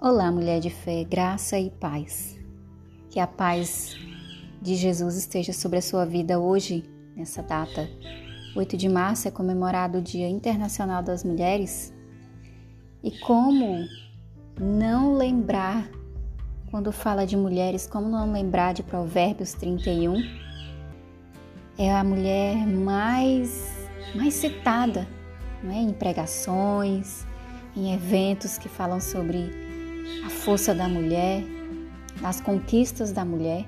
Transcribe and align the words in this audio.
Olá, 0.00 0.30
mulher 0.30 0.60
de 0.60 0.70
fé, 0.70 1.02
graça 1.02 1.58
e 1.58 1.70
paz. 1.70 2.38
Que 3.10 3.18
a 3.18 3.26
paz 3.26 3.96
de 4.62 4.76
Jesus 4.76 5.16
esteja 5.16 5.52
sobre 5.52 5.78
a 5.78 5.82
sua 5.82 6.06
vida 6.06 6.38
hoje, 6.38 6.88
nessa 7.16 7.42
data. 7.42 7.90
8 8.54 8.76
de 8.76 8.88
março 8.88 9.26
é 9.26 9.30
comemorado 9.32 9.98
o 9.98 10.00
Dia 10.00 10.28
Internacional 10.28 11.02
das 11.02 11.24
Mulheres. 11.24 11.92
E 13.02 13.10
como 13.18 13.88
não 14.60 15.16
lembrar, 15.16 15.90
quando 16.70 16.92
fala 16.92 17.26
de 17.26 17.36
mulheres, 17.36 17.84
como 17.84 18.08
não 18.08 18.30
lembrar 18.30 18.74
de 18.74 18.84
Provérbios 18.84 19.52
31? 19.54 20.14
É 21.76 21.92
a 21.92 22.04
mulher 22.04 22.56
mais, 22.68 23.90
mais 24.14 24.34
citada 24.34 25.08
não 25.60 25.72
é? 25.72 25.78
em 25.78 25.92
pregações, 25.92 27.26
em 27.76 27.92
eventos 27.92 28.58
que 28.58 28.68
falam 28.68 29.00
sobre 29.00 29.66
a 30.24 30.30
força 30.30 30.74
da 30.74 30.88
mulher, 30.88 31.44
as 32.22 32.40
conquistas 32.40 33.12
da 33.12 33.24
mulher. 33.24 33.66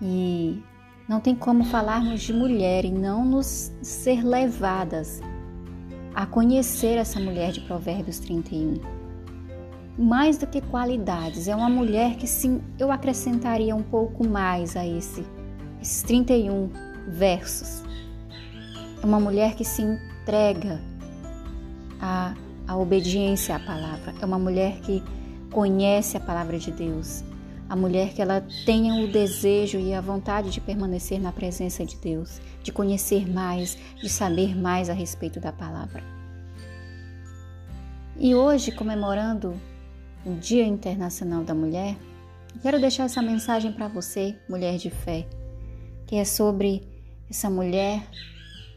E 0.00 0.62
não 1.08 1.20
tem 1.20 1.34
como 1.34 1.64
falarmos 1.64 2.22
de 2.22 2.32
mulher 2.32 2.84
e 2.84 2.90
não 2.90 3.24
nos 3.24 3.72
ser 3.82 4.24
levadas 4.24 5.20
a 6.14 6.26
conhecer 6.26 6.96
essa 6.96 7.20
mulher 7.20 7.52
de 7.52 7.60
Provérbios 7.60 8.18
31. 8.18 8.80
Mais 9.98 10.36
do 10.36 10.46
que 10.46 10.60
qualidades, 10.60 11.46
é 11.48 11.54
uma 11.54 11.68
mulher 11.68 12.16
que 12.16 12.26
sim, 12.26 12.60
eu 12.78 12.90
acrescentaria 12.90 13.74
um 13.74 13.82
pouco 13.82 14.26
mais 14.26 14.76
a 14.76 14.86
esse, 14.86 15.24
esses 15.80 16.02
31 16.02 16.70
versos. 17.08 17.82
É 19.02 19.06
uma 19.06 19.20
mulher 19.20 19.54
que 19.54 19.64
se 19.64 19.82
entrega 19.82 20.80
à, 22.00 22.34
à 22.66 22.76
obediência 22.76 23.56
à 23.56 23.60
palavra. 23.60 24.14
É 24.20 24.26
uma 24.26 24.38
mulher 24.38 24.80
que 24.80 25.02
conhece 25.56 26.18
a 26.18 26.20
palavra 26.20 26.58
de 26.58 26.70
Deus. 26.70 27.24
A 27.66 27.74
mulher 27.74 28.12
que 28.12 28.20
ela 28.20 28.44
tenha 28.66 29.02
o 29.02 29.10
desejo 29.10 29.78
e 29.78 29.94
a 29.94 30.02
vontade 30.02 30.50
de 30.50 30.60
permanecer 30.60 31.18
na 31.18 31.32
presença 31.32 31.82
de 31.82 31.96
Deus, 31.96 32.42
de 32.62 32.70
conhecer 32.70 33.26
mais, 33.26 33.74
de 33.96 34.06
saber 34.10 34.54
mais 34.54 34.90
a 34.90 34.92
respeito 34.92 35.40
da 35.40 35.50
palavra. 35.50 36.04
E 38.18 38.34
hoje, 38.34 38.70
comemorando 38.70 39.58
o 40.26 40.34
Dia 40.34 40.66
Internacional 40.66 41.42
da 41.42 41.54
Mulher, 41.54 41.96
quero 42.60 42.78
deixar 42.78 43.04
essa 43.04 43.22
mensagem 43.22 43.72
para 43.72 43.88
você, 43.88 44.36
mulher 44.50 44.76
de 44.76 44.90
fé, 44.90 45.26
que 46.06 46.16
é 46.16 46.24
sobre 46.26 46.86
essa 47.30 47.48
mulher 47.48 48.06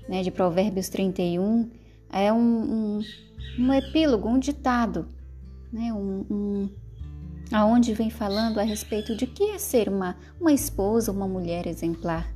né, 0.07 0.23
de 0.23 0.31
Provérbios 0.31 0.87
31. 0.87 1.69
É 2.09 2.31
um, 2.31 2.37
um, 2.39 3.01
um 3.59 3.73
epílogo, 3.73 4.29
um 4.29 4.39
ditado 4.39 5.18
né, 5.71 5.93
um, 5.93 6.25
um, 6.29 6.69
aonde 7.51 7.93
vem 7.93 8.09
falando 8.09 8.59
a 8.59 8.63
respeito 8.63 9.15
de 9.15 9.27
que 9.27 9.51
é 9.51 9.57
ser 9.57 9.89
uma, 9.89 10.15
uma 10.39 10.51
esposa, 10.51 11.11
uma 11.11 11.27
mulher 11.27 11.67
exemplar. 11.67 12.27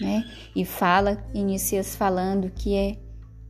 Né? 0.00 0.24
E 0.54 0.64
fala, 0.64 1.24
inicia 1.34 1.82
falando 1.82 2.50
que 2.50 2.74
é 2.74 2.98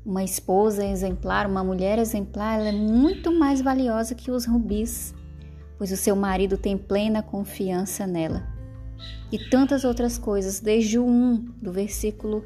uma 0.05 0.25
esposa 0.25 0.87
exemplar, 0.87 1.47
uma 1.47 1.63
mulher 1.63 1.99
exemplar, 1.99 2.59
ela 2.59 2.69
é 2.69 2.73
muito 2.73 3.31
mais 3.31 3.61
valiosa 3.61 4.15
que 4.15 4.31
os 4.31 4.47
rubis, 4.47 5.15
pois 5.77 5.93
o 5.93 5.97
seu 5.97 6.17
marido 6.17 6.57
tem 6.57 6.79
plena 6.79 7.23
confiança 7.23 8.07
nela. 8.07 8.49
E 9.31 9.39
tantas 9.39 9.85
outras 9.85 10.17
coisas, 10.17 10.61
desde 10.61 10.99
o 10.99 11.05
1 11.05 11.35
do 11.61 11.71
versículo, 11.71 12.43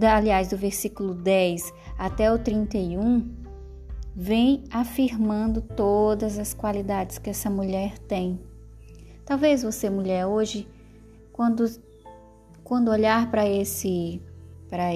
aliás, 0.00 0.48
do 0.48 0.56
versículo 0.56 1.14
10 1.14 1.72
até 1.98 2.32
o 2.32 2.38
31, 2.38 3.43
vem 4.14 4.64
afirmando 4.70 5.60
todas 5.60 6.38
as 6.38 6.54
qualidades 6.54 7.18
que 7.18 7.30
essa 7.30 7.50
mulher 7.50 7.98
tem. 7.98 8.40
Talvez 9.24 9.62
você, 9.62 9.90
mulher, 9.90 10.26
hoje, 10.26 10.68
quando, 11.32 11.64
quando 12.62 12.90
olhar 12.90 13.30
para 13.30 13.48
esse, 13.48 14.22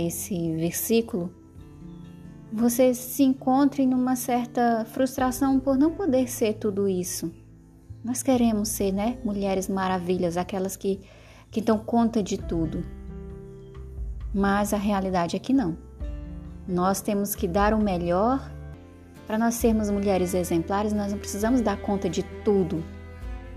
esse 0.06 0.54
versículo, 0.54 1.32
você 2.52 2.94
se 2.94 3.22
encontre 3.22 3.84
numa 3.86 4.14
certa 4.14 4.84
frustração 4.84 5.58
por 5.58 5.76
não 5.76 5.92
poder 5.92 6.28
ser 6.28 6.54
tudo 6.54 6.88
isso. 6.88 7.32
Nós 8.04 8.22
queremos 8.22 8.68
ser, 8.68 8.92
né, 8.92 9.18
mulheres 9.24 9.68
maravilhas, 9.68 10.36
aquelas 10.36 10.76
que, 10.76 11.00
que 11.50 11.60
dão 11.60 11.78
conta 11.78 12.22
de 12.22 12.38
tudo. 12.38 12.84
Mas 14.32 14.72
a 14.72 14.76
realidade 14.78 15.34
é 15.34 15.38
que 15.38 15.52
não. 15.52 15.76
Nós 16.66 17.00
temos 17.00 17.34
que 17.34 17.48
dar 17.48 17.74
o 17.74 17.82
melhor 17.82 18.57
para 19.28 19.36
nós 19.36 19.56
sermos 19.56 19.90
mulheres 19.90 20.32
exemplares, 20.32 20.94
nós 20.94 21.12
não 21.12 21.18
precisamos 21.18 21.60
dar 21.60 21.76
conta 21.76 22.08
de 22.08 22.22
tudo 22.42 22.82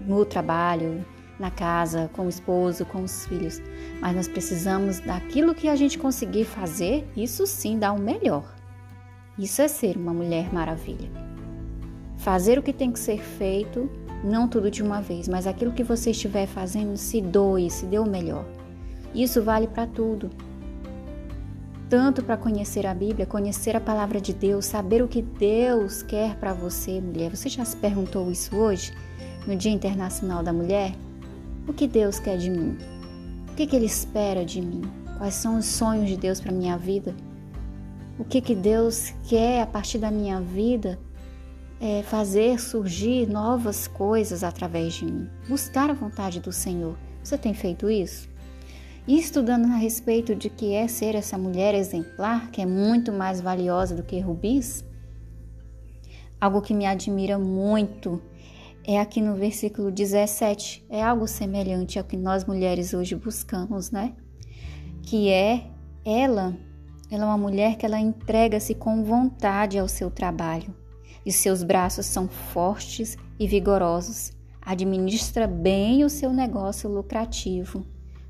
no 0.05 0.25
trabalho, 0.25 1.05
na 1.39 1.49
casa, 1.49 2.09
com 2.11 2.25
o 2.25 2.29
esposo, 2.29 2.85
com 2.85 3.01
os 3.03 3.25
filhos, 3.25 3.61
mas 4.01 4.13
nós 4.13 4.27
precisamos 4.27 4.99
daquilo 4.99 5.55
que 5.55 5.69
a 5.69 5.75
gente 5.77 5.97
conseguir 5.97 6.43
fazer, 6.43 7.09
isso 7.15 7.47
sim 7.47 7.79
dá 7.79 7.93
o 7.93 7.99
melhor. 7.99 8.53
Isso 9.39 9.61
é 9.61 9.69
ser 9.69 9.95
uma 9.95 10.13
mulher 10.13 10.53
maravilha. 10.53 11.09
Fazer 12.17 12.59
o 12.59 12.61
que 12.61 12.73
tem 12.73 12.91
que 12.91 12.99
ser 12.99 13.21
feito, 13.21 13.89
não 14.25 14.49
tudo 14.49 14.69
de 14.69 14.83
uma 14.83 15.01
vez, 15.01 15.29
mas 15.29 15.47
aquilo 15.47 15.71
que 15.71 15.85
você 15.85 16.11
estiver 16.11 16.47
fazendo, 16.47 16.97
se 16.97 17.21
doe, 17.21 17.69
se 17.69 17.85
dê 17.85 17.97
o 17.97 18.05
melhor. 18.05 18.45
Isso 19.15 19.41
vale 19.41 19.67
para 19.67 19.87
tudo 19.87 20.29
tanto 21.91 22.23
para 22.23 22.37
conhecer 22.37 22.87
a 22.87 22.93
Bíblia, 22.93 23.25
conhecer 23.25 23.75
a 23.75 23.81
palavra 23.81 24.21
de 24.21 24.33
Deus, 24.33 24.63
saber 24.63 25.03
o 25.03 25.09
que 25.09 25.21
Deus 25.21 26.01
quer 26.01 26.37
para 26.37 26.53
você, 26.53 27.01
mulher. 27.01 27.35
Você 27.35 27.49
já 27.49 27.65
se 27.65 27.75
perguntou 27.75 28.31
isso 28.31 28.55
hoje, 28.55 28.93
no 29.45 29.57
Dia 29.57 29.73
Internacional 29.73 30.41
da 30.41 30.53
Mulher? 30.53 30.95
O 31.67 31.73
que 31.73 31.89
Deus 31.89 32.17
quer 32.17 32.37
de 32.37 32.49
mim? 32.49 32.77
O 33.49 33.55
que, 33.55 33.67
que 33.67 33.75
Ele 33.75 33.87
espera 33.87 34.45
de 34.45 34.61
mim? 34.61 34.83
Quais 35.17 35.33
são 35.33 35.57
os 35.57 35.65
sonhos 35.65 36.07
de 36.07 36.15
Deus 36.15 36.39
para 36.39 36.53
minha 36.53 36.77
vida? 36.77 37.13
O 38.17 38.23
que, 38.23 38.39
que 38.39 38.55
Deus 38.55 39.13
quer 39.27 39.61
a 39.61 39.67
partir 39.67 39.97
da 39.97 40.09
minha 40.09 40.39
vida 40.39 40.97
é, 41.81 42.03
fazer 42.03 42.57
surgir 42.57 43.27
novas 43.27 43.89
coisas 43.89 44.45
através 44.45 44.93
de 44.93 45.03
mim? 45.03 45.29
Buscar 45.45 45.89
a 45.89 45.93
vontade 45.93 46.39
do 46.39 46.53
Senhor. 46.53 46.95
Você 47.21 47.37
tem 47.37 47.53
feito 47.53 47.89
isso? 47.89 48.30
E 49.07 49.17
estudando 49.17 49.65
a 49.65 49.77
respeito 49.77 50.35
de 50.35 50.47
que 50.47 50.73
é 50.73 50.87
ser 50.87 51.15
essa 51.15 51.35
mulher 51.35 51.73
exemplar, 51.73 52.51
que 52.51 52.61
é 52.61 52.65
muito 52.67 53.11
mais 53.11 53.41
valiosa 53.41 53.95
do 53.95 54.03
que 54.03 54.19
rubis, 54.19 54.85
algo 56.39 56.61
que 56.61 56.73
me 56.73 56.85
admira 56.85 57.39
muito 57.39 58.21
é 58.83 58.99
aqui 58.99 59.19
no 59.19 59.35
versículo 59.35 59.91
17, 59.91 60.85
é 60.89 61.03
algo 61.03 61.27
semelhante 61.27 61.97
ao 61.97 62.05
que 62.05 62.17
nós 62.17 62.45
mulheres 62.45 62.93
hoje 62.93 63.15
buscamos, 63.15 63.91
né? 63.91 64.13
Que 65.03 65.29
é 65.29 65.67
ela, 66.05 66.55
ela 67.09 67.23
é 67.23 67.25
uma 67.25 67.37
mulher 67.37 67.77
que 67.77 67.85
ela 67.85 67.99
entrega-se 67.99 68.75
com 68.75 69.03
vontade 69.03 69.77
ao 69.77 69.87
seu 69.87 70.09
trabalho. 70.09 70.73
E 71.23 71.31
seus 71.31 71.61
braços 71.61 72.07
são 72.07 72.27
fortes 72.27 73.17
e 73.39 73.47
vigorosos. 73.47 74.31
Administra 74.59 75.47
bem 75.47 76.03
o 76.03 76.09
seu 76.09 76.33
negócio 76.33 76.89
lucrativo 76.89 77.85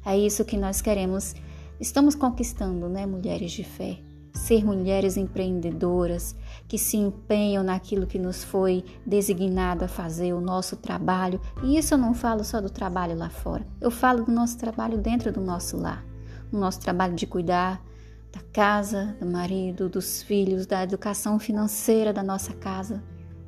é 0.06 0.18
isso 0.18 0.44
que 0.44 0.58
nós 0.58 0.82
queremos, 0.82 1.36
estamos 1.80 2.16
conquistando, 2.16 2.90
né, 2.90 3.06
mulheres 3.06 3.52
de 3.52 3.64
fé? 3.64 4.00
Ser 4.34 4.66
mulheres 4.66 5.18
empreendedoras 5.18 6.36
que 6.68 6.78
se 6.78 6.98
empenham 6.98 7.64
naquilo 7.64 8.08
que 8.08 8.18
nos 8.18 8.44
foi 8.44 8.84
designado 9.06 9.86
a 9.86 9.88
fazer, 9.88 10.34
o 10.34 10.42
nosso 10.42 10.78
trabalho. 10.78 11.40
E 11.64 11.78
isso 11.78 11.94
eu 11.94 11.98
não 11.98 12.14
falo 12.14 12.44
só 12.44 12.62
do 12.62 12.70
trabalho 12.70 13.16
lá 13.16 13.30
fora, 13.30 13.68
eu 13.80 13.92
falo 13.92 14.24
do 14.24 14.32
nosso 14.32 14.58
trabalho 14.58 14.98
dentro 14.98 15.32
do 15.32 15.42
nosso 15.42 15.78
lar. 15.78 16.04
O 16.52 16.58
nosso 16.58 16.80
trabalho 16.80 17.16
de 17.16 17.28
cuidar 17.28 17.82
da 18.32 18.42
casa, 18.54 19.16
do 19.20 19.26
marido, 19.26 19.90
dos 19.90 20.24
filhos, 20.24 20.66
da 20.66 20.84
educação 20.84 21.38
financeira 21.38 22.14
da 22.14 22.24
nossa 22.24 22.54
casa. 22.54 23.04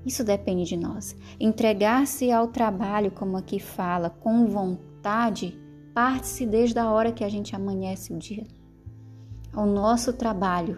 Isso 0.06 0.24
depende 0.24 0.66
de 0.66 0.78
nós. 0.78 1.16
Entregar-se 1.40 2.32
ao 2.32 2.48
trabalho, 2.48 3.10
como 3.12 3.38
aqui 3.38 3.60
fala, 3.60 4.10
com 4.10 4.46
vontade, 4.46 5.58
parte-se 5.94 6.46
desde 6.46 6.80
a 6.80 6.90
hora 6.90 7.12
que 7.12 7.24
a 7.24 7.30
gente 7.30 7.56
amanhece 7.56 8.12
o 8.12 8.18
dia. 8.18 8.46
Ao 9.54 9.66
nosso 9.66 10.12
trabalho 10.14 10.78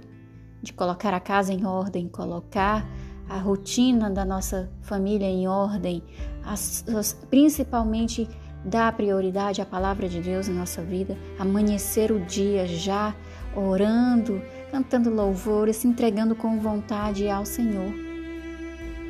de 0.62 0.74
colocar 0.74 1.14
a 1.14 1.20
casa 1.20 1.54
em 1.54 1.66
ordem, 1.66 2.08
colocar 2.08 2.86
a 3.30 3.38
rotina 3.38 4.10
da 4.10 4.26
nossa 4.26 4.70
família 4.82 5.28
em 5.28 5.48
ordem, 5.48 6.04
as, 6.44 6.84
principalmente 7.30 8.28
dar 8.64 8.92
prioridade 8.96 9.62
à 9.62 9.66
palavra 9.66 10.10
de 10.10 10.22
Deus 10.22 10.48
na 10.48 10.56
nossa 10.56 10.82
vida, 10.82 11.18
amanhecer 11.40 12.12
o 12.12 12.20
dia 12.20 12.68
já 12.68 13.16
orando, 13.56 14.42
cantando 14.72 15.10
louvores, 15.10 15.78
se 15.78 15.88
entregando 15.88 16.36
com 16.36 16.60
vontade 16.60 17.30
ao 17.30 17.46
Senhor, 17.46 17.94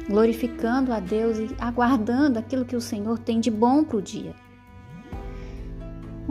glorificando 0.07 0.93
a 0.93 0.99
Deus 0.99 1.37
e 1.37 1.55
aguardando 1.57 2.37
aquilo 2.37 2.65
que 2.65 2.75
o 2.75 2.81
Senhor 2.81 3.17
tem 3.17 3.39
de 3.39 3.49
bom 3.49 3.83
para 3.83 3.97
o 3.97 4.01
dia. 4.01 4.44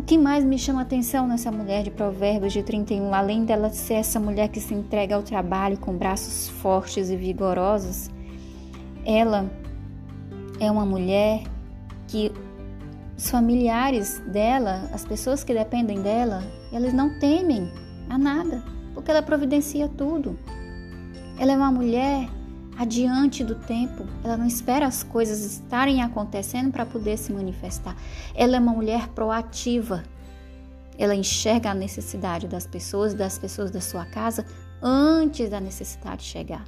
Que 0.06 0.18
mais 0.18 0.44
me 0.44 0.58
chama 0.58 0.82
atenção 0.82 1.26
nessa 1.26 1.50
mulher 1.50 1.82
de 1.82 1.90
Provérbios 1.90 2.52
de 2.52 2.62
31, 2.62 3.14
além 3.14 3.46
dela 3.46 3.70
ser 3.70 3.94
essa 3.94 4.20
mulher 4.20 4.48
que 4.48 4.60
se 4.60 4.74
entrega 4.74 5.16
ao 5.16 5.22
trabalho 5.22 5.78
com 5.78 5.96
braços 5.96 6.46
fortes 6.46 7.08
e 7.08 7.16
vigorosos, 7.16 8.10
ela 9.06 9.50
é 10.60 10.70
uma 10.70 10.84
mulher 10.84 11.44
que 12.06 12.30
os 13.16 13.30
familiares 13.30 14.18
dela, 14.26 14.90
as 14.92 15.06
pessoas 15.06 15.42
que 15.42 15.54
dependem 15.54 16.02
dela, 16.02 16.42
elas 16.70 16.92
não 16.92 17.18
temem 17.18 17.72
a 18.10 18.18
nada, 18.18 18.62
porque 18.92 19.10
ela 19.10 19.22
providencia 19.22 19.88
tudo. 19.88 20.38
Ela 21.38 21.52
é 21.52 21.56
uma 21.56 21.72
mulher 21.72 22.28
adiante 22.78 23.44
do 23.44 23.54
tempo, 23.54 24.06
ela 24.22 24.36
não 24.36 24.46
espera 24.46 24.86
as 24.86 25.02
coisas 25.02 25.44
estarem 25.44 26.02
acontecendo 26.02 26.70
para 26.72 26.84
poder 26.84 27.16
se 27.16 27.32
manifestar. 27.32 27.96
Ela 28.34 28.56
é 28.56 28.60
uma 28.60 28.72
mulher 28.72 29.08
proativa. 29.08 30.02
Ela 30.98 31.14
enxerga 31.14 31.70
a 31.70 31.74
necessidade 31.74 32.46
das 32.46 32.66
pessoas, 32.66 33.14
das 33.14 33.38
pessoas 33.38 33.70
da 33.70 33.80
sua 33.80 34.04
casa, 34.04 34.46
antes 34.82 35.50
da 35.50 35.60
necessidade 35.60 36.22
chegar. 36.22 36.64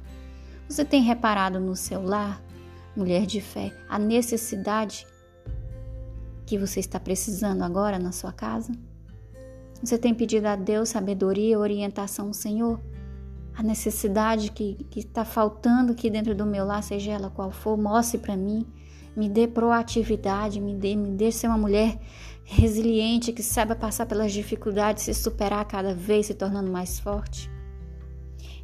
Você 0.67 0.83
tem 0.83 1.01
reparado 1.01 1.59
no 1.59 1.75
seu 1.75 2.01
lar, 2.01 2.41
mulher 2.95 3.25
de 3.25 3.39
fé, 3.39 3.71
a 3.87 3.97
necessidade 3.97 5.05
que 6.45 6.57
você 6.57 6.79
está 6.79 6.99
precisando 6.99 7.61
agora 7.61 7.99
na 7.99 8.11
sua 8.11 8.33
casa? 8.33 8.71
Você 9.81 9.97
tem 9.97 10.13
pedido 10.13 10.47
a 10.47 10.55
Deus 10.55 10.89
sabedoria 10.89 11.59
orientação, 11.59 12.33
Senhor? 12.33 12.79
A 13.57 13.63
necessidade 13.63 14.51
que 14.51 14.77
está 14.95 15.25
faltando 15.25 15.93
aqui 15.93 16.11
dentro 16.11 16.35
do 16.35 16.45
meu 16.45 16.63
lar, 16.63 16.83
seja 16.83 17.13
ela 17.13 17.31
qual 17.31 17.49
for, 17.49 17.75
mostre 17.75 18.19
para 18.19 18.37
mim. 18.37 18.63
Me 19.15 19.27
dê 19.27 19.47
proatividade, 19.47 20.61
me 20.61 20.75
dê, 20.75 20.95
me 20.95 21.09
dê 21.09 21.31
ser 21.31 21.47
uma 21.47 21.57
mulher 21.57 21.99
resiliente, 22.43 23.33
que 23.33 23.41
saiba 23.41 23.75
passar 23.75 24.05
pelas 24.05 24.31
dificuldades, 24.31 25.05
se 25.05 25.13
superar 25.15 25.65
cada 25.65 25.95
vez, 25.95 26.27
se 26.27 26.35
tornando 26.35 26.71
mais 26.71 26.99
forte. 26.99 27.49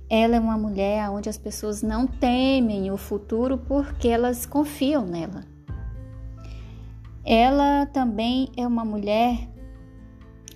Ela 0.08 0.36
é 0.36 0.40
uma 0.40 0.60
mulher 0.60 1.10
onde 1.10 1.28
as 1.28 1.40
pessoas 1.40 1.82
não 1.82 2.06
temem 2.06 2.92
o 2.92 2.98
futuro 2.98 3.58
porque 3.58 4.08
elas 4.08 4.46
confiam 4.46 5.08
nela. 5.08 5.44
Ela 7.26 7.88
também 7.88 8.52
é 8.56 8.68
uma 8.68 8.86
mulher 8.86 9.50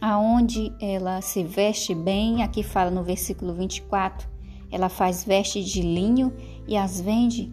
aonde 0.02 0.74
ela 0.80 1.22
se 1.22 1.44
veste 1.44 1.94
bem, 1.94 2.44
aqui 2.44 2.64
fala 2.64 2.92
no 2.92 3.04
versículo 3.04 3.54
24, 3.54 4.28
ela 4.72 4.90
faz 4.90 5.24
vestes 5.24 5.68
de 5.68 5.82
linho 5.82 6.34
e 6.68 6.76
as 6.76 7.00
vende. 7.00 7.52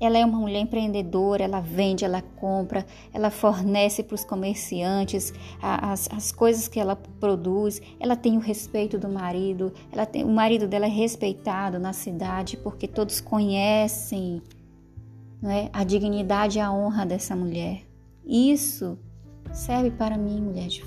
Ela 0.00 0.18
é 0.18 0.24
uma 0.24 0.38
mulher 0.38 0.60
empreendedora, 0.60 1.44
ela 1.44 1.60
vende, 1.60 2.04
ela 2.04 2.20
compra, 2.20 2.84
ela 3.12 3.30
fornece 3.30 4.02
para 4.02 4.16
os 4.16 4.24
comerciantes 4.24 5.32
as, 5.62 6.08
as 6.12 6.32
coisas 6.32 6.66
que 6.66 6.80
ela 6.80 6.96
produz. 6.96 7.80
Ela 8.00 8.16
tem 8.16 8.36
o 8.36 8.40
respeito 8.40 8.98
do 8.98 9.08
marido, 9.08 9.72
ela 9.92 10.04
tem, 10.04 10.24
o 10.24 10.28
marido 10.28 10.66
dela 10.66 10.86
é 10.86 10.88
respeitado 10.88 11.78
na 11.78 11.92
cidade 11.92 12.56
porque 12.56 12.88
todos 12.88 13.20
conhecem 13.20 14.42
é, 15.44 15.70
a 15.72 15.84
dignidade 15.84 16.58
e 16.58 16.60
a 16.60 16.72
honra 16.72 17.06
dessa 17.06 17.36
mulher. 17.36 17.82
Isso 18.26 18.98
serve 19.52 19.92
para 19.92 20.18
mim, 20.18 20.40
mulher 20.40 20.66
de. 20.66 20.82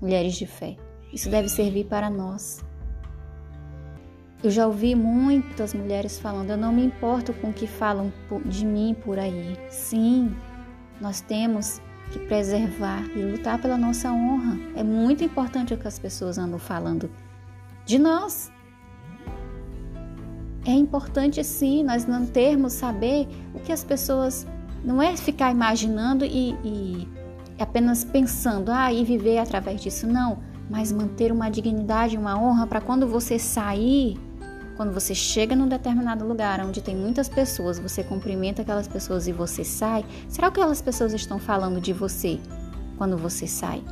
Mulheres 0.00 0.34
de 0.34 0.46
fé. 0.46 0.76
Isso 1.12 1.28
deve 1.28 1.48
servir 1.48 1.84
para 1.86 2.08
nós. 2.08 2.64
Eu 4.42 4.50
já 4.50 4.66
ouvi 4.66 4.94
muitas 4.94 5.74
mulheres 5.74 6.18
falando: 6.18 6.50
eu 6.50 6.56
não 6.56 6.72
me 6.72 6.84
importo 6.84 7.32
com 7.32 7.50
o 7.50 7.52
que 7.52 7.66
falam 7.66 8.12
de 8.44 8.64
mim 8.64 8.94
por 9.04 9.18
aí. 9.18 9.56
Sim, 9.68 10.34
nós 11.00 11.20
temos 11.20 11.80
que 12.12 12.18
preservar 12.20 13.04
e 13.16 13.22
lutar 13.22 13.60
pela 13.60 13.76
nossa 13.76 14.10
honra. 14.12 14.58
É 14.76 14.82
muito 14.82 15.24
importante 15.24 15.74
o 15.74 15.76
que 15.76 15.88
as 15.88 15.98
pessoas 15.98 16.38
andam 16.38 16.58
falando 16.58 17.10
de 17.84 17.98
nós. 17.98 18.52
É 20.64 20.72
importante 20.72 21.42
sim 21.42 21.82
nós 21.82 22.06
não 22.06 22.26
termos 22.26 22.74
saber 22.74 23.26
o 23.54 23.60
que 23.60 23.72
as 23.72 23.82
pessoas 23.82 24.46
não 24.84 25.02
é 25.02 25.16
ficar 25.16 25.50
imaginando 25.50 26.24
e, 26.24 26.50
e 26.64 27.08
apenas 27.62 28.04
pensando, 28.04 28.70
ah, 28.70 28.92
e 28.92 29.04
viver 29.04 29.38
através 29.38 29.80
disso. 29.80 30.06
Não, 30.06 30.38
mas 30.68 30.92
manter 30.92 31.32
uma 31.32 31.50
dignidade, 31.50 32.16
uma 32.16 32.40
honra 32.40 32.66
para 32.66 32.80
quando 32.80 33.06
você 33.06 33.38
sair, 33.38 34.18
quando 34.76 34.92
você 34.92 35.14
chega 35.14 35.56
num 35.56 35.66
determinado 35.66 36.24
lugar 36.26 36.64
onde 36.64 36.80
tem 36.80 36.94
muitas 36.94 37.28
pessoas, 37.28 37.78
você 37.78 38.04
cumprimenta 38.04 38.62
aquelas 38.62 38.86
pessoas 38.86 39.26
e 39.26 39.32
você 39.32 39.64
sai. 39.64 40.04
Será 40.28 40.50
que 40.50 40.60
aquelas 40.60 40.80
pessoas 40.80 41.12
estão 41.12 41.38
falando 41.38 41.80
de 41.80 41.92
você 41.92 42.38
quando 42.96 43.16
você 43.18 43.46
sai? 43.46 43.82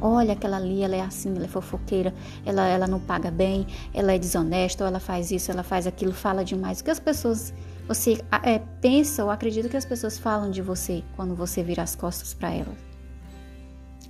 Olha 0.00 0.34
aquela 0.34 0.58
ali, 0.58 0.82
ela 0.82 0.94
é 0.94 1.00
assim, 1.00 1.34
ela 1.34 1.46
é 1.46 1.48
fofoqueira, 1.48 2.14
ela, 2.44 2.66
ela 2.66 2.86
não 2.86 3.00
paga 3.00 3.30
bem, 3.30 3.66
ela 3.94 4.12
é 4.12 4.18
desonesta, 4.18 4.84
ou 4.84 4.88
ela 4.88 5.00
faz 5.00 5.30
isso, 5.30 5.50
ela 5.50 5.62
faz 5.62 5.86
aquilo, 5.86 6.12
fala 6.12 6.44
demais. 6.44 6.80
O 6.80 6.84
que 6.84 6.90
as 6.90 7.00
pessoas 7.00 7.52
você 7.88 8.20
é, 8.42 8.58
pensa 8.80 9.24
ou 9.24 9.30
acredita 9.30 9.68
que 9.68 9.76
as 9.76 9.84
pessoas 9.84 10.18
falam 10.18 10.50
de 10.50 10.60
você 10.60 11.04
quando 11.14 11.34
você 11.34 11.62
vira 11.62 11.82
as 11.82 11.94
costas 11.94 12.34
para 12.34 12.52
elas. 12.52 12.85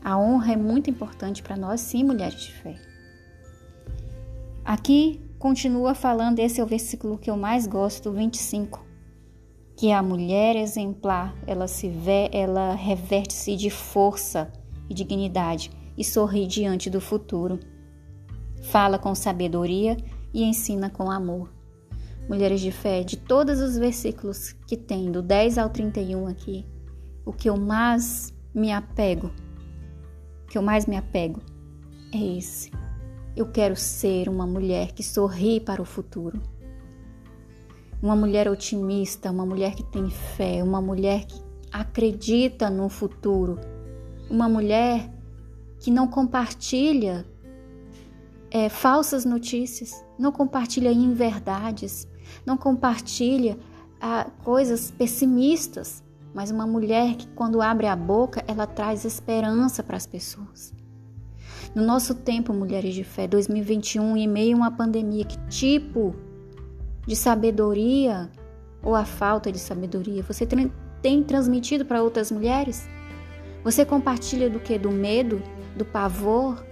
A 0.06 0.16
honra 0.16 0.52
é 0.52 0.56
muito 0.56 0.88
importante 0.88 1.42
para 1.42 1.56
nós, 1.56 1.80
sim, 1.80 2.04
mulheres 2.04 2.40
de 2.40 2.52
fé. 2.52 2.76
Aqui 4.64 5.20
continua 5.36 5.96
falando, 5.96 6.38
esse 6.38 6.60
é 6.60 6.62
o 6.62 6.66
versículo 6.66 7.18
que 7.18 7.28
eu 7.28 7.36
mais 7.36 7.66
gosto, 7.66 8.12
25, 8.12 8.86
que 9.76 9.90
a 9.90 10.00
mulher 10.04 10.54
exemplar, 10.54 11.34
ela 11.44 11.66
se 11.66 11.88
vê, 11.88 12.30
ela 12.32 12.76
reverte-se 12.76 13.56
de 13.56 13.68
força 13.68 14.48
e 14.88 14.94
dignidade 14.94 15.72
e 15.98 16.04
sorri 16.04 16.46
diante 16.46 16.88
do 16.88 17.00
futuro. 17.00 17.58
Fala 18.62 19.00
com 19.00 19.12
sabedoria 19.12 19.96
e 20.32 20.44
ensina 20.44 20.88
com 20.88 21.10
amor 21.10 21.52
mulheres 22.28 22.60
de 22.60 22.70
fé, 22.70 23.02
de 23.02 23.16
todos 23.16 23.60
os 23.60 23.76
versículos 23.76 24.52
que 24.68 24.76
tem, 24.76 25.10
do 25.10 25.20
10 25.20 25.58
ao 25.58 25.68
31 25.68 26.28
aqui, 26.28 26.64
o 27.24 27.32
que 27.32 27.48
eu 27.48 27.56
mais 27.56 28.32
me 28.54 28.72
apego, 28.72 29.32
que 30.56 30.58
eu 30.58 30.62
mais 30.62 30.86
me 30.86 30.96
apego 30.96 31.42
é 32.10 32.38
esse. 32.38 32.70
Eu 33.36 33.44
quero 33.44 33.76
ser 33.76 34.26
uma 34.26 34.46
mulher 34.46 34.92
que 34.92 35.02
sorri 35.02 35.60
para 35.60 35.82
o 35.82 35.84
futuro. 35.84 36.40
Uma 38.02 38.16
mulher 38.16 38.48
otimista, 38.48 39.30
uma 39.30 39.44
mulher 39.44 39.74
que 39.74 39.82
tem 39.82 40.08
fé, 40.08 40.62
uma 40.62 40.80
mulher 40.80 41.26
que 41.26 41.38
acredita 41.70 42.70
no 42.70 42.88
futuro, 42.88 43.60
uma 44.30 44.48
mulher 44.48 45.12
que 45.78 45.90
não 45.90 46.08
compartilha 46.08 47.26
é, 48.50 48.70
falsas 48.70 49.26
notícias, 49.26 50.02
não 50.18 50.32
compartilha 50.32 50.90
inverdades, 50.90 52.08
não 52.46 52.56
compartilha 52.56 53.58
ah, 54.00 54.30
coisas 54.42 54.90
pessimistas, 54.90 56.02
mas 56.36 56.50
uma 56.50 56.66
mulher 56.66 57.14
que, 57.16 57.26
quando 57.28 57.62
abre 57.62 57.86
a 57.86 57.96
boca, 57.96 58.44
ela 58.46 58.66
traz 58.66 59.06
esperança 59.06 59.82
para 59.82 59.96
as 59.96 60.06
pessoas. 60.06 60.70
No 61.74 61.82
nosso 61.82 62.14
tempo, 62.14 62.52
mulheres 62.52 62.94
de 62.94 63.02
fé, 63.02 63.26
2021, 63.26 64.18
em 64.18 64.28
meio 64.28 64.54
a 64.54 64.58
uma 64.58 64.70
pandemia, 64.70 65.24
que 65.24 65.38
tipo 65.48 66.14
de 67.06 67.16
sabedoria 67.16 68.30
ou 68.82 68.94
a 68.94 69.06
falta 69.06 69.50
de 69.50 69.58
sabedoria 69.58 70.22
você 70.22 70.46
tem 71.00 71.22
transmitido 71.22 71.86
para 71.86 72.02
outras 72.02 72.30
mulheres? 72.30 72.86
Você 73.64 73.86
compartilha 73.86 74.50
do 74.50 74.60
que? 74.60 74.78
Do 74.78 74.90
medo, 74.90 75.42
do 75.74 75.86
pavor, 75.86 76.62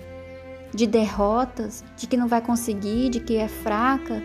de 0.74 0.86
derrotas, 0.86 1.82
de 1.96 2.06
que 2.06 2.18
não 2.18 2.28
vai 2.28 2.42
conseguir, 2.42 3.08
de 3.08 3.18
que 3.18 3.36
é 3.36 3.48
fraca, 3.48 4.22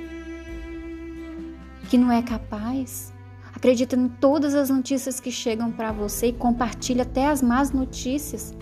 que 1.89 1.98
não 1.98 2.12
é 2.12 2.22
capaz. 2.22 3.13
Acredita 3.59 3.93
em 3.97 4.07
todas 4.07 4.55
as 4.55 4.69
notícias 4.69 5.19
que 5.19 5.29
chegam 5.29 5.69
para 5.69 5.91
você 5.91 6.27
e 6.27 6.33
compartilha 6.33 7.03
até 7.03 7.27
as 7.27 7.41
más 7.41 7.71
notícias. 7.71 8.55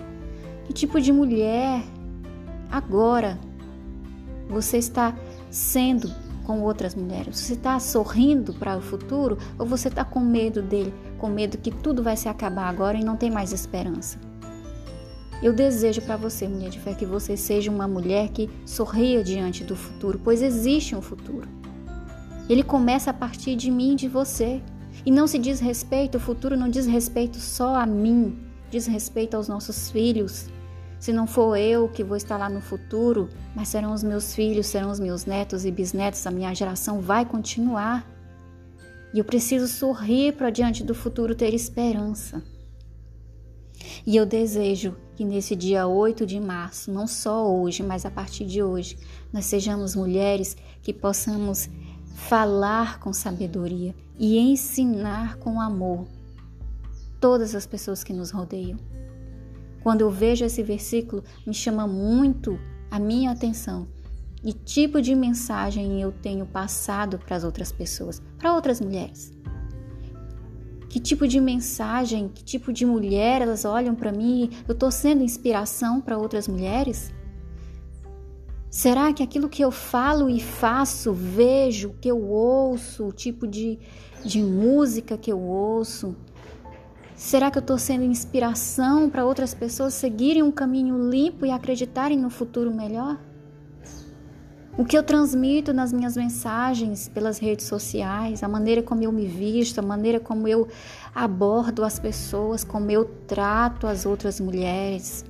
Que 0.65 0.73
tipo 0.73 0.99
de 0.99 1.13
mulher 1.13 1.83
agora 2.71 3.39
você 4.49 4.79
está 4.79 5.15
sendo 5.51 6.11
com 6.43 6.63
outras 6.63 6.95
mulheres? 6.95 7.37
Você 7.37 7.53
está 7.53 7.79
sorrindo 7.79 8.55
para 8.55 8.75
o 8.75 8.81
futuro 8.81 9.37
ou 9.59 9.67
você 9.67 9.87
está 9.87 10.03
com 10.03 10.19
medo 10.19 10.63
dele, 10.63 10.91
com 11.19 11.29
medo 11.29 11.59
que 11.59 11.69
tudo 11.69 12.01
vai 12.01 12.17
se 12.17 12.27
acabar 12.27 12.67
agora 12.67 12.97
e 12.97 13.03
não 13.03 13.15
tem 13.15 13.29
mais 13.29 13.53
esperança? 13.53 14.19
Eu 15.43 15.53
desejo 15.53 16.01
para 16.01 16.17
você, 16.17 16.47
mulher 16.47 16.71
de 16.71 16.79
fé, 16.79 16.95
que 16.95 17.05
você 17.05 17.37
seja 17.37 17.69
uma 17.69 17.87
mulher 17.87 18.29
que 18.29 18.49
sorria 18.65 19.23
diante 19.23 19.63
do 19.63 19.75
futuro, 19.75 20.19
pois 20.23 20.41
existe 20.41 20.95
um 20.95 21.03
futuro. 21.03 21.47
Ele 22.49 22.63
começa 22.63 23.11
a 23.11 23.13
partir 23.13 23.55
de 23.55 23.69
mim 23.69 23.91
e 23.91 23.95
de 23.95 24.07
você. 24.07 24.59
E 25.05 25.11
não 25.11 25.27
se 25.27 25.37
diz 25.37 25.59
respeito, 25.59 26.17
o 26.17 26.19
futuro 26.19 26.57
não 26.57 26.69
diz 26.69 26.85
respeito 26.85 27.37
só 27.37 27.75
a 27.75 27.85
mim, 27.85 28.37
diz 28.69 28.85
respeito 28.85 29.35
aos 29.35 29.47
nossos 29.47 29.89
filhos. 29.89 30.47
Se 30.99 31.13
não 31.13 31.27
for 31.27 31.55
eu 31.55 31.87
que 31.87 32.03
vou 32.03 32.17
estar 32.17 32.37
lá 32.37 32.49
no 32.49 32.59
futuro, 32.59 33.29
mas 33.55 33.67
serão 33.67 33.93
os 33.93 34.03
meus 34.03 34.33
filhos, 34.33 34.67
serão 34.67 34.89
os 34.89 34.99
meus 34.99 35.25
netos 35.25 35.63
e 35.63 35.71
bisnetos, 35.71 36.25
a 36.25 36.31
minha 36.31 36.53
geração 36.53 36.99
vai 36.99 37.25
continuar. 37.25 38.05
E 39.13 39.19
eu 39.19 39.23
preciso 39.23 39.67
sorrir 39.67 40.33
para 40.33 40.49
diante 40.49 40.83
do 40.83 40.95
futuro 40.95 41.35
ter 41.35 41.53
esperança. 41.53 42.43
E 44.05 44.15
eu 44.15 44.25
desejo 44.25 44.95
que 45.15 45.23
nesse 45.23 45.55
dia 45.55 45.87
8 45.87 46.25
de 46.25 46.39
março, 46.39 46.91
não 46.91 47.07
só 47.07 47.47
hoje, 47.47 47.83
mas 47.83 48.05
a 48.05 48.11
partir 48.11 48.45
de 48.45 48.61
hoje, 48.61 48.97
nós 49.31 49.45
sejamos 49.45 49.95
mulheres 49.95 50.57
que 50.81 50.91
possamos 50.91 51.69
falar 52.15 52.99
com 52.99 53.13
sabedoria 53.13 53.93
e 54.17 54.37
ensinar 54.37 55.37
com 55.37 55.61
amor 55.61 56.07
todas 57.19 57.55
as 57.55 57.65
pessoas 57.65 58.03
que 58.03 58.13
nos 58.13 58.31
rodeiam. 58.31 58.77
Quando 59.81 60.01
eu 60.01 60.11
vejo 60.11 60.45
esse 60.45 60.63
versículo, 60.63 61.23
me 61.45 61.53
chama 61.53 61.87
muito 61.87 62.59
a 62.89 62.99
minha 62.99 63.31
atenção 63.31 63.87
e 64.43 64.53
tipo 64.53 65.01
de 65.01 65.15
mensagem 65.15 66.01
eu 66.01 66.11
tenho 66.11 66.45
passado 66.45 67.17
para 67.17 67.35
as 67.35 67.43
outras 67.43 67.71
pessoas, 67.71 68.21
para 68.37 68.53
outras 68.53 68.79
mulheres. 68.79 69.33
Que 70.89 70.99
tipo 70.99 71.27
de 71.27 71.39
mensagem, 71.41 72.29
que 72.29 72.43
tipo 72.43 72.71
de 72.71 72.85
mulher 72.85 73.41
elas 73.41 73.65
olham 73.65 73.93
para 73.93 74.11
mim? 74.11 74.49
Eu 74.67 74.73
estou 74.73 74.89
sendo 74.89 75.23
inspiração 75.23 75.99
para 75.99 76.17
outras 76.17 76.47
mulheres? 76.47 77.11
Será 78.69 79.13
que 79.13 79.23
aquilo 79.23 79.47
que 79.47 79.63
eu 79.63 79.71
falo 79.71 80.29
e 80.29 80.41
faço, 80.41 81.13
vejo, 81.13 81.95
que 82.01 82.09
eu 82.09 82.21
ouço, 82.21 83.05
o 83.05 83.11
tipo 83.13 83.47
de, 83.47 83.79
de 84.23 84.41
música 84.41 85.17
que 85.17 85.31
eu 85.31 85.39
ouço, 85.39 86.15
será 87.15 87.49
que 87.49 87.57
eu 87.57 87.61
estou 87.61 87.77
sendo 87.77 88.03
inspiração 88.03 89.09
para 89.09 89.25
outras 89.25 89.53
pessoas 89.53 89.93
seguirem 89.93 90.43
um 90.43 90.51
caminho 90.51 91.09
limpo 91.09 91.45
e 91.45 91.51
acreditarem 91.51 92.17
no 92.17 92.29
futuro 92.29 92.73
melhor? 92.73 93.17
O 94.77 94.85
que 94.85 94.95
eu 94.95 95.01
transmito 95.01 95.73
nas 95.73 95.91
minhas 95.91 96.15
mensagens 96.15 97.07
pelas 97.07 97.39
redes 97.39 97.65
sociais, 97.65 98.43
a 98.43 98.47
maneira 98.47 98.83
como 98.83 99.01
eu 99.01 99.11
me 99.11 99.25
visto, 99.25 99.79
a 99.79 99.81
maneira 99.81 100.19
como 100.19 100.47
eu 100.47 100.67
abordo 101.15 101.83
as 101.83 101.97
pessoas, 101.97 102.63
como 102.63 102.91
eu 102.91 103.05
trato 103.25 103.87
as 103.87 104.05
outras 104.05 104.39
mulheres. 104.39 105.25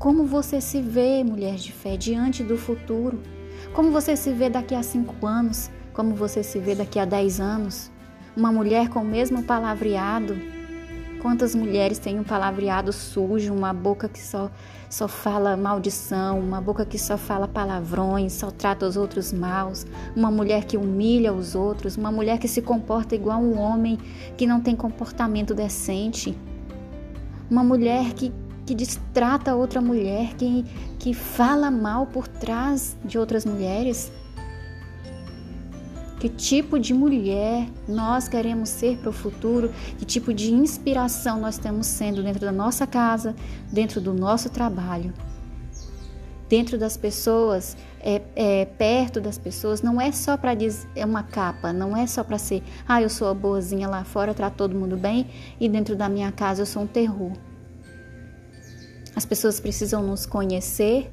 Como 0.00 0.24
você 0.24 0.62
se 0.62 0.80
vê, 0.80 1.22
mulher 1.22 1.56
de 1.56 1.70
fé, 1.72 1.94
diante 1.94 2.42
do 2.42 2.56
futuro? 2.56 3.20
Como 3.74 3.90
você 3.90 4.16
se 4.16 4.32
vê 4.32 4.48
daqui 4.48 4.74
a 4.74 4.82
cinco 4.82 5.26
anos? 5.26 5.70
Como 5.92 6.14
você 6.14 6.42
se 6.42 6.58
vê 6.58 6.74
daqui 6.74 6.98
a 6.98 7.04
dez 7.04 7.38
anos? 7.38 7.90
Uma 8.34 8.50
mulher 8.50 8.88
com 8.88 9.00
o 9.00 9.04
mesmo 9.04 9.42
palavreado? 9.42 10.38
Quantas 11.20 11.54
mulheres 11.54 11.98
têm 11.98 12.18
um 12.18 12.24
palavreado 12.24 12.94
sujo, 12.94 13.52
uma 13.52 13.74
boca 13.74 14.08
que 14.08 14.18
só, 14.18 14.50
só 14.88 15.06
fala 15.06 15.54
maldição, 15.54 16.40
uma 16.40 16.62
boca 16.62 16.86
que 16.86 16.98
só 16.98 17.18
fala 17.18 17.46
palavrões, 17.46 18.32
só 18.32 18.50
trata 18.50 18.86
os 18.86 18.96
outros 18.96 19.34
maus, 19.34 19.86
uma 20.16 20.30
mulher 20.30 20.64
que 20.64 20.78
humilha 20.78 21.30
os 21.30 21.54
outros, 21.54 21.98
uma 21.98 22.10
mulher 22.10 22.38
que 22.38 22.48
se 22.48 22.62
comporta 22.62 23.14
igual 23.14 23.38
um 23.38 23.58
homem 23.58 23.98
que 24.38 24.46
não 24.46 24.62
tem 24.62 24.74
comportamento 24.74 25.54
decente, 25.54 26.34
uma 27.50 27.62
mulher 27.62 28.14
que, 28.14 28.32
que 28.70 28.74
distrata 28.76 29.56
outra 29.56 29.80
mulher, 29.80 30.36
que, 30.36 30.64
que 30.96 31.12
fala 31.12 31.72
mal 31.72 32.06
por 32.06 32.28
trás 32.28 32.96
de 33.04 33.18
outras 33.18 33.44
mulheres. 33.44 34.12
Que 36.20 36.28
tipo 36.28 36.78
de 36.78 36.94
mulher 36.94 37.66
nós 37.88 38.28
queremos 38.28 38.68
ser 38.68 38.98
para 38.98 39.10
o 39.10 39.12
futuro? 39.12 39.72
Que 39.98 40.04
tipo 40.04 40.32
de 40.32 40.52
inspiração 40.52 41.40
nós 41.40 41.56
estamos 41.56 41.88
sendo 41.88 42.22
dentro 42.22 42.42
da 42.42 42.52
nossa 42.52 42.86
casa, 42.86 43.34
dentro 43.72 44.00
do 44.00 44.14
nosso 44.14 44.48
trabalho? 44.48 45.12
Dentro 46.48 46.78
das 46.78 46.96
pessoas, 46.96 47.76
é, 47.98 48.22
é, 48.36 48.64
perto 48.66 49.20
das 49.20 49.36
pessoas, 49.36 49.82
não 49.82 50.00
é 50.00 50.12
só 50.12 50.36
para 50.36 50.54
dizer 50.54 50.86
é 50.94 51.04
uma 51.04 51.24
capa, 51.24 51.72
não 51.72 51.96
é 51.96 52.06
só 52.06 52.22
para 52.22 52.38
ser, 52.38 52.62
ah, 52.86 53.02
eu 53.02 53.08
sou 53.08 53.26
a 53.26 53.34
boazinha 53.34 53.88
lá 53.88 54.04
fora, 54.04 54.32
trato 54.32 54.54
todo 54.54 54.76
mundo 54.76 54.96
bem, 54.96 55.26
e 55.58 55.68
dentro 55.68 55.96
da 55.96 56.08
minha 56.08 56.30
casa 56.30 56.62
eu 56.62 56.66
sou 56.66 56.84
um 56.84 56.86
terror. 56.86 57.32
As 59.20 59.26
pessoas 59.26 59.60
precisam 59.60 60.02
nos 60.02 60.24
conhecer, 60.24 61.10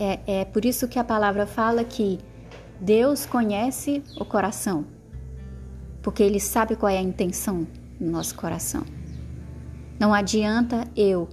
é, 0.00 0.18
é 0.40 0.44
por 0.44 0.64
isso 0.64 0.88
que 0.88 0.98
a 0.98 1.04
palavra 1.04 1.46
fala 1.46 1.84
que 1.84 2.18
Deus 2.80 3.24
conhece 3.24 4.02
o 4.18 4.24
coração, 4.24 4.84
porque 6.02 6.24
Ele 6.24 6.40
sabe 6.40 6.74
qual 6.74 6.90
é 6.90 6.98
a 6.98 7.00
intenção 7.00 7.64
do 8.00 8.10
nosso 8.10 8.34
coração. 8.34 8.82
Não 9.96 10.12
adianta 10.12 10.88
eu 10.96 11.28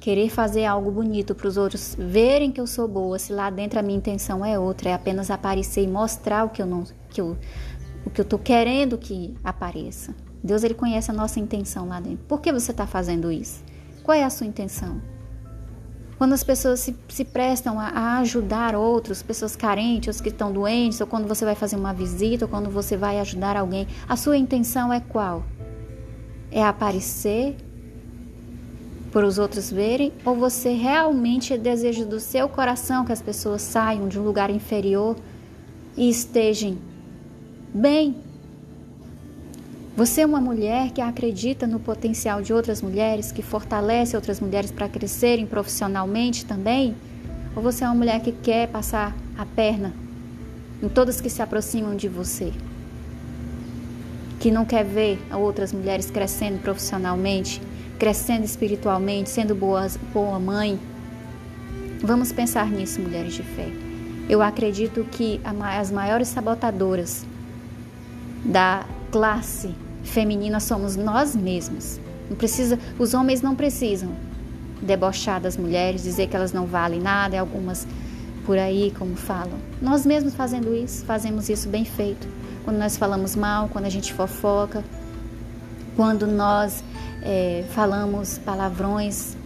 querer 0.00 0.30
fazer 0.30 0.64
algo 0.64 0.90
bonito 0.90 1.32
para 1.32 1.46
os 1.46 1.56
outros 1.56 1.94
verem 1.96 2.50
que 2.50 2.60
eu 2.60 2.66
sou 2.66 2.88
boa, 2.88 3.16
se 3.16 3.32
lá 3.32 3.48
dentro 3.48 3.78
a 3.78 3.82
minha 3.82 3.98
intenção 3.98 4.44
é 4.44 4.58
outra, 4.58 4.88
é 4.88 4.94
apenas 4.94 5.30
aparecer 5.30 5.84
e 5.84 5.86
mostrar 5.86 6.42
o 6.42 6.48
que 6.48 6.60
eu 6.60 6.66
não, 6.66 6.82
que 7.08 7.20
eu, 7.20 7.38
o 8.04 8.10
que 8.10 8.20
eu 8.20 8.24
estou 8.24 8.40
querendo 8.40 8.98
que 8.98 9.36
apareça. 9.44 10.12
Deus 10.42 10.64
ele 10.64 10.74
conhece 10.74 11.08
a 11.08 11.14
nossa 11.14 11.38
intenção 11.38 11.86
lá 11.86 12.00
dentro. 12.00 12.24
Por 12.26 12.40
que 12.40 12.52
você 12.52 12.72
está 12.72 12.84
fazendo 12.84 13.30
isso? 13.30 13.62
Qual 14.02 14.18
é 14.18 14.24
a 14.24 14.30
sua 14.30 14.48
intenção? 14.48 15.00
Quando 16.18 16.32
as 16.32 16.42
pessoas 16.42 16.80
se, 16.80 16.96
se 17.08 17.24
prestam 17.24 17.78
a, 17.78 17.88
a, 17.88 18.18
ajudar 18.18 18.74
outros, 18.74 19.22
pessoas 19.22 19.54
carentes, 19.54 20.16
os 20.16 20.20
que 20.20 20.30
estão 20.30 20.50
doentes, 20.50 21.00
ou 21.00 21.06
quando 21.06 21.28
você 21.28 21.44
vai 21.44 21.54
fazer 21.54 21.76
uma 21.76 21.92
visita, 21.92 22.46
ou 22.46 22.48
quando 22.48 22.70
você 22.70 22.96
vai 22.96 23.20
ajudar 23.20 23.56
alguém, 23.56 23.86
a 24.08 24.16
sua 24.16 24.36
intenção 24.36 24.92
é 24.92 25.00
qual? 25.00 25.44
É 26.50 26.64
aparecer 26.64 27.56
por 29.12 29.24
os 29.24 29.38
outros 29.38 29.70
verem, 29.70 30.12
ou 30.24 30.34
você 30.34 30.72
realmente 30.72 31.56
desejo 31.58 32.06
do 32.06 32.18
seu 32.18 32.48
coração 32.48 33.04
que 33.04 33.12
as 33.12 33.20
pessoas 33.20 33.62
saiam 33.62 34.08
de 34.08 34.18
um 34.18 34.22
lugar 34.22 34.50
inferior 34.50 35.16
e 35.96 36.08
estejam 36.08 36.78
bem 37.74 38.25
você 39.96 40.20
é 40.20 40.26
uma 40.26 40.42
mulher 40.42 40.90
que 40.90 41.00
acredita 41.00 41.66
no 41.66 41.80
potencial 41.80 42.42
de 42.42 42.52
outras 42.52 42.82
mulheres, 42.82 43.32
que 43.32 43.40
fortalece 43.40 44.14
outras 44.14 44.40
mulheres 44.40 44.70
para 44.70 44.90
crescerem 44.90 45.46
profissionalmente 45.46 46.44
também? 46.44 46.94
Ou 47.56 47.62
você 47.62 47.82
é 47.82 47.86
uma 47.86 47.94
mulher 47.94 48.20
que 48.20 48.30
quer 48.30 48.68
passar 48.68 49.16
a 49.38 49.46
perna 49.46 49.94
em 50.82 50.88
todas 50.90 51.18
que 51.18 51.30
se 51.30 51.40
aproximam 51.40 51.96
de 51.96 52.08
você? 52.08 52.52
Que 54.38 54.50
não 54.50 54.66
quer 54.66 54.84
ver 54.84 55.18
outras 55.32 55.72
mulheres 55.72 56.10
crescendo 56.10 56.60
profissionalmente, 56.60 57.62
crescendo 57.98 58.44
espiritualmente, 58.44 59.30
sendo 59.30 59.54
boas, 59.54 59.98
boa 60.12 60.38
mãe? 60.38 60.78
Vamos 62.02 62.32
pensar 62.32 62.70
nisso, 62.70 63.00
mulheres 63.00 63.32
de 63.32 63.42
fé. 63.42 63.70
Eu 64.28 64.42
acredito 64.42 65.06
que 65.10 65.40
as 65.42 65.90
maiores 65.90 66.28
sabotadoras 66.28 67.24
da 68.44 68.84
classe 69.10 69.85
feminina 70.06 70.60
somos 70.60 70.96
nós 70.96 71.34
mesmos. 71.34 72.00
Não 72.28 72.36
precisa, 72.36 72.78
os 72.98 73.14
homens 73.14 73.42
não 73.42 73.54
precisam 73.54 74.12
debochar 74.82 75.40
das 75.40 75.56
mulheres, 75.56 76.02
dizer 76.02 76.28
que 76.28 76.36
elas 76.36 76.52
não 76.52 76.66
valem 76.66 77.00
nada, 77.00 77.36
e 77.36 77.38
algumas 77.38 77.86
por 78.44 78.58
aí 78.58 78.92
como 78.96 79.16
falam. 79.16 79.58
Nós 79.82 80.06
mesmos 80.06 80.34
fazendo 80.34 80.74
isso, 80.74 81.04
fazemos 81.04 81.48
isso 81.48 81.68
bem 81.68 81.84
feito. 81.84 82.28
Quando 82.64 82.78
nós 82.78 82.96
falamos 82.96 83.34
mal, 83.34 83.68
quando 83.68 83.84
a 83.84 83.90
gente 83.90 84.12
fofoca, 84.12 84.84
quando 85.96 86.26
nós 86.26 86.82
é, 87.22 87.64
falamos 87.70 88.38
palavrões, 88.38 89.36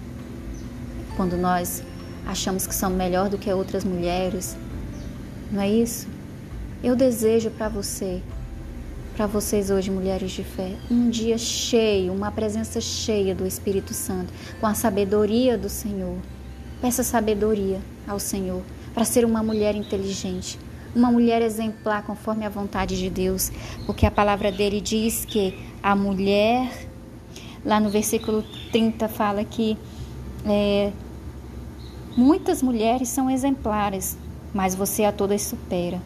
quando 1.16 1.36
nós 1.36 1.82
achamos 2.26 2.66
que 2.66 2.74
somos 2.74 2.96
melhor 2.96 3.28
do 3.28 3.38
que 3.38 3.52
outras 3.52 3.84
mulheres, 3.84 4.56
não 5.50 5.62
é 5.62 5.68
isso? 5.68 6.06
Eu 6.82 6.96
desejo 6.96 7.50
para 7.50 7.68
você 7.68 8.22
para 9.16 9.26
vocês 9.26 9.70
hoje, 9.70 9.90
mulheres 9.90 10.30
de 10.30 10.42
fé, 10.42 10.72
um 10.90 11.10
dia 11.10 11.36
cheio, 11.36 12.12
uma 12.12 12.30
presença 12.30 12.80
cheia 12.80 13.34
do 13.34 13.46
Espírito 13.46 13.92
Santo, 13.92 14.32
com 14.60 14.66
a 14.66 14.74
sabedoria 14.74 15.58
do 15.58 15.68
Senhor. 15.68 16.16
Peça 16.80 17.02
sabedoria 17.02 17.80
ao 18.08 18.18
Senhor 18.18 18.62
para 18.94 19.04
ser 19.04 19.24
uma 19.24 19.42
mulher 19.42 19.74
inteligente, 19.74 20.58
uma 20.94 21.10
mulher 21.10 21.42
exemplar 21.42 22.02
conforme 22.02 22.44
a 22.44 22.48
vontade 22.48 22.98
de 22.98 23.10
Deus, 23.10 23.52
porque 23.86 24.06
a 24.06 24.10
palavra 24.10 24.50
dele 24.50 24.80
diz 24.80 25.24
que 25.24 25.58
a 25.82 25.94
mulher, 25.94 26.88
lá 27.64 27.78
no 27.78 27.90
versículo 27.90 28.44
30, 28.72 29.08
fala 29.08 29.44
que 29.44 29.76
é, 30.46 30.92
muitas 32.16 32.62
mulheres 32.62 33.08
são 33.08 33.30
exemplares, 33.30 34.16
mas 34.54 34.74
você 34.74 35.04
a 35.04 35.12
todas 35.12 35.42
supera. 35.42 36.00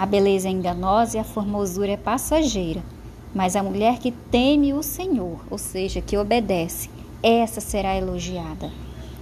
A 0.00 0.06
beleza 0.06 0.48
é 0.48 0.50
enganosa 0.50 1.18
e 1.18 1.20
a 1.20 1.24
formosura 1.24 1.92
é 1.92 1.96
passageira. 1.98 2.82
Mas 3.34 3.54
a 3.54 3.62
mulher 3.62 3.98
que 3.98 4.10
teme 4.10 4.72
o 4.72 4.82
Senhor, 4.82 5.38
ou 5.50 5.58
seja, 5.58 6.00
que 6.00 6.16
obedece, 6.16 6.88
essa 7.22 7.60
será 7.60 7.94
elogiada. 7.94 8.70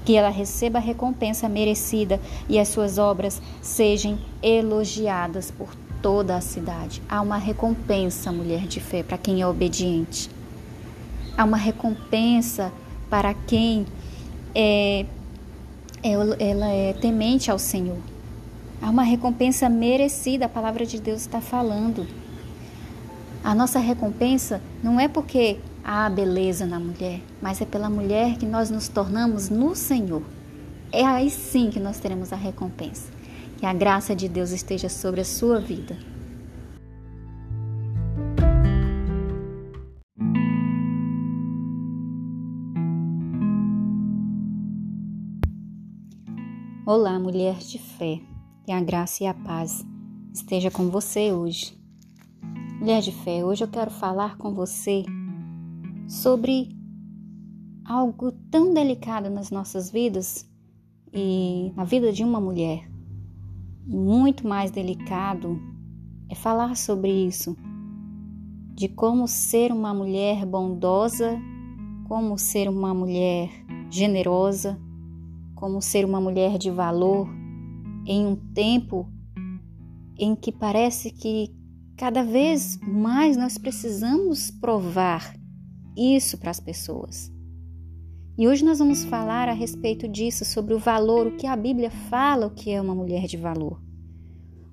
Que 0.05 0.15
ela 0.15 0.29
receba 0.29 0.79
a 0.79 0.81
recompensa 0.81 1.49
merecida 1.49 2.21
e 2.49 2.61
as 2.61 2.69
suas 2.69 2.97
obras 2.97 3.43
sejam 3.61 4.21
elogiadas 4.41 5.51
por 5.51 5.75
toda 6.01 6.37
a 6.37 6.41
cidade. 6.41 7.03
Há 7.09 7.23
uma 7.23 7.39
recompensa, 7.39 8.31
mulher 8.31 8.65
de 8.69 8.79
fé, 8.79 9.03
para 9.03 9.19
quem 9.19 9.43
é 9.43 9.47
obediente. 9.49 10.31
Há 11.37 11.43
uma 11.43 11.57
recompensa 11.57 12.73
para 13.11 13.35
quem 13.35 13.85
é, 14.55 15.05
é 16.05 16.13
ela 16.13 16.69
é 16.69 16.93
temente 16.93 17.51
ao 17.51 17.59
Senhor. 17.59 17.99
Há 18.81 18.91
uma 18.91 19.03
recompensa 19.03 19.69
merecida, 19.69 20.47
a 20.47 20.49
palavra 20.49 20.87
de 20.87 21.01
Deus 21.01 21.21
está 21.21 21.41
falando. 21.41 22.07
A 23.43 23.55
nossa 23.55 23.79
recompensa 23.79 24.61
não 24.83 25.01
é 25.01 25.09
porque 25.09 25.59
há 25.83 26.09
beleza 26.09 26.65
na 26.65 26.79
mulher, 26.79 27.21
mas 27.43 27.61
é 27.61 27.65
pela 27.65 27.91
mulher 27.91 28.37
que 28.37 28.47
nós 28.47 28.71
nos 28.71 28.89
tornamos 28.89 29.49
no 29.49 29.75
Senhor. 29.75 30.23
É 30.93 31.05
aí 31.05 31.29
sim 31.29 31.71
que 31.71 31.81
nós 31.81 31.99
teremos 31.99 32.33
a 32.33 32.37
recompensa. 32.37 33.11
Que 33.59 33.67
a 33.67 33.73
graça 33.73 34.15
de 34.15 34.29
Deus 34.29 34.53
esteja 34.53 34.89
sobre 34.89 35.21
a 35.21 35.25
sua 35.25 35.59
vida. 35.59 35.97
Olá, 46.87 47.19
mulher 47.19 47.57
de 47.57 47.79
fé 47.79 48.21
que 48.69 48.73
a 48.73 48.83
graça 48.83 49.25
e 49.25 49.27
a 49.27 49.33
paz 49.33 49.83
esteja 50.31 50.71
com 50.71 50.91
você 50.91 51.33
hoje. 51.33 51.75
Mulher 52.79 53.01
de 53.01 53.11
fé, 53.11 53.43
hoje 53.43 53.65
eu 53.65 53.69
quero 53.69 53.91
falar 53.91 54.37
com 54.37 54.53
você 54.53 55.05
sobre 56.07 56.69
algo 57.83 58.31
tão 58.51 58.75
delicado 58.75 59.31
nas 59.31 59.51
nossas 59.51 59.91
vidas 59.91 60.47
e 61.15 61.73
na 61.75 61.85
vida 61.85 62.13
de 62.13 62.23
uma 62.23 62.43
mulher. 62.43 62.87
Muito 63.87 64.47
mais 64.47 64.71
delicado 64.71 65.59
é 66.29 66.35
falar 66.35 66.77
sobre 66.77 67.11
isso, 67.11 67.57
de 68.75 68.87
como 68.87 69.27
ser 69.27 69.73
uma 69.73 69.95
mulher 69.95 70.45
bondosa, 70.45 71.41
como 72.07 72.37
ser 72.37 72.69
uma 72.69 72.93
mulher 72.93 73.49
generosa, 73.89 74.79
como 75.55 75.81
ser 75.81 76.05
uma 76.05 76.21
mulher 76.21 76.59
de 76.59 76.71
valor 76.71 77.39
em 78.09 78.27
um 78.27 78.35
tempo 78.35 79.07
em 80.19 80.35
que 80.35 80.51
parece 80.51 81.11
que 81.11 81.55
cada 81.95 82.25
vez 82.25 82.79
mais 82.81 83.37
nós 83.37 83.59
precisamos 83.59 84.51
provar 84.51 85.37
isso 85.95 86.39
para 86.39 86.51
as 86.51 86.59
pessoas. 86.59 87.31
E 88.39 88.49
hoje 88.49 88.65
nós 88.65 88.79
vamos 88.79 89.05
falar 89.05 89.49
a 89.49 89.53
respeito 89.53 90.09
disso, 90.09 90.45
sobre 90.45 90.73
o 90.73 90.79
valor, 90.79 91.27
o 91.27 91.37
que 91.37 91.47
a 91.47 91.55
Bíblia 91.55 91.91
fala 91.91 92.47
o 92.47 92.51
que 92.51 92.71
é 92.71 92.81
uma 92.81 92.95
mulher 92.95 93.27
de 93.27 93.37
valor. 93.37 93.83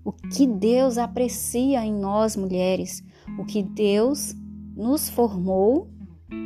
O 0.04 0.14
que 0.14 0.48
Deus 0.48 0.98
aprecia 0.98 1.84
em 1.84 1.94
nós 1.94 2.36
mulheres, 2.38 3.04
o 3.38 3.44
que 3.44 3.62
Deus 3.62 4.34
nos 4.78 5.10
formou. 5.10 5.90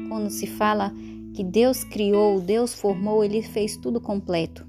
Quando 0.07 0.29
se 0.29 0.47
fala 0.47 0.91
que 1.35 1.43
Deus 1.43 1.83
criou, 1.83 2.39
Deus 2.39 2.73
formou, 2.73 3.23
ele 3.23 3.43
fez 3.43 3.77
tudo 3.77 4.01
completo. 4.01 4.68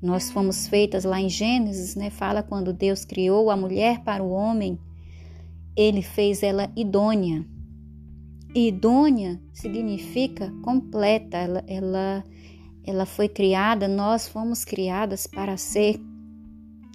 Nós 0.00 0.30
fomos 0.30 0.68
feitas 0.68 1.04
lá 1.04 1.20
em 1.20 1.28
Gênesis, 1.28 1.96
né? 1.96 2.08
Fala 2.10 2.42
quando 2.42 2.72
Deus 2.72 3.04
criou 3.04 3.50
a 3.50 3.56
mulher 3.56 4.00
para 4.04 4.22
o 4.22 4.30
homem, 4.30 4.78
ele 5.76 6.02
fez 6.02 6.42
ela 6.42 6.70
idônea. 6.76 7.44
E 8.54 8.68
idônea 8.68 9.40
significa 9.52 10.52
completa, 10.62 11.36
ela, 11.36 11.64
ela, 11.66 12.24
ela 12.84 13.06
foi 13.06 13.28
criada, 13.28 13.86
nós 13.86 14.26
fomos 14.26 14.64
criadas 14.64 15.26
para 15.26 15.56
ser 15.56 16.00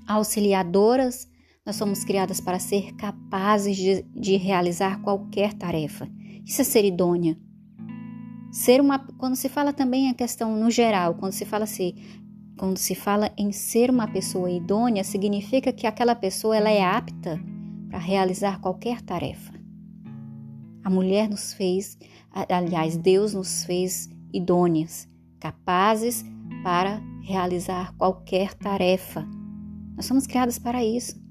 auxiliadoras, 0.07 1.27
nós 1.65 1.75
somos 1.75 2.03
criadas 2.03 2.41
para 2.41 2.59
ser 2.59 2.93
capazes 2.95 3.77
de, 3.77 4.01
de 4.15 4.35
realizar 4.35 5.01
qualquer 5.01 5.53
tarefa. 5.53 6.09
Isso 6.45 6.61
é 6.61 6.65
ser 6.65 6.83
idônea. 6.83 7.37
Ser 8.51 8.81
uma, 8.81 8.99
quando 9.17 9.35
se 9.35 9.49
fala 9.49 9.71
também 9.73 10.09
a 10.09 10.13
questão 10.13 10.55
no 10.55 10.69
geral, 10.69 11.15
quando 11.15 11.31
se 11.31 11.45
fala 11.45 11.63
assim, 11.63 11.95
quando 12.57 12.77
se 12.77 12.95
fala 12.95 13.31
em 13.37 13.51
ser 13.51 13.89
uma 13.89 14.07
pessoa 14.07 14.49
idônea, 14.49 15.03
significa 15.03 15.71
que 15.71 15.87
aquela 15.87 16.15
pessoa 16.15 16.55
ela 16.55 16.69
é 16.69 16.83
apta 16.83 17.39
para 17.89 17.99
realizar 17.99 18.59
qualquer 18.59 19.01
tarefa. 19.01 19.53
A 20.83 20.89
mulher 20.89 21.29
nos 21.29 21.53
fez, 21.53 21.97
aliás, 22.31 22.97
Deus 22.97 23.33
nos 23.33 23.63
fez 23.63 24.09
idôneas, 24.33 25.07
capazes 25.39 26.23
para 26.63 27.01
realizar 27.21 27.93
qualquer 27.97 28.53
tarefa. 28.53 29.27
Nós 29.95 30.05
somos 30.05 30.27
criadas 30.27 30.59
para 30.59 30.83
isso. 30.83 31.21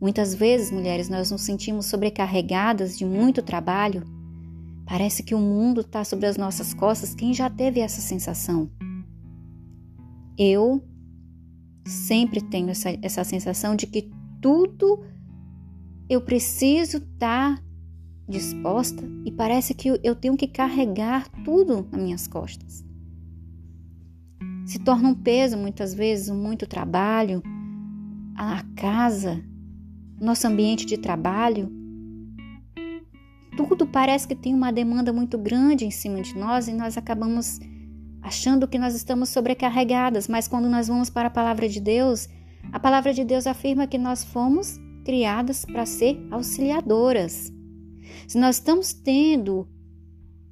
Muitas 0.00 0.34
vezes, 0.34 0.70
mulheres, 0.70 1.08
nós 1.08 1.30
nos 1.30 1.42
sentimos 1.42 1.86
sobrecarregadas 1.86 2.98
de 2.98 3.04
muito 3.04 3.42
trabalho 3.42 4.04
Parece 4.86 5.24
que 5.24 5.34
o 5.34 5.38
mundo 5.38 5.80
está 5.80 6.04
sobre 6.04 6.26
as 6.26 6.36
nossas 6.36 6.72
costas. 6.72 7.12
Quem 7.12 7.34
já 7.34 7.50
teve 7.50 7.80
essa 7.80 8.00
sensação? 8.00 8.70
Eu 10.38 10.82
sempre 11.86 12.40
tenho 12.40 12.70
essa, 12.70 12.90
essa 13.02 13.24
sensação 13.24 13.74
de 13.74 13.86
que 13.86 14.10
tudo 14.40 15.04
eu 16.08 16.20
preciso 16.20 16.98
estar 16.98 17.56
tá 17.56 17.62
disposta 18.28 19.02
e 19.24 19.30
parece 19.30 19.72
que 19.72 19.88
eu 20.02 20.14
tenho 20.14 20.36
que 20.36 20.48
carregar 20.48 21.28
tudo 21.44 21.86
nas 21.90 22.00
minhas 22.00 22.26
costas. 22.26 22.84
Se 24.66 24.80
torna 24.80 25.08
um 25.08 25.14
peso 25.14 25.56
muitas 25.56 25.94
vezes, 25.94 26.28
muito 26.28 26.66
trabalho, 26.66 27.42
a 28.34 28.62
casa, 28.74 29.42
nosso 30.20 30.46
ambiente 30.46 30.84
de 30.84 30.98
trabalho 30.98 31.70
tudo 33.56 33.86
parece 33.86 34.28
que 34.28 34.34
tem 34.34 34.54
uma 34.54 34.70
demanda 34.70 35.12
muito 35.12 35.38
grande 35.38 35.86
em 35.86 35.90
cima 35.90 36.20
de 36.20 36.36
nós 36.36 36.68
e 36.68 36.72
nós 36.72 36.98
acabamos 36.98 37.58
achando 38.26 38.66
que 38.66 38.76
nós 38.76 38.92
estamos 38.96 39.28
sobrecarregadas, 39.28 40.26
mas 40.26 40.48
quando 40.48 40.68
nós 40.68 40.88
vamos 40.88 41.08
para 41.08 41.28
a 41.28 41.30
palavra 41.30 41.68
de 41.68 41.80
Deus, 41.80 42.28
a 42.72 42.80
palavra 42.80 43.14
de 43.14 43.24
Deus 43.24 43.46
afirma 43.46 43.86
que 43.86 43.96
nós 43.96 44.24
fomos 44.24 44.80
criadas 45.04 45.64
para 45.64 45.86
ser 45.86 46.18
auxiliadoras. 46.32 47.52
Se 48.26 48.36
nós 48.36 48.56
estamos 48.56 48.92
tendo 48.92 49.68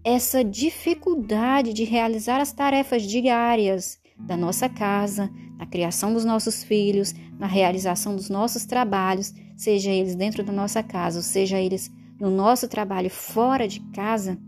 essa 0.05 0.45
dificuldade 0.45 1.73
de 1.73 1.83
realizar 1.83 2.41
as 2.41 2.53
tarefas 2.53 3.03
diárias 3.03 3.99
da 4.21 4.37
nossa 4.37 4.69
casa, 4.69 5.29
na 5.59 5.67
criação 5.67 6.13
dos 6.13 6.25
nossos 6.25 6.63
filhos, 6.63 7.13
na 7.41 7.49
realização 7.49 8.15
dos 8.15 8.31
nossos 8.31 8.65
trabalhos, 8.65 9.35
seja 9.57 9.91
eles 9.91 10.15
dentro 10.15 10.45
da 10.45 10.53
nossa 10.53 10.81
casa, 10.81 11.19
ou 11.19 11.25
seja 11.25 11.59
eles 11.59 11.91
no 12.21 12.31
nosso 12.31 12.69
trabalho 12.69 13.11
fora 13.11 13.67
de 13.67 13.81
casa, 13.91 14.39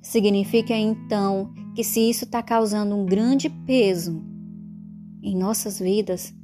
significa 0.00 0.74
então 0.74 1.52
que 1.76 1.84
se 1.84 2.00
isso 2.08 2.24
está 2.24 2.42
causando 2.42 2.96
um 2.96 3.04
grande 3.04 3.50
peso 3.50 4.24
em 5.22 5.36
nossas 5.36 5.78
vidas, 5.78 6.34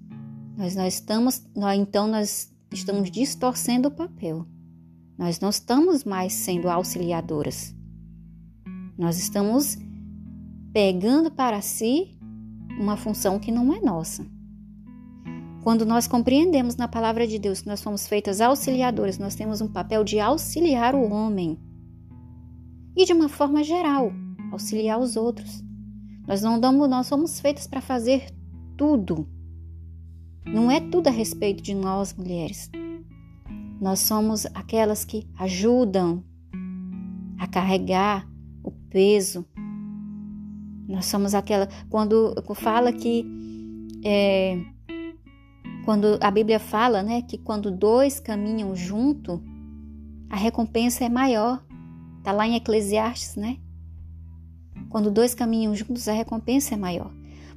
nós, 0.58 0.76
nós 0.76 0.92
estamos, 0.92 1.42
nós, 1.56 1.78
então 1.78 2.06
nós 2.06 2.52
estamos 2.70 3.10
distorcendo 3.10 3.88
o 3.88 3.90
papel. 3.90 4.46
Nós 5.16 5.40
não 5.40 5.48
estamos 5.48 6.04
mais 6.04 6.34
sendo 6.34 6.68
auxiliadoras. 6.68 7.74
Nós 8.98 9.18
estamos 9.18 9.78
pegando 10.70 11.30
para 11.30 11.62
si 11.62 12.14
uma 12.78 12.98
função 12.98 13.38
que 13.38 13.50
não 13.50 13.72
é 13.72 13.80
nossa. 13.80 14.26
Quando 15.62 15.86
nós 15.86 16.06
compreendemos 16.06 16.76
na 16.76 16.88
palavra 16.88 17.26
de 17.26 17.38
Deus 17.38 17.62
que 17.62 17.68
nós 17.68 17.82
fomos 17.82 18.06
feitas 18.06 18.42
auxiliadoras, 18.42 19.16
nós 19.16 19.34
temos 19.34 19.62
um 19.62 19.68
papel 19.68 20.04
de 20.04 20.20
auxiliar 20.20 20.94
o 20.94 21.10
homem. 21.10 21.58
E 22.94 23.06
de 23.06 23.14
uma 23.14 23.30
forma 23.30 23.64
geral, 23.64 24.12
auxiliar 24.52 25.00
os 25.00 25.16
outros. 25.16 25.64
Nós 26.26 26.42
não 26.42 26.60
damos, 26.60 26.88
nós 26.88 27.06
somos 27.06 27.40
feitas 27.40 27.66
para 27.66 27.80
fazer 27.80 28.30
tudo. 28.76 29.26
Não 30.46 30.70
é 30.70 30.80
tudo 30.80 31.08
a 31.08 31.10
respeito 31.10 31.62
de 31.62 31.74
nós, 31.74 32.14
mulheres. 32.14 32.70
Nós 33.80 34.00
somos 34.00 34.46
aquelas 34.54 35.04
que 35.04 35.26
ajudam 35.38 36.22
a 37.38 37.46
carregar 37.46 38.28
o 38.62 38.70
peso. 38.70 39.44
Nós 40.88 41.06
somos 41.06 41.34
aquela 41.34 41.68
quando 41.88 42.34
fala 42.54 42.92
que 42.92 43.24
é, 44.04 44.60
quando 45.84 46.18
a 46.20 46.30
Bíblia 46.30 46.60
fala, 46.60 47.02
né, 47.02 47.22
que 47.22 47.38
quando 47.38 47.70
dois 47.70 48.20
caminham 48.20 48.74
junto, 48.76 49.42
a 50.30 50.36
recompensa 50.36 51.04
é 51.04 51.08
maior. 51.08 51.64
Tá 52.22 52.30
lá 52.30 52.46
em 52.46 52.54
Eclesiastes, 52.54 53.34
né? 53.36 53.58
Quando 54.92 55.10
dois 55.10 55.34
caminham 55.34 55.74
juntos, 55.74 56.06
a 56.06 56.12
recompensa 56.12 56.74
é 56.74 56.76
maior. 56.76 57.10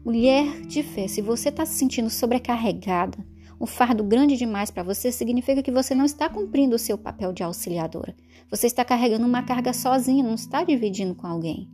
Mulher 0.05 0.61
de 0.61 0.81
fé, 0.81 1.05
se 1.05 1.21
você 1.21 1.49
está 1.49 1.65
se 1.65 1.73
sentindo 1.73 2.09
sobrecarregada, 2.09 3.17
um 3.59 3.65
fardo 3.65 4.05
grande 4.05 4.37
demais 4.37 4.71
para 4.71 4.83
você, 4.83 5.11
significa 5.11 5.61
que 5.61 5.69
você 5.69 5.93
não 5.93 6.05
está 6.05 6.29
cumprindo 6.29 6.77
o 6.77 6.79
seu 6.79 6.97
papel 6.97 7.33
de 7.33 7.43
auxiliadora. 7.43 8.15
Você 8.49 8.67
está 8.67 8.85
carregando 8.85 9.25
uma 9.25 9.43
carga 9.43 9.73
sozinha, 9.73 10.23
não 10.23 10.35
está 10.35 10.63
dividindo 10.63 11.13
com 11.13 11.27
alguém. 11.27 11.69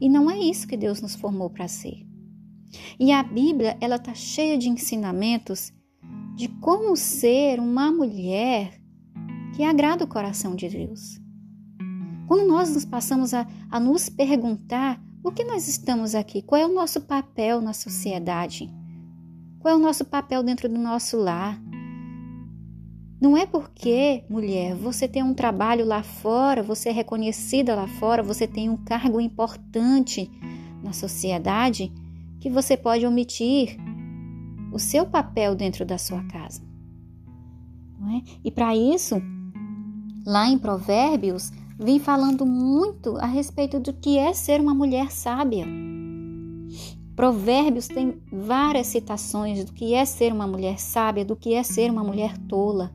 E 0.00 0.08
não 0.08 0.30
é 0.30 0.38
isso 0.38 0.68
que 0.68 0.76
Deus 0.76 1.02
nos 1.02 1.16
formou 1.16 1.50
para 1.50 1.66
ser. 1.66 2.06
E 2.96 3.10
a 3.10 3.24
Bíblia, 3.24 3.76
ela 3.80 3.96
está 3.96 4.14
cheia 4.14 4.56
de 4.56 4.68
ensinamentos 4.68 5.72
de 6.36 6.46
como 6.46 6.96
ser 6.96 7.58
uma 7.58 7.90
mulher 7.90 8.80
que 9.56 9.64
agrada 9.64 10.04
o 10.04 10.08
coração 10.08 10.54
de 10.54 10.68
Deus. 10.68 11.21
Quando 12.32 12.48
nós 12.48 12.72
nos 12.72 12.86
passamos 12.86 13.34
a, 13.34 13.46
a 13.70 13.78
nos 13.78 14.08
perguntar 14.08 14.98
por 15.22 15.34
que 15.34 15.44
nós 15.44 15.68
estamos 15.68 16.14
aqui, 16.14 16.40
qual 16.40 16.58
é 16.58 16.64
o 16.64 16.72
nosso 16.72 17.02
papel 17.02 17.60
na 17.60 17.74
sociedade, 17.74 18.70
qual 19.58 19.74
é 19.74 19.76
o 19.76 19.78
nosso 19.78 20.02
papel 20.06 20.42
dentro 20.42 20.66
do 20.66 20.78
nosso 20.78 21.18
lar. 21.18 21.60
Não 23.20 23.36
é 23.36 23.44
porque, 23.44 24.24
mulher, 24.30 24.74
você 24.74 25.06
tem 25.06 25.22
um 25.22 25.34
trabalho 25.34 25.84
lá 25.84 26.02
fora, 26.02 26.62
você 26.62 26.88
é 26.88 26.92
reconhecida 26.92 27.74
lá 27.74 27.86
fora, 27.86 28.22
você 28.22 28.46
tem 28.46 28.70
um 28.70 28.78
cargo 28.78 29.20
importante 29.20 30.30
na 30.82 30.94
sociedade, 30.94 31.92
que 32.40 32.48
você 32.48 32.78
pode 32.78 33.04
omitir 33.04 33.76
o 34.72 34.78
seu 34.78 35.04
papel 35.04 35.54
dentro 35.54 35.84
da 35.84 35.98
sua 35.98 36.24
casa. 36.24 36.62
É? 38.16 38.38
E 38.42 38.50
para 38.50 38.74
isso, 38.74 39.20
lá 40.24 40.48
em 40.48 40.56
Provérbios, 40.58 41.52
vem 41.78 41.98
falando 41.98 42.44
muito 42.46 43.16
a 43.16 43.26
respeito 43.26 43.80
do 43.80 43.92
que 43.92 44.18
é 44.18 44.32
ser 44.32 44.60
uma 44.60 44.74
mulher 44.74 45.10
sábia. 45.10 45.66
Provérbios 47.14 47.88
tem 47.88 48.20
várias 48.32 48.86
citações 48.86 49.64
do 49.64 49.72
que 49.72 49.94
é 49.94 50.04
ser 50.04 50.32
uma 50.32 50.46
mulher 50.46 50.78
sábia, 50.78 51.24
do 51.24 51.36
que 51.36 51.54
é 51.54 51.62
ser 51.62 51.90
uma 51.90 52.02
mulher 52.02 52.36
tola. 52.48 52.90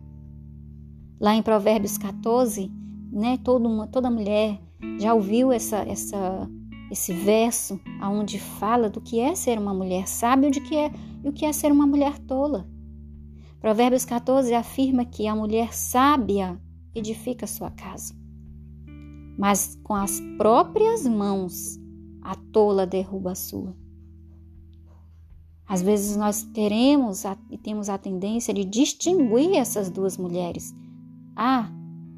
Lá 1.20 1.36
em 1.36 1.42
Provérbios 1.42 1.98
14, 1.98 2.72
né, 3.12 3.38
toda, 3.44 3.88
toda 3.88 4.10
mulher 4.10 4.60
já 5.00 5.14
ouviu 5.14 5.52
essa, 5.52 5.78
essa, 5.78 6.50
esse 6.92 7.14
verso 7.14 7.80
aonde 8.02 8.40
fala 8.40 8.90
do 8.90 9.02
que 9.02 9.20
é 9.20 9.36
ser 9.36 9.58
uma 9.58 9.74
mulher 9.74 10.08
sábia 10.08 10.52
de 10.52 10.62
que 10.62 10.76
é, 10.76 10.92
e 11.24 11.30
o 11.30 11.34
que 11.34 11.46
é 11.46 11.54
ser 11.54 11.72
uma 11.72 11.88
mulher 11.88 12.18
tola. 12.20 12.68
Provérbios 13.60 14.06
14 14.06 14.54
afirma 14.54 15.06
que 15.06 15.28
a 15.28 15.36
mulher 15.36 15.74
sábia 15.74 16.60
edifica 16.94 17.48
sua 17.48 17.72
casa, 17.72 18.16
mas 19.38 19.78
com 19.84 19.94
as 19.94 20.20
próprias 20.38 21.06
mãos 21.06 21.80
a 22.22 22.36
tola 22.36 22.86
derruba 22.86 23.32
a 23.32 23.36
sua. 23.36 23.76
Às 25.68 25.82
vezes 25.82 26.16
nós 26.16 26.44
teremos 26.44 27.24
e 27.52 27.58
temos 27.58 27.90
a 27.90 27.98
tendência 27.98 28.54
de 28.54 28.64
distinguir 28.64 29.56
essas 29.56 29.90
duas 29.90 30.18
mulheres. 30.18 30.74
Ah, 31.36 31.70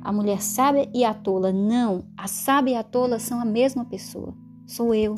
a 0.01 0.13
mulher 0.13 0.41
sábia 0.41 0.89
e 0.93 1.03
a 1.03 1.13
tola. 1.13 1.51
Não, 1.51 2.05
a 2.15 2.27
sábia 2.27 2.73
e 2.73 2.75
a 2.75 2.83
tola 2.83 3.19
são 3.19 3.41
a 3.41 3.45
mesma 3.45 3.83
pessoa. 3.85 4.33
Sou 4.67 4.93
eu. 4.93 5.15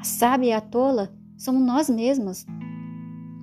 A 0.00 0.04
sábia 0.04 0.48
e 0.48 0.52
a 0.52 0.60
tola 0.60 1.12
somos 1.36 1.62
nós 1.62 1.90
mesmas. 1.90 2.46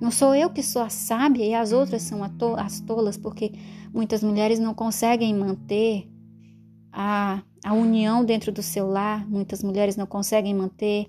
Não 0.00 0.10
sou 0.10 0.34
eu 0.34 0.50
que 0.50 0.62
sou 0.62 0.82
a 0.82 0.90
sábia 0.90 1.44
e 1.44 1.54
as 1.54 1.72
outras 1.72 2.02
são 2.02 2.20
as 2.22 2.80
tolas, 2.80 3.16
porque 3.16 3.52
muitas 3.94 4.22
mulheres 4.22 4.58
não 4.58 4.74
conseguem 4.74 5.34
manter 5.34 6.10
a, 6.98 7.42
a 7.62 7.74
união 7.74 8.24
dentro 8.24 8.50
do 8.50 8.62
seu 8.62 8.88
lar, 8.88 9.28
muitas 9.28 9.62
mulheres 9.62 9.96
não 9.96 10.06
conseguem 10.06 10.54
manter 10.54 11.06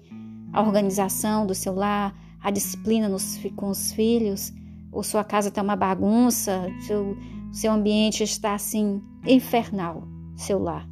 a 0.52 0.62
organização 0.62 1.48
do 1.48 1.56
seu 1.56 1.74
lar, 1.74 2.14
a 2.42 2.52
disciplina 2.52 3.08
nos, 3.08 3.40
com 3.56 3.70
os 3.70 3.94
filhos, 3.94 4.54
ou 4.92 5.02
sua 5.02 5.24
casa 5.24 5.48
está 5.48 5.62
uma 5.62 5.78
bagunça, 5.78 6.68
seu, 6.82 7.18
seu 7.54 7.72
ambiente 7.72 8.22
está 8.22 8.54
assim 8.54 9.02
infernal, 9.26 10.04
seu 10.36 10.60
lar. 10.60 10.86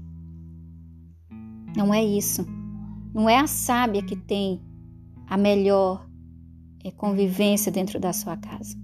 Não 1.75 1.93
é 1.93 2.01
isso. 2.01 2.45
Não 3.13 3.29
é 3.29 3.37
a 3.37 3.47
sábia 3.47 4.01
que 4.01 4.15
tem 4.15 4.61
a 5.27 5.35
melhor 5.35 6.07
é, 6.85 6.91
convivência 6.91 7.69
dentro 7.69 7.99
da 7.99 8.13
sua 8.13 8.37
casa. 8.37 8.77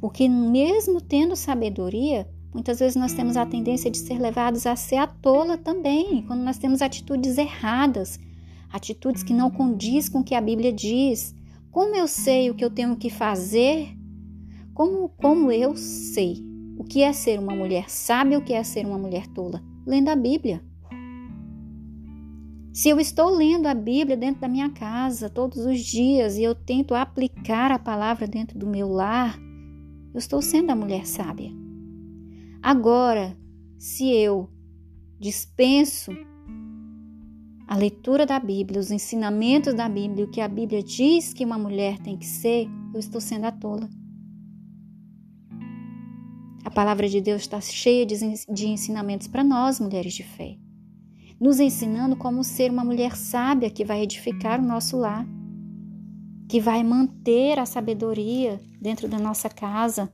Porque 0.00 0.28
mesmo 0.28 1.00
tendo 1.00 1.36
sabedoria, 1.36 2.28
muitas 2.52 2.78
vezes 2.78 2.96
nós 2.96 3.12
temos 3.12 3.36
a 3.36 3.46
tendência 3.46 3.90
de 3.90 3.98
ser 3.98 4.18
levados 4.18 4.66
a 4.66 4.76
ser 4.76 4.96
a 4.96 5.06
tola 5.06 5.56
também, 5.56 6.22
quando 6.26 6.42
nós 6.42 6.58
temos 6.58 6.82
atitudes 6.82 7.38
erradas, 7.38 8.18
atitudes 8.72 9.22
que 9.22 9.32
não 9.32 9.50
condiz 9.50 10.08
com 10.08 10.20
o 10.20 10.24
que 10.24 10.34
a 10.34 10.40
Bíblia 10.40 10.72
diz. 10.72 11.34
Como 11.70 11.94
eu 11.94 12.08
sei 12.08 12.50
o 12.50 12.54
que 12.54 12.64
eu 12.64 12.70
tenho 12.70 12.96
que 12.96 13.10
fazer? 13.10 13.96
Como, 14.74 15.08
como 15.10 15.52
eu 15.52 15.76
sei 15.76 16.44
o 16.78 16.84
que 16.84 17.02
é 17.02 17.12
ser 17.12 17.38
uma 17.38 17.54
mulher 17.54 17.90
sábia 17.90 18.38
o 18.38 18.42
que 18.42 18.54
é 18.54 18.62
ser 18.62 18.86
uma 18.86 18.98
mulher 18.98 19.26
tola? 19.28 19.62
Lendo 19.86 20.08
a 20.08 20.16
Bíblia. 20.16 20.62
Se 22.72 22.88
eu 22.88 22.98
estou 22.98 23.28
lendo 23.30 23.66
a 23.66 23.74
Bíblia 23.74 24.16
dentro 24.16 24.40
da 24.40 24.48
minha 24.48 24.70
casa 24.70 25.28
todos 25.28 25.58
os 25.66 25.80
dias 25.80 26.38
e 26.38 26.42
eu 26.42 26.54
tento 26.54 26.94
aplicar 26.94 27.70
a 27.70 27.78
palavra 27.78 28.26
dentro 28.26 28.58
do 28.58 28.66
meu 28.66 28.88
lar, 28.88 29.38
eu 30.14 30.18
estou 30.18 30.40
sendo 30.40 30.70
a 30.70 30.76
mulher 30.76 31.06
sábia. 31.06 31.59
Agora, 32.62 33.36
se 33.78 34.10
eu 34.10 34.50
dispenso 35.18 36.12
a 37.66 37.76
leitura 37.76 38.26
da 38.26 38.38
Bíblia, 38.38 38.80
os 38.80 38.90
ensinamentos 38.90 39.72
da 39.72 39.88
Bíblia, 39.88 40.24
o 40.26 40.30
que 40.30 40.40
a 40.40 40.48
Bíblia 40.48 40.82
diz 40.82 41.32
que 41.32 41.44
uma 41.44 41.56
mulher 41.56 41.98
tem 41.98 42.18
que 42.18 42.26
ser, 42.26 42.68
eu 42.92 43.00
estou 43.00 43.20
sendo 43.20 43.44
a 43.44 43.52
tola. 43.52 43.88
A 46.64 46.70
palavra 46.70 47.08
de 47.08 47.20
Deus 47.20 47.42
está 47.42 47.60
cheia 47.60 48.04
de 48.04 48.66
ensinamentos 48.66 49.26
para 49.26 49.42
nós, 49.42 49.80
mulheres 49.80 50.12
de 50.12 50.22
fé, 50.22 50.58
nos 51.40 51.60
ensinando 51.60 52.14
como 52.14 52.44
ser 52.44 52.70
uma 52.70 52.84
mulher 52.84 53.16
sábia 53.16 53.70
que 53.70 53.84
vai 53.84 54.02
edificar 54.02 54.60
o 54.60 54.66
nosso 54.66 54.98
lar, 54.98 55.26
que 56.48 56.60
vai 56.60 56.84
manter 56.84 57.58
a 57.58 57.64
sabedoria 57.64 58.60
dentro 58.80 59.08
da 59.08 59.18
nossa 59.18 59.48
casa. 59.48 60.12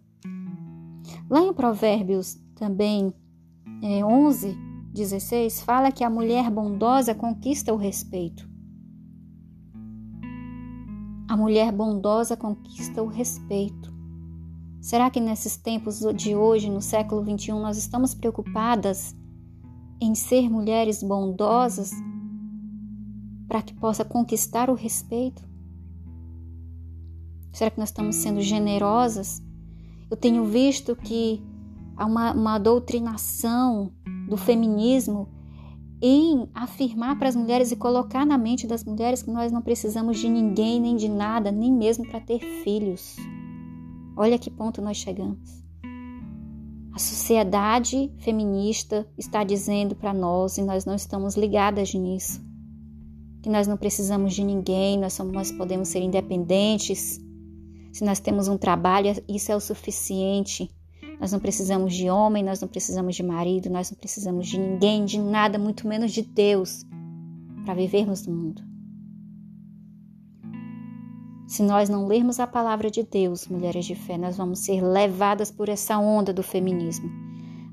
Lá 1.28 1.40
em 1.40 1.52
Provérbios 1.52 2.38
também 2.54 3.12
é, 3.82 4.04
11, 4.04 4.56
16 4.92 5.62
fala 5.62 5.92
que 5.92 6.02
a 6.02 6.10
mulher 6.10 6.50
bondosa 6.50 7.14
conquista 7.14 7.72
o 7.72 7.76
respeito. 7.76 8.48
A 11.28 11.36
mulher 11.36 11.72
bondosa 11.72 12.36
conquista 12.36 13.02
o 13.02 13.06
respeito. 13.06 13.94
Será 14.80 15.10
que 15.10 15.20
nesses 15.20 15.56
tempos 15.56 15.98
de 16.14 16.36
hoje, 16.36 16.70
no 16.70 16.80
século 16.80 17.22
21, 17.22 17.60
nós 17.60 17.76
estamos 17.76 18.14
preocupadas 18.14 19.16
em 20.00 20.14
ser 20.14 20.48
mulheres 20.48 21.02
bondosas 21.02 21.90
para 23.48 23.62
que 23.62 23.74
possa 23.74 24.04
conquistar 24.04 24.70
o 24.70 24.74
respeito? 24.74 25.42
Será 27.52 27.70
que 27.70 27.78
nós 27.78 27.88
estamos 27.88 28.16
sendo 28.16 28.40
generosas? 28.40 29.42
Eu 30.10 30.16
tenho 30.16 30.44
visto 30.44 30.94
que 30.94 31.42
há 31.96 32.06
uma, 32.06 32.32
uma 32.32 32.58
doutrinação 32.58 33.92
do 34.28 34.36
feminismo 34.36 35.28
em 36.00 36.48
afirmar 36.54 37.18
para 37.18 37.28
as 37.28 37.36
mulheres 37.36 37.72
e 37.72 37.76
colocar 37.76 38.26
na 38.26 38.36
mente 38.36 38.66
das 38.66 38.84
mulheres 38.84 39.22
que 39.22 39.30
nós 39.30 39.50
não 39.50 39.62
precisamos 39.62 40.18
de 40.18 40.28
ninguém, 40.28 40.80
nem 40.80 40.96
de 40.96 41.08
nada, 41.08 41.50
nem 41.50 41.72
mesmo 41.72 42.06
para 42.06 42.20
ter 42.20 42.40
filhos. 42.62 43.16
Olha 44.16 44.38
que 44.38 44.50
ponto 44.50 44.82
nós 44.82 44.96
chegamos. 44.96 45.64
A 46.92 46.98
sociedade 46.98 48.10
feminista 48.18 49.06
está 49.18 49.44
dizendo 49.44 49.94
para 49.94 50.14
nós, 50.14 50.56
e 50.56 50.62
nós 50.62 50.84
não 50.86 50.94
estamos 50.94 51.36
ligadas 51.36 51.92
nisso, 51.92 52.42
que 53.42 53.50
nós 53.50 53.66
não 53.66 53.76
precisamos 53.76 54.34
de 54.34 54.42
ninguém, 54.42 54.98
nós, 54.98 55.12
somos, 55.12 55.32
nós 55.32 55.52
podemos 55.52 55.88
ser 55.88 56.00
independentes. 56.00 57.20
Se 57.96 58.04
nós 58.04 58.20
temos 58.20 58.46
um 58.46 58.58
trabalho, 58.58 59.08
isso 59.26 59.50
é 59.50 59.56
o 59.56 59.60
suficiente. 59.60 60.70
Nós 61.18 61.32
não 61.32 61.40
precisamos 61.40 61.94
de 61.94 62.10
homem, 62.10 62.44
nós 62.44 62.60
não 62.60 62.68
precisamos 62.68 63.16
de 63.16 63.22
marido, 63.22 63.70
nós 63.70 63.90
não 63.90 63.96
precisamos 63.96 64.48
de 64.48 64.60
ninguém, 64.60 65.06
de 65.06 65.18
nada, 65.18 65.58
muito 65.58 65.88
menos 65.88 66.12
de 66.12 66.20
Deus, 66.20 66.84
para 67.64 67.72
vivermos 67.72 68.26
no 68.26 68.36
mundo. 68.36 68.62
Se 71.46 71.62
nós 71.62 71.88
não 71.88 72.06
lermos 72.06 72.38
a 72.38 72.46
palavra 72.46 72.90
de 72.90 73.02
Deus, 73.02 73.48
mulheres 73.48 73.86
de 73.86 73.94
fé, 73.94 74.18
nós 74.18 74.36
vamos 74.36 74.58
ser 74.58 74.82
levadas 74.82 75.50
por 75.50 75.70
essa 75.70 75.96
onda 75.96 76.34
do 76.34 76.42
feminismo, 76.42 77.10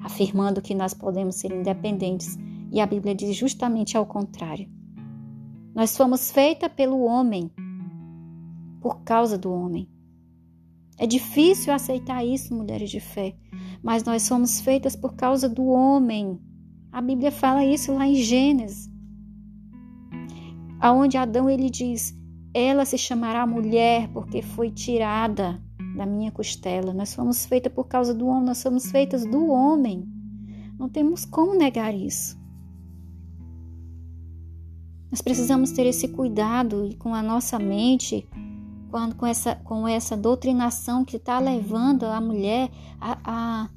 afirmando 0.06 0.62
que 0.62 0.74
nós 0.74 0.94
podemos 0.94 1.36
ser 1.36 1.52
independentes, 1.52 2.38
e 2.72 2.80
a 2.80 2.86
Bíblia 2.86 3.14
diz 3.14 3.36
justamente 3.36 3.98
ao 3.98 4.06
contrário. 4.06 4.70
Nós 5.76 5.98
fomos 5.98 6.32
feitas 6.32 6.72
pelo 6.72 7.02
homem, 7.02 7.52
por 8.80 9.02
causa 9.02 9.38
do 9.38 9.52
homem. 9.52 9.92
É 10.98 11.08
difícil 11.08 11.74
aceitar 11.74 12.24
isso, 12.24 12.54
mulheres 12.54 12.90
de 12.90 13.00
fé, 13.00 13.36
mas 13.82 14.04
nós 14.04 14.24
somos 14.24 14.62
feitas 14.62 14.96
por 14.96 15.16
causa 15.16 15.50
do 15.50 15.66
homem. 15.66 16.40
A 16.92 17.02
Bíblia 17.02 17.32
fala 17.32 17.66
isso 17.66 17.94
lá 17.94 18.08
em 18.08 18.16
Gênesis. 18.16 18.92
Aonde 20.80 21.18
Adão 21.18 21.50
ele 21.50 21.70
diz: 21.70 22.16
"Ela 22.54 22.86
se 22.86 22.98
chamará 22.98 23.48
mulher 23.48 24.10
porque 24.10 24.42
foi 24.42 24.70
tirada 24.70 25.60
da 25.98 26.06
minha 26.06 26.32
costela". 26.32 26.94
Nós 26.94 27.10
somos 27.10 27.46
feitas 27.46 27.74
por 27.74 27.88
causa 27.88 28.14
do 28.14 28.28
homem, 28.28 28.46
nós 28.46 28.60
somos 28.60 28.92
feitas 28.92 29.26
do 29.26 29.48
homem. 29.48 30.08
Não 30.78 30.88
temos 30.88 31.26
como 31.26 31.56
negar 31.56 31.94
isso. 31.94 32.38
Nós 35.10 35.22
precisamos 35.22 35.72
ter 35.72 35.86
esse 35.86 36.08
cuidado 36.08 36.90
com 36.98 37.14
a 37.14 37.22
nossa 37.22 37.60
mente 37.60 38.28
quando, 38.94 39.16
com, 39.16 39.26
essa, 39.26 39.56
com 39.56 39.88
essa 39.88 40.16
doutrinação 40.16 41.04
que 41.04 41.18
está 41.18 41.40
levando 41.40 42.04
a 42.04 42.22
mulher 42.22 42.70
a, 43.02 43.18
a 43.26 43.70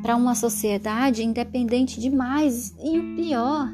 para 0.00 0.16
uma 0.16 0.34
sociedade 0.34 1.22
independente 1.22 2.00
demais. 2.00 2.74
E 2.82 2.98
o 2.98 3.16
pior, 3.16 3.68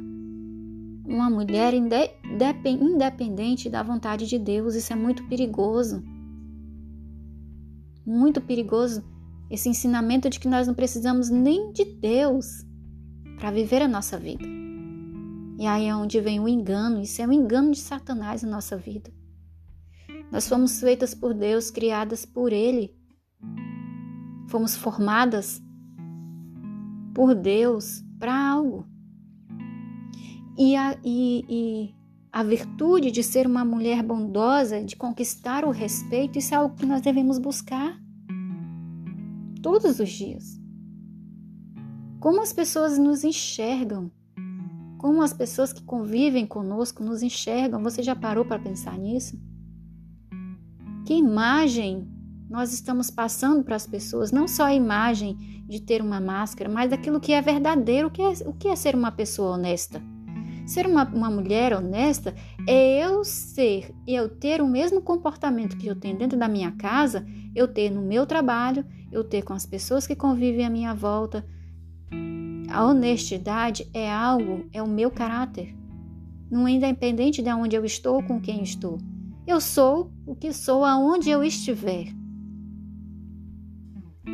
uma 1.06 1.30
mulher 1.30 1.72
independente 1.72 3.70
da 3.70 3.80
vontade 3.80 4.26
de 4.26 4.40
Deus. 4.40 4.74
Isso 4.74 4.92
é 4.92 4.96
muito 4.96 5.22
perigoso. 5.28 6.02
Muito 8.04 8.40
perigoso 8.40 9.04
esse 9.48 9.68
ensinamento 9.68 10.28
de 10.28 10.40
que 10.40 10.48
nós 10.48 10.66
não 10.66 10.74
precisamos 10.74 11.30
nem 11.30 11.70
de 11.72 11.84
Deus 11.84 12.66
para 13.38 13.52
viver 13.52 13.82
a 13.82 13.88
nossa 13.88 14.18
vida. 14.18 14.44
E 15.60 15.64
aí 15.64 15.86
é 15.86 15.94
onde 15.94 16.20
vem 16.20 16.40
o 16.40 16.48
engano. 16.48 17.00
Isso 17.00 17.22
é 17.22 17.26
um 17.26 17.32
engano 17.32 17.70
de 17.70 17.78
Satanás 17.78 18.42
na 18.42 18.50
nossa 18.50 18.76
vida. 18.76 19.15
Nós 20.30 20.48
fomos 20.48 20.80
feitas 20.80 21.14
por 21.14 21.32
Deus, 21.32 21.70
criadas 21.70 22.24
por 22.26 22.52
Ele. 22.52 22.94
Fomos 24.48 24.76
formadas 24.76 25.62
por 27.14 27.34
Deus 27.34 28.04
para 28.18 28.34
algo. 28.34 28.86
E, 30.58 30.74
a, 30.74 30.98
e, 31.04 31.44
e 31.48 31.94
a 32.32 32.42
virtude 32.42 33.10
de 33.10 33.22
ser 33.22 33.46
uma 33.46 33.64
mulher 33.64 34.02
bondosa, 34.02 34.82
de 34.82 34.96
conquistar 34.96 35.64
o 35.64 35.70
respeito, 35.70 36.38
isso 36.38 36.54
é 36.54 36.56
algo 36.56 36.74
que 36.74 36.86
nós 36.86 37.00
devemos 37.00 37.38
buscar 37.38 37.98
todos 39.62 39.98
os 39.98 40.08
dias. 40.10 40.60
Como 42.20 42.40
as 42.40 42.52
pessoas 42.52 42.98
nos 42.98 43.24
enxergam, 43.24 44.10
como 44.98 45.22
as 45.22 45.32
pessoas 45.32 45.72
que 45.72 45.82
convivem 45.84 46.46
conosco 46.46 47.02
nos 47.02 47.22
enxergam, 47.22 47.82
você 47.82 48.02
já 48.02 48.16
parou 48.16 48.44
para 48.44 48.58
pensar 48.58 48.98
nisso? 48.98 49.38
Que 51.06 51.14
imagem 51.14 52.08
nós 52.50 52.72
estamos 52.72 53.12
passando 53.12 53.62
para 53.62 53.76
as 53.76 53.86
pessoas, 53.86 54.32
não 54.32 54.48
só 54.48 54.64
a 54.64 54.74
imagem 54.74 55.62
de 55.68 55.80
ter 55.80 56.02
uma 56.02 56.20
máscara, 56.20 56.68
mas 56.68 56.90
daquilo 56.90 57.20
que 57.20 57.32
é 57.32 57.40
verdadeiro, 57.40 58.08
o 58.08 58.10
que 58.10 58.20
é, 58.20 58.32
o 58.44 58.52
que 58.52 58.66
é 58.66 58.74
ser 58.74 58.96
uma 58.96 59.12
pessoa 59.12 59.52
honesta. 59.52 60.02
Ser 60.66 60.84
uma, 60.84 61.04
uma 61.04 61.30
mulher 61.30 61.72
honesta 61.72 62.34
é 62.66 63.04
eu 63.04 63.22
ser 63.22 63.94
e 64.04 64.16
eu 64.16 64.28
ter 64.28 64.60
o 64.60 64.66
mesmo 64.66 65.00
comportamento 65.00 65.76
que 65.76 65.86
eu 65.86 65.94
tenho 65.94 66.18
dentro 66.18 66.36
da 66.36 66.48
minha 66.48 66.72
casa, 66.72 67.24
eu 67.54 67.68
ter 67.68 67.88
no 67.88 68.02
meu 68.02 68.26
trabalho, 68.26 68.84
eu 69.12 69.22
ter 69.22 69.42
com 69.42 69.52
as 69.52 69.64
pessoas 69.64 70.08
que 70.08 70.16
convivem 70.16 70.66
à 70.66 70.70
minha 70.70 70.92
volta. 70.92 71.46
A 72.68 72.84
honestidade 72.84 73.88
é 73.94 74.12
algo, 74.12 74.66
é 74.72 74.82
o 74.82 74.88
meu 74.88 75.12
caráter. 75.12 75.72
Não 76.50 76.66
é 76.66 76.72
independente 76.72 77.42
de 77.42 77.52
onde 77.52 77.76
eu 77.76 77.84
estou 77.84 78.16
ou 78.16 78.22
com 78.24 78.40
quem 78.40 78.60
estou. 78.64 78.98
Eu 79.46 79.60
sou 79.60 80.12
o 80.26 80.34
que 80.34 80.52
sou 80.52 80.84
aonde 80.84 81.30
eu 81.30 81.44
estiver. 81.44 82.12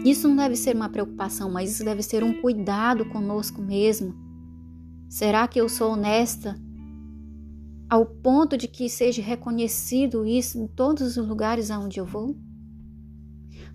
Isso 0.05 0.27
não 0.27 0.37
deve 0.37 0.57
ser 0.57 0.75
uma 0.75 0.89
preocupação, 0.89 1.51
mas 1.51 1.71
isso 1.71 1.85
deve 1.85 2.03
ser 2.03 2.25
um 2.25 2.41
cuidado 2.41 3.05
conosco 3.11 3.61
mesmo 3.61 4.23
Será 5.13 5.47
que 5.47 5.61
eu 5.61 5.69
sou 5.69 5.93
honesta 5.93 6.59
ao 7.91 8.07
ponto 8.07 8.57
de 8.57 8.67
que 8.67 8.89
seja 8.89 9.21
reconhecido 9.21 10.25
isso 10.25 10.59
em 10.59 10.67
todos 10.67 11.19
os 11.19 11.29
lugares 11.29 11.71
aonde 11.71 12.01
eu 12.01 12.07
vou? 12.07 12.35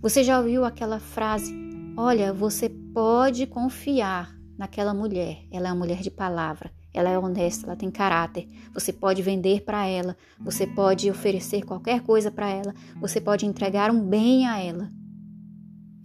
Você 0.01 0.23
já 0.23 0.39
ouviu 0.39 0.65
aquela 0.65 0.99
frase: 0.99 1.53
Olha, 1.95 2.33
você 2.33 2.67
pode 2.67 3.45
confiar 3.45 4.35
naquela 4.57 4.95
mulher, 4.95 5.45
ela 5.51 5.67
é 5.67 5.71
uma 5.71 5.77
mulher 5.77 6.01
de 6.01 6.09
palavra, 6.09 6.73
ela 6.97 7.09
é 7.09 7.19
honesta, 7.19 7.67
ela 7.67 7.75
tem 7.75 7.91
caráter. 7.91 8.47
Você 8.73 8.91
pode 8.91 9.21
vender 9.21 9.61
para 9.61 9.85
ela, 9.85 10.17
você 10.39 10.65
pode 10.65 11.09
oferecer 11.09 11.63
qualquer 11.63 12.01
coisa 12.01 12.31
para 12.31 12.49
ela, 12.49 12.73
você 12.99 13.21
pode 13.21 13.45
entregar 13.45 13.91
um 13.91 14.01
bem 14.01 14.47
a 14.47 14.59
ela. 14.59 14.91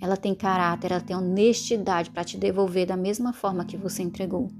Ela 0.00 0.16
tem 0.16 0.34
caráter, 0.34 0.92
ela 0.92 1.00
tem 1.00 1.16
honestidade 1.16 2.10
para 2.10 2.24
te 2.24 2.36
devolver 2.36 2.86
da 2.86 2.96
mesma 2.96 3.32
forma 3.32 3.64
que 3.64 3.76
você 3.76 4.02
entregou. 4.02 4.50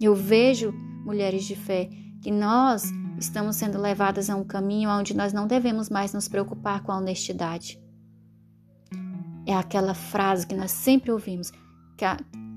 Eu 0.00 0.14
vejo, 0.14 0.72
mulheres 1.04 1.44
de 1.44 1.56
fé, 1.56 1.88
que 2.22 2.30
nós 2.30 2.84
estamos 3.18 3.56
sendo 3.56 3.80
levadas 3.80 4.30
a 4.30 4.36
um 4.36 4.44
caminho 4.44 4.90
onde 4.90 5.16
nós 5.16 5.32
não 5.32 5.46
devemos 5.46 5.88
mais 5.88 6.12
nos 6.12 6.28
preocupar 6.28 6.82
com 6.82 6.92
a 6.92 6.98
honestidade. 6.98 7.80
É 9.46 9.54
aquela 9.54 9.94
frase 9.94 10.46
que 10.46 10.54
nós 10.54 10.70
sempre 10.70 11.10
ouvimos, 11.10 11.50
que 11.96 12.04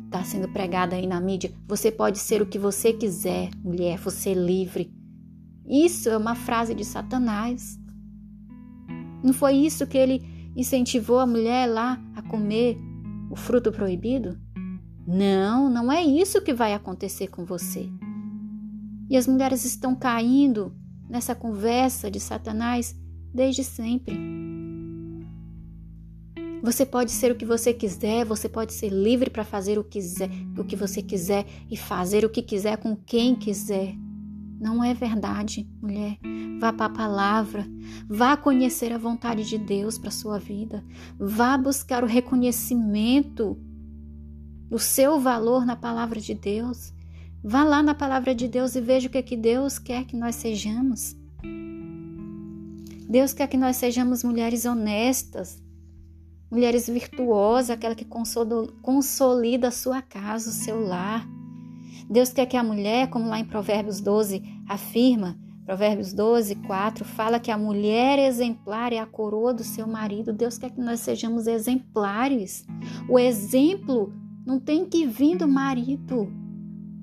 está 0.08 0.24
sendo 0.24 0.48
pregada 0.50 0.96
aí 0.96 1.06
na 1.06 1.22
mídia: 1.22 1.54
você 1.68 1.92
pode 1.92 2.18
ser 2.18 2.42
o 2.42 2.46
que 2.46 2.58
você 2.58 2.92
quiser, 2.92 3.52
mulher, 3.64 4.00
você 4.00 4.32
é 4.32 4.34
livre. 4.34 4.92
Isso 5.68 6.10
é 6.10 6.18
uma 6.18 6.34
frase 6.34 6.74
de 6.74 6.84
Satanás. 6.84 7.78
Não 9.24 9.34
foi 9.34 9.56
isso 9.56 9.86
que 9.86 9.98
ele 9.98 10.52
incentivou 10.56 11.20
a 11.20 11.28
mulher 11.28 11.68
lá 11.68 12.02
a 12.16 12.22
comer 12.22 12.78
o 13.30 13.36
fruto 13.36 13.72
proibido? 13.72 14.40
Não, 15.06 15.70
não 15.70 15.92
é 15.92 16.04
isso 16.04 16.42
que 16.42 16.54
vai 16.54 16.74
acontecer 16.74 17.28
com 17.28 17.46
você. 17.46 17.90
E 19.10 19.16
as 19.16 19.28
mulheres 19.28 19.66
estão 19.66 19.96
caindo 19.96 20.74
nessa 21.10 21.34
conversa 21.34 22.10
de 22.12 22.20
Satanás 22.20 22.96
desde 23.34 23.64
sempre. 23.64 24.18
Você 26.64 26.86
pode 26.86 27.12
ser 27.12 27.32
o 27.32 27.36
que 27.36 27.46
você 27.46 27.74
quiser, 27.74 28.26
você 28.26 28.50
pode 28.50 28.74
ser 28.74 28.90
livre 28.90 29.30
para 29.30 29.44
fazer 29.44 29.78
o 29.78 29.84
que, 29.84 30.00
quiser, 30.00 30.30
o 30.58 30.64
que 30.64 30.76
você 30.76 31.02
quiser 31.02 31.46
e 31.70 31.78
fazer 31.78 32.26
o 32.26 32.30
que 32.30 32.42
quiser 32.42 32.78
com 32.78 32.96
quem 32.96 33.36
quiser. 33.36 33.96
Não 34.60 34.84
é 34.84 34.94
verdade, 34.94 35.70
mulher. 35.82 36.18
Vá 36.60 36.74
para 36.74 36.88
a 36.88 36.90
palavra, 36.90 37.68
vá 38.10 38.36
conhecer 38.36 38.92
a 38.92 38.98
vontade 38.98 39.48
de 39.48 39.58
Deus 39.60 39.98
para 39.98 40.10
sua 40.10 40.40
vida, 40.40 40.84
vá 41.20 41.56
buscar 41.56 42.04
o 42.04 42.08
reconhecimento 42.08 43.56
o 44.70 44.80
seu 44.80 45.20
valor 45.20 45.66
na 45.66 45.76
palavra 45.76 46.20
de 46.20 46.34
Deus. 46.34 46.94
Vá 47.44 47.64
lá 47.64 47.82
na 47.82 47.96
palavra 47.96 48.36
de 48.36 48.48
Deus 48.48 48.76
e 48.76 48.82
veja 48.82 49.08
o 49.08 49.12
que, 49.12 49.18
é 49.18 49.22
que 49.22 49.38
Deus 49.38 49.80
quer 49.80 50.06
que 50.06 50.16
nós 50.16 50.36
sejamos. 50.36 51.16
Deus 53.10 53.32
quer 53.32 53.48
que 53.48 53.58
nós 53.58 53.78
sejamos 53.78 54.24
mulheres 54.24 54.66
honestas, 54.66 55.64
mulheres 56.50 56.88
virtuosas, 56.88 57.70
aquela 57.70 57.96
que 57.96 58.06
consolida 58.82 59.68
a 59.68 59.72
sua 59.72 60.02
casa, 60.02 60.50
o 60.50 60.54
seu 60.54 60.80
lar. 60.80 61.28
Deus 62.10 62.32
quer 62.32 62.46
que 62.46 62.56
a 62.56 62.64
mulher, 62.64 63.10
como 63.10 63.28
lá 63.28 63.40
em 63.40 63.46
Provérbios 63.46 64.00
12 64.00 64.42
afirma, 64.68 65.38
Provérbios 65.66 66.14
12, 66.14 66.56
4, 66.56 67.04
fala 67.04 67.42
que 67.42 67.52
a 67.52 67.58
mulher 67.58 68.18
exemplar 68.20 68.94
é 68.94 69.00
a 69.00 69.06
coroa 69.06 69.54
do 69.54 69.66
seu 69.66 69.86
marido. 69.86 70.32
Deus 70.32 70.58
quer 70.58 70.70
que 70.70 70.80
nós 70.80 71.02
sejamos 71.02 71.46
exemplares. 71.46 72.66
O 73.10 73.20
exemplo 73.20 74.14
não 74.46 74.62
tem 74.62 74.86
que 74.86 75.06
vir 75.06 75.38
do 75.38 75.46
marido 75.46 76.32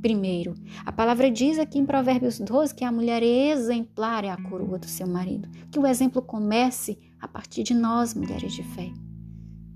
primeiro. 0.01 0.55
A 0.87 0.91
palavra 0.91 1.31
diz 1.31 1.59
aqui 1.59 1.79
em 1.79 1.85
Provérbios 1.85 2.39
12 2.39 2.75
que 2.75 2.87
a 2.87 2.93
mulher 2.93 3.23
exemplar 3.23 4.25
é 4.25 4.31
a 4.31 4.43
coroa 4.43 4.79
do 4.79 4.89
seu 4.89 5.07
marido. 5.07 5.47
Que 5.71 5.79
o 5.79 5.87
exemplo 5.87 6.23
comece 6.23 6.99
a 7.21 7.29
partir 7.29 7.65
de 7.65 7.75
nós, 7.75 8.15
mulheres 8.15 8.55
de 8.55 8.63
fé. 8.63 8.91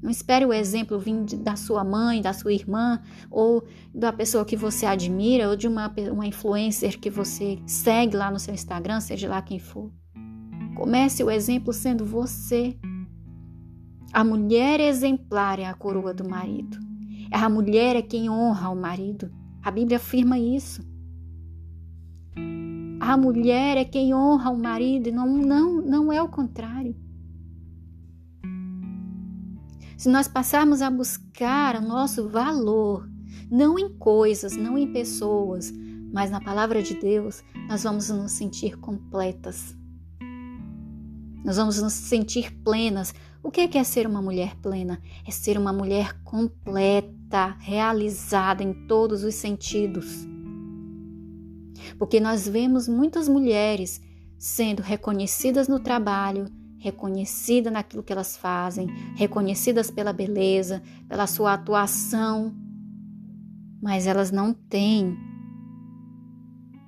Não 0.00 0.11
espere 0.11 0.44
o 0.44 0.52
exemplo 0.52 0.98
vir 0.98 1.24
da 1.38 1.56
sua 1.56 1.82
mãe, 1.82 2.22
da 2.22 2.32
sua 2.32 2.52
irmã, 2.52 3.00
ou 3.30 3.64
da 3.92 4.12
pessoa 4.12 4.44
que 4.44 4.56
você 4.56 4.87
admira, 4.87 5.48
ou 5.48 5.56
de 5.56 5.66
uma, 5.66 5.92
uma 6.12 6.26
influencer 6.26 7.00
que 7.00 7.11
você 7.11 7.58
segue 7.66 8.16
lá 8.16 8.30
no 8.30 8.38
seu 8.38 8.54
Instagram, 8.54 9.00
seja 9.00 9.28
lá 9.28 9.42
quem 9.42 9.58
for. 9.58 9.90
Comece 10.76 11.24
o 11.24 11.30
exemplo 11.30 11.72
sendo 11.72 12.04
você. 12.04 12.78
A 14.12 14.22
mulher 14.22 14.78
exemplar 14.78 15.58
é 15.58 15.64
a 15.64 15.74
coroa 15.74 16.14
do 16.14 16.28
marido. 16.28 16.78
A 17.32 17.48
mulher 17.48 17.96
é 17.96 18.02
quem 18.02 18.30
honra 18.30 18.70
o 18.70 18.76
marido. 18.76 19.30
A 19.62 19.70
Bíblia 19.70 19.96
afirma 19.96 20.38
isso. 20.38 20.80
A 23.00 23.16
mulher 23.16 23.76
é 23.76 23.84
quem 23.84 24.14
honra 24.14 24.50
o 24.50 24.58
marido, 24.58 25.11
não, 25.11 25.26
não, 25.26 25.80
não 25.80 26.12
é 26.12 26.22
o 26.22 26.28
contrário. 26.28 26.94
Se 29.98 30.08
nós 30.08 30.28
passarmos 30.28 30.80
a 30.80 30.88
buscar 30.88 31.74
o 31.74 31.80
nosso 31.80 32.28
valor, 32.28 33.11
não 33.50 33.76
em 33.76 33.88
coisas, 33.98 34.56
não 34.56 34.78
em 34.78 34.92
pessoas, 34.92 35.72
mas 36.12 36.30
na 36.30 36.40
palavra 36.40 36.80
de 36.80 36.94
Deus, 36.94 37.42
nós 37.68 37.82
vamos 37.82 38.08
nos 38.08 38.30
sentir 38.30 38.78
completas. 38.78 39.76
Nós 41.44 41.56
vamos 41.56 41.82
nos 41.82 41.94
sentir 41.94 42.54
plenas. 42.62 43.12
O 43.42 43.50
que 43.50 43.76
é 43.76 43.82
ser 43.82 44.06
uma 44.06 44.22
mulher 44.22 44.54
plena? 44.62 45.02
É 45.26 45.32
ser 45.32 45.58
uma 45.58 45.72
mulher 45.72 46.22
completa, 46.22 47.56
realizada 47.58 48.62
em 48.62 48.87
todos 48.87 49.24
os 49.24 49.34
sentidos. 49.34 50.06
Porque 51.98 52.20
nós 52.20 52.46
vemos 52.46 52.87
muitas 52.87 53.28
mulheres 53.28 54.00
sendo 54.38 54.80
reconhecidas 54.80 55.66
no 55.66 55.80
trabalho, 55.80 56.46
reconhecidas 56.88 57.72
naquilo 57.72 58.03
que 58.03 58.12
elas 58.12 58.37
fazem, 58.37 58.87
reconhecidas 59.14 59.90
pela 59.90 60.12
beleza, 60.12 60.83
pela 61.07 61.27
sua 61.27 61.53
atuação, 61.53 62.55
mas 63.81 64.07
elas 64.07 64.31
não 64.31 64.53
têm 64.53 65.16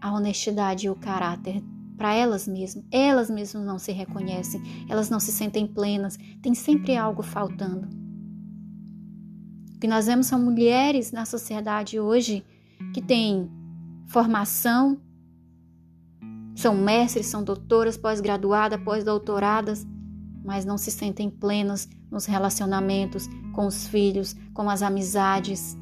a 0.00 0.12
honestidade 0.12 0.86
e 0.86 0.90
o 0.90 0.96
caráter 0.96 1.62
para 1.96 2.14
elas 2.14 2.48
mesmas. 2.48 2.84
Elas 2.90 3.30
mesmas 3.30 3.64
não 3.64 3.78
se 3.78 3.92
reconhecem, 3.92 4.62
elas 4.88 5.10
não 5.10 5.20
se 5.20 5.30
sentem 5.30 5.66
plenas, 5.66 6.18
tem 6.40 6.54
sempre 6.54 6.96
algo 6.96 7.22
faltando. 7.22 7.88
O 9.74 9.78
que 9.78 9.86
nós 9.86 10.06
vemos 10.06 10.26
são 10.26 10.42
mulheres 10.42 11.12
na 11.12 11.26
sociedade 11.26 12.00
hoje 12.00 12.44
que 12.94 13.02
têm 13.02 13.50
formação, 14.08 14.98
são 16.54 16.74
mestres, 16.74 17.26
são 17.26 17.42
doutoras, 17.42 17.96
pós-graduadas, 17.96 18.80
pós-doutoradas, 18.82 19.86
mas 20.44 20.64
não 20.64 20.76
se 20.76 20.90
sentem 20.90 21.30
plenas 21.30 21.88
nos 22.10 22.26
relacionamentos 22.26 23.28
com 23.54 23.66
os 23.66 23.86
filhos, 23.86 24.34
com 24.52 24.68
as 24.68 24.82
amizades. 24.82 25.76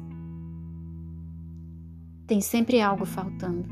Tem 2.27 2.39
sempre 2.41 2.81
algo 2.81 3.05
faltando. 3.05 3.67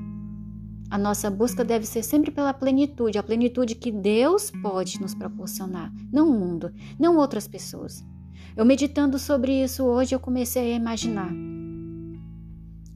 A 0.89 0.97
nossa 0.97 1.29
busca 1.29 1.65
deve 1.65 1.85
ser 1.85 2.01
sempre 2.01 2.31
pela 2.31 2.53
plenitude, 2.53 3.17
a 3.17 3.23
plenitude 3.23 3.75
que 3.75 3.91
Deus 3.91 4.49
pode 4.49 5.01
nos 5.01 5.13
proporcionar, 5.13 5.93
não 6.11 6.29
o 6.29 6.39
mundo, 6.39 6.71
não 6.97 7.17
outras 7.17 7.47
pessoas. 7.47 8.05
Eu 8.55 8.65
meditando 8.65 9.19
sobre 9.19 9.63
isso 9.63 9.83
hoje, 9.83 10.15
eu 10.15 10.19
comecei 10.19 10.71
a 10.71 10.75
imaginar. 10.75 11.31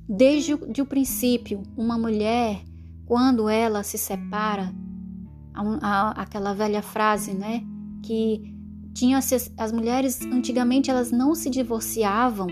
Desde 0.08 0.54
o, 0.54 0.72
de 0.72 0.82
o 0.82 0.86
princípio, 0.86 1.64
uma 1.78 1.98
mulher, 1.98 2.64
quando 3.12 3.50
ela 3.50 3.84
se 3.84 3.97
separa, 3.97 4.74
aquela 6.15 6.54
velha 6.54 6.82
frase, 6.82 7.34
né? 7.34 7.62
Que 8.02 8.56
tinha 8.93 9.19
as 9.58 9.71
mulheres 9.74 10.21
antigamente 10.21 10.89
elas 10.89 11.12
não 11.12 11.36
se 11.36 11.50
divorciavam 11.50 12.47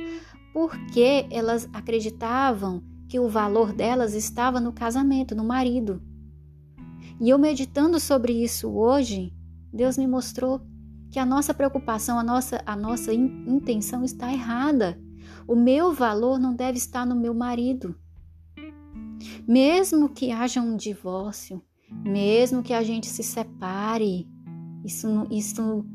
porque 0.51 1.25
elas 1.31 1.69
acreditavam 1.71 2.83
que 3.07 3.21
o 3.21 3.29
valor 3.29 3.71
delas 3.71 4.13
estava 4.13 4.59
no 4.59 4.73
casamento, 4.73 5.33
no 5.33 5.45
marido. 5.45 6.03
E 7.21 7.29
eu 7.29 7.39
meditando 7.39 7.97
sobre 7.97 8.33
isso 8.33 8.69
hoje, 8.69 9.33
Deus 9.71 9.97
me 9.97 10.07
mostrou 10.07 10.59
que 11.09 11.19
a 11.19 11.25
nossa 11.25 11.53
preocupação, 11.53 12.19
a 12.19 12.23
nossa, 12.23 12.61
a 12.65 12.75
nossa 12.75 13.13
intenção 13.13 14.03
está 14.03 14.29
errada. 14.29 14.99
O 15.47 15.55
meu 15.55 15.93
valor 15.93 16.37
não 16.37 16.53
deve 16.53 16.77
estar 16.77 17.05
no 17.05 17.15
meu 17.15 17.33
marido. 17.33 17.95
Mesmo 19.47 20.09
que 20.09 20.31
haja 20.31 20.61
um 20.61 20.75
divórcio, 20.75 21.61
mesmo 22.03 22.63
que 22.63 22.73
a 22.73 22.83
gente 22.83 23.07
se 23.07 23.23
separe, 23.23 24.27
isso, 24.83 25.27
isso 25.29 25.85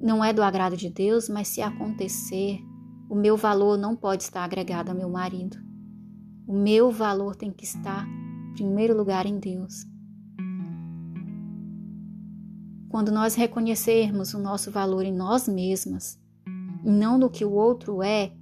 não 0.00 0.24
é 0.24 0.32
do 0.32 0.42
agrado 0.42 0.76
de 0.76 0.88
Deus, 0.88 1.28
mas 1.28 1.48
se 1.48 1.60
acontecer, 1.60 2.60
o 3.08 3.14
meu 3.14 3.36
valor 3.36 3.76
não 3.76 3.94
pode 3.96 4.22
estar 4.22 4.44
agregado 4.44 4.90
ao 4.90 4.96
meu 4.96 5.10
marido. 5.10 5.58
O 6.46 6.56
meu 6.56 6.90
valor 6.90 7.36
tem 7.36 7.52
que 7.52 7.64
estar, 7.64 8.06
em 8.50 8.54
primeiro 8.54 8.96
lugar, 8.96 9.26
em 9.26 9.38
Deus. 9.38 9.84
Quando 12.88 13.12
nós 13.12 13.34
reconhecermos 13.34 14.34
o 14.34 14.38
nosso 14.38 14.70
valor 14.70 15.04
em 15.04 15.12
nós 15.12 15.46
mesmas, 15.46 16.18
e 16.84 16.90
não 16.90 17.18
no 17.18 17.30
que 17.30 17.44
o 17.44 17.52
outro 17.52 18.02
é, 18.02 18.32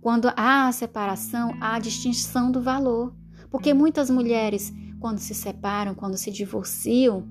quando 0.00 0.28
há 0.36 0.68
a 0.68 0.72
separação, 0.72 1.52
há 1.60 1.74
a 1.74 1.78
distinção 1.78 2.50
do 2.50 2.62
valor. 2.62 3.14
Porque 3.50 3.72
muitas 3.72 4.10
mulheres, 4.10 4.72
quando 5.00 5.18
se 5.18 5.34
separam, 5.34 5.94
quando 5.94 6.16
se 6.16 6.30
divorciam, 6.30 7.26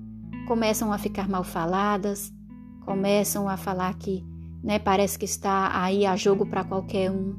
começam 0.46 0.92
a 0.92 0.98
ficar 0.98 1.28
mal 1.28 1.44
faladas, 1.44 2.32
começam 2.84 3.48
a 3.48 3.56
falar 3.56 3.94
que 3.94 4.24
né, 4.62 4.78
parece 4.78 5.18
que 5.18 5.24
está 5.24 5.70
aí 5.80 6.04
a 6.06 6.16
jogo 6.16 6.46
para 6.46 6.64
qualquer 6.64 7.10
um. 7.10 7.34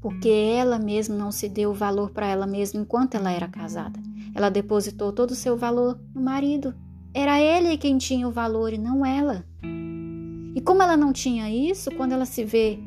Porque 0.00 0.28
ela 0.28 0.78
mesma 0.78 1.16
não 1.16 1.30
se 1.30 1.48
deu 1.48 1.72
valor 1.72 2.10
para 2.10 2.26
ela 2.26 2.46
mesma 2.46 2.80
enquanto 2.80 3.14
ela 3.14 3.30
era 3.30 3.46
casada. 3.46 4.00
Ela 4.34 4.50
depositou 4.50 5.12
todo 5.12 5.30
o 5.30 5.36
seu 5.36 5.56
valor 5.56 6.00
no 6.14 6.20
marido. 6.20 6.74
Era 7.14 7.40
ele 7.40 7.76
quem 7.76 7.98
tinha 7.98 8.26
o 8.26 8.32
valor 8.32 8.72
e 8.72 8.78
não 8.78 9.06
ela. 9.06 9.44
E 10.54 10.60
como 10.60 10.82
ela 10.82 10.96
não 10.96 11.12
tinha 11.12 11.50
isso, 11.50 11.90
quando 11.92 12.12
ela 12.12 12.24
se 12.24 12.44
vê 12.44 12.78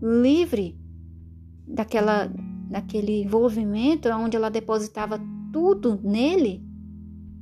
livre 0.00 0.78
daquela 1.66 2.30
daquele 2.70 3.24
envolvimento 3.24 4.08
onde 4.10 4.36
ela 4.36 4.48
depositava 4.48 5.20
tudo 5.52 6.00
nele, 6.02 6.64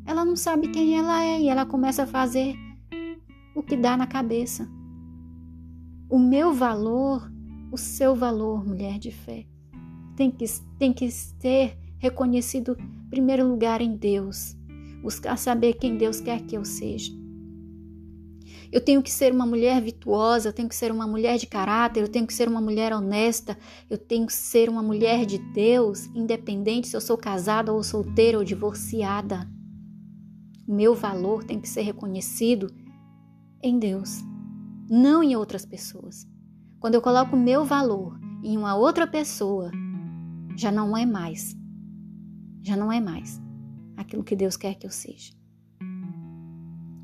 ela 0.06 0.24
não 0.24 0.34
sabe 0.34 0.68
quem 0.68 0.96
ela 0.96 1.22
é 1.22 1.38
e 1.38 1.48
ela 1.48 1.66
começa 1.66 2.04
a 2.04 2.06
fazer 2.06 2.56
o 3.54 3.62
que 3.62 3.76
dá 3.76 3.94
na 3.94 4.06
cabeça. 4.06 4.66
O 6.08 6.18
meu 6.18 6.54
valor, 6.54 7.30
o 7.70 7.76
seu 7.76 8.16
valor, 8.16 8.66
mulher 8.66 8.98
de 8.98 9.12
fé, 9.12 9.44
tem 10.16 10.30
que, 10.30 10.46
tem 10.78 10.92
que 10.94 11.10
ser 11.10 11.76
reconhecido 11.98 12.74
em 12.80 13.10
primeiro 13.10 13.46
lugar 13.46 13.82
em 13.82 13.94
Deus. 13.94 14.56
Buscar 15.02 15.36
saber 15.36 15.74
quem 15.74 15.98
Deus 15.98 16.20
quer 16.20 16.40
que 16.40 16.56
eu 16.56 16.64
seja. 16.64 17.12
Eu 18.70 18.80
tenho 18.80 19.02
que 19.02 19.10
ser 19.10 19.32
uma 19.32 19.46
mulher 19.46 19.80
virtuosa, 19.80 20.48
eu 20.48 20.52
tenho 20.52 20.68
que 20.68 20.74
ser 20.74 20.92
uma 20.92 21.06
mulher 21.06 21.38
de 21.38 21.46
caráter, 21.46 22.00
eu 22.00 22.08
tenho 22.08 22.26
que 22.26 22.34
ser 22.34 22.48
uma 22.48 22.60
mulher 22.60 22.92
honesta, 22.92 23.56
eu 23.88 23.96
tenho 23.96 24.26
que 24.26 24.32
ser 24.32 24.68
uma 24.68 24.82
mulher 24.82 25.24
de 25.24 25.38
Deus, 25.38 26.06
independente 26.14 26.88
se 26.88 26.96
eu 26.96 27.00
sou 27.00 27.16
casada 27.16 27.72
ou 27.72 27.82
solteira 27.82 28.36
ou 28.36 28.44
divorciada. 28.44 29.48
O 30.66 30.74
meu 30.74 30.94
valor 30.94 31.44
tem 31.44 31.58
que 31.58 31.68
ser 31.68 31.80
reconhecido 31.80 32.70
em 33.62 33.78
Deus, 33.78 34.22
não 34.88 35.22
em 35.22 35.34
outras 35.34 35.64
pessoas. 35.64 36.26
Quando 36.78 36.94
eu 36.94 37.02
coloco 37.02 37.34
o 37.34 37.40
meu 37.40 37.64
valor 37.64 38.20
em 38.44 38.56
uma 38.56 38.76
outra 38.76 39.06
pessoa, 39.06 39.70
já 40.56 40.70
não 40.70 40.96
é 40.96 41.06
mais. 41.06 41.56
Já 42.62 42.76
não 42.76 42.92
é 42.92 43.00
mais 43.00 43.40
aquilo 43.96 44.22
que 44.22 44.36
Deus 44.36 44.56
quer 44.56 44.74
que 44.74 44.86
eu 44.86 44.90
seja. 44.90 45.37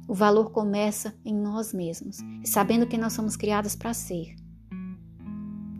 O 0.06 0.14
valor 0.14 0.50
começa 0.50 1.14
em 1.24 1.34
nós 1.34 1.72
mesmos, 1.72 2.18
sabendo 2.44 2.86
que 2.86 2.98
nós 2.98 3.12
somos 3.12 3.36
criadas 3.36 3.74
para 3.74 3.94
ser. 3.94 4.34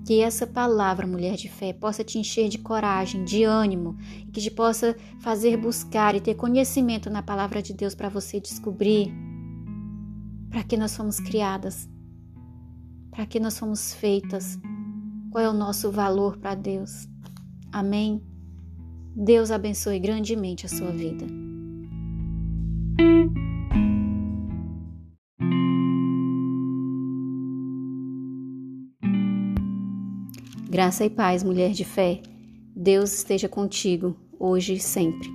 Que 0.07 0.21
essa 0.21 0.47
palavra, 0.47 1.07
mulher 1.07 1.37
de 1.37 1.49
fé, 1.49 1.73
possa 1.73 2.05
te 2.05 2.19
encher 2.19 2.49
de 2.49 2.59
coragem, 2.59 3.25
de 3.25 3.45
ânimo, 3.45 3.97
e 4.21 4.31
que 4.31 4.41
te 4.41 4.51
possa 4.51 4.97
fazer 5.21 5.57
buscar 5.57 6.15
e 6.15 6.21
ter 6.21 6.35
conhecimento 6.35 7.09
na 7.11 7.23
palavra 7.23 7.63
de 7.63 7.73
Deus 7.73 7.95
para 7.95 8.09
você 8.09 8.41
descobrir 8.41 9.13
para 10.55 10.63
que 10.63 10.77
nós 10.77 10.97
fomos 10.97 11.19
criadas, 11.19 11.89
para 13.11 13.27
que 13.27 13.41
nós 13.41 13.59
fomos 13.59 13.93
feitas, 13.93 14.57
qual 15.33 15.43
é 15.43 15.49
o 15.49 15.53
nosso 15.53 15.91
valor 15.91 16.39
para 16.39 16.55
Deus. 16.55 17.09
Amém? 17.73 18.23
Deus 19.17 19.51
abençoe 19.51 19.99
grandemente 19.99 20.65
a 20.65 20.69
sua 20.69 20.93
vida. 20.93 21.27
Graça 30.75 31.05
e 31.05 31.09
paz, 31.09 31.45
mulher 31.45 31.71
de 31.71 31.85
fé. 31.85 32.21
Deus 32.75 33.15
esteja 33.15 33.49
contigo, 33.49 34.17
hoje 34.41 34.75
e 34.75 34.81
sempre. 34.81 35.31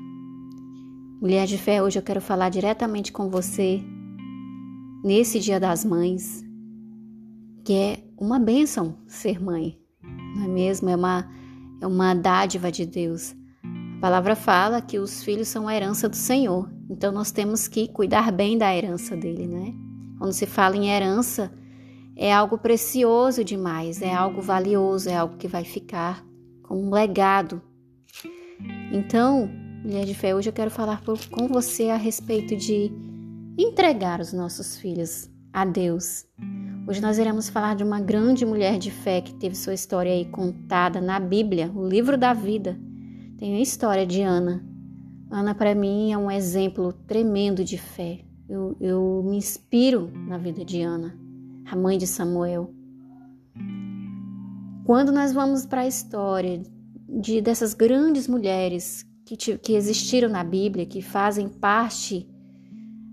Mulher 1.22 1.48
de 1.48 1.58
fé, 1.58 1.82
hoje 1.82 1.98
eu 1.98 2.04
quero 2.04 2.20
falar 2.20 2.50
diretamente 2.50 3.10
com 3.14 3.30
você 3.30 3.82
nesse 5.02 5.40
Dia 5.40 5.58
das 5.58 5.86
Mães, 5.86 6.44
que 7.64 7.72
é 7.72 8.04
uma 8.18 8.38
bênção 8.38 8.98
ser 9.08 9.42
mãe, 9.42 9.80
não 10.36 10.44
é 10.44 10.48
mesmo? 10.50 10.90
É 10.90 10.96
uma, 10.98 11.32
é 11.80 11.88
uma 11.88 12.14
dádiva 12.14 12.70
de 12.70 12.86
Deus. 12.86 13.34
A 13.64 14.02
palavra 14.02 14.36
fala 14.36 14.82
que 14.82 15.00
os 15.00 15.24
filhos 15.24 15.48
são 15.48 15.70
a 15.70 15.74
herança 15.74 16.10
do 16.10 16.18
Senhor, 16.18 16.70
então 16.90 17.14
nós 17.14 17.32
temos 17.32 17.66
que 17.66 17.88
cuidar 17.88 18.30
bem 18.34 18.58
da 18.58 18.76
herança 18.76 19.16
dele, 19.16 19.48
né? 19.48 19.74
Quando 20.18 20.34
se 20.34 20.46
fala 20.46 20.76
em 20.76 20.90
herança, 20.90 21.50
é 22.22 22.34
algo 22.34 22.58
precioso 22.58 23.46
demais, 23.46 24.02
é 24.02 24.14
algo 24.14 24.42
valioso, 24.42 25.08
é 25.10 25.16
algo 25.16 25.38
que 25.38 25.48
vai 25.48 25.64
ficar 25.64 26.22
como 26.64 26.82
um 26.82 26.94
legado. 26.94 27.62
Então, 28.92 29.50
mulher 29.82 30.04
de 30.04 30.14
fé, 30.14 30.36
hoje 30.36 30.50
eu 30.50 30.54
quero 30.54 30.70
falar 30.70 31.02
com 31.32 31.48
você 31.48 31.90
a 31.90 31.96
respeito 31.96 32.58
de 32.58 32.92
entregar 33.58 34.20
os 34.20 34.34
nossos 34.34 34.78
filhos 34.78 35.30
a 35.54 35.64
Deus. 35.64 36.26
Hoje 36.86 37.02
nós 37.02 37.18
iremos 37.18 37.48
falar 37.48 37.78
de 37.78 37.86
uma 37.86 38.02
grande 38.02 38.46
mulher 38.46 38.78
de 38.78 38.92
fé 38.92 39.22
que 39.22 39.36
teve 39.36 39.56
sua 39.56 39.74
história 39.74 40.12
aí 40.12 40.26
contada 40.26 41.00
na 41.00 41.22
Bíblia, 41.22 41.72
o 41.74 41.88
livro 41.88 42.18
da 42.18 42.34
vida. 42.34 42.78
Tem 43.38 43.56
a 43.56 43.62
história 43.62 44.06
de 44.06 44.22
Ana. 44.22 44.62
Ana, 45.32 45.56
para 45.56 45.74
mim, 45.74 46.12
é 46.12 46.18
um 46.18 46.30
exemplo 46.30 46.92
tremendo 46.92 47.64
de 47.64 47.78
fé. 47.78 48.26
Eu, 48.50 48.76
eu 48.82 49.24
me 49.26 49.38
inspiro 49.38 50.12
na 50.28 50.38
vida 50.38 50.66
de 50.66 50.82
Ana 50.82 51.29
a 51.72 51.76
mãe 51.76 51.98
de 51.98 52.08
Samuel. 52.08 52.74
Quando 54.86 55.12
nós 55.12 55.32
vamos 55.32 55.66
para 55.66 55.82
a 55.82 55.88
história 55.88 56.64
de 57.08 57.42
dessas 57.42 57.74
grandes 57.74 58.28
mulheres 58.28 59.06
que, 59.26 59.36
que 59.58 59.74
existiram 59.74 60.30
na 60.30 60.44
Bíblia, 60.44 60.86
que 60.86 61.02
fazem 61.02 61.48
parte 61.48 62.28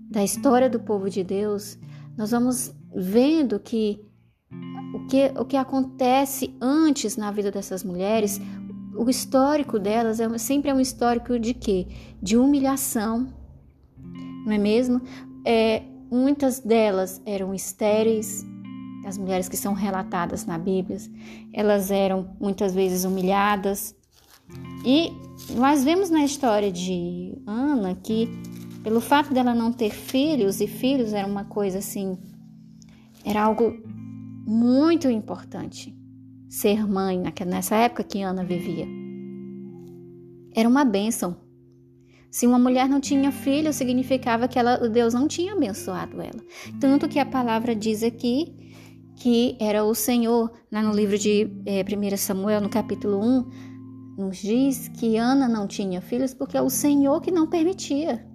da 0.09 0.23
história 0.23 0.69
do 0.69 0.79
povo 0.79 1.09
de 1.09 1.23
Deus, 1.23 1.77
nós 2.17 2.31
vamos 2.31 2.73
vendo 2.95 3.59
que 3.59 4.01
o 4.93 5.05
que, 5.07 5.31
o 5.37 5.45
que 5.45 5.57
acontece 5.57 6.55
antes 6.59 7.15
na 7.15 7.29
vida 7.31 7.51
dessas 7.51 7.83
mulheres, 7.83 8.41
o 8.95 9.07
histórico 9.09 9.77
delas 9.77 10.19
é 10.19 10.37
sempre 10.37 10.71
é 10.71 10.73
um 10.73 10.79
histórico 10.79 11.37
de 11.37 11.53
quê? 11.53 11.87
De 12.21 12.37
humilhação, 12.37 13.27
não 14.45 14.51
é 14.51 14.57
mesmo? 14.57 15.01
É, 15.45 15.83
Muitas 16.09 16.59
delas 16.59 17.21
eram 17.25 17.53
estéreis, 17.53 18.45
as 19.05 19.17
mulheres 19.17 19.47
que 19.47 19.57
são 19.57 19.73
relatadas 19.73 20.45
na 20.45 20.57
Bíblia, 20.57 20.97
elas 21.53 21.91
eram 21.91 22.35
muitas 22.39 22.73
vezes 22.73 23.03
humilhadas. 23.03 23.95
E 24.85 25.11
nós 25.55 25.83
vemos 25.83 26.09
na 26.09 26.23
história 26.23 26.71
de 26.71 27.37
Ana 27.45 27.95
que, 27.95 28.29
pelo 28.83 29.01
fato 29.01 29.33
dela 29.33 29.53
não 29.53 29.71
ter 29.71 29.91
filhos, 29.91 30.61
e 30.61 30.67
filhos 30.67 31.13
era 31.13 31.27
uma 31.27 31.45
coisa 31.45 31.79
assim, 31.79 32.17
era 33.25 33.43
algo 33.43 33.73
muito 34.45 35.09
importante 35.09 35.93
ser 36.49 36.87
mãe 36.87 37.21
nessa 37.45 37.75
época 37.75 38.03
que 38.03 38.21
Ana 38.21 38.43
vivia. 38.43 38.87
Era 40.55 40.67
uma 40.67 40.85
bênção 40.85 41.35
se 42.29 42.45
uma 42.45 42.59
mulher 42.59 42.87
não 42.89 42.99
tinha 42.99 43.31
filho, 43.31 43.73
significava 43.73 44.47
que 44.47 44.59
ela, 44.59 44.77
Deus 44.89 45.13
não 45.13 45.27
tinha 45.27 45.53
abençoado 45.53 46.21
ela. 46.21 46.43
Tanto 46.79 47.07
que 47.07 47.19
a 47.19 47.25
palavra 47.25 47.75
diz 47.75 48.03
aqui 48.03 48.55
que 49.15 49.57
era 49.59 49.83
o 49.83 49.95
Senhor, 49.95 50.51
lá 50.71 50.81
no 50.81 50.93
livro 50.93 51.17
de 51.17 51.49
é, 51.65 51.81
1 51.81 52.17
Samuel, 52.17 52.61
no 52.61 52.69
capítulo 52.69 53.19
1, 53.19 54.17
nos 54.17 54.37
diz 54.37 54.87
que 54.89 55.17
Ana 55.17 55.47
não 55.47 55.67
tinha 55.67 56.01
filhos 56.01 56.33
porque 56.33 56.55
é 56.57 56.61
o 56.61 56.69
Senhor 56.69 57.19
que 57.21 57.31
não 57.31 57.47
permitia. 57.47 58.25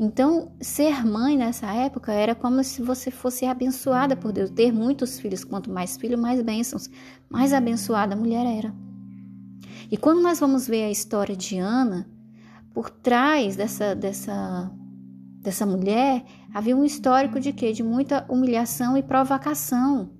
Então, 0.00 0.52
ser 0.60 1.04
mãe 1.04 1.36
nessa 1.36 1.66
época 1.72 2.12
era 2.12 2.34
como 2.34 2.62
se 2.62 2.80
você 2.80 3.10
fosse 3.10 3.44
abençoada 3.44 4.16
por 4.16 4.32
Deus. 4.32 4.48
Ter 4.48 4.72
muitos 4.72 5.18
filhos, 5.18 5.42
quanto 5.42 5.70
mais 5.70 5.96
filhos, 5.96 6.20
mais 6.20 6.40
bênçãos. 6.40 6.88
Mais 7.28 7.52
abençoada 7.52 8.14
a 8.14 8.16
mulher 8.16 8.46
era. 8.46 8.87
E 9.90 9.96
quando 9.96 10.20
nós 10.20 10.38
vamos 10.38 10.68
ver 10.68 10.84
a 10.84 10.90
história 10.90 11.34
de 11.34 11.58
Ana, 11.58 12.08
por 12.74 12.90
trás 12.90 13.56
dessa, 13.56 13.94
dessa, 13.94 14.70
dessa 15.40 15.64
mulher 15.64 16.24
havia 16.52 16.76
um 16.76 16.84
histórico 16.84 17.40
de 17.40 17.52
quê? 17.52 17.72
De 17.72 17.82
muita 17.82 18.26
humilhação 18.28 18.96
e 18.96 19.02
provocação. 19.02 20.10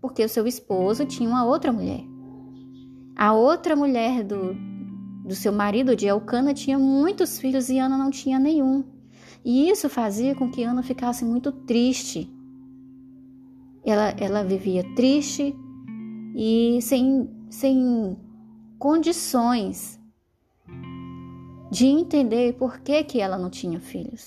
Porque 0.00 0.24
o 0.24 0.28
seu 0.28 0.46
esposo 0.46 1.04
tinha 1.04 1.28
uma 1.28 1.44
outra 1.44 1.72
mulher. 1.72 2.04
A 3.16 3.32
outra 3.32 3.74
mulher 3.74 4.22
do, 4.22 4.54
do 5.24 5.34
seu 5.34 5.52
marido, 5.52 5.96
de 5.96 6.06
Elcana, 6.06 6.54
tinha 6.54 6.78
muitos 6.78 7.40
filhos 7.40 7.68
e 7.68 7.78
Ana 7.78 7.98
não 7.98 8.10
tinha 8.10 8.38
nenhum. 8.38 8.84
E 9.44 9.68
isso 9.68 9.88
fazia 9.88 10.36
com 10.36 10.48
que 10.48 10.62
Ana 10.62 10.82
ficasse 10.84 11.24
muito 11.24 11.50
triste. 11.50 12.32
Ela, 13.84 14.14
ela 14.20 14.44
vivia 14.44 14.84
triste 14.94 15.56
e 16.36 16.78
sem, 16.80 17.28
sem 17.50 18.16
condições 18.78 19.98
de 21.70 21.86
entender 21.86 22.54
por 22.54 22.80
que, 22.80 23.02
que 23.04 23.20
ela 23.20 23.36
não 23.36 23.50
tinha 23.50 23.80
filhos. 23.80 24.26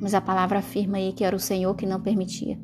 Mas 0.00 0.14
a 0.14 0.20
palavra 0.20 0.58
afirma 0.58 0.96
aí 0.96 1.12
que 1.12 1.24
era 1.24 1.36
o 1.36 1.40
Senhor 1.40 1.74
que 1.74 1.86
não 1.86 2.00
permitia. 2.00 2.58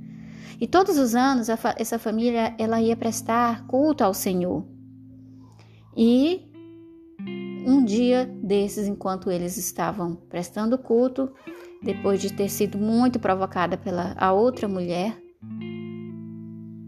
E 0.60 0.66
todos 0.66 0.96
os 0.98 1.14
anos 1.14 1.48
essa 1.48 1.98
família 1.98 2.54
ela 2.58 2.80
ia 2.80 2.96
prestar 2.96 3.66
culto 3.66 4.02
ao 4.02 4.14
Senhor. 4.14 4.64
E 5.96 6.42
um 7.66 7.84
dia 7.84 8.24
desses, 8.42 8.86
enquanto 8.86 9.30
eles 9.30 9.56
estavam 9.56 10.14
prestando 10.14 10.78
culto, 10.78 11.32
depois 11.82 12.20
de 12.20 12.32
ter 12.32 12.48
sido 12.48 12.78
muito 12.78 13.18
provocada 13.18 13.76
pela 13.76 14.14
a 14.16 14.32
outra 14.32 14.66
mulher, 14.66 15.20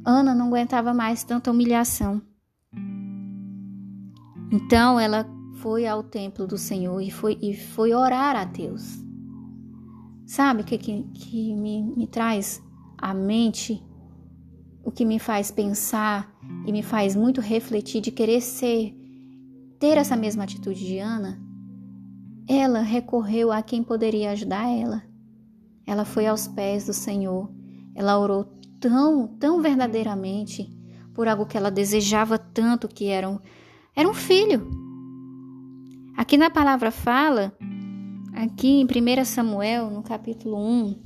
Ana 0.04 0.34
não 0.34 0.46
aguentava 0.46 0.94
mais 0.94 1.22
tanta 1.22 1.50
humilhação. 1.50 2.22
Então 4.50 4.98
ela 4.98 5.26
foi 5.56 5.86
ao 5.86 6.02
templo 6.02 6.46
do 6.46 6.56
Senhor 6.56 7.00
e 7.00 7.10
foi, 7.10 7.38
e 7.42 7.54
foi 7.54 7.92
orar 7.92 8.36
a 8.36 8.44
Deus. 8.44 9.04
Sabe 10.26 10.62
o 10.62 10.64
que, 10.64 10.78
que, 10.78 11.02
que 11.14 11.54
me, 11.54 11.82
me 11.82 12.06
traz 12.06 12.62
à 12.96 13.12
mente? 13.12 13.82
O 14.82 14.90
que 14.90 15.04
me 15.04 15.18
faz 15.18 15.50
pensar 15.50 16.34
e 16.66 16.72
me 16.72 16.82
faz 16.82 17.14
muito 17.14 17.40
refletir 17.40 18.00
de 18.00 18.10
querer 18.10 18.40
ser, 18.40 18.94
ter 19.78 19.98
essa 19.98 20.16
mesma 20.16 20.44
atitude 20.44 20.84
de 20.84 20.98
Ana? 20.98 21.40
Ela 22.48 22.80
recorreu 22.80 23.52
a 23.52 23.60
quem 23.60 23.82
poderia 23.82 24.30
ajudar 24.30 24.68
ela. 24.68 25.02
Ela 25.86 26.04
foi 26.04 26.26
aos 26.26 26.46
pés 26.46 26.86
do 26.86 26.94
Senhor. 26.94 27.50
Ela 27.94 28.18
orou 28.18 28.44
tão, 28.80 29.26
tão 29.26 29.60
verdadeiramente 29.60 30.70
por 31.12 31.26
algo 31.26 31.46
que 31.46 31.56
ela 31.56 31.70
desejava 31.70 32.38
tanto, 32.38 32.86
que 32.86 33.06
era 33.06 33.28
um, 33.28 33.38
era 33.98 34.08
um 34.08 34.14
filho. 34.14 34.64
Aqui 36.16 36.36
na 36.36 36.48
palavra 36.48 36.92
fala, 36.92 37.52
aqui 38.32 38.80
em 38.80 38.84
1 38.84 39.24
Samuel, 39.24 39.90
no 39.90 40.04
capítulo 40.04 40.56
1, 40.56 40.96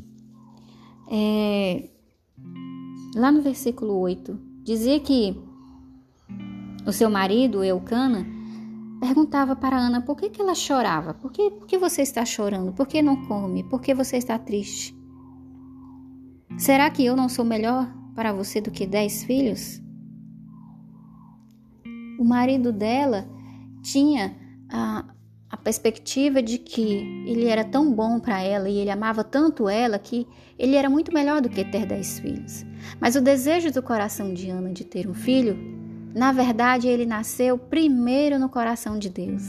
é, 1.11 1.88
lá 3.16 3.32
no 3.32 3.40
versículo 3.40 3.99
8, 3.99 4.38
dizia 4.62 5.01
que 5.01 5.34
o 6.86 6.93
seu 6.93 7.09
marido, 7.09 7.64
Eucana, 7.64 8.26
perguntava 9.01 9.57
para 9.57 9.78
Ana 9.78 10.03
por 10.03 10.14
que, 10.14 10.28
que 10.28 10.43
ela 10.43 10.55
chorava. 10.55 11.14
Por 11.14 11.32
que, 11.32 11.51
por 11.51 11.66
que 11.66 11.78
você 11.78 12.03
está 12.03 12.26
chorando? 12.26 12.74
Por 12.74 12.86
que 12.86 13.01
não 13.01 13.24
come? 13.24 13.64
Por 13.64 13.80
que 13.80 13.95
você 13.95 14.18
está 14.18 14.38
triste? 14.38 14.95
Será 16.59 16.90
que 16.90 17.03
eu 17.03 17.16
não 17.16 17.30
sou 17.30 17.45
melhor 17.45 17.90
para 18.14 18.34
você 18.34 18.61
do 18.61 18.70
que 18.70 18.86
dez 18.86 19.24
filhos? 19.24 19.80
O 22.19 22.25
marido 22.25 22.73
dela 22.73 23.27
tinha 23.83 24.37
a, 24.69 25.05
a 25.51 25.57
perspectiva 25.57 26.43
de 26.43 26.59
que 26.59 27.25
ele 27.27 27.47
era 27.47 27.65
tão 27.65 27.93
bom 27.93 28.21
para 28.21 28.41
ela 28.41 28.69
e 28.69 28.79
ele 28.79 28.91
amava 28.91 29.25
tanto 29.25 29.69
ela 29.69 29.99
que 29.99 30.27
ele 30.59 30.77
era 30.77 30.89
muito 30.89 31.13
melhor 31.13 31.41
do 31.41 31.49
que 31.49 31.65
ter 31.65 31.87
dez 31.87 32.19
filhos. 32.19 32.65
Mas 33.01 33.17
o 33.17 33.21
desejo 33.21 33.73
do 33.73 33.83
coração 33.83 34.33
de 34.33 34.51
Ana 34.51 34.71
de 34.71 34.85
ter 34.85 35.09
um 35.09 35.15
filho 35.15 35.83
na 36.15 36.31
verdade, 36.31 36.89
ele 36.89 37.07
nasceu 37.07 37.57
primeiro 37.57 38.39
no 38.39 38.49
coração 38.49 38.99
de 38.99 39.09
Deus. 39.09 39.43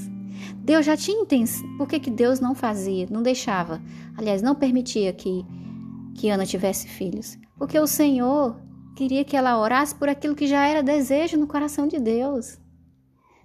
Deus 0.64 0.86
já 0.86 0.96
tinha 0.96 1.22
intenção. 1.22 1.68
Por 1.78 1.88
que, 1.88 2.00
que 2.00 2.10
Deus 2.10 2.40
não 2.40 2.56
fazia, 2.56 3.08
não 3.10 3.22
deixava? 3.22 3.82
Aliás, 4.18 4.42
não 4.42 4.56
permitia 4.56 5.12
que, 5.12 5.46
que 6.16 6.30
Ana 6.30 6.46
tivesse 6.46 6.88
filhos? 6.88 7.38
Porque 7.58 7.78
o 7.78 7.88
Senhor 7.88 8.56
queria 8.96 9.24
que 9.24 9.36
ela 9.36 9.60
orasse 9.60 9.94
por 9.96 10.10
aquilo 10.10 10.36
que 10.36 10.48
já 10.48 10.66
era 10.66 10.84
desejo 10.84 11.38
no 11.38 11.48
coração 11.48 11.88
de 11.88 12.00
Deus. 12.00 12.60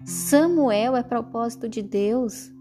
Samuel 0.05 0.97
é 0.97 1.03
propósito 1.03 1.69
de 1.69 1.83
Deus. 1.83 2.53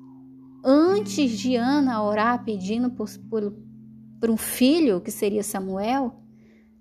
Antes 0.64 1.32
de 1.32 1.56
Ana 1.56 2.02
orar 2.04 2.44
pedindo 2.44 2.90
por, 2.90 3.10
por, 3.30 3.54
por 4.20 4.30
um 4.30 4.38
filho, 4.38 5.02
que 5.02 5.12
seria 5.12 5.44
Samuel, 5.44 6.16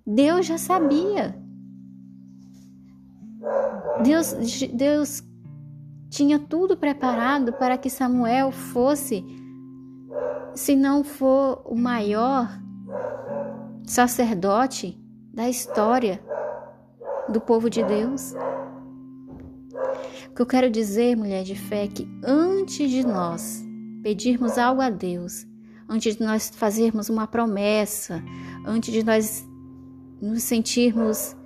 Deus 0.06 0.46
já 0.46 0.58
sabia. 0.58 1.38
Deus, 4.02 4.32
Deus 4.72 5.22
tinha 6.08 6.38
tudo 6.38 6.76
preparado 6.76 7.52
para 7.52 7.76
que 7.76 7.90
Samuel 7.90 8.50
fosse, 8.50 9.24
se 10.54 10.74
não 10.74 11.04
for 11.04 11.62
o 11.66 11.76
maior 11.76 12.48
sacerdote 13.84 14.98
da 15.36 15.50
história 15.50 16.18
do 17.28 17.40
povo 17.40 17.68
de 17.68 17.84
Deus. 17.84 18.34
O 20.30 20.34
que 20.34 20.40
eu 20.40 20.46
quero 20.46 20.70
dizer, 20.70 21.14
mulher 21.14 21.44
de 21.44 21.54
fé, 21.54 21.84
é 21.84 21.88
que 21.88 22.08
antes 22.24 22.90
de 22.90 23.06
nós 23.06 23.62
pedirmos 24.02 24.56
algo 24.56 24.80
a 24.80 24.88
Deus, 24.88 25.46
antes 25.86 26.16
de 26.16 26.24
nós 26.24 26.50
fazermos 26.56 27.10
uma 27.10 27.26
promessa, 27.26 28.24
antes 28.66 28.92
de 28.92 29.04
nós 29.04 29.46
nos 30.20 30.42
sentirmos 30.42 31.36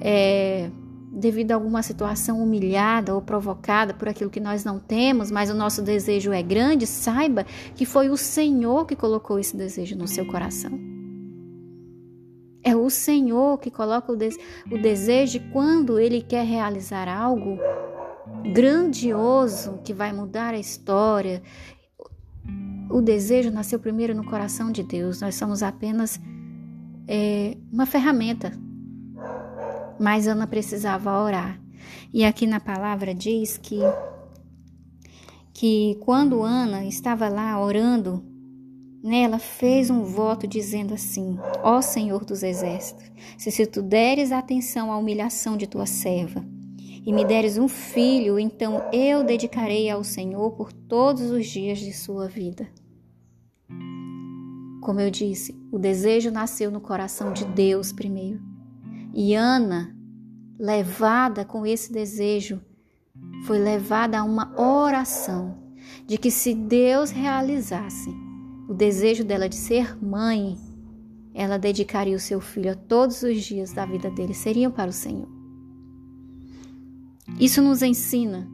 é, 0.00 0.70
devido 1.10 1.50
a 1.50 1.54
alguma 1.56 1.82
situação 1.82 2.40
humilhada 2.40 3.14
ou 3.14 3.20
provocada 3.20 3.92
por 3.94 4.08
aquilo 4.08 4.30
que 4.30 4.40
nós 4.40 4.64
não 4.64 4.78
temos, 4.78 5.32
mas 5.32 5.50
o 5.50 5.54
nosso 5.54 5.82
desejo 5.82 6.32
é 6.32 6.42
grande, 6.42 6.86
saiba 6.86 7.44
que 7.74 7.84
foi 7.84 8.08
o 8.08 8.16
Senhor 8.16 8.86
que 8.86 8.94
colocou 8.94 9.40
esse 9.40 9.56
desejo 9.56 9.96
no 9.96 10.06
seu 10.06 10.24
coração. 10.24 10.93
É 12.64 12.74
o 12.74 12.88
Senhor 12.88 13.58
que 13.58 13.70
coloca 13.70 14.10
o, 14.10 14.16
de 14.16 14.30
o 14.70 14.80
desejo 14.80 15.40
quando 15.52 15.98
Ele 15.98 16.22
quer 16.22 16.46
realizar 16.46 17.08
algo 17.08 17.58
grandioso 18.52 19.80
que 19.84 19.92
vai 19.92 20.12
mudar 20.12 20.54
a 20.54 20.58
história. 20.58 21.42
O 22.90 23.02
desejo 23.02 23.50
nasceu 23.50 23.78
primeiro 23.78 24.14
no 24.14 24.24
coração 24.24 24.72
de 24.72 24.82
Deus. 24.82 25.20
Nós 25.20 25.34
somos 25.34 25.62
apenas 25.62 26.18
é, 27.06 27.56
uma 27.70 27.84
ferramenta 27.84 28.52
mas 29.98 30.26
Ana 30.26 30.46
precisava 30.46 31.22
orar. 31.22 31.60
E 32.12 32.24
aqui 32.24 32.46
na 32.46 32.60
palavra 32.60 33.14
diz 33.14 33.58
que 33.58 33.80
que 35.52 35.96
quando 36.00 36.42
Ana 36.42 36.84
estava 36.84 37.28
lá 37.28 37.60
orando, 37.60 38.24
né, 39.04 39.20
ela 39.20 39.38
fez 39.38 39.90
um 39.90 40.02
voto 40.02 40.46
dizendo 40.46 40.94
assim: 40.94 41.38
Ó 41.62 41.82
Senhor 41.82 42.24
dos 42.24 42.42
exércitos, 42.42 43.04
se, 43.36 43.50
se 43.50 43.66
tu 43.66 43.82
deres 43.82 44.32
atenção 44.32 44.90
à 44.90 44.96
humilhação 44.96 45.58
de 45.58 45.66
tua 45.66 45.84
serva 45.84 46.42
e 47.04 47.12
me 47.12 47.22
deres 47.22 47.58
um 47.58 47.68
filho, 47.68 48.38
então 48.38 48.82
eu 48.90 49.22
dedicarei 49.22 49.90
ao 49.90 50.02
Senhor 50.02 50.52
por 50.52 50.72
todos 50.72 51.30
os 51.30 51.46
dias 51.46 51.78
de 51.78 51.92
sua 51.92 52.28
vida. 52.28 52.66
Como 54.80 55.00
eu 55.00 55.10
disse, 55.10 55.54
o 55.70 55.78
desejo 55.78 56.30
nasceu 56.30 56.70
no 56.70 56.80
coração 56.80 57.30
de 57.30 57.44
Deus 57.44 57.92
primeiro. 57.92 58.40
E 59.12 59.34
Ana, 59.34 59.94
levada 60.58 61.44
com 61.44 61.66
esse 61.66 61.92
desejo, 61.92 62.58
foi 63.46 63.58
levada 63.58 64.18
a 64.18 64.24
uma 64.24 64.58
oração 64.58 65.58
de 66.06 66.16
que 66.16 66.30
se 66.30 66.54
Deus 66.54 67.10
realizasse 67.10 68.23
o 68.68 68.74
desejo 68.74 69.24
dela 69.24 69.48
de 69.48 69.56
ser 69.56 69.96
mãe, 70.02 70.58
ela 71.34 71.58
dedicaria 71.58 72.16
o 72.16 72.20
seu 72.20 72.40
filho 72.40 72.72
a 72.72 72.74
todos 72.74 73.22
os 73.22 73.42
dias 73.42 73.72
da 73.72 73.84
vida 73.84 74.10
dele 74.10 74.34
seriam 74.34 74.70
para 74.70 74.90
o 74.90 74.92
Senhor. 74.92 75.28
Isso 77.40 77.60
nos 77.62 77.82
ensina 77.82 78.48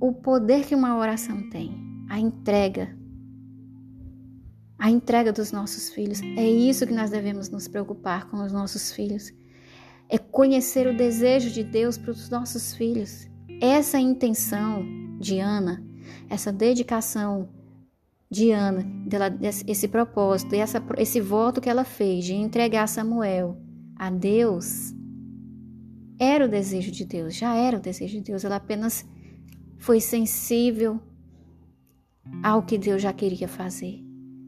o 0.00 0.12
poder 0.12 0.66
que 0.66 0.74
uma 0.74 0.96
oração 0.96 1.48
tem, 1.50 1.74
a 2.08 2.20
entrega 2.20 2.96
a 4.78 4.90
entrega 4.90 5.32
dos 5.32 5.50
nossos 5.50 5.90
filhos. 5.90 6.22
É 6.22 6.48
isso 6.48 6.86
que 6.86 6.94
nós 6.94 7.10
devemos 7.10 7.50
nos 7.50 7.66
preocupar 7.66 8.28
com 8.30 8.44
os 8.44 8.52
nossos 8.52 8.92
filhos. 8.92 9.32
é 10.10 10.16
conhecer 10.16 10.86
o 10.86 10.96
desejo 10.96 11.50
de 11.50 11.62
Deus 11.62 11.98
para 11.98 12.12
os 12.12 12.30
nossos 12.30 12.72
filhos. 12.74 13.28
Essa 13.60 13.98
intenção 13.98 14.82
de 15.18 15.38
Ana, 15.38 15.84
essa 16.28 16.52
dedicação 16.52 17.48
de 18.30 18.50
Ana, 18.50 18.82
dela, 19.06 19.36
esse 19.66 19.88
propósito, 19.88 20.54
essa, 20.54 20.82
esse 20.98 21.20
voto 21.20 21.60
que 21.60 21.68
ela 21.68 21.84
fez 21.84 22.24
de 22.24 22.34
entregar 22.34 22.86
Samuel 22.86 23.56
a 23.96 24.10
Deus, 24.10 24.92
era 26.18 26.44
o 26.44 26.48
desejo 26.48 26.90
de 26.90 27.04
Deus, 27.04 27.34
já 27.34 27.54
era 27.54 27.78
o 27.78 27.80
desejo 27.80 28.18
de 28.18 28.24
Deus. 28.24 28.44
Ela 28.44 28.56
apenas 28.56 29.06
foi 29.78 30.00
sensível 30.00 31.00
ao 32.42 32.62
que 32.62 32.76
Deus 32.76 33.00
já 33.00 33.12
queria 33.12 33.48
fazer, 33.48 34.04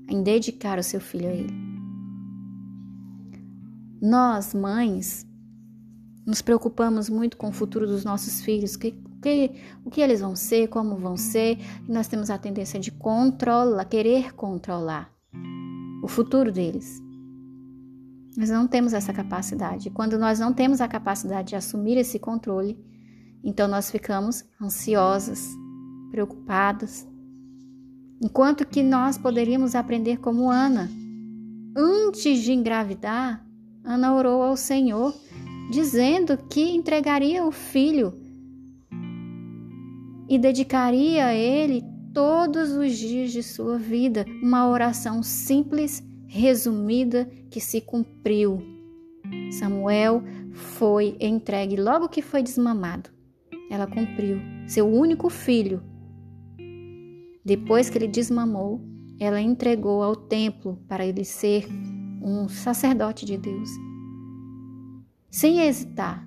em 0.09 0.23
dedicar 0.23 0.79
o 0.79 0.83
seu 0.83 1.01
filho 1.01 1.29
a 1.29 1.33
Ele. 1.33 1.55
Nós, 4.03 4.55
mães, 4.55 5.27
nos 6.27 6.43
preocupamos 6.43 7.09
muito 7.09 7.37
com 7.37 7.49
o 7.49 7.53
futuro 7.53 7.87
dos 7.87 8.05
nossos 8.05 8.41
filhos, 8.41 8.77
que, 8.77 8.95
que, 9.21 9.53
o 9.85 9.91
que 9.91 10.01
eles 10.01 10.21
vão 10.21 10.35
ser, 10.35 10.69
como 10.69 10.97
vão 10.97 11.17
ser, 11.17 11.59
e 11.89 11.93
nós 11.93 12.09
temos 12.09 12.31
a 12.31 12.39
tendência 12.39 12.81
de 12.81 12.91
controlar, 12.91 13.85
querer 13.85 14.35
controlar 14.35 15.13
o 16.03 16.09
futuro 16.09 16.51
deles. 16.51 17.01
Nós 18.37 18.49
não 18.49 18.67
temos 18.67 18.93
essa 18.93 19.13
capacidade. 19.13 19.91
Quando 19.91 20.19
nós 20.19 20.39
não 20.39 20.53
temos 20.53 20.81
a 20.81 20.89
capacidade 20.89 21.49
de 21.49 21.57
assumir 21.57 21.97
esse 21.97 22.19
controle, 22.19 22.79
então 23.43 23.69
nós 23.69 23.91
ficamos 23.91 24.45
ansiosas, 24.61 25.49
preocupadas. 26.11 27.07
Enquanto 28.23 28.67
que 28.67 28.83
nós 28.83 29.19
poderíamos 29.19 29.75
aprender 29.75 30.19
como 30.19 30.51
Ana. 30.51 30.91
Antes 31.77 32.43
de 32.43 32.53
engravidar, 32.53 33.45
Ana 33.85 34.15
orou 34.15 34.43
ao 34.43 34.57
Senhor, 34.57 35.15
dizendo 35.71 36.37
que 36.37 36.71
entregaria 36.71 37.45
o 37.45 37.51
filho 37.51 38.20
e 40.31 40.39
dedicaria 40.39 41.27
a 41.27 41.35
ele 41.35 41.83
todos 42.15 42.71
os 42.71 42.97
dias 42.97 43.33
de 43.33 43.43
sua 43.43 43.77
vida. 43.77 44.25
Uma 44.41 44.69
oração 44.69 45.25
simples, 45.25 46.05
resumida, 46.29 47.29
que 47.51 47.61
se 47.61 47.81
cumpriu. 47.81 48.63
Samuel 49.51 50.23
foi 50.53 51.17
entregue 51.19 51.75
logo 51.75 52.09
que 52.09 52.23
foi 52.23 52.45
desmamado. 52.45 53.11
Ela 53.69 53.89
cumpriu. 53.89 54.39
Seu 54.69 54.87
único 54.87 55.29
filho. 55.29 55.83
Depois 57.45 57.91
que 57.91 57.99
ele 57.99 58.07
desmamou, 58.07 58.81
ela 59.19 59.41
entregou 59.41 60.01
ao 60.01 60.15
templo 60.15 60.79
para 60.87 61.05
ele 61.05 61.25
ser 61.25 61.67
um 62.23 62.49
sacerdote 62.49 63.27
de 63.27 63.37
Deus. 63.37 63.69
Sem 65.29 65.61
hesitar, 65.61 66.25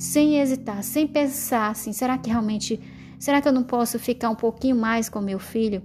sem 0.00 0.40
hesitar, 0.40 0.82
sem 0.82 1.06
pensar 1.06 1.70
assim, 1.70 1.92
será 1.92 2.16
que 2.16 2.30
realmente, 2.30 2.80
será 3.18 3.38
que 3.42 3.46
eu 3.46 3.52
não 3.52 3.62
posso 3.62 3.98
ficar 3.98 4.30
um 4.30 4.34
pouquinho 4.34 4.74
mais 4.74 5.10
com 5.10 5.20
meu 5.20 5.38
filho? 5.38 5.82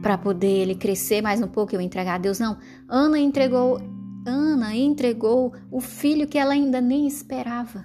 Para 0.00 0.16
poder 0.16 0.46
ele 0.46 0.76
crescer 0.76 1.20
mais 1.20 1.42
um 1.42 1.48
pouco 1.48 1.74
e 1.74 1.76
eu 1.76 1.80
entregar 1.80 2.14
a 2.14 2.18
Deus? 2.18 2.38
Não. 2.38 2.58
Ana 2.88 3.18
entregou, 3.18 3.80
Ana 4.24 4.76
entregou 4.76 5.52
o 5.68 5.80
filho 5.80 6.28
que 6.28 6.38
ela 6.38 6.52
ainda 6.52 6.80
nem 6.80 7.08
esperava. 7.08 7.84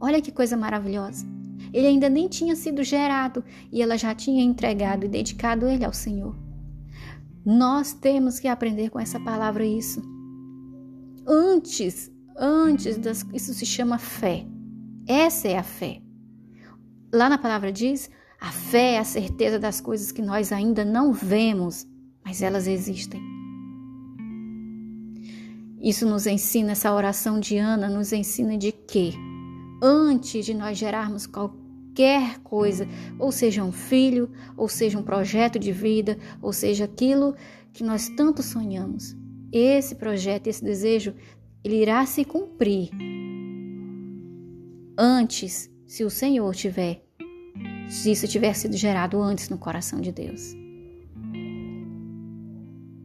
Olha 0.00 0.22
que 0.22 0.30
coisa 0.30 0.56
maravilhosa. 0.56 1.26
Ele 1.72 1.88
ainda 1.88 2.08
nem 2.08 2.28
tinha 2.28 2.54
sido 2.54 2.84
gerado 2.84 3.42
e 3.72 3.82
ela 3.82 3.98
já 3.98 4.14
tinha 4.14 4.44
entregado 4.44 5.06
e 5.06 5.08
dedicado 5.08 5.66
ele 5.66 5.84
ao 5.84 5.92
Senhor. 5.92 6.36
Nós 7.44 7.92
temos 7.92 8.38
que 8.38 8.46
aprender 8.46 8.90
com 8.90 9.00
essa 9.00 9.18
palavra 9.18 9.66
isso. 9.66 10.00
Antes 11.26 12.12
antes 12.40 12.96
das. 12.96 13.24
Isso 13.34 13.52
se 13.52 13.66
chama 13.66 13.98
fé. 13.98 14.46
Essa 15.06 15.48
é 15.48 15.58
a 15.58 15.62
fé. 15.62 16.00
Lá 17.12 17.28
na 17.28 17.36
palavra 17.36 17.70
diz: 17.70 18.10
a 18.40 18.50
fé 18.50 18.94
é 18.94 18.98
a 18.98 19.04
certeza 19.04 19.58
das 19.58 19.80
coisas 19.80 20.10
que 20.10 20.22
nós 20.22 20.50
ainda 20.50 20.84
não 20.84 21.12
vemos, 21.12 21.86
mas 22.24 22.40
elas 22.40 22.66
existem. 22.66 23.20
Isso 25.82 26.06
nos 26.06 26.26
ensina, 26.26 26.72
essa 26.72 26.92
oração 26.92 27.38
de 27.40 27.56
Ana 27.56 27.88
nos 27.88 28.12
ensina 28.12 28.56
de 28.56 28.70
que, 28.70 29.14
antes 29.82 30.44
de 30.44 30.52
nós 30.52 30.76
gerarmos 30.76 31.26
qualquer 31.26 32.38
coisa, 32.40 32.86
ou 33.18 33.32
seja 33.32 33.64
um 33.64 33.72
filho, 33.72 34.30
ou 34.56 34.68
seja 34.68 34.98
um 34.98 35.02
projeto 35.02 35.58
de 35.58 35.72
vida, 35.72 36.18
ou 36.42 36.52
seja 36.52 36.84
aquilo 36.84 37.34
que 37.72 37.82
nós 37.82 38.10
tanto 38.10 38.42
sonhamos, 38.42 39.16
esse 39.50 39.94
projeto, 39.94 40.46
esse 40.46 40.62
desejo 40.62 41.14
ele 41.62 41.82
irá 41.82 42.04
se 42.06 42.24
cumprir 42.24 42.90
antes, 44.98 45.70
se 45.86 46.04
o 46.04 46.10
Senhor 46.10 46.54
tiver, 46.54 47.02
se 47.88 48.12
isso 48.12 48.26
tiver 48.28 48.54
sido 48.54 48.76
gerado 48.76 49.20
antes 49.20 49.48
no 49.48 49.58
coração 49.58 50.00
de 50.00 50.12
Deus. 50.12 50.54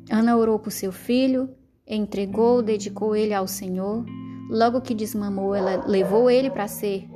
Ana 0.09 0.37
orou 0.37 0.59
por 0.59 0.71
seu 0.71 0.91
filho, 0.91 1.49
entregou, 1.85 2.61
dedicou 2.61 3.15
ele 3.15 3.33
ao 3.33 3.47
Senhor. 3.47 4.05
Logo 4.49 4.81
que 4.81 4.93
desmamou, 4.93 5.55
ela 5.55 5.85
levou 5.85 6.29
ele 6.29 6.49
para 6.49 6.67
ser 6.67 7.09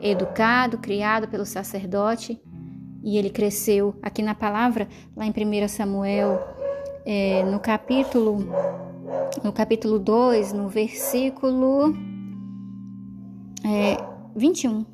educado, 0.00 0.78
criado 0.78 1.28
pelo 1.28 1.44
sacerdote, 1.44 2.40
e 3.02 3.18
ele 3.18 3.30
cresceu. 3.30 3.94
Aqui 4.02 4.22
na 4.22 4.34
palavra, 4.34 4.88
lá 5.14 5.26
em 5.26 5.30
1 5.30 5.68
Samuel, 5.68 6.40
é, 7.04 7.42
no 7.44 7.60
capítulo 7.60 8.48
no 9.42 9.52
capítulo 9.52 9.98
2, 9.98 10.52
no 10.52 10.68
versículo 10.68 11.94
é, 13.64 13.96
21. 14.34 14.84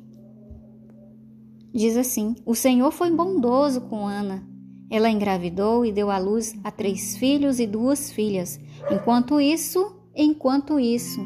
Diz 1.73 1.97
assim: 1.97 2.35
O 2.45 2.55
Senhor 2.55 2.91
foi 2.91 3.11
bondoso 3.11 3.81
com 3.81 4.07
Ana. 4.07 4.47
Ela 4.89 5.09
engravidou 5.09 5.85
e 5.85 5.91
deu 5.91 6.09
à 6.09 6.17
luz 6.17 6.55
a 6.63 6.71
três 6.71 7.17
filhos 7.17 7.59
e 7.59 7.67
duas 7.67 8.11
filhas. 8.11 8.59
Enquanto 8.89 9.41
isso, 9.41 9.97
enquanto 10.15 10.79
isso, 10.79 11.19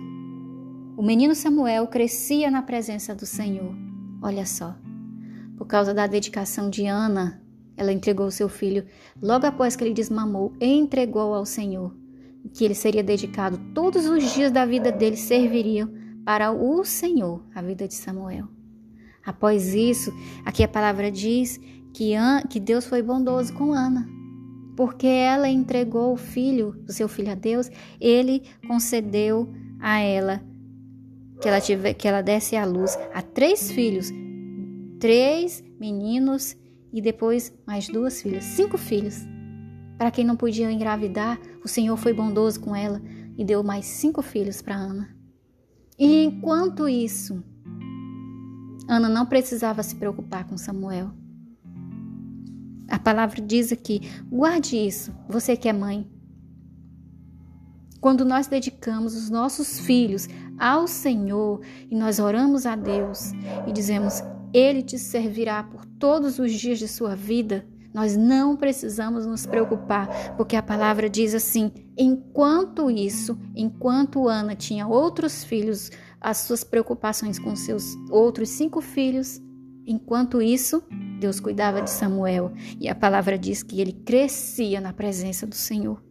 o 0.98 1.04
menino 1.04 1.36
Samuel 1.36 1.86
crescia 1.88 2.50
na 2.50 2.64
presença 2.64 3.14
do 3.14 3.26
Senhor. 3.26 3.76
Olha 4.24 4.46
só, 4.46 4.76
por 5.58 5.68
causa 5.68 5.94
da 5.94 6.08
dedicação 6.08 6.70
de 6.70 6.88
Ana, 6.88 7.42
ela 7.78 7.94
entregou 7.94 8.32
seu 8.32 8.50
filho 8.50 8.86
logo 9.22 9.46
após 9.46 9.76
que 9.76 9.84
ele 9.84 9.94
desmamou, 9.94 10.54
entregou 10.60 11.34
ao 11.34 11.46
Senhor 11.46 12.01
que 12.54 12.66
ele 12.66 12.76
seria 12.76 13.04
dedicado 13.04 13.60
todos 13.74 14.06
os 14.06 14.34
dias 14.34 14.52
da 14.52 14.66
vida 14.66 14.92
dele 14.92 15.18
serviriam 15.18 15.90
para 16.26 16.52
o 16.52 16.84
Senhor, 16.84 17.44
a 17.54 17.62
vida 17.62 17.88
de 17.88 17.94
Samuel. 17.94 18.48
Após 19.26 19.74
isso, 19.74 20.12
aqui 20.46 20.64
a 20.64 20.68
palavra 20.68 21.12
diz 21.12 21.60
que, 21.94 22.14
que 22.50 22.60
Deus 22.60 22.86
foi 22.86 23.02
bondoso 23.02 23.54
com 23.54 23.74
Ana, 23.74 24.08
porque 24.76 25.08
ela 25.08 25.48
entregou 25.48 26.14
o 26.14 26.18
filho, 26.18 26.76
o 26.88 26.92
seu 26.92 27.08
filho 27.08 27.32
a 27.32 27.36
Deus, 27.36 27.70
ele 28.00 28.44
concedeu 28.68 29.52
a 29.80 30.00
ela 30.00 30.42
que 31.42 31.48
ela, 31.48 31.60
tive, 31.60 31.94
que 31.96 32.08
ela 32.08 32.22
desse 32.22 32.56
à 32.56 32.66
luz 32.66 32.98
a 33.14 33.22
três 33.22 33.72
filhos, 33.72 34.12
três 35.00 35.64
meninos 35.80 36.56
e 36.94 37.02
depois 37.02 37.54
mais 37.66 37.88
duas 37.88 38.22
filhas, 38.22 38.44
cinco 38.44 38.78
filhos. 38.78 39.16
Para 39.98 40.12
quem 40.12 40.24
não 40.24 40.36
podia 40.36 40.72
engravidar, 40.72 41.40
o 41.64 41.68
Senhor 41.68 41.96
foi 41.98 42.14
bondoso 42.14 42.60
com 42.60 42.76
ela 42.76 43.02
e 43.38 43.46
deu 43.46 43.64
mais 43.64 43.86
cinco 43.86 44.22
filhos 44.22 44.62
para 44.62 44.76
Ana. 44.76 45.16
E 45.98 46.24
enquanto 46.24 46.90
isso, 46.90 47.44
Ana 48.88 49.08
não 49.08 49.26
precisava 49.26 49.84
se 49.84 49.96
preocupar 49.96 50.46
com 50.48 50.58
Samuel. 50.58 51.12
A 52.90 53.00
palavra 53.00 53.42
diz 53.42 53.72
aqui: 53.72 54.02
guarde 54.30 54.76
isso, 54.76 55.16
você 55.30 55.56
que 55.56 55.70
é 55.70 55.74
mãe. 55.74 56.10
Quando 58.02 58.26
nós 58.26 58.48
dedicamos 58.48 59.16
os 59.16 59.30
nossos 59.30 59.80
filhos 59.80 60.28
ao 60.58 60.88
Senhor 60.88 61.62
e 61.90 61.96
nós 61.96 62.20
oramos 62.20 62.66
a 62.66 62.76
Deus 62.76 63.32
e 63.68 63.72
dizemos: 63.72 64.22
Ele 64.52 64.82
te 64.82 64.98
servirá 64.98 65.64
por 65.64 65.86
todos 65.86 66.40
os 66.40 66.52
dias 66.52 66.80
de 66.80 66.88
sua 66.88 67.16
vida, 67.16 67.66
nós 67.94 68.16
não 68.16 68.56
precisamos 68.56 69.26
nos 69.26 69.46
preocupar, 69.46 70.36
porque 70.38 70.56
a 70.56 70.64
palavra 70.64 71.10
diz 71.10 71.34
assim: 71.34 71.72
enquanto 71.98 72.90
isso, 72.90 73.38
enquanto 73.56 74.28
Ana 74.28 74.56
tinha 74.56 74.88
outros 74.88 75.44
filhos, 75.44 75.92
as 76.20 76.38
suas 76.38 76.64
preocupações 76.64 77.38
com 77.38 77.56
seus 77.56 77.96
outros 78.10 78.50
cinco 78.50 78.82
filhos, 78.82 79.42
enquanto 79.86 80.42
isso, 80.42 80.84
Deus 81.20 81.40
cuidava 81.40 81.82
de 81.82 81.90
Samuel 81.90 82.52
e 82.80 82.88
a 82.88 82.96
palavra 82.96 83.38
diz 83.38 83.62
que 83.62 83.82
ele 83.82 83.92
crescia 83.92 84.80
na 84.80 84.94
presença 84.94 85.46
do 85.46 85.56
Senhor. 85.56 86.02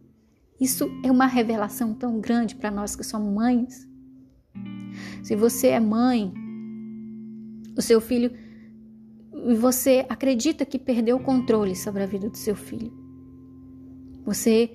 Isso 0.59 0.87
é 1.03 1.11
uma 1.11 1.25
revelação 1.25 1.93
tão 1.93 2.19
grande 2.19 2.55
para 2.55 2.69
nós 2.69 2.95
que 2.95 3.03
somos 3.03 3.33
mães. 3.33 3.87
Se 5.23 5.35
você 5.35 5.69
é 5.69 5.79
mãe, 5.79 6.31
o 7.75 7.81
seu 7.81 7.99
filho 7.99 8.31
e 9.45 9.55
você 9.55 10.05
acredita 10.09 10.65
que 10.65 10.77
perdeu 10.77 11.17
o 11.17 11.23
controle 11.23 11.75
sobre 11.75 12.03
a 12.03 12.05
vida 12.05 12.29
do 12.29 12.37
seu 12.37 12.55
filho. 12.55 12.91
Você 14.25 14.71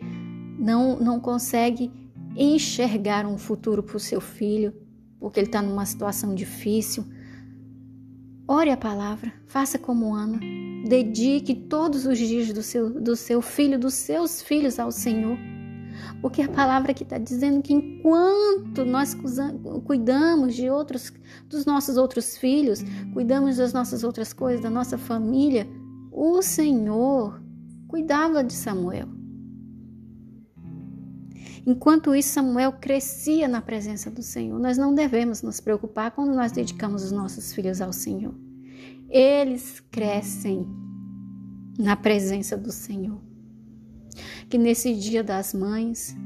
não, 0.59 0.99
não 0.99 1.21
consegue 1.21 1.91
enxergar 2.37 3.27
um 3.27 3.39
futuro 3.39 3.83
para 3.83 3.97
o 3.97 4.01
seu 4.01 4.21
filho, 4.21 4.75
porque 5.19 5.41
ele 5.41 5.47
está 5.47 5.63
numa 5.63 5.87
situação 5.87 6.35
difícil. 6.35 7.05
Ore 8.49 8.71
a 8.71 8.77
palavra, 8.77 9.33
faça 9.47 9.79
como 9.79 10.15
Ana, 10.15 10.39
dedique 10.87 11.55
todos 11.55 12.07
os 12.07 12.19
dias 12.19 12.53
do 12.53 12.63
seu, 12.63 13.01
do 13.01 13.17
seu 13.17 13.43
filho, 13.43 13.79
dos 13.79 13.95
seus 13.95 14.41
filhos 14.43 14.79
ao 14.79 14.93
Senhor. 14.93 15.37
Porque 16.21 16.43
a 16.43 16.49
palavra 16.49 16.95
que 16.95 17.03
está 17.03 17.19
dizendo 17.19 17.63
que 17.63 17.73
enquanto 17.73 18.85
nós 18.85 19.17
cuidamos 19.85 20.55
de 20.55 20.71
outros, 20.71 21.13
dos 21.49 21.65
nossos 21.65 21.97
outros 21.97 22.37
filhos, 22.37 22.85
cuidamos 23.13 23.57
das 23.57 23.73
nossas 23.73 24.05
outras 24.05 24.33
coisas, 24.33 24.63
da 24.63 24.71
nossa 24.71 24.97
família, 24.97 25.67
o 26.11 26.41
Senhor 26.43 27.41
cuidava 27.89 28.43
de 28.43 28.53
Samuel. 28.53 29.09
Enquanto 31.67 32.15
isso, 32.15 32.29
Samuel 32.29 32.73
crescia 32.73 33.49
na 33.49 33.61
presença 33.61 34.09
do 34.09 34.23
Senhor. 34.23 34.57
Nós 34.59 34.79
não 34.79 34.95
devemos 34.95 35.43
nos 35.43 35.59
preocupar 35.61 36.13
quando 36.13 36.33
nós 36.33 36.53
dedicamos 36.53 37.03
os 37.03 37.11
nossos 37.11 37.53
filhos 37.53 37.81
ao 37.81 37.93
Senhor. 37.93 38.35
Eles 39.09 39.81
crescem 39.91 40.65
na 41.77 41.97
presença 41.97 42.57
do 42.57 42.71
Senhor. 42.71 43.21
Que 44.49 44.59
nesse 44.59 44.95
dia 44.95 45.25
das 45.25 45.53
mães, 45.53 46.17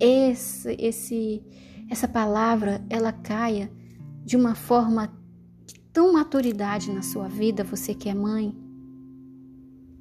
esse, 0.00 0.76
esse, 0.78 1.42
essa 1.88 2.08
palavra 2.08 2.84
ela 2.90 3.12
caia 3.12 3.70
de 4.24 4.36
uma 4.36 4.54
forma 4.54 5.12
de 5.66 5.78
tão 5.92 6.12
maturidade 6.12 6.90
na 6.90 7.02
sua 7.02 7.28
vida, 7.28 7.62
você 7.62 7.94
que 7.94 8.08
é 8.08 8.14
mãe, 8.14 8.56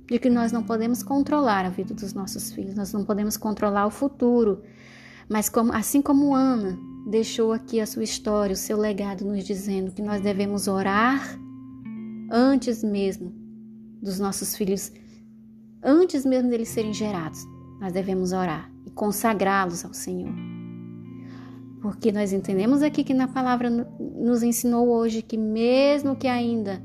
de 0.08 0.18
que 0.20 0.30
nós 0.30 0.52
não 0.52 0.64
podemos 0.64 1.04
controlar 1.04 1.66
a 1.66 1.70
vida 1.70 1.94
dos 1.94 2.14
nossos 2.14 2.52
filhos, 2.52 2.76
nós 2.76 2.92
não 2.94 3.04
podemos 3.06 3.38
controlar 3.38 3.86
o 3.86 3.92
futuro. 3.92 4.64
Mas 5.30 5.50
como, 5.50 5.72
assim 5.74 6.02
como 6.02 6.36
Ana 6.36 6.78
deixou 7.08 7.52
aqui 7.52 7.80
a 7.80 7.86
sua 7.86 8.04
história, 8.04 8.54
o 8.54 8.58
seu 8.58 8.78
legado, 8.78 9.26
nos 9.26 9.44
dizendo 9.44 9.92
que 9.92 10.02
nós 10.02 10.22
devemos 10.22 10.68
orar 10.68 11.38
antes 12.32 12.84
mesmo 12.84 13.34
dos 14.02 14.20
nossos 14.20 14.56
filhos, 14.56 14.92
antes 15.84 16.26
mesmo 16.26 16.50
deles 16.50 16.70
serem 16.70 16.94
gerados, 16.94 17.46
nós 17.80 17.92
devemos 17.92 18.32
orar 18.32 18.72
e 18.86 18.92
consagrá-los 18.92 19.84
ao 19.84 19.94
Senhor. 19.94 20.34
Porque 21.82 22.12
nós 22.12 22.32
entendemos 22.32 22.82
aqui 22.82 23.04
que 23.04 23.14
na 23.14 23.28
palavra 23.28 23.70
nos 23.70 24.42
ensinou 24.42 24.88
hoje 24.88 25.22
que 25.22 25.38
mesmo 25.38 26.16
que 26.16 26.28
ainda 26.28 26.82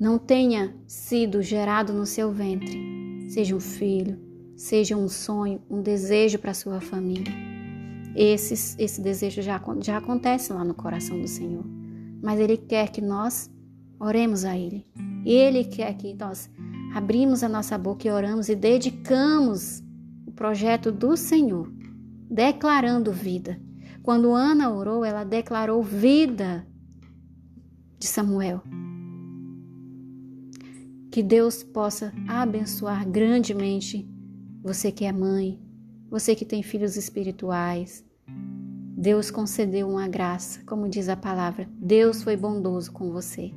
não 0.00 0.18
tenha 0.18 0.74
sido 0.86 1.42
gerado 1.42 1.92
no 1.92 2.04
seu 2.04 2.32
ventre, 2.32 3.26
seja 3.28 3.54
um 3.54 3.60
filho, 3.60 4.18
seja 4.56 4.96
um 4.96 5.08
sonho, 5.08 5.60
um 5.70 5.80
desejo 5.80 6.38
para 6.38 6.54
sua 6.54 6.80
família. 6.80 7.32
Esse, 8.16 8.76
esse 8.82 9.00
desejo 9.00 9.42
já, 9.42 9.62
já 9.80 9.98
acontece 9.98 10.52
lá 10.52 10.64
no 10.64 10.74
coração 10.74 11.20
do 11.20 11.28
Senhor, 11.28 11.64
mas 12.20 12.40
Ele 12.40 12.56
quer 12.56 12.90
que 12.90 13.00
nós 13.00 13.48
oremos 14.00 14.44
a 14.44 14.56
Ele. 14.56 14.84
Ele 15.24 15.62
quer 15.62 15.94
que 15.94 16.14
nós 16.14 16.50
abrimos 16.98 17.44
a 17.44 17.48
nossa 17.48 17.78
boca 17.78 18.06
e 18.06 18.10
oramos 18.10 18.48
e 18.48 18.56
dedicamos 18.56 19.82
o 20.26 20.32
projeto 20.32 20.90
do 20.90 21.16
Senhor, 21.16 21.72
declarando 22.28 23.12
vida. 23.12 23.60
Quando 24.02 24.32
Ana 24.32 24.70
orou, 24.70 25.04
ela 25.04 25.22
declarou 25.22 25.80
vida 25.80 26.66
de 27.98 28.06
Samuel. 28.06 28.62
Que 31.10 31.22
Deus 31.22 31.62
possa 31.62 32.12
abençoar 32.26 33.08
grandemente 33.08 34.08
você 34.60 34.90
que 34.90 35.04
é 35.04 35.12
mãe, 35.12 35.60
você 36.10 36.34
que 36.34 36.44
tem 36.44 36.62
filhos 36.64 36.96
espirituais. 36.96 38.04
Deus 38.96 39.30
concedeu 39.30 39.88
uma 39.88 40.08
graça, 40.08 40.60
como 40.66 40.88
diz 40.88 41.08
a 41.08 41.16
palavra. 41.16 41.68
Deus 41.74 42.24
foi 42.24 42.36
bondoso 42.36 42.90
com 42.90 43.12
você. 43.12 43.54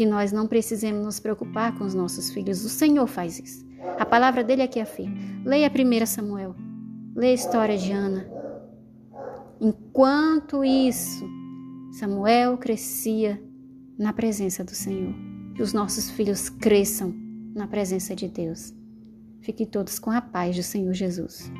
Que 0.00 0.06
nós 0.06 0.32
não 0.32 0.46
precisemos 0.46 1.04
nos 1.04 1.20
preocupar 1.20 1.76
com 1.76 1.84
os 1.84 1.92
nossos 1.92 2.30
filhos. 2.30 2.64
O 2.64 2.70
Senhor 2.70 3.06
faz 3.06 3.38
isso. 3.38 3.66
A 3.98 4.06
palavra 4.06 4.42
dele 4.42 4.62
aqui 4.62 4.80
é 4.80 4.86
firme. 4.86 5.42
Leia 5.44 5.70
1 5.70 6.06
Samuel. 6.06 6.56
Leia 7.14 7.32
a 7.32 7.34
história 7.34 7.76
de 7.76 7.92
Ana. 7.92 8.26
Enquanto 9.60 10.64
isso, 10.64 11.22
Samuel 11.92 12.56
crescia 12.56 13.38
na 13.98 14.10
presença 14.10 14.64
do 14.64 14.70
Senhor 14.70 15.12
que 15.54 15.62
os 15.62 15.74
nossos 15.74 16.08
filhos 16.08 16.48
cresçam 16.48 17.14
na 17.54 17.66
presença 17.66 18.16
de 18.16 18.26
Deus. 18.26 18.72
Fiquem 19.42 19.66
todos 19.66 19.98
com 19.98 20.10
a 20.10 20.22
paz 20.22 20.56
do 20.56 20.62
Senhor 20.62 20.94
Jesus. 20.94 21.52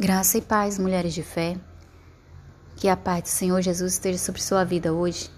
Graça 0.00 0.38
e 0.38 0.42
paz, 0.42 0.76
mulheres 0.76 1.14
de 1.14 1.22
fé. 1.22 1.56
Que 2.82 2.88
a 2.88 2.96
paz 2.96 3.22
do 3.22 3.28
Senhor 3.28 3.62
Jesus 3.62 3.92
esteja 3.92 4.18
sobre 4.18 4.42
sua 4.42 4.64
vida 4.64 4.92
hoje. 4.92 5.30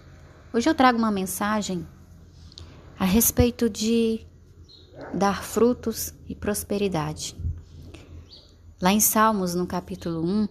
Hoje 0.50 0.66
eu 0.66 0.74
trago 0.74 0.96
uma 0.96 1.10
mensagem 1.10 1.86
a 2.98 3.04
respeito 3.04 3.68
de 3.68 4.26
dar 5.12 5.44
frutos 5.44 6.14
e 6.26 6.34
prosperidade. 6.34 7.36
Lá 8.80 8.94
em 8.94 8.98
Salmos, 8.98 9.54
no 9.54 9.66
capítulo 9.66 10.24
1, 10.24 10.48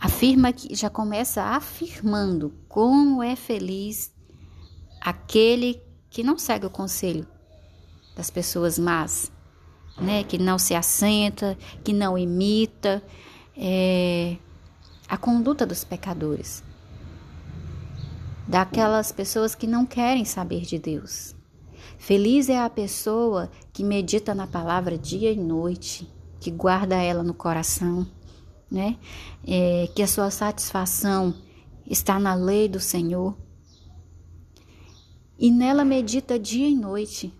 afirma 0.00 0.50
que 0.50 0.74
já 0.74 0.88
começa 0.88 1.42
afirmando 1.42 2.54
como 2.70 3.22
é 3.22 3.36
feliz 3.36 4.14
aquele 4.98 5.78
que 6.08 6.22
não 6.22 6.38
segue 6.38 6.64
o 6.64 6.70
conselho 6.70 7.28
das 8.16 8.30
pessoas 8.30 8.78
más, 8.78 9.30
né? 10.00 10.24
Que 10.24 10.38
não 10.38 10.58
se 10.58 10.74
assenta, 10.74 11.54
que 11.84 11.92
não 11.92 12.16
imita 12.16 13.02
é, 13.54 14.38
a 15.08 15.16
conduta 15.16 15.66
dos 15.66 15.84
pecadores, 15.84 16.62
daquelas 18.46 19.12
pessoas 19.12 19.54
que 19.54 19.66
não 19.66 19.84
querem 19.86 20.24
saber 20.24 20.62
de 20.62 20.78
Deus. 20.78 21.34
Feliz 21.98 22.48
é 22.48 22.58
a 22.58 22.70
pessoa 22.70 23.50
que 23.72 23.84
medita 23.84 24.34
na 24.34 24.46
palavra 24.46 24.98
dia 24.98 25.30
e 25.32 25.36
noite, 25.36 26.10
que 26.40 26.50
guarda 26.50 26.96
ela 26.96 27.22
no 27.22 27.34
coração 27.34 28.06
né? 28.72 28.98
É, 29.46 29.86
que 29.94 30.02
a 30.02 30.06
sua 30.06 30.30
satisfação 30.30 31.34
está 31.86 32.18
na 32.18 32.34
lei 32.34 32.68
do 32.68 32.80
Senhor. 32.80 33.36
E 35.38 35.50
nela 35.50 35.84
medita 35.84 36.38
dia 36.38 36.66
e 36.66 36.74
noite. 36.74 37.34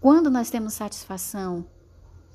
Quando 0.00 0.30
nós 0.30 0.48
temos 0.48 0.74
satisfação 0.74 1.66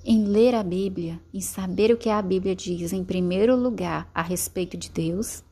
em 0.09 0.23
ler 0.23 0.55
a 0.55 0.63
Bíblia, 0.63 1.21
em 1.31 1.39
saber 1.39 1.91
o 1.91 1.97
que 1.97 2.09
a 2.09 2.19
Bíblia 2.19 2.55
diz, 2.55 2.93
em 2.93 3.03
primeiro 3.03 3.55
lugar, 3.55 4.09
a 4.11 4.23
respeito 4.23 4.75
de 4.75 4.89
Deus, 4.89 5.43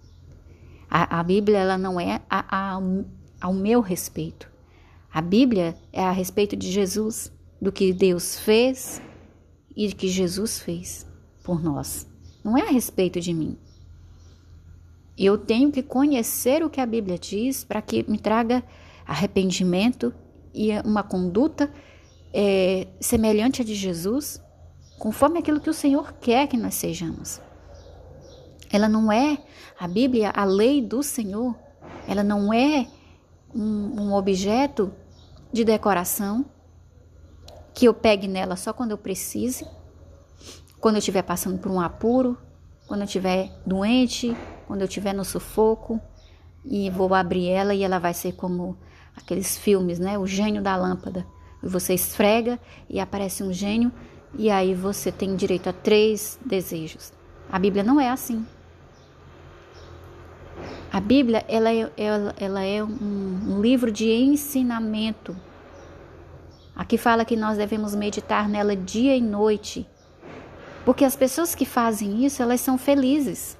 a, 0.89 1.19
a 1.19 1.23
Bíblia 1.23 1.59
ela 1.59 1.77
não 1.77 1.99
é 1.99 2.23
a, 2.27 2.73
a, 2.75 2.79
ao 3.39 3.53
meu 3.53 3.81
respeito. 3.81 4.49
A 5.13 5.21
Bíblia 5.21 5.77
é 5.93 6.01
a 6.01 6.09
respeito 6.09 6.55
de 6.55 6.71
Jesus, 6.71 7.31
do 7.61 7.71
que 7.71 7.93
Deus 7.93 8.39
fez 8.39 8.99
e 9.75 9.89
do 9.89 9.95
que 9.95 10.07
Jesus 10.07 10.57
fez 10.57 11.05
por 11.43 11.61
nós. 11.61 12.07
Não 12.43 12.57
é 12.57 12.63
a 12.63 12.71
respeito 12.71 13.21
de 13.21 13.35
mim. 13.35 13.55
Eu 15.15 15.37
tenho 15.37 15.71
que 15.71 15.83
conhecer 15.83 16.63
o 16.63 16.69
que 16.69 16.81
a 16.81 16.85
Bíblia 16.87 17.19
diz 17.19 17.63
para 17.63 17.79
que 17.79 18.03
me 18.09 18.17
traga 18.17 18.63
arrependimento 19.05 20.11
e 20.51 20.71
uma 20.79 21.03
conduta 21.03 21.71
é, 22.33 22.87
semelhante 22.99 23.61
a 23.61 23.65
de 23.65 23.75
Jesus, 23.75 24.41
conforme 24.97 25.39
aquilo 25.39 25.59
que 25.59 25.69
o 25.69 25.73
Senhor 25.73 26.13
quer 26.13 26.47
que 26.47 26.57
nós 26.57 26.75
sejamos. 26.75 27.41
Ela 28.71 28.89
não 28.89 29.11
é, 29.11 29.37
a 29.79 29.87
Bíblia, 29.87 30.31
a 30.35 30.43
lei 30.43 30.81
do 30.81 31.01
Senhor, 31.01 31.55
ela 32.07 32.23
não 32.23 32.51
é 32.51 32.87
um, 33.53 34.01
um 34.01 34.13
objeto 34.13 34.93
de 35.51 35.63
decoração 35.63 36.45
que 37.73 37.85
eu 37.85 37.93
pegue 37.93 38.27
nela 38.27 38.55
só 38.55 38.73
quando 38.73 38.91
eu 38.91 38.97
precise, 38.97 39.65
quando 40.79 40.95
eu 40.95 40.99
estiver 40.99 41.21
passando 41.21 41.59
por 41.59 41.71
um 41.71 41.79
apuro, 41.79 42.37
quando 42.87 43.01
eu 43.01 43.05
estiver 43.05 43.51
doente, 43.65 44.35
quando 44.65 44.81
eu 44.81 44.87
estiver 44.87 45.13
no 45.13 45.23
sufoco, 45.23 46.01
e 46.65 46.89
vou 46.89 47.13
abrir 47.13 47.49
ela 47.49 47.73
e 47.73 47.83
ela 47.83 47.99
vai 47.99 48.13
ser 48.13 48.33
como 48.33 48.77
aqueles 49.15 49.57
filmes, 49.57 49.99
né? 49.99 50.17
O 50.17 50.27
gênio 50.27 50.61
da 50.61 50.75
lâmpada. 50.75 51.25
Você 51.63 51.93
esfrega 51.93 52.59
e 52.89 52.99
aparece 52.99 53.43
um 53.43 53.51
gênio 53.51 53.91
e 54.37 54.49
aí 54.49 54.73
você 54.73 55.11
tem 55.11 55.35
direito 55.35 55.67
a 55.67 55.73
três 55.73 56.39
desejos. 56.45 57.11
A 57.51 57.57
Bíblia 57.57 57.83
não 57.83 57.99
é 57.99 58.09
assim. 58.09 58.45
A 60.91 60.99
Bíblia 60.99 61.43
ela 61.47 61.71
é, 61.71 61.91
ela, 61.97 62.35
ela 62.39 62.63
é 62.63 62.83
um, 62.83 63.59
livro 63.61 63.91
de 63.91 64.09
ensinamento. 64.09 65.35
Aqui 66.75 66.97
fala 66.97 67.25
que 67.25 67.35
nós 67.35 67.57
devemos 67.57 67.95
meditar 67.95 68.47
nela 68.47 68.75
dia 68.75 69.15
e 69.15 69.21
noite 69.21 69.87
porque 70.87 71.03
as 71.03 71.17
pessoas 71.17 71.53
que 71.53 71.65
fazem 71.65 72.23
isso, 72.23 72.41
elas 72.41 72.61
são 72.61 72.77
felizes. 72.77 73.57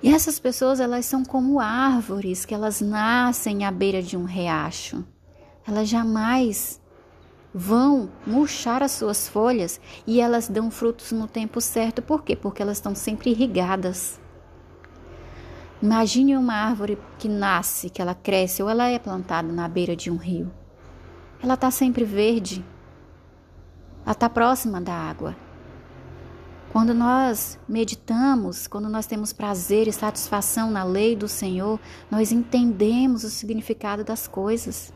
E 0.00 0.14
essas 0.14 0.38
pessoas, 0.38 0.78
elas 0.78 1.04
são 1.04 1.24
como 1.24 1.58
árvores 1.58 2.44
que 2.44 2.54
elas 2.54 2.80
nascem 2.80 3.64
à 3.64 3.72
beira 3.72 4.00
de 4.00 4.16
um 4.16 4.22
riacho. 4.22 5.04
Elas 5.66 5.88
jamais 5.88 6.80
vão 7.52 8.10
murchar 8.26 8.82
as 8.82 8.92
suas 8.92 9.28
folhas 9.28 9.80
e 10.06 10.20
elas 10.20 10.48
dão 10.48 10.70
frutos 10.70 11.12
no 11.12 11.26
tempo 11.26 11.60
certo. 11.60 12.02
Por 12.02 12.22
quê? 12.22 12.36
Porque 12.36 12.62
elas 12.62 12.78
estão 12.78 12.94
sempre 12.94 13.30
irrigadas. 13.30 14.20
Imagine 15.80 16.36
uma 16.36 16.54
árvore 16.54 16.98
que 17.18 17.28
nasce, 17.28 17.88
que 17.88 18.02
ela 18.02 18.14
cresce 18.14 18.62
ou 18.62 18.68
ela 18.68 18.88
é 18.88 18.98
plantada 18.98 19.52
na 19.52 19.68
beira 19.68 19.94
de 19.94 20.10
um 20.10 20.16
rio. 20.16 20.50
Ela 21.42 21.54
está 21.54 21.70
sempre 21.70 22.04
verde. 22.04 22.64
Ela 24.04 24.12
está 24.12 24.28
próxima 24.28 24.80
da 24.80 24.92
água. 24.92 25.36
Quando 26.72 26.92
nós 26.92 27.58
meditamos, 27.68 28.66
quando 28.66 28.88
nós 28.88 29.06
temos 29.06 29.32
prazer 29.32 29.88
e 29.88 29.92
satisfação 29.92 30.70
na 30.70 30.84
lei 30.84 31.16
do 31.16 31.28
Senhor, 31.28 31.80
nós 32.10 32.30
entendemos 32.30 33.24
o 33.24 33.30
significado 33.30 34.04
das 34.04 34.28
coisas. 34.28 34.92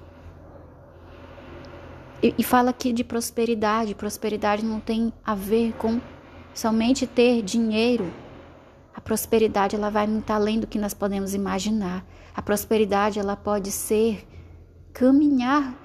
E, 2.22 2.34
e 2.38 2.42
fala 2.44 2.70
aqui 2.70 2.92
de 2.92 3.02
prosperidade. 3.02 3.94
Prosperidade 3.94 4.64
não 4.64 4.78
tem 4.78 5.12
a 5.24 5.34
ver 5.34 5.72
com 5.74 6.00
somente 6.54 7.06
ter 7.06 7.42
dinheiro. 7.42 8.12
A 8.94 9.00
prosperidade 9.00 9.74
ela 9.74 9.90
vai 9.90 10.06
muito 10.06 10.30
além 10.30 10.60
do 10.60 10.66
que 10.66 10.78
nós 10.78 10.94
podemos 10.94 11.34
imaginar. 11.34 12.04
A 12.34 12.40
prosperidade 12.40 13.18
ela 13.18 13.36
pode 13.36 13.70
ser 13.70 14.26
caminhar 14.92 15.78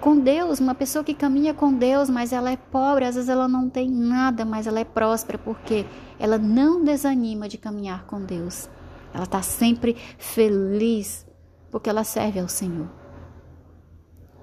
com 0.00 0.18
Deus, 0.18 0.60
uma 0.60 0.74
pessoa 0.74 1.02
que 1.02 1.14
caminha 1.14 1.54
com 1.54 1.72
Deus, 1.72 2.10
mas 2.10 2.30
ela 2.30 2.50
é 2.50 2.58
pobre, 2.58 3.06
às 3.06 3.14
vezes 3.14 3.30
ela 3.30 3.48
não 3.48 3.70
tem 3.70 3.88
nada, 3.88 4.44
mas 4.44 4.66
ela 4.66 4.78
é 4.78 4.84
próspera 4.84 5.38
porque 5.38 5.86
ela 6.18 6.36
não 6.36 6.84
desanima 6.84 7.48
de 7.48 7.56
caminhar 7.56 8.04
com 8.04 8.20
Deus. 8.20 8.68
Ela 9.14 9.24
está 9.24 9.40
sempre 9.40 9.96
feliz 10.18 11.26
porque 11.70 11.88
ela 11.88 12.04
serve 12.04 12.38
ao 12.38 12.48
Senhor. 12.48 13.03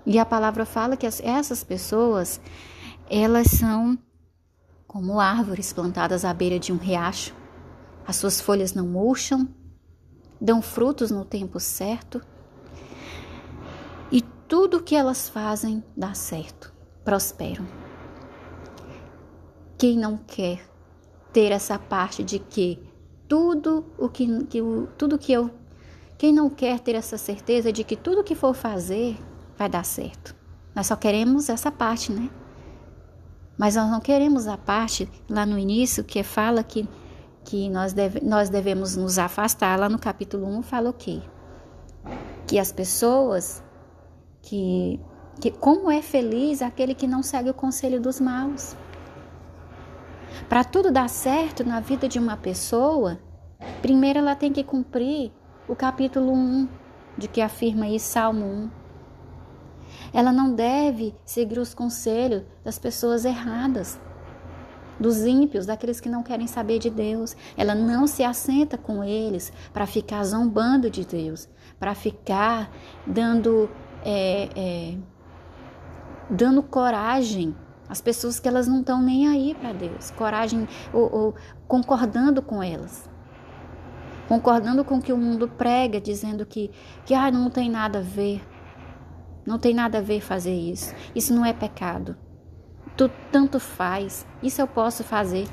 E 0.05 0.17
a 0.17 0.25
palavra 0.25 0.65
fala 0.65 0.97
que 0.97 1.05
essas 1.05 1.63
pessoas, 1.63 2.41
elas 3.09 3.47
são 3.47 3.97
como 4.87 5.19
árvores 5.19 5.71
plantadas 5.71 6.25
à 6.25 6.33
beira 6.33 6.59
de 6.59 6.73
um 6.73 6.77
riacho. 6.77 7.33
As 8.05 8.15
suas 8.15 8.41
folhas 8.41 8.73
não 8.73 8.87
murcham, 8.87 9.47
dão 10.39 10.61
frutos 10.61 11.11
no 11.11 11.23
tempo 11.23 11.59
certo. 11.59 12.21
E 14.11 14.21
tudo 14.47 14.83
que 14.83 14.95
elas 14.95 15.29
fazem 15.29 15.83
dá 15.95 16.13
certo, 16.13 16.73
prosperam. 17.05 17.65
Quem 19.77 19.97
não 19.97 20.17
quer 20.17 20.61
ter 21.31 21.51
essa 21.51 21.79
parte 21.79 22.23
de 22.23 22.39
que 22.39 22.83
tudo 23.27 23.85
o 23.97 24.09
que, 24.09 24.45
que 24.45 24.59
tudo 24.97 25.17
que 25.17 25.31
eu 25.31 25.49
quem 26.17 26.33
não 26.33 26.49
quer 26.49 26.79
ter 26.79 26.93
essa 26.93 27.17
certeza 27.17 27.71
de 27.71 27.83
que 27.83 27.95
tudo 27.95 28.23
que 28.23 28.35
for 28.35 28.53
fazer 28.53 29.17
vai 29.61 29.69
dar 29.69 29.85
certo. 29.85 30.35
Nós 30.73 30.87
só 30.87 30.95
queremos 30.95 31.47
essa 31.47 31.71
parte, 31.71 32.11
né? 32.11 32.29
Mas 33.57 33.75
nós 33.75 33.91
não 33.91 33.99
queremos 33.99 34.47
a 34.47 34.57
parte 34.57 35.07
lá 35.29 35.45
no 35.45 35.59
início 35.59 36.03
que 36.03 36.23
fala 36.23 36.63
que, 36.63 36.89
que 37.43 37.69
nós, 37.69 37.93
deve, 37.93 38.21
nós 38.21 38.49
devemos 38.49 38.95
nos 38.95 39.19
afastar. 39.19 39.77
Lá 39.77 39.87
no 39.87 39.99
capítulo 39.99 40.47
1 40.47 40.63
fala 40.63 40.89
o 40.89 40.93
quê? 40.93 41.21
Que 42.47 42.57
as 42.57 42.71
pessoas 42.71 43.63
que, 44.41 44.99
que 45.39 45.51
como 45.51 45.91
é 45.91 46.01
feliz 46.01 46.63
aquele 46.63 46.95
que 46.95 47.05
não 47.05 47.21
segue 47.21 47.51
o 47.51 47.53
conselho 47.53 48.01
dos 48.01 48.19
maus. 48.19 48.75
Para 50.49 50.63
tudo 50.63 50.91
dar 50.91 51.07
certo 51.07 51.63
na 51.63 51.79
vida 51.79 52.07
de 52.07 52.17
uma 52.17 52.35
pessoa, 52.35 53.19
primeiro 53.79 54.19
ela 54.19 54.35
tem 54.35 54.51
que 54.51 54.63
cumprir 54.63 55.31
o 55.67 55.75
capítulo 55.75 56.33
1, 56.33 56.67
de 57.15 57.27
que 57.27 57.41
afirma 57.41 57.85
aí 57.85 57.99
Salmo 57.99 58.45
1. 58.45 58.80
Ela 60.13 60.31
não 60.31 60.53
deve 60.53 61.15
seguir 61.25 61.59
os 61.59 61.73
conselhos 61.73 62.43
das 62.63 62.77
pessoas 62.77 63.25
erradas, 63.25 63.99
dos 64.99 65.25
ímpios, 65.25 65.65
daqueles 65.65 65.99
que 65.99 66.09
não 66.09 66.21
querem 66.21 66.47
saber 66.47 66.79
de 66.79 66.89
Deus. 66.89 67.35
Ela 67.57 67.73
não 67.73 68.05
se 68.05 68.23
assenta 68.23 68.77
com 68.77 69.03
eles 69.03 69.51
para 69.73 69.87
ficar 69.87 70.23
zombando 70.23 70.89
de 70.89 71.05
Deus, 71.05 71.49
para 71.79 71.95
ficar 71.95 72.69
dando, 73.05 73.69
é, 74.03 74.49
é, 74.55 74.97
dando 76.29 76.61
coragem 76.61 77.55
às 77.89 78.01
pessoas 78.01 78.39
que 78.39 78.47
elas 78.47 78.67
não 78.67 78.81
estão 78.81 79.01
nem 79.01 79.27
aí 79.27 79.55
para 79.55 79.73
Deus, 79.73 80.11
coragem 80.11 80.67
ou, 80.93 81.13
ou 81.13 81.35
concordando 81.67 82.41
com 82.41 82.61
elas 82.61 83.09
concordando 84.31 84.85
com 84.85 84.95
o 84.95 85.01
que 85.01 85.11
o 85.11 85.17
mundo 85.17 85.45
prega, 85.45 85.99
dizendo 85.99 86.45
que, 86.45 86.71
que 87.05 87.13
ah, 87.13 87.29
não 87.29 87.49
tem 87.49 87.69
nada 87.69 87.99
a 87.99 88.01
ver. 88.01 88.41
Não 89.45 89.57
tem 89.57 89.73
nada 89.73 89.97
a 89.97 90.01
ver 90.01 90.21
fazer 90.21 90.53
isso. 90.53 90.93
Isso 91.15 91.33
não 91.33 91.45
é 91.45 91.53
pecado. 91.53 92.15
Tu 92.95 93.09
tanto 93.31 93.59
faz. 93.59 94.25
Isso 94.41 94.61
eu 94.61 94.67
posso 94.67 95.03
fazer. 95.03 95.47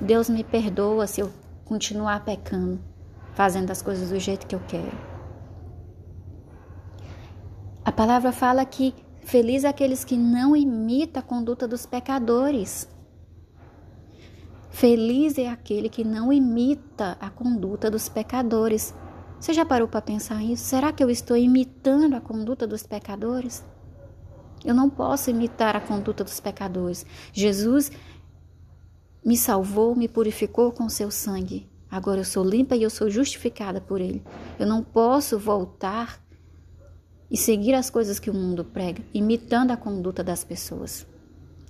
Deus 0.00 0.28
me 0.28 0.42
perdoa 0.42 1.06
se 1.06 1.20
eu 1.20 1.30
continuar 1.64 2.24
pecando, 2.24 2.80
fazendo 3.32 3.70
as 3.70 3.82
coisas 3.82 4.10
do 4.10 4.18
jeito 4.18 4.46
que 4.46 4.54
eu 4.54 4.60
quero. 4.66 5.14
A 7.84 7.92
palavra 7.92 8.32
fala 8.32 8.64
que 8.64 8.94
feliz 9.22 9.64
é 9.64 9.68
aqueles 9.68 10.04
que 10.04 10.16
não 10.16 10.56
imitam 10.56 11.20
a 11.20 11.24
conduta 11.24 11.68
dos 11.68 11.84
pecadores. 11.84 12.88
Feliz 14.70 15.38
é 15.38 15.48
aquele 15.48 15.88
que 15.88 16.02
não 16.02 16.32
imita 16.32 17.16
a 17.20 17.30
conduta 17.30 17.90
dos 17.90 18.08
pecadores. 18.08 18.94
Você 19.40 19.52
já 19.52 19.64
parou 19.64 19.86
para 19.86 20.00
pensar 20.00 20.42
isso? 20.42 20.64
Será 20.64 20.92
que 20.92 21.02
eu 21.02 21.10
estou 21.10 21.36
imitando 21.36 22.14
a 22.14 22.20
conduta 22.20 22.66
dos 22.66 22.82
pecadores? 22.82 23.62
Eu 24.64 24.74
não 24.74 24.88
posso 24.88 25.30
imitar 25.30 25.76
a 25.76 25.80
conduta 25.80 26.24
dos 26.24 26.40
pecadores. 26.40 27.04
Jesus 27.32 27.92
me 29.24 29.36
salvou, 29.36 29.94
me 29.94 30.08
purificou 30.08 30.72
com 30.72 30.88
seu 30.88 31.10
sangue. 31.10 31.68
Agora 31.90 32.20
eu 32.20 32.24
sou 32.24 32.42
limpa 32.42 32.74
e 32.74 32.82
eu 32.82 32.90
sou 32.90 33.10
justificada 33.10 33.80
por 33.80 34.00
ele. 34.00 34.22
Eu 34.58 34.66
não 34.66 34.82
posso 34.82 35.38
voltar 35.38 36.20
e 37.30 37.36
seguir 37.36 37.74
as 37.74 37.90
coisas 37.90 38.18
que 38.18 38.30
o 38.30 38.34
mundo 38.34 38.64
prega, 38.64 39.02
imitando 39.12 39.70
a 39.70 39.76
conduta 39.76 40.22
das 40.22 40.44
pessoas 40.44 41.06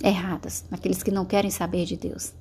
erradas, 0.02 0.64
aqueles 0.70 1.02
que 1.02 1.10
não 1.10 1.24
querem 1.24 1.50
saber 1.50 1.84
de 1.84 1.96
Deus. 1.96 2.34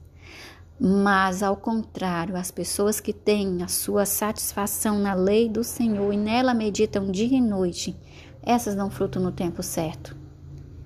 Mas, 0.79 1.43
ao 1.43 1.55
contrário, 1.55 2.35
as 2.35 2.49
pessoas 2.49 2.99
que 2.99 3.13
têm 3.13 3.61
a 3.63 3.67
sua 3.67 4.05
satisfação 4.05 4.99
na 4.99 5.13
lei 5.13 5.47
do 5.47 5.63
Senhor 5.63 6.11
e 6.11 6.17
nela 6.17 6.53
meditam 6.53 7.11
dia 7.11 7.37
e 7.37 7.41
noite, 7.41 7.95
essas 8.41 8.75
dão 8.75 8.89
fruto 8.89 9.19
no 9.19 9.31
tempo 9.31 9.61
certo. 9.61 10.15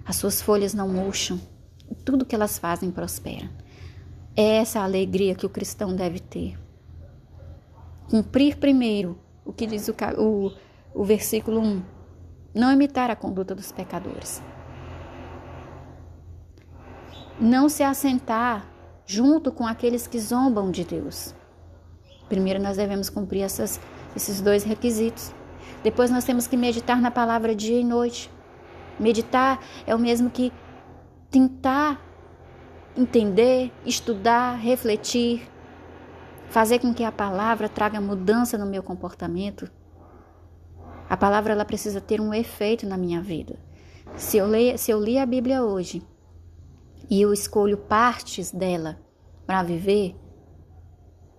As 0.05 0.17
suas 0.17 0.41
folhas 0.41 0.73
não 0.73 0.87
murcham, 0.87 1.39
tudo 2.05 2.25
que 2.25 2.35
elas 2.35 2.57
fazem 2.57 2.91
prospera. 2.91 3.49
É 4.35 4.57
essa 4.57 4.81
a 4.81 4.83
alegria 4.83 5.33
que 5.33 5.45
o 5.45 5.49
cristão 5.49 5.95
deve 5.95 6.19
ter. 6.19 6.59
Cumprir 8.09 8.57
primeiro 8.57 9.17
o 9.43 9.51
que 9.51 9.65
diz 9.65 9.87
o, 9.87 9.95
o, 10.17 10.51
o 10.93 11.03
versículo 11.03 11.59
1. 11.59 11.81
Não 12.53 12.71
imitar 12.71 13.09
a 13.09 13.15
conduta 13.15 13.55
dos 13.55 13.71
pecadores. 13.71 14.41
Não 17.39 17.67
se 17.67 17.83
assentar 17.83 18.76
junto 19.07 19.53
com 19.53 19.65
aqueles 19.65 20.05
que 20.05 20.19
zombam 20.19 20.69
de 20.69 20.83
Deus. 20.83 21.33
Primeiro 22.27 22.61
nós 22.61 22.75
devemos 22.75 23.09
cumprir 23.09 23.41
essas, 23.41 23.79
esses 24.13 24.41
dois 24.41 24.63
requisitos. 24.63 25.33
Depois 25.81 26.11
nós 26.11 26.25
temos 26.25 26.45
que 26.45 26.57
meditar 26.57 27.01
na 27.01 27.09
palavra 27.09 27.55
dia 27.55 27.79
e 27.79 27.83
noite. 27.83 28.29
Meditar 28.99 29.63
é 29.85 29.95
o 29.95 29.99
mesmo 29.99 30.29
que 30.29 30.51
tentar 31.31 32.01
entender, 32.97 33.71
estudar, 33.85 34.55
refletir, 34.55 35.47
fazer 36.49 36.79
com 36.79 36.93
que 36.93 37.03
a 37.03 37.11
palavra 37.11 37.69
traga 37.69 38.01
mudança 38.01 38.57
no 38.57 38.65
meu 38.65 38.83
comportamento. 38.83 39.71
A 41.09 41.15
palavra 41.15 41.53
ela 41.53 41.63
precisa 41.63 42.01
ter 42.01 42.19
um 42.19 42.33
efeito 42.33 42.85
na 42.85 42.97
minha 42.97 43.21
vida. 43.21 43.57
Se 44.17 44.37
eu, 44.37 44.47
leio, 44.47 44.77
se 44.77 44.91
eu 44.91 45.01
li 45.01 45.17
a 45.17 45.25
Bíblia 45.25 45.63
hoje 45.63 46.01
e 47.09 47.21
eu 47.21 47.31
escolho 47.31 47.77
partes 47.77 48.51
dela 48.51 48.99
para 49.45 49.63
viver, 49.63 50.15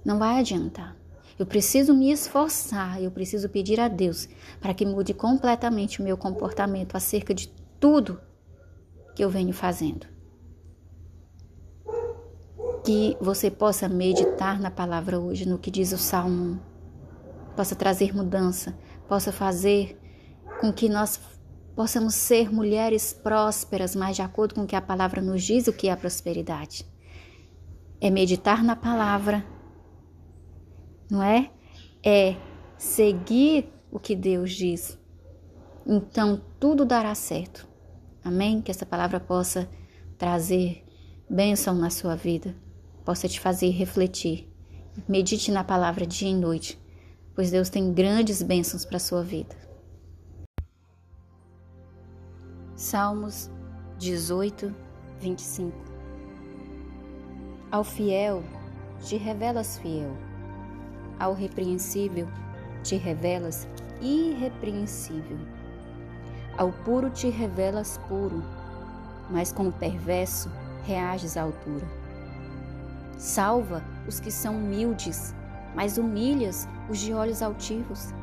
não 0.04 0.18
vai 0.18 0.38
adiantar. 0.38 0.96
Eu 1.38 1.46
preciso 1.46 1.94
me 1.94 2.10
esforçar, 2.10 3.00
eu 3.00 3.10
preciso 3.10 3.48
pedir 3.48 3.78
a 3.78 3.86
Deus 3.86 4.28
para 4.60 4.74
que 4.74 4.84
mude 4.84 5.14
completamente 5.14 6.00
o 6.00 6.04
meu 6.04 6.16
comportamento 6.16 6.96
acerca 6.96 7.32
de 7.32 7.48
tudo 7.78 8.20
que 9.14 9.22
eu 9.22 9.30
venho 9.30 9.52
fazendo. 9.52 10.06
Que 12.84 13.16
você 13.20 13.50
possa 13.50 13.88
meditar 13.88 14.58
na 14.58 14.70
palavra 14.70 15.20
hoje, 15.20 15.46
no 15.46 15.58
que 15.58 15.70
diz 15.70 15.92
o 15.92 15.98
Salmo, 15.98 16.60
possa 17.54 17.76
trazer 17.76 18.14
mudança, 18.14 18.76
possa 19.06 19.30
fazer 19.30 20.00
com 20.60 20.72
que 20.72 20.88
nós 20.88 21.20
possamos 21.78 22.16
ser 22.16 22.52
mulheres 22.52 23.12
prósperas, 23.12 23.94
mas 23.94 24.16
de 24.16 24.22
acordo 24.22 24.56
com 24.56 24.62
o 24.62 24.66
que 24.66 24.74
a 24.74 24.82
palavra 24.82 25.22
nos 25.22 25.44
diz 25.44 25.68
o 25.68 25.72
que 25.72 25.86
é 25.86 25.92
a 25.92 25.96
prosperidade. 25.96 26.84
É 28.00 28.10
meditar 28.10 28.64
na 28.64 28.74
palavra 28.74 29.46
não 31.08 31.22
é? 31.22 31.52
É 32.04 32.34
seguir 32.76 33.72
o 33.92 34.00
que 34.00 34.16
Deus 34.16 34.54
diz. 34.54 34.98
Então 35.86 36.42
tudo 36.58 36.84
dará 36.84 37.14
certo. 37.14 37.68
Amém? 38.24 38.60
Que 38.60 38.72
essa 38.72 38.84
palavra 38.84 39.20
possa 39.20 39.70
trazer 40.18 40.84
bênção 41.30 41.76
na 41.76 41.90
sua 41.90 42.16
vida, 42.16 42.56
possa 43.04 43.28
te 43.28 43.38
fazer 43.38 43.70
refletir. 43.70 44.52
Medite 45.08 45.52
na 45.52 45.62
palavra 45.62 46.04
dia 46.04 46.28
e 46.28 46.34
noite, 46.34 46.76
pois 47.36 47.52
Deus 47.52 47.70
tem 47.70 47.92
grandes 47.92 48.42
bênçãos 48.42 48.84
para 48.84 48.96
a 48.96 49.00
sua 49.00 49.22
vida. 49.22 49.67
Salmos 52.78 53.50
18, 53.98 54.72
25 55.18 55.76
Ao 57.72 57.82
fiel 57.82 58.44
te 59.00 59.16
revelas 59.16 59.78
fiel, 59.78 60.16
ao 61.18 61.34
repreensível 61.34 62.28
te 62.84 62.94
revelas 62.94 63.66
irrepreensível, 64.00 65.38
ao 66.56 66.70
puro 66.70 67.10
te 67.10 67.28
revelas 67.28 67.98
puro, 68.06 68.44
mas 69.28 69.50
com 69.50 69.66
o 69.66 69.72
perverso 69.72 70.48
reages 70.84 71.36
à 71.36 71.42
altura. 71.42 71.84
Salva 73.16 73.82
os 74.06 74.20
que 74.20 74.30
são 74.30 74.56
humildes, 74.56 75.34
mas 75.74 75.98
humilhas 75.98 76.68
os 76.88 77.00
de 77.00 77.12
olhos 77.12 77.42
altivos. 77.42 78.14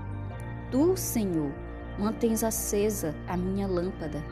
Tu, 0.71 0.95
Senhor, 0.95 1.51
mantens 1.99 2.41
acesa 2.41 3.13
a 3.27 3.35
minha 3.35 3.67
lâmpada. 3.67 4.23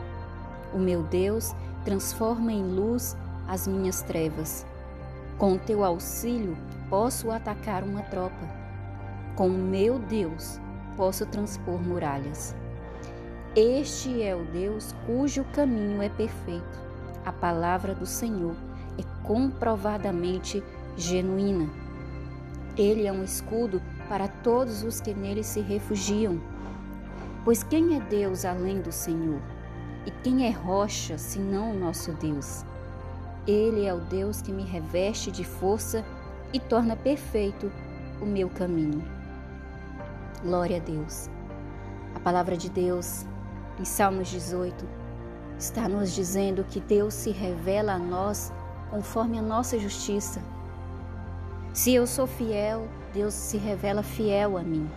O 0.74 0.78
meu 0.78 1.02
Deus 1.04 1.54
transforma 1.84 2.52
em 2.52 2.62
luz 2.62 3.16
as 3.48 3.66
minhas 3.66 4.02
trevas. 4.02 4.66
Com 5.38 5.54
o 5.54 5.58
teu 5.58 5.84
auxílio, 5.84 6.56
posso 6.90 7.30
atacar 7.30 7.82
uma 7.82 8.02
tropa. 8.02 8.48
Com 9.36 9.48
o 9.48 9.58
meu 9.58 9.98
Deus, 9.98 10.60
posso 10.96 11.24
transpor 11.26 11.80
muralhas. 11.80 12.54
Este 13.56 14.22
é 14.22 14.34
o 14.34 14.44
Deus 14.44 14.94
cujo 15.06 15.44
caminho 15.52 16.02
é 16.02 16.08
perfeito 16.08 16.84
a 17.24 17.32
palavra 17.32 17.94
do 17.94 18.04
Senhor 18.04 18.54
é 18.98 19.02
comprovadamente 19.26 20.62
genuína. 20.96 21.68
Ele 22.76 23.06
é 23.06 23.12
um 23.12 23.24
escudo 23.24 23.80
para 24.08 24.28
todos 24.28 24.82
os 24.82 25.00
que 25.00 25.14
nele 25.14 25.42
se 25.42 25.60
refugiam. 25.60 26.38
Pois 27.44 27.62
quem 27.62 27.96
é 27.96 28.00
Deus 28.00 28.44
além 28.44 28.80
do 28.80 28.92
Senhor? 28.92 29.40
E 30.06 30.10
quem 30.22 30.46
é 30.46 30.50
rocha 30.50 31.16
senão 31.16 31.70
o 31.70 31.78
nosso 31.78 32.12
Deus? 32.12 32.64
Ele 33.46 33.84
é 33.84 33.92
o 33.92 34.00
Deus 34.00 34.42
que 34.42 34.52
me 34.52 34.64
reveste 34.64 35.30
de 35.30 35.44
força 35.44 36.04
e 36.52 36.60
torna 36.60 36.94
perfeito 36.94 37.70
o 38.20 38.26
meu 38.26 38.48
caminho. 38.48 39.02
Glória 40.42 40.76
a 40.76 40.80
Deus. 40.80 41.28
A 42.14 42.20
palavra 42.20 42.56
de 42.56 42.70
Deus 42.70 43.24
em 43.78 43.84
Salmos 43.84 44.28
18 44.28 44.86
está 45.58 45.88
nos 45.88 46.14
dizendo 46.14 46.64
que 46.64 46.80
Deus 46.80 47.14
se 47.14 47.30
revela 47.30 47.94
a 47.94 47.98
nós 47.98 48.52
conforme 48.90 49.38
a 49.38 49.42
nossa 49.42 49.78
justiça. 49.78 50.40
Se 51.72 51.92
eu 51.92 52.06
sou 52.06 52.26
fiel, 52.26 52.88
Deus 53.12 53.34
se 53.34 53.56
revela 53.56 54.02
fiel 54.02 54.56
a 54.56 54.62
mim. 54.62 54.88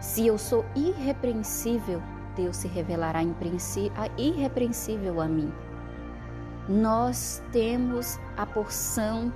Se 0.00 0.26
eu 0.26 0.36
sou 0.36 0.64
irrepreensível, 0.74 2.02
Deus 2.36 2.56
se 2.56 2.68
revelará 2.68 3.20
irrepreensível 4.16 5.20
a 5.20 5.26
mim. 5.26 5.52
Nós 6.68 7.42
temos 7.52 8.18
a 8.36 8.46
porção 8.46 9.32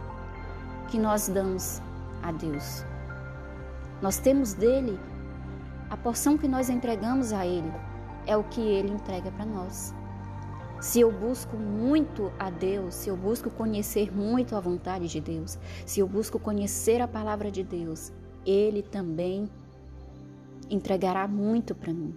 que 0.89 0.99
nós 0.99 1.29
damos 1.29 1.81
a 2.23 2.31
Deus. 2.33 2.85
Nós 4.01 4.19
temos 4.19 4.55
dele 4.55 4.99
a 5.91 5.97
porção 5.97 6.37
que 6.37 6.49
nós 6.49 6.69
entregamos 6.69 7.33
a 7.33 7.47
Ele, 7.47 7.73
é 8.27 8.37
o 8.37 8.45
que 8.45 8.61
Ele 8.61 8.93
entrega 8.93 9.31
para 9.31 9.45
nós. 9.45 9.95
Se 10.81 11.01
eu 11.01 11.11
busco 11.11 11.57
muito 11.57 12.33
a 12.39 12.51
Deus, 12.51 12.95
se 12.95 13.09
eu 13.09 13.17
busco 13.17 13.49
conhecer 13.51 14.15
muito 14.15 14.55
a 14.55 14.61
vontade 14.61 15.09
de 15.09 15.21
Deus, 15.21 15.59
se 15.87 16.01
eu 16.01 16.07
busco 16.07 16.39
conhecer 16.39 17.01
a 17.01 17.09
palavra 17.09 17.51
de 17.51 17.63
Deus, 17.63 18.13
Ele 18.45 18.83
também 18.83 19.49
entregará 20.69 21.27
muito 21.27 21.75
para 21.75 21.93
mim. 21.93 22.15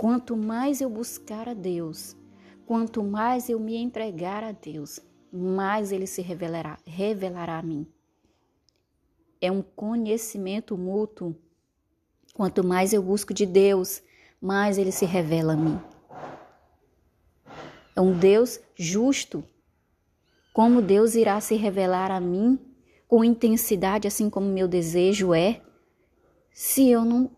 Quanto 0.00 0.34
mais 0.34 0.80
eu 0.80 0.88
buscar 0.88 1.46
a 1.46 1.52
Deus, 1.52 2.16
quanto 2.64 3.04
mais 3.04 3.50
eu 3.50 3.60
me 3.60 3.76
entregar 3.76 4.42
a 4.42 4.50
Deus, 4.50 4.98
mais 5.30 5.92
Ele 5.92 6.06
se 6.06 6.22
revelará, 6.22 6.78
revelará 6.86 7.58
a 7.58 7.62
mim. 7.62 7.86
É 9.42 9.52
um 9.52 9.60
conhecimento 9.60 10.74
mútuo. 10.74 11.36
Quanto 12.32 12.64
mais 12.64 12.94
eu 12.94 13.02
busco 13.02 13.34
de 13.34 13.44
Deus, 13.44 14.02
mais 14.40 14.78
Ele 14.78 14.90
se 14.90 15.04
revela 15.04 15.52
a 15.52 15.56
mim. 15.56 15.78
É 17.94 18.00
um 18.00 18.18
Deus 18.18 18.58
justo. 18.74 19.44
Como 20.54 20.80
Deus 20.80 21.14
irá 21.14 21.38
se 21.42 21.56
revelar 21.56 22.10
a 22.10 22.18
mim 22.18 22.58
com 23.06 23.22
intensidade, 23.22 24.08
assim 24.08 24.30
como 24.30 24.46
meu 24.46 24.66
desejo 24.66 25.34
é, 25.34 25.60
se 26.54 26.88
eu 26.88 27.04
não 27.04 27.30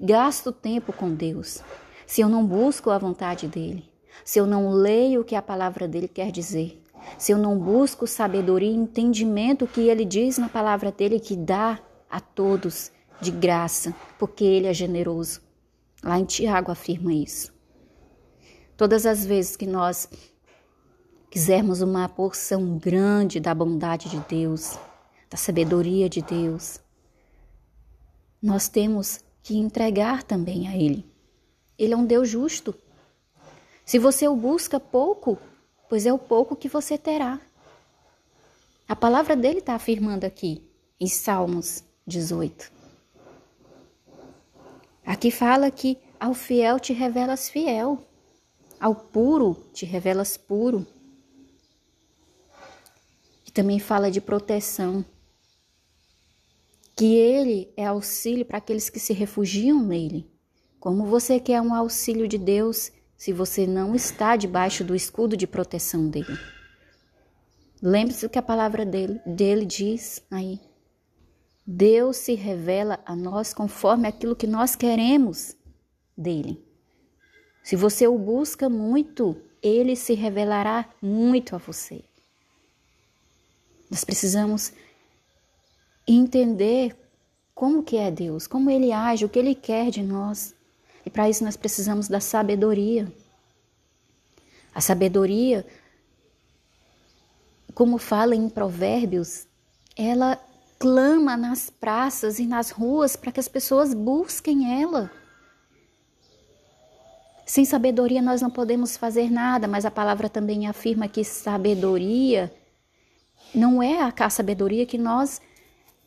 gasto 0.00 0.52
tempo 0.52 0.92
com 0.92 1.12
Deus, 1.12 1.60
se 2.06 2.20
eu 2.20 2.28
não 2.28 2.46
busco 2.46 2.90
a 2.90 2.98
vontade 2.98 3.48
dEle, 3.48 3.88
se 4.24 4.38
eu 4.38 4.46
não 4.46 4.70
leio 4.70 5.20
o 5.20 5.24
que 5.24 5.34
a 5.34 5.42
palavra 5.42 5.88
dele 5.88 6.08
quer 6.08 6.30
dizer, 6.30 6.82
se 7.18 7.32
eu 7.32 7.38
não 7.38 7.58
busco 7.58 8.06
sabedoria 8.06 8.70
e 8.70 8.74
entendimento 8.74 9.66
que 9.66 9.88
ele 9.88 10.04
diz 10.04 10.38
na 10.38 10.48
palavra 10.48 10.90
dele 10.90 11.20
que 11.20 11.36
dá 11.36 11.78
a 12.10 12.20
todos 12.20 12.90
de 13.20 13.30
graça, 13.30 13.94
porque 14.18 14.44
ele 14.44 14.66
é 14.66 14.74
generoso. 14.74 15.40
Lá 16.02 16.18
em 16.18 16.24
Tiago 16.24 16.70
afirma 16.70 17.12
isso. 17.12 17.52
Todas 18.76 19.06
as 19.06 19.24
vezes 19.24 19.56
que 19.56 19.66
nós 19.66 20.08
quisermos 21.30 21.80
uma 21.80 22.08
porção 22.08 22.78
grande 22.78 23.40
da 23.40 23.54
bondade 23.54 24.08
de 24.08 24.18
Deus, 24.28 24.78
da 25.30 25.36
sabedoria 25.36 26.08
de 26.08 26.22
Deus, 26.22 26.80
nós 28.42 28.68
temos 28.68 29.20
que 29.42 29.56
entregar 29.56 30.22
também 30.22 30.68
a 30.68 30.76
Ele. 30.76 31.04
Ele 31.78 31.94
é 31.94 31.96
um 31.96 32.06
Deus 32.06 32.28
justo. 32.28 32.74
Se 33.84 33.98
você 33.98 34.26
o 34.28 34.36
busca 34.36 34.80
pouco, 34.80 35.38
pois 35.88 36.06
é 36.06 36.12
o 36.12 36.18
pouco 36.18 36.56
que 36.56 36.68
você 36.68 36.96
terá. 36.96 37.40
A 38.88 38.94
palavra 38.94 39.34
dele 39.34 39.58
está 39.58 39.74
afirmando 39.74 40.24
aqui, 40.24 40.62
em 41.00 41.06
Salmos 41.06 41.82
18. 42.06 42.70
Aqui 45.04 45.30
fala 45.30 45.70
que 45.70 45.98
ao 46.18 46.32
fiel 46.32 46.78
te 46.80 46.92
revelas 46.92 47.48
fiel. 47.48 48.06
Ao 48.80 48.94
puro 48.94 49.54
te 49.72 49.84
revelas 49.84 50.36
puro. 50.36 50.86
E 53.46 53.50
também 53.50 53.78
fala 53.78 54.10
de 54.10 54.20
proteção. 54.20 55.04
Que 56.96 57.16
ele 57.16 57.72
é 57.76 57.86
auxílio 57.86 58.44
para 58.44 58.58
aqueles 58.58 58.88
que 58.88 59.00
se 59.00 59.12
refugiam 59.12 59.82
nele. 59.82 60.33
Como 60.84 61.06
você 61.06 61.40
quer 61.40 61.62
um 61.62 61.72
auxílio 61.72 62.28
de 62.28 62.36
Deus 62.36 62.92
se 63.16 63.32
você 63.32 63.66
não 63.66 63.94
está 63.94 64.36
debaixo 64.36 64.84
do 64.84 64.94
escudo 64.94 65.34
de 65.34 65.46
proteção 65.46 66.10
dele? 66.10 66.38
Lembre-se 67.80 68.26
o 68.26 68.28
que 68.28 68.38
a 68.38 68.42
palavra 68.42 68.84
dele, 68.84 69.18
dele 69.24 69.64
diz 69.64 70.22
aí. 70.30 70.60
Deus 71.66 72.18
se 72.18 72.34
revela 72.34 73.00
a 73.06 73.16
nós 73.16 73.54
conforme 73.54 74.06
aquilo 74.06 74.36
que 74.36 74.46
nós 74.46 74.76
queremos 74.76 75.56
dele. 76.14 76.62
Se 77.62 77.76
você 77.76 78.06
o 78.06 78.18
busca 78.18 78.68
muito, 78.68 79.40
ele 79.62 79.96
se 79.96 80.12
revelará 80.12 80.86
muito 81.00 81.56
a 81.56 81.58
você. 81.58 82.04
Nós 83.90 84.04
precisamos 84.04 84.70
entender 86.06 86.94
como 87.54 87.82
que 87.82 87.96
é 87.96 88.10
Deus, 88.10 88.46
como 88.46 88.68
ele 88.68 88.92
age, 88.92 89.24
o 89.24 89.30
que 89.30 89.38
ele 89.38 89.54
quer 89.54 89.90
de 89.90 90.02
nós. 90.02 90.53
E 91.04 91.10
para 91.10 91.28
isso 91.28 91.44
nós 91.44 91.56
precisamos 91.56 92.08
da 92.08 92.20
sabedoria. 92.20 93.12
A 94.74 94.80
sabedoria, 94.80 95.66
como 97.74 97.98
fala 97.98 98.34
em 98.34 98.48
Provérbios, 98.48 99.46
ela 99.96 100.38
clama 100.78 101.36
nas 101.36 101.70
praças 101.70 102.38
e 102.38 102.46
nas 102.46 102.70
ruas 102.70 103.16
para 103.16 103.30
que 103.30 103.40
as 103.40 103.48
pessoas 103.48 103.94
busquem 103.94 104.82
ela. 104.82 105.10
Sem 107.46 107.64
sabedoria 107.64 108.22
nós 108.22 108.40
não 108.40 108.50
podemos 108.50 108.96
fazer 108.96 109.30
nada, 109.30 109.68
mas 109.68 109.84
a 109.84 109.90
palavra 109.90 110.28
também 110.28 110.66
afirma 110.66 111.06
que 111.06 111.22
sabedoria 111.22 112.52
não 113.54 113.82
é 113.82 114.00
a 114.00 114.30
sabedoria 114.30 114.86
que 114.86 114.98
nós 114.98 115.40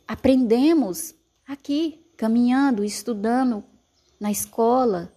aprendemos 0.07 1.13
aqui, 1.47 2.05
caminhando, 2.17 2.83
estudando 2.83 3.63
na 4.19 4.31
escola. 4.31 5.11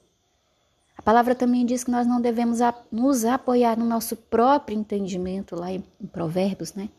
A 0.96 1.02
palavra 1.02 1.34
também 1.34 1.64
diz 1.64 1.82
que 1.82 1.90
nós 1.90 2.06
não 2.06 2.20
devemos 2.20 2.58
nos 2.90 3.24
apoiar 3.24 3.78
no 3.78 3.86
nosso 3.86 4.16
próprio 4.16 4.78
entendimento, 4.78 5.56
lá 5.56 5.72
em 5.72 5.80
Provérbios, 6.12 6.74
né? 6.74 6.90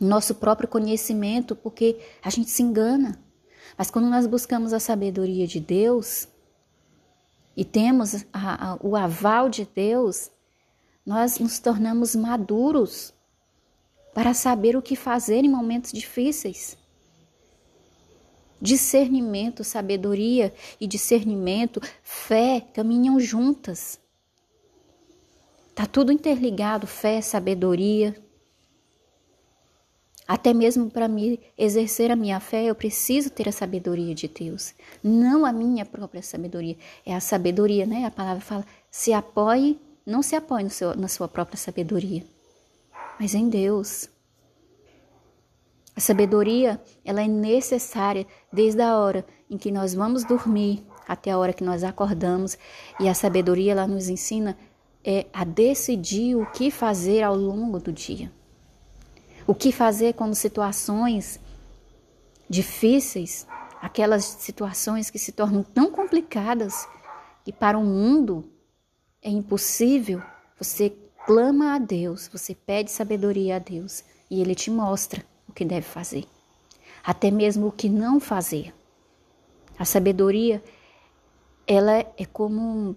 nosso 0.00 0.34
próprio 0.34 0.68
conhecimento, 0.68 1.56
porque 1.56 1.98
a 2.22 2.30
gente 2.30 2.50
se 2.50 2.62
engana. 2.62 3.18
Mas 3.76 3.90
quando 3.90 4.08
nós 4.08 4.26
buscamos 4.26 4.72
a 4.72 4.80
sabedoria 4.80 5.46
de 5.46 5.60
Deus 5.60 6.28
e 7.56 7.64
temos 7.64 8.24
a, 8.32 8.72
a, 8.72 8.78
o 8.80 8.96
aval 8.96 9.48
de 9.48 9.68
Deus, 9.74 10.30
nós 11.04 11.38
nos 11.38 11.58
tornamos 11.58 12.14
maduros 12.14 13.12
para 14.14 14.34
saber 14.34 14.76
o 14.76 14.82
que 14.82 14.96
fazer 14.96 15.44
em 15.44 15.48
momentos 15.48 15.92
difíceis. 15.92 16.76
Discernimento, 18.60 19.62
sabedoria 19.62 20.52
e 20.80 20.86
discernimento, 20.86 21.80
fé 22.02 22.66
caminham 22.74 23.20
juntas. 23.20 24.00
Tá 25.74 25.86
tudo 25.86 26.10
interligado, 26.10 26.86
fé, 26.88 27.20
sabedoria. 27.20 28.16
Até 30.26 30.52
mesmo 30.52 30.90
para 30.90 31.08
me 31.08 31.40
exercer 31.56 32.10
a 32.10 32.16
minha 32.16 32.40
fé, 32.40 32.64
eu 32.64 32.74
preciso 32.74 33.30
ter 33.30 33.48
a 33.48 33.52
sabedoria 33.52 34.14
de 34.14 34.28
Deus, 34.28 34.74
não 35.02 35.46
a 35.46 35.52
minha 35.52 35.86
própria 35.86 36.20
sabedoria. 36.20 36.76
É 37.06 37.14
a 37.14 37.20
sabedoria, 37.20 37.86
né? 37.86 38.04
A 38.04 38.10
palavra 38.10 38.42
fala: 38.42 38.66
se 38.90 39.12
apoie, 39.12 39.78
não 40.04 40.20
se 40.20 40.34
apoie 40.36 40.68
seu, 40.68 40.94
na 40.96 41.08
sua 41.08 41.28
própria 41.28 41.56
sabedoria, 41.56 42.24
mas 43.18 43.34
em 43.34 43.48
Deus. 43.48 44.10
A 45.98 46.00
sabedoria, 46.00 46.80
ela 47.04 47.20
é 47.20 47.26
necessária 47.26 48.24
desde 48.52 48.80
a 48.80 48.96
hora 48.96 49.26
em 49.50 49.58
que 49.58 49.72
nós 49.72 49.94
vamos 49.94 50.22
dormir 50.22 50.86
até 51.08 51.32
a 51.32 51.36
hora 51.38 51.52
que 51.52 51.64
nós 51.64 51.82
acordamos, 51.82 52.56
e 53.00 53.08
a 53.08 53.14
sabedoria 53.14 53.72
ela 53.72 53.84
nos 53.84 54.08
ensina 54.08 54.56
é 55.04 55.26
a 55.32 55.42
decidir 55.42 56.36
o 56.36 56.46
que 56.52 56.70
fazer 56.70 57.24
ao 57.24 57.34
longo 57.34 57.80
do 57.80 57.92
dia. 57.92 58.30
O 59.44 59.52
que 59.56 59.72
fazer 59.72 60.12
quando 60.12 60.36
situações 60.36 61.40
difíceis, 62.48 63.44
aquelas 63.82 64.24
situações 64.24 65.10
que 65.10 65.18
se 65.18 65.32
tornam 65.32 65.64
tão 65.64 65.90
complicadas 65.90 66.86
que 67.44 67.52
para 67.52 67.76
o 67.76 67.84
mundo 67.84 68.48
é 69.20 69.30
impossível, 69.30 70.22
você 70.60 70.96
clama 71.26 71.74
a 71.74 71.78
Deus, 71.80 72.30
você 72.32 72.54
pede 72.54 72.88
sabedoria 72.88 73.56
a 73.56 73.58
Deus 73.58 74.04
e 74.30 74.40
Ele 74.40 74.54
te 74.54 74.70
mostra 74.70 75.26
que 75.58 75.64
deve 75.64 75.82
fazer, 75.82 76.24
até 77.02 77.32
mesmo 77.32 77.66
o 77.66 77.72
que 77.72 77.88
não 77.88 78.20
fazer. 78.20 78.72
A 79.76 79.84
sabedoria, 79.84 80.62
ela 81.66 81.98
é 82.16 82.24
como 82.24 82.96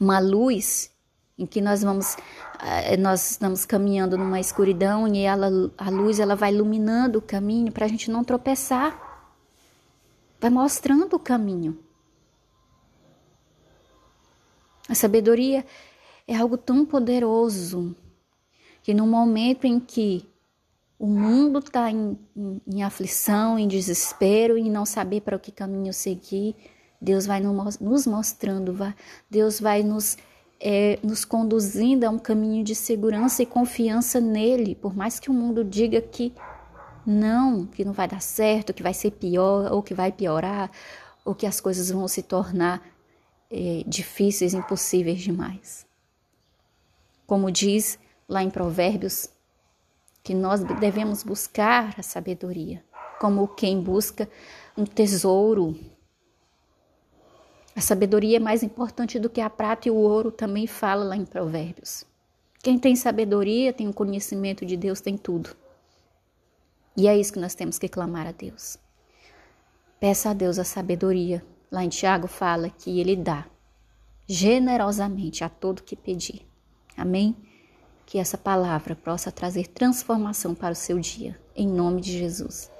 uma 0.00 0.18
luz 0.20 0.90
em 1.36 1.44
que 1.44 1.60
nós 1.60 1.82
vamos 1.82 2.16
eh, 2.62 2.96
nós 2.96 3.32
estamos 3.32 3.66
caminhando 3.66 4.16
numa 4.16 4.40
escuridão 4.40 5.06
e 5.06 5.20
ela, 5.20 5.48
a 5.76 5.90
luz 5.90 6.18
ela 6.18 6.34
vai 6.34 6.50
iluminando 6.50 7.18
o 7.18 7.22
caminho 7.22 7.70
para 7.70 7.84
a 7.84 7.88
gente 7.88 8.10
não 8.10 8.24
tropeçar. 8.24 8.98
Vai 10.40 10.48
mostrando 10.48 11.14
o 11.14 11.18
caminho. 11.18 11.78
A 14.88 14.94
sabedoria 14.94 15.64
é 16.26 16.36
algo 16.36 16.56
tão 16.56 16.86
poderoso 16.86 17.94
que 18.82 18.94
no 18.94 19.06
momento 19.06 19.66
em 19.66 19.78
que 19.78 20.26
o 21.04 21.06
mundo 21.06 21.58
está 21.58 21.90
em, 21.90 22.18
em, 22.34 22.62
em, 22.66 22.82
aflição, 22.82 23.58
em 23.58 23.68
desespero, 23.68 24.56
e 24.56 24.70
não 24.70 24.86
saber 24.86 25.20
para 25.20 25.38
que 25.38 25.52
caminho 25.52 25.92
seguir, 25.92 26.56
Deus 26.98 27.26
vai 27.26 27.40
nos 27.40 28.06
mostrando, 28.06 28.74
Deus 29.30 29.60
vai 29.60 29.82
nos 29.82 30.16
é, 30.58 30.98
nos 31.02 31.22
conduzindo 31.22 32.04
a 32.04 32.08
um 32.08 32.18
caminho 32.18 32.64
de 32.64 32.74
segurança 32.74 33.42
e 33.42 33.46
confiança 33.46 34.18
nele, 34.18 34.74
por 34.74 34.96
mais 34.96 35.20
que 35.20 35.28
o 35.28 35.34
mundo 35.34 35.62
diga 35.62 36.00
que 36.00 36.32
não, 37.04 37.66
que 37.66 37.84
não 37.84 37.92
vai 37.92 38.08
dar 38.08 38.22
certo, 38.22 38.72
que 38.72 38.82
vai 38.82 38.94
ser 38.94 39.10
pior, 39.10 39.70
ou 39.70 39.82
que 39.82 39.92
vai 39.92 40.10
piorar, 40.10 40.70
ou 41.22 41.34
que 41.34 41.46
as 41.46 41.60
coisas 41.60 41.90
vão 41.90 42.08
se 42.08 42.22
tornar 42.22 42.82
é, 43.50 43.84
difíceis, 43.86 44.54
impossíveis 44.54 45.20
demais. 45.20 45.84
Como 47.26 47.50
diz 47.50 47.98
lá 48.26 48.42
em 48.42 48.48
Provérbios, 48.48 49.33
que 50.24 50.34
nós 50.34 50.64
devemos 50.80 51.22
buscar 51.22 51.94
a 51.96 52.02
sabedoria, 52.02 52.82
como 53.20 53.46
quem 53.46 53.80
busca 53.80 54.28
um 54.76 54.84
tesouro 54.84 55.78
a 57.76 57.80
sabedoria 57.80 58.36
é 58.36 58.40
mais 58.40 58.62
importante 58.62 59.18
do 59.18 59.28
que 59.28 59.40
a 59.40 59.50
prata 59.50 59.88
e 59.88 59.90
o 59.90 59.96
ouro, 59.96 60.30
também 60.30 60.64
fala 60.66 61.04
lá 61.04 61.16
em 61.16 61.24
Provérbios. 61.24 62.04
Quem 62.62 62.78
tem 62.78 62.94
sabedoria, 62.94 63.72
tem 63.72 63.88
o 63.88 63.92
conhecimento 63.92 64.64
de 64.64 64.76
Deus, 64.76 65.00
tem 65.00 65.16
tudo. 65.16 65.50
E 66.96 67.08
é 67.08 67.18
isso 67.18 67.32
que 67.32 67.40
nós 67.40 67.54
temos 67.54 67.76
que 67.76 67.88
clamar 67.88 68.28
a 68.28 68.32
Deus. 68.32 68.78
Peça 69.98 70.30
a 70.30 70.32
Deus 70.32 70.58
a 70.58 70.64
sabedoria. 70.64 71.44
Lá 71.70 71.82
em 71.84 71.88
Tiago 71.88 72.28
fala 72.28 72.70
que 72.70 73.00
ele 73.00 73.16
dá 73.16 73.44
generosamente 74.28 75.42
a 75.42 75.48
todo 75.48 75.82
que 75.82 75.96
pedir. 75.96 76.46
Amém? 76.96 77.36
Que 78.06 78.18
essa 78.18 78.38
palavra 78.38 78.94
possa 78.94 79.32
trazer 79.32 79.66
transformação 79.68 80.54
para 80.54 80.72
o 80.72 80.76
seu 80.76 80.98
dia. 80.98 81.38
Em 81.56 81.66
nome 81.66 82.00
de 82.00 82.18
Jesus. 82.18 82.70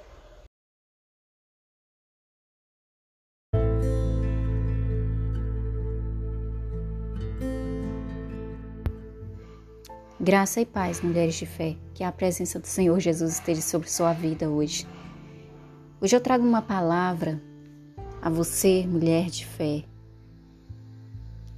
Graça 10.25 10.61
e 10.61 10.65
paz, 10.65 11.03
mulheres 11.03 11.35
de 11.35 11.45
fé, 11.45 11.77
que 11.93 12.03
a 12.03 12.11
presença 12.11 12.59
do 12.59 12.67
Senhor 12.67 12.99
Jesus 12.99 13.35
esteja 13.35 13.61
sobre 13.61 13.91
sua 13.91 14.15
vida 14.15 14.49
hoje. 14.49 14.87
Hoje 16.01 16.17
eu 16.17 16.21
trago 16.21 16.43
uma 16.43 16.63
palavra 16.63 17.43
a 18.23 18.31
você, 18.31 18.87
mulher 18.87 19.29
de 19.29 19.45
fé, 19.45 19.85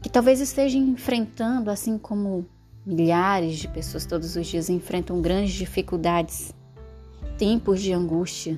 que 0.03 0.09
talvez 0.09 0.41
esteja 0.41 0.77
enfrentando, 0.77 1.71
assim 1.71 1.97
como 1.97 2.45
milhares 2.87 3.59
de 3.59 3.67
pessoas 3.67 4.07
todos 4.07 4.37
os 4.37 4.47
dias 4.47 4.71
enfrentam 4.71 5.21
grandes 5.21 5.55
dificuldades, 5.55 6.55
tempos 7.37 7.83
de 7.83 7.93
angústia. 7.93 8.57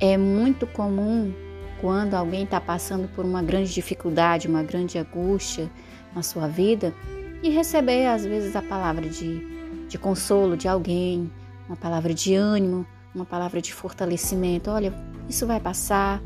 É 0.00 0.16
muito 0.16 0.66
comum 0.66 1.32
quando 1.80 2.14
alguém 2.14 2.44
está 2.44 2.60
passando 2.60 3.06
por 3.14 3.24
uma 3.24 3.42
grande 3.42 3.72
dificuldade, 3.72 4.48
uma 4.48 4.62
grande 4.62 4.96
angústia 4.96 5.70
na 6.14 6.22
sua 6.22 6.48
vida, 6.48 6.94
e 7.42 7.50
receber, 7.50 8.06
às 8.06 8.24
vezes, 8.24 8.56
a 8.56 8.62
palavra 8.62 9.06
de, 9.06 9.86
de 9.86 9.98
consolo 9.98 10.56
de 10.56 10.66
alguém, 10.66 11.30
uma 11.68 11.76
palavra 11.76 12.14
de 12.14 12.34
ânimo, 12.34 12.86
uma 13.14 13.26
palavra 13.26 13.60
de 13.60 13.72
fortalecimento. 13.74 14.70
Olha, 14.70 14.94
isso 15.28 15.46
vai 15.46 15.60
passar, 15.60 16.22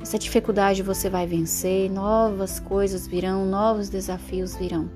essa 0.00 0.18
dificuldade 0.18 0.82
você 0.82 1.10
vai 1.10 1.26
vencer, 1.26 1.90
novas 1.90 2.58
coisas 2.58 3.06
virão, 3.06 3.44
novos 3.44 3.88
desafios 3.88 4.56
virão. 4.56 4.90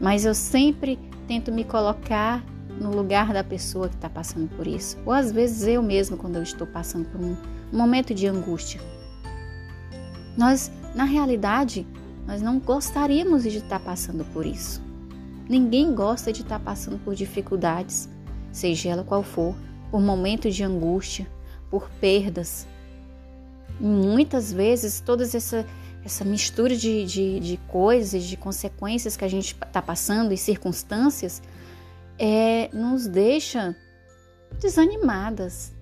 Mas 0.00 0.24
eu 0.24 0.34
sempre 0.34 0.98
tento 1.26 1.52
me 1.52 1.64
colocar 1.64 2.44
no 2.80 2.90
lugar 2.90 3.32
da 3.32 3.44
pessoa 3.44 3.88
que 3.88 3.96
está 3.96 4.08
passando 4.08 4.48
por 4.56 4.66
isso. 4.66 4.96
Ou 5.04 5.12
às 5.12 5.30
vezes 5.30 5.66
eu 5.66 5.82
mesmo, 5.82 6.16
quando 6.16 6.36
eu 6.36 6.42
estou 6.42 6.66
passando 6.66 7.06
por 7.10 7.20
um 7.20 7.36
momento 7.72 8.14
de 8.14 8.26
angústia. 8.26 8.80
Nós, 10.36 10.72
na 10.94 11.04
realidade, 11.04 11.86
nós 12.26 12.40
não 12.40 12.58
gostaríamos 12.58 13.42
de 13.42 13.58
estar 13.58 13.80
passando 13.80 14.24
por 14.32 14.46
isso. 14.46 14.80
Ninguém 15.48 15.94
gosta 15.94 16.32
de 16.32 16.42
estar 16.42 16.60
passando 16.60 16.98
por 16.98 17.14
dificuldades, 17.14 18.08
seja 18.52 18.90
ela 18.90 19.04
qual 19.04 19.22
for, 19.22 19.54
por 19.90 20.00
momentos 20.00 20.54
de 20.54 20.62
angústia, 20.62 21.26
por 21.68 21.90
perdas. 22.00 22.66
E 23.80 23.84
muitas 23.84 24.52
vezes, 24.52 25.00
toda 25.00 25.24
essa, 25.24 25.66
essa 26.04 26.24
mistura 26.24 26.76
de, 26.76 27.04
de, 27.06 27.40
de 27.40 27.56
coisas, 27.68 28.24
de 28.24 28.36
consequências 28.36 29.16
que 29.16 29.24
a 29.24 29.28
gente 29.28 29.54
está 29.54 29.80
passando 29.80 30.32
e 30.32 30.36
circunstâncias, 30.36 31.42
é, 32.18 32.68
nos 32.74 33.06
deixa 33.06 33.74
desanimadas, 34.60 35.72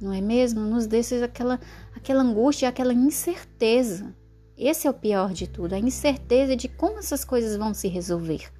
não 0.00 0.12
é 0.12 0.20
mesmo? 0.20 0.60
Nos 0.60 0.86
deixa 0.86 1.24
aquela, 1.24 1.60
aquela 1.94 2.22
angústia, 2.22 2.68
aquela 2.68 2.94
incerteza. 2.94 4.14
Esse 4.56 4.86
é 4.86 4.90
o 4.90 4.94
pior 4.94 5.32
de 5.32 5.46
tudo, 5.46 5.74
a 5.74 5.78
incerteza 5.78 6.56
de 6.56 6.68
como 6.68 6.98
essas 6.98 7.24
coisas 7.24 7.56
vão 7.56 7.74
se 7.74 7.88
resolver. 7.88 8.50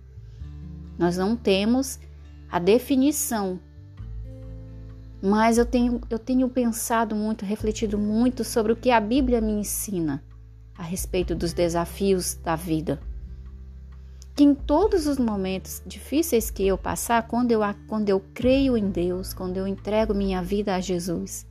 Nós 0.99 1.17
não 1.17 1.35
temos 1.37 1.99
a 2.51 2.59
definição, 2.59 3.59
mas 5.25 5.57
eu 5.57 5.65
tenho, 5.65 6.03
eu 6.11 6.19
tenho 6.19 6.47
pensado 6.51 7.17
muito, 7.17 7.47
refletido 7.47 7.97
muito 7.97 8.45
sobre 8.45 8.73
o 8.73 8.77
que 8.77 8.91
a 8.91 9.01
Bíblia 9.01 9.41
me 9.41 9.53
ensina 9.53 10.23
a 10.77 10.83
respeito 10.83 11.35
dos 11.35 11.55
desafios 11.55 12.35
da 12.35 12.55
vida. 12.55 13.01
Que 14.37 14.45
em 14.45 14.55
todos 14.55 15.07
os 15.07 15.19
momentos 15.19 15.81
difíceis 15.87 16.51
que 16.51 16.67
eu 16.67 16.77
passar, 16.77 17.27
quando 17.27 17.53
eu, 17.53 17.61
quando 17.89 18.11
eu 18.11 18.23
creio 18.35 18.77
em 18.77 18.91
Deus, 18.91 19.33
quando 19.33 19.57
eu 19.57 19.67
entrego 19.67 20.13
minha 20.13 20.43
vida 20.43 20.75
a 20.75 20.81
Jesus, 20.81 21.47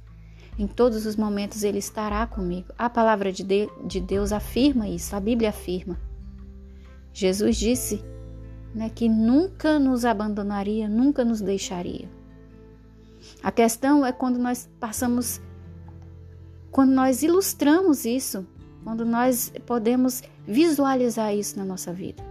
em 0.59 0.67
todos 0.67 1.07
os 1.07 1.15
momentos 1.15 1.63
Ele 1.63 1.79
estará 1.79 2.27
comigo. 2.27 2.67
A 2.77 2.91
palavra 2.91 3.31
de, 3.31 3.43
de 3.43 3.99
Deus 3.99 4.31
afirma 4.31 4.87
isso, 4.87 5.15
a 5.15 5.19
Bíblia 5.19 5.49
afirma. 5.49 5.99
Jesus 7.11 7.57
disse 7.57 8.05
né, 8.75 8.91
que 8.93 9.09
nunca 9.09 9.79
nos 9.79 10.05
abandonaria, 10.05 10.87
nunca 10.87 11.25
nos 11.25 11.41
deixaria. 11.41 12.07
A 13.43 13.51
questão 13.51 14.05
é 14.05 14.13
quando 14.13 14.39
nós 14.39 14.69
passamos, 14.79 15.41
quando 16.71 16.91
nós 16.91 17.21
ilustramos 17.23 18.05
isso, 18.05 18.47
quando 18.85 19.05
nós 19.05 19.51
podemos 19.65 20.23
visualizar 20.47 21.35
isso 21.35 21.59
na 21.59 21.65
nossa 21.65 21.91
vida. 21.91 22.23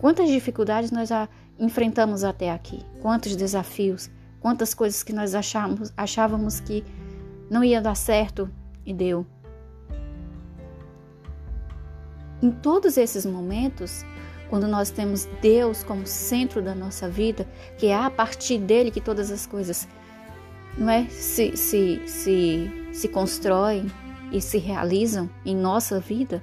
Quantas 0.00 0.30
dificuldades 0.30 0.90
nós 0.90 1.10
já 1.10 1.28
enfrentamos 1.58 2.24
até 2.24 2.50
aqui? 2.50 2.82
Quantos 3.02 3.36
desafios? 3.36 4.10
Quantas 4.40 4.72
coisas 4.72 5.02
que 5.02 5.12
nós 5.12 5.34
achávamos, 5.34 5.92
achávamos 5.94 6.60
que 6.60 6.82
não 7.50 7.62
ia 7.62 7.82
dar 7.82 7.94
certo 7.94 8.50
e 8.86 8.94
deu. 8.94 9.26
Em 12.42 12.50
todos 12.50 12.96
esses 12.96 13.26
momentos, 13.26 14.02
quando 14.48 14.66
nós 14.66 14.90
temos 14.90 15.26
Deus 15.42 15.84
como 15.84 16.06
centro 16.06 16.62
da 16.62 16.74
nossa 16.74 17.08
vida, 17.08 17.46
que 17.78 17.86
é 17.86 17.94
a 17.94 18.10
partir 18.10 18.58
dele 18.58 18.90
que 18.90 19.00
todas 19.00 19.30
as 19.30 19.46
coisas 19.46 19.86
não 20.76 20.90
é, 20.90 21.06
se, 21.08 21.56
se, 21.56 22.02
se, 22.06 22.70
se 22.92 23.08
constroem 23.08 23.86
e 24.30 24.40
se 24.40 24.58
realizam 24.58 25.28
em 25.44 25.54
nossa 25.54 26.00
vida, 26.00 26.42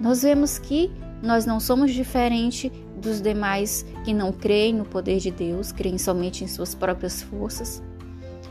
nós 0.00 0.22
vemos 0.22 0.58
que 0.58 0.90
nós 1.22 1.46
não 1.46 1.60
somos 1.60 1.92
diferente 1.92 2.70
dos 2.96 3.20
demais 3.20 3.84
que 4.04 4.12
não 4.12 4.32
creem 4.32 4.74
no 4.74 4.84
poder 4.84 5.18
de 5.18 5.30
Deus, 5.30 5.70
creem 5.70 5.98
somente 5.98 6.42
em 6.42 6.48
suas 6.48 6.74
próprias 6.74 7.22
forças. 7.22 7.82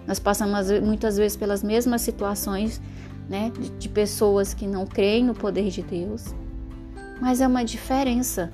Nós 0.07 0.20
passamos 0.20 0.72
muitas 0.82 1.18
vezes 1.18 1.36
pelas 1.36 1.62
mesmas 1.62 2.01
situações 2.01 2.82
né, 3.30 3.51
de, 3.59 3.70
de 3.72 3.89
pessoas 3.89 4.53
que 4.53 4.68
não 4.68 4.86
creem 4.86 5.26
no 5.26 5.34
poder 5.34 5.70
de 5.70 5.82
Deus, 5.82 6.34
mas 7.20 7.41
é 7.41 7.47
uma 7.47 7.64
diferença. 7.64 8.51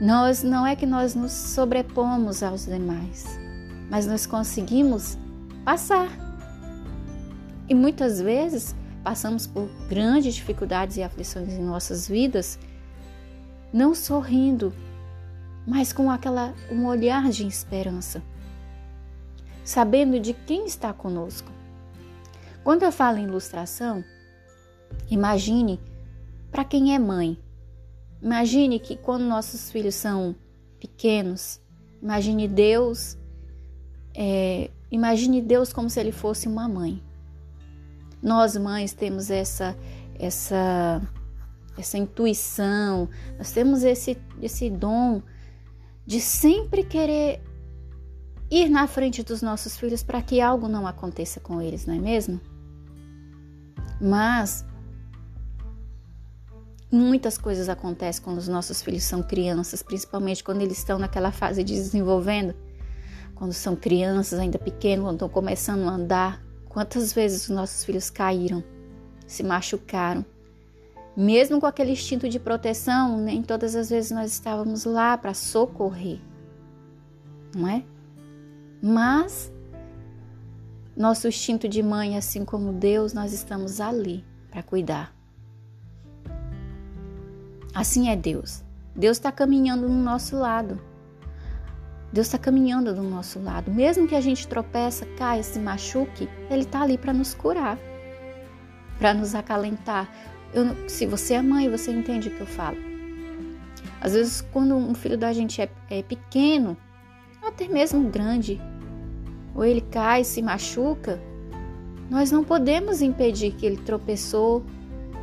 Nós 0.00 0.42
não 0.42 0.66
é 0.66 0.76
que 0.76 0.86
nós 0.86 1.14
nos 1.14 1.32
sobrepomos 1.32 2.42
aos 2.42 2.66
demais, 2.66 3.37
mas 3.90 4.06
nós 4.06 4.26
conseguimos 4.26 5.16
passar. 5.64 6.08
E 7.68 7.74
muitas 7.74 8.20
vezes 8.20 8.74
passamos 9.02 9.46
por 9.46 9.68
grandes 9.88 10.34
dificuldades 10.34 10.96
e 10.96 11.02
aflições 11.02 11.52
em 11.52 11.62
nossas 11.62 12.08
vidas, 12.08 12.58
não 13.72 13.94
sorrindo, 13.94 14.72
mas 15.66 15.92
com 15.92 16.10
aquela 16.10 16.54
um 16.70 16.86
olhar 16.86 17.28
de 17.28 17.46
esperança, 17.46 18.22
sabendo 19.64 20.18
de 20.18 20.32
quem 20.32 20.66
está 20.66 20.92
conosco. 20.92 21.50
Quando 22.64 22.84
eu 22.84 22.92
falo 22.92 23.18
em 23.18 23.24
ilustração, 23.24 24.02
imagine 25.10 25.78
para 26.50 26.64
quem 26.64 26.94
é 26.94 26.98
mãe. 26.98 27.38
Imagine 28.22 28.80
que 28.80 28.96
quando 28.96 29.24
nossos 29.24 29.70
filhos 29.70 29.94
são 29.94 30.34
pequenos, 30.80 31.60
imagine 32.02 32.48
Deus, 32.48 33.17
é, 34.20 34.68
imagine 34.90 35.40
Deus 35.40 35.72
como 35.72 35.88
se 35.88 36.00
ele 36.00 36.10
fosse 36.10 36.48
uma 36.48 36.68
mãe. 36.68 37.00
Nós 38.20 38.56
mães 38.56 38.92
temos 38.92 39.30
essa 39.30 39.76
essa 40.18 41.00
essa 41.78 41.96
intuição, 41.96 43.08
nós 43.38 43.52
temos 43.52 43.84
esse 43.84 44.18
esse 44.42 44.68
dom 44.68 45.22
de 46.04 46.20
sempre 46.20 46.82
querer 46.82 47.40
ir 48.50 48.68
na 48.68 48.88
frente 48.88 49.22
dos 49.22 49.40
nossos 49.40 49.76
filhos 49.76 50.02
para 50.02 50.20
que 50.20 50.40
algo 50.40 50.66
não 50.66 50.84
aconteça 50.84 51.38
com 51.38 51.62
eles, 51.62 51.86
não 51.86 51.94
é 51.94 51.98
mesmo? 52.00 52.40
Mas 54.00 54.64
muitas 56.90 57.38
coisas 57.38 57.68
acontecem 57.68 58.20
quando 58.20 58.38
os 58.38 58.48
nossos 58.48 58.82
filhos 58.82 59.04
são 59.04 59.22
crianças, 59.22 59.80
principalmente 59.80 60.42
quando 60.42 60.60
eles 60.60 60.78
estão 60.78 60.98
naquela 60.98 61.30
fase 61.30 61.62
de 61.62 61.74
desenvolvendo, 61.74 62.52
quando 63.38 63.52
são 63.52 63.76
crianças 63.76 64.38
ainda 64.38 64.58
pequenos, 64.58 65.04
quando 65.04 65.14
estão 65.14 65.28
começando 65.28 65.88
a 65.88 65.92
andar, 65.92 66.48
Quantas 66.68 67.12
vezes 67.12 67.42
os 67.42 67.48
nossos 67.48 67.84
filhos 67.84 68.10
caíram, 68.10 68.62
se 69.26 69.42
machucaram? 69.42 70.24
Mesmo 71.16 71.58
com 71.58 71.66
aquele 71.66 71.90
instinto 71.90 72.28
de 72.28 72.38
proteção, 72.38 73.18
nem 73.18 73.42
todas 73.42 73.74
as 73.74 73.90
vezes 73.90 74.12
nós 74.12 74.30
estávamos 74.32 74.84
lá 74.84 75.18
para 75.18 75.34
socorrer, 75.34 76.20
não 77.52 77.66
é? 77.66 77.82
Mas 78.80 79.52
nosso 80.96 81.26
instinto 81.26 81.68
de 81.68 81.82
mãe, 81.82 82.16
assim 82.16 82.44
como 82.44 82.72
Deus, 82.72 83.12
nós 83.12 83.32
estamos 83.32 83.80
ali 83.80 84.24
para 84.48 84.62
cuidar. 84.62 85.12
Assim 87.74 88.08
é 88.08 88.14
Deus. 88.14 88.62
Deus 88.94 89.16
está 89.16 89.32
caminhando 89.32 89.88
no 89.88 90.00
nosso 90.00 90.36
lado. 90.36 90.80
Deus 92.12 92.26
está 92.26 92.38
caminhando 92.38 92.94
do 92.94 93.02
nosso 93.02 93.38
lado. 93.38 93.70
Mesmo 93.70 94.08
que 94.08 94.14
a 94.14 94.20
gente 94.20 94.48
tropeça, 94.48 95.06
caia, 95.16 95.42
se 95.42 95.58
machuque, 95.58 96.28
Ele 96.50 96.62
está 96.62 96.82
ali 96.82 96.96
para 96.96 97.12
nos 97.12 97.34
curar, 97.34 97.78
para 98.98 99.12
nos 99.12 99.34
acalentar. 99.34 100.10
Eu, 100.54 100.88
se 100.88 101.04
você 101.04 101.34
é 101.34 101.42
mãe, 101.42 101.68
você 101.68 101.90
entende 101.90 102.28
o 102.28 102.34
que 102.34 102.40
eu 102.40 102.46
falo. 102.46 102.78
Às 104.00 104.14
vezes, 104.14 104.40
quando 104.40 104.74
um 104.74 104.94
filho 104.94 105.18
da 105.18 105.32
gente 105.32 105.60
é, 105.60 105.68
é 105.90 106.02
pequeno, 106.02 106.76
até 107.42 107.68
mesmo 107.68 108.08
grande, 108.08 108.60
ou 109.54 109.64
ele 109.64 109.82
cai, 109.82 110.24
se 110.24 110.40
machuca, 110.40 111.20
nós 112.08 112.30
não 112.30 112.42
podemos 112.42 113.02
impedir 113.02 113.52
que 113.52 113.66
ele 113.66 113.76
tropeçou, 113.76 114.64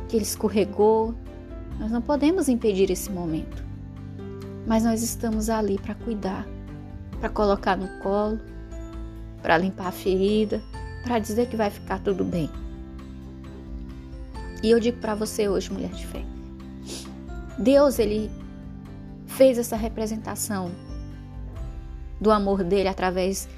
que 0.08 0.16
ele 0.16 0.24
escorregou. 0.24 1.14
Nós 1.80 1.90
não 1.90 2.00
podemos 2.00 2.48
impedir 2.48 2.90
esse 2.92 3.10
momento. 3.10 3.64
Mas 4.66 4.84
nós 4.84 5.02
estamos 5.02 5.50
ali 5.50 5.78
para 5.78 5.94
cuidar 5.94 6.46
para 7.20 7.28
colocar 7.28 7.76
no 7.76 7.88
colo, 8.00 8.40
para 9.42 9.58
limpar 9.58 9.88
a 9.88 9.92
ferida, 9.92 10.62
para 11.02 11.18
dizer 11.18 11.48
que 11.48 11.56
vai 11.56 11.70
ficar 11.70 12.00
tudo 12.00 12.24
bem. 12.24 12.50
E 14.62 14.70
eu 14.70 14.80
digo 14.80 14.98
para 14.98 15.14
você 15.14 15.48
hoje, 15.48 15.72
mulher 15.72 15.90
de 15.90 16.06
fé, 16.06 16.24
Deus 17.58 17.98
ele 17.98 18.30
fez 19.26 19.58
essa 19.58 19.76
representação 19.76 20.70
do 22.20 22.30
amor 22.30 22.64
dele 22.64 22.88
através 22.88 23.48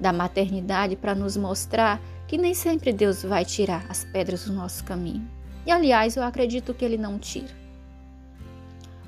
da 0.00 0.12
maternidade 0.12 0.96
para 0.96 1.14
nos 1.14 1.36
mostrar 1.36 2.00
que 2.26 2.36
nem 2.36 2.54
sempre 2.54 2.92
Deus 2.92 3.22
vai 3.22 3.44
tirar 3.44 3.86
as 3.88 4.04
pedras 4.04 4.44
do 4.46 4.52
nosso 4.52 4.82
caminho. 4.84 5.28
E 5.64 5.70
aliás, 5.70 6.16
eu 6.16 6.22
acredito 6.22 6.74
que 6.74 6.84
ele 6.84 6.96
não 6.96 7.18
tira. 7.18 7.54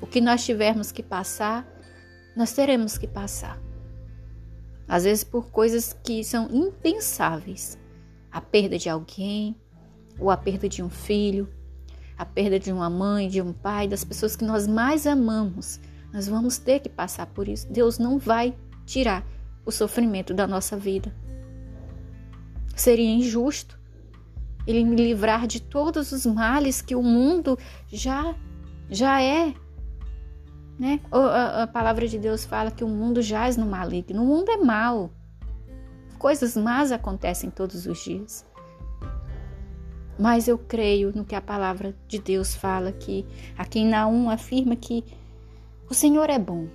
O 0.01 0.07
que 0.07 0.21
nós 0.21 0.45
tivermos 0.45 0.91
que 0.91 1.03
passar, 1.03 1.67
nós 2.35 2.53
teremos 2.53 2.97
que 2.97 3.07
passar 3.07 3.59
às 4.89 5.03
vezes 5.03 5.23
por 5.23 5.51
coisas 5.51 5.95
que 6.03 6.23
são 6.23 6.49
impensáveis. 6.51 7.77
A 8.31 8.41
perda 8.41 8.77
de 8.77 8.89
alguém, 8.89 9.55
ou 10.19 10.31
a 10.31 10.35
perda 10.35 10.67
de 10.67 10.81
um 10.81 10.89
filho, 10.89 11.47
a 12.17 12.25
perda 12.25 12.59
de 12.59 12.71
uma 12.71 12.89
mãe, 12.89 13.29
de 13.29 13.41
um 13.41 13.53
pai, 13.53 13.87
das 13.87 14.03
pessoas 14.03 14.35
que 14.35 14.43
nós 14.43 14.67
mais 14.67 15.05
amamos. 15.05 15.79
Nós 16.11 16.27
vamos 16.27 16.57
ter 16.57 16.79
que 16.79 16.89
passar 16.89 17.27
por 17.27 17.47
isso. 17.47 17.71
Deus 17.71 17.99
não 17.99 18.17
vai 18.17 18.55
tirar 18.85 19.23
o 19.65 19.71
sofrimento 19.71 20.33
da 20.33 20.47
nossa 20.47 20.75
vida. 20.75 21.13
Seria 22.75 23.09
injusto 23.09 23.79
ele 24.65 24.83
me 24.83 24.95
livrar 24.95 25.47
de 25.47 25.59
todos 25.61 26.11
os 26.11 26.25
males 26.25 26.81
que 26.81 26.95
o 26.95 27.01
mundo 27.01 27.57
já 27.87 28.35
já 28.89 29.21
é 29.21 29.53
né? 30.79 31.01
A, 31.11 31.63
a 31.63 31.67
palavra 31.67 32.07
de 32.07 32.17
Deus 32.17 32.45
fala 32.45 32.71
que 32.71 32.85
o 32.85 32.87
mundo 32.87 33.21
jaz 33.21 33.57
no 33.57 33.65
maligno. 33.65 34.23
O 34.23 34.25
mundo 34.25 34.49
é 34.49 34.57
mau. 34.57 35.11
Coisas 36.17 36.55
más 36.55 36.91
acontecem 36.91 37.49
todos 37.49 37.85
os 37.85 37.99
dias. 37.99 38.45
Mas 40.17 40.47
eu 40.47 40.57
creio 40.57 41.11
no 41.13 41.25
que 41.25 41.35
a 41.35 41.41
palavra 41.41 41.95
de 42.07 42.19
Deus 42.19 42.55
fala 42.55 42.91
que 42.91 43.25
aqui 43.57 43.79
em 43.79 43.87
Naum 43.87 44.29
afirma 44.29 44.75
que 44.75 45.03
o 45.89 45.93
Senhor 45.93 46.29
é 46.29 46.39
bom. 46.39 46.67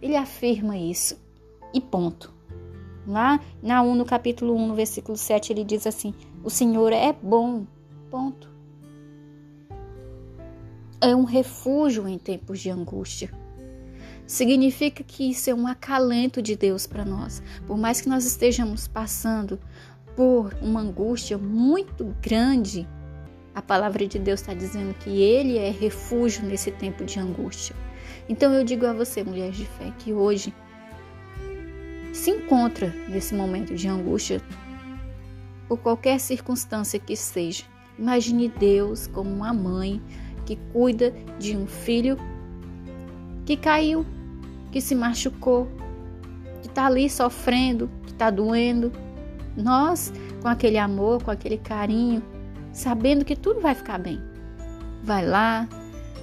Ele 0.00 0.16
afirma 0.16 0.76
isso. 0.76 1.20
E 1.74 1.80
ponto. 1.80 2.32
Lá 3.06 3.40
Naum 3.60 3.94
no 3.94 4.04
capítulo 4.04 4.54
1, 4.54 4.68
no 4.68 4.74
versículo 4.74 5.16
7, 5.16 5.52
ele 5.52 5.64
diz 5.64 5.86
assim: 5.86 6.14
"O 6.44 6.50
Senhor 6.50 6.92
é 6.92 7.12
bom". 7.12 7.66
Ponto 8.10 8.51
é 11.02 11.16
um 11.16 11.24
refúgio 11.24 12.06
em 12.08 12.16
tempos 12.16 12.60
de 12.60 12.70
angústia. 12.70 13.28
Significa 14.24 15.02
que 15.02 15.30
isso 15.30 15.50
é 15.50 15.54
um 15.54 15.66
acalento 15.66 16.40
de 16.40 16.54
Deus 16.54 16.86
para 16.86 17.04
nós. 17.04 17.42
Por 17.66 17.76
mais 17.76 18.00
que 18.00 18.08
nós 18.08 18.24
estejamos 18.24 18.86
passando 18.86 19.58
por 20.14 20.54
uma 20.62 20.80
angústia 20.80 21.36
muito 21.36 22.14
grande, 22.22 22.88
a 23.52 23.60
palavra 23.60 24.06
de 24.06 24.18
Deus 24.18 24.40
está 24.40 24.54
dizendo 24.54 24.94
que 24.94 25.10
Ele 25.10 25.58
é 25.58 25.70
refúgio 25.70 26.44
nesse 26.46 26.70
tempo 26.70 27.04
de 27.04 27.18
angústia. 27.18 27.74
Então 28.28 28.52
eu 28.54 28.64
digo 28.64 28.86
a 28.86 28.92
você, 28.92 29.24
mulher 29.24 29.50
de 29.50 29.66
fé, 29.66 29.92
que 29.98 30.12
hoje 30.12 30.54
se 32.12 32.30
encontra 32.30 32.94
nesse 33.08 33.34
momento 33.34 33.74
de 33.74 33.88
angústia, 33.88 34.40
por 35.66 35.78
qualquer 35.78 36.20
circunstância 36.20 36.98
que 36.98 37.16
seja. 37.16 37.64
Imagine 37.98 38.48
Deus 38.48 39.06
como 39.08 39.30
uma 39.30 39.52
mãe 39.52 40.00
que 40.44 40.56
cuida 40.72 41.12
de 41.38 41.56
um 41.56 41.66
filho 41.66 42.16
que 43.44 43.56
caiu, 43.56 44.06
que 44.70 44.80
se 44.80 44.94
machucou, 44.94 45.68
que 46.60 46.68
está 46.68 46.86
ali 46.86 47.08
sofrendo, 47.08 47.90
que 48.04 48.12
está 48.12 48.30
doendo. 48.30 48.92
Nós, 49.56 50.12
com 50.40 50.48
aquele 50.48 50.78
amor, 50.78 51.22
com 51.22 51.30
aquele 51.30 51.58
carinho, 51.58 52.22
sabendo 52.72 53.24
que 53.24 53.36
tudo 53.36 53.60
vai 53.60 53.74
ficar 53.74 53.98
bem. 53.98 54.20
Vai 55.02 55.26
lá, 55.26 55.68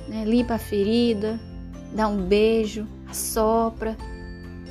né, 0.07 0.23
limpa 0.25 0.55
a 0.55 0.59
ferida, 0.59 1.39
dá 1.93 2.07
um 2.07 2.25
beijo, 2.25 2.87
assopra, 3.07 3.95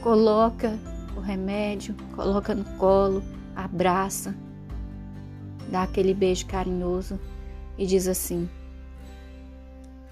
coloca 0.03 0.79
o 1.17 1.21
remédio, 1.21 1.95
coloca 2.15 2.55
no 2.55 2.65
colo, 2.77 3.23
abraça, 3.55 4.35
dá 5.71 5.83
aquele 5.83 6.15
beijo 6.15 6.47
carinhoso 6.47 7.19
e 7.77 7.87
diz 7.87 8.09
assim: 8.09 8.49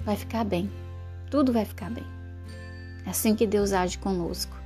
vai 0.06 0.16
ficar 0.16 0.44
bem, 0.44 0.70
tudo 1.28 1.52
vai 1.52 1.64
ficar 1.64 1.90
bem. 1.90 2.04
É 3.04 3.10
assim 3.10 3.34
que 3.34 3.46
Deus 3.46 3.72
age 3.72 3.98
conosco. 3.98 4.56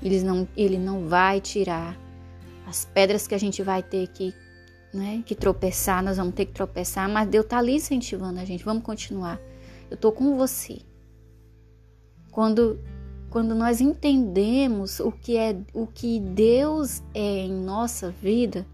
Ele 0.00 0.22
não, 0.22 0.48
ele 0.56 0.78
não 0.78 1.08
vai 1.08 1.40
tirar 1.40 1.98
as 2.66 2.84
pedras 2.84 3.26
que 3.26 3.34
a 3.34 3.38
gente 3.38 3.60
vai 3.62 3.82
ter 3.82 4.06
que, 4.06 4.32
né, 4.94 5.22
que 5.26 5.34
tropeçar, 5.34 6.02
nós 6.02 6.16
vamos 6.16 6.34
ter 6.34 6.46
que 6.46 6.52
tropeçar, 6.52 7.08
mas 7.08 7.28
Deus 7.28 7.44
está 7.44 7.58
ali 7.58 7.74
incentivando 7.74 8.38
a 8.38 8.44
gente, 8.44 8.64
vamos 8.64 8.84
continuar. 8.84 9.40
Eu 9.90 9.96
estou 9.96 10.12
com 10.12 10.36
você. 10.36 10.80
Quando 12.30 12.80
quando 13.30 13.54
nós 13.54 13.80
entendemos 13.80 15.00
o 15.00 15.10
que 15.10 15.38
é 15.38 15.56
o 15.72 15.86
que 15.86 16.20
Deus 16.20 17.02
é 17.14 17.46
em 17.46 17.52
nossa 17.52 18.10
vida, 18.10 18.66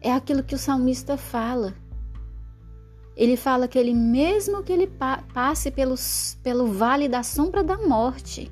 é 0.00 0.10
aquilo 0.10 0.42
que 0.42 0.54
o 0.54 0.58
salmista 0.58 1.16
fala. 1.18 1.74
Ele 3.16 3.36
fala 3.36 3.68
que 3.68 3.78
ele 3.78 3.94
mesmo 3.94 4.62
que 4.62 4.72
ele 4.72 4.90
passe 5.32 5.70
pelos, 5.70 6.36
pelo 6.42 6.66
vale 6.66 7.08
da 7.08 7.22
sombra 7.22 7.62
da 7.62 7.78
morte. 7.78 8.50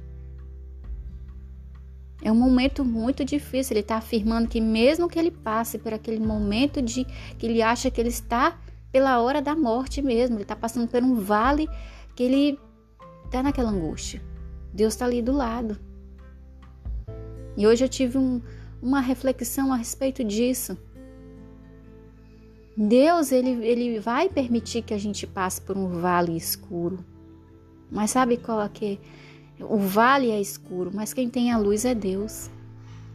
É 2.23 2.31
um 2.31 2.37
momento 2.37 2.85
muito 2.85 3.25
difícil. 3.25 3.75
Ele 3.75 3.81
está 3.81 3.97
afirmando 3.97 4.49
que 4.49 4.61
mesmo 4.61 5.09
que 5.09 5.19
ele 5.19 5.33
passe 5.33 5.79
por 5.79 5.93
aquele 5.93 6.21
momento 6.21 6.81
de 6.81 7.05
que 7.37 7.47
ele 7.47 7.61
acha 7.61 7.91
que 7.91 8.01
ele 8.01 8.11
está 8.11 8.57
pela 8.93 9.21
hora 9.21 9.43
da 9.43 9.57
morte 9.57 10.03
mesmo, 10.03 10.37
ele 10.37 10.43
está 10.43 10.55
passando 10.55 10.87
por 10.87 11.03
um 11.03 11.15
vale 11.15 11.67
que 12.15 12.23
ele 12.23 12.61
está 13.25 13.43
naquela 13.43 13.71
angústia. 13.71 14.23
Deus 14.73 14.93
está 14.95 15.07
ali 15.07 15.23
do 15.23 15.33
lado. 15.33 15.79
E 17.57 17.67
hoje 17.67 17.85
eu 17.85 17.89
tive 17.89 18.19
um, 18.19 18.41
uma 18.81 19.01
reflexão 19.01 19.73
a 19.73 19.77
respeito 19.77 20.23
disso. 20.23 20.77
Deus, 22.77 23.33
ele, 23.33 23.51
ele 23.65 24.01
vai 24.01 24.29
permitir 24.29 24.83
que 24.83 24.95
a 24.95 24.99
gente 24.99 25.27
passe 25.27 25.61
por 25.61 25.77
um 25.77 26.01
vale 26.01 26.37
escuro. 26.37 27.05
Mas 27.91 28.11
sabe 28.11 28.39
qual 28.39 28.63
é 28.63 28.69
que 28.69 28.99
o 29.61 29.77
vale 29.77 30.31
é 30.31 30.41
escuro, 30.41 30.91
mas 30.93 31.13
quem 31.13 31.29
tem 31.29 31.53
a 31.53 31.59
luz 31.59 31.85
é 31.85 31.95
Deus. 31.95 32.51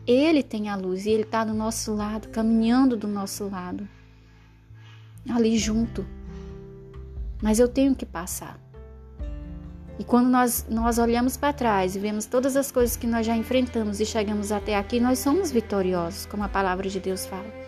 Ele 0.06 0.44
tem 0.44 0.70
a 0.70 0.76
luz 0.76 1.06
e 1.06 1.10
ele 1.10 1.24
está 1.24 1.44
do 1.44 1.54
nosso 1.54 1.94
lado, 1.94 2.30
caminhando 2.30 2.96
do 2.96 3.08
nosso 3.08 3.50
lado, 3.50 3.88
ali 5.30 5.58
junto. 5.58 6.06
Mas 7.42 7.60
eu 7.60 7.68
tenho 7.68 7.96
que 7.96 8.06
passar. 8.06 8.60
E 10.00 10.04
quando 10.04 10.30
nós, 10.30 10.66
nós 10.70 11.00
olhamos 11.00 11.36
para 11.36 11.52
trás 11.52 11.96
e 11.96 12.00
vemos 12.00 12.28
todas 12.28 12.56
as 12.56 12.72
coisas 12.72 12.96
que 12.96 13.08
nós 13.08 13.26
já 13.26 13.36
enfrentamos 13.36 14.00
e 14.00 14.06
chegamos 14.06 14.52
até 14.52 14.78
aqui, 14.78 15.00
nós 15.00 15.18
somos 15.18 15.52
vitoriosos, 15.52 16.28
como 16.28 16.44
a 16.44 16.50
palavra 16.50 16.88
de 16.88 17.00
Deus 17.00 17.26
fala. 17.26 17.67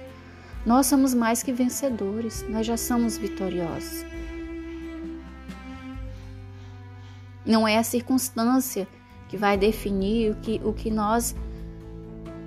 Nós 0.65 0.87
somos 0.87 1.13
mais 1.13 1.41
que 1.41 1.53
vencedores, 1.53 2.45
nós 2.49 2.65
já 2.65 2.75
somos 2.75 3.17
vitoriosos. 3.17 4.05
Não 7.45 7.67
é 7.67 7.77
a 7.77 7.83
circunstância 7.83 8.87
que 9.27 9.37
vai 9.37 9.57
definir 9.57 10.31
o 10.31 10.35
que, 10.35 10.61
o 10.63 10.73
que 10.73 10.91
nós 10.91 11.35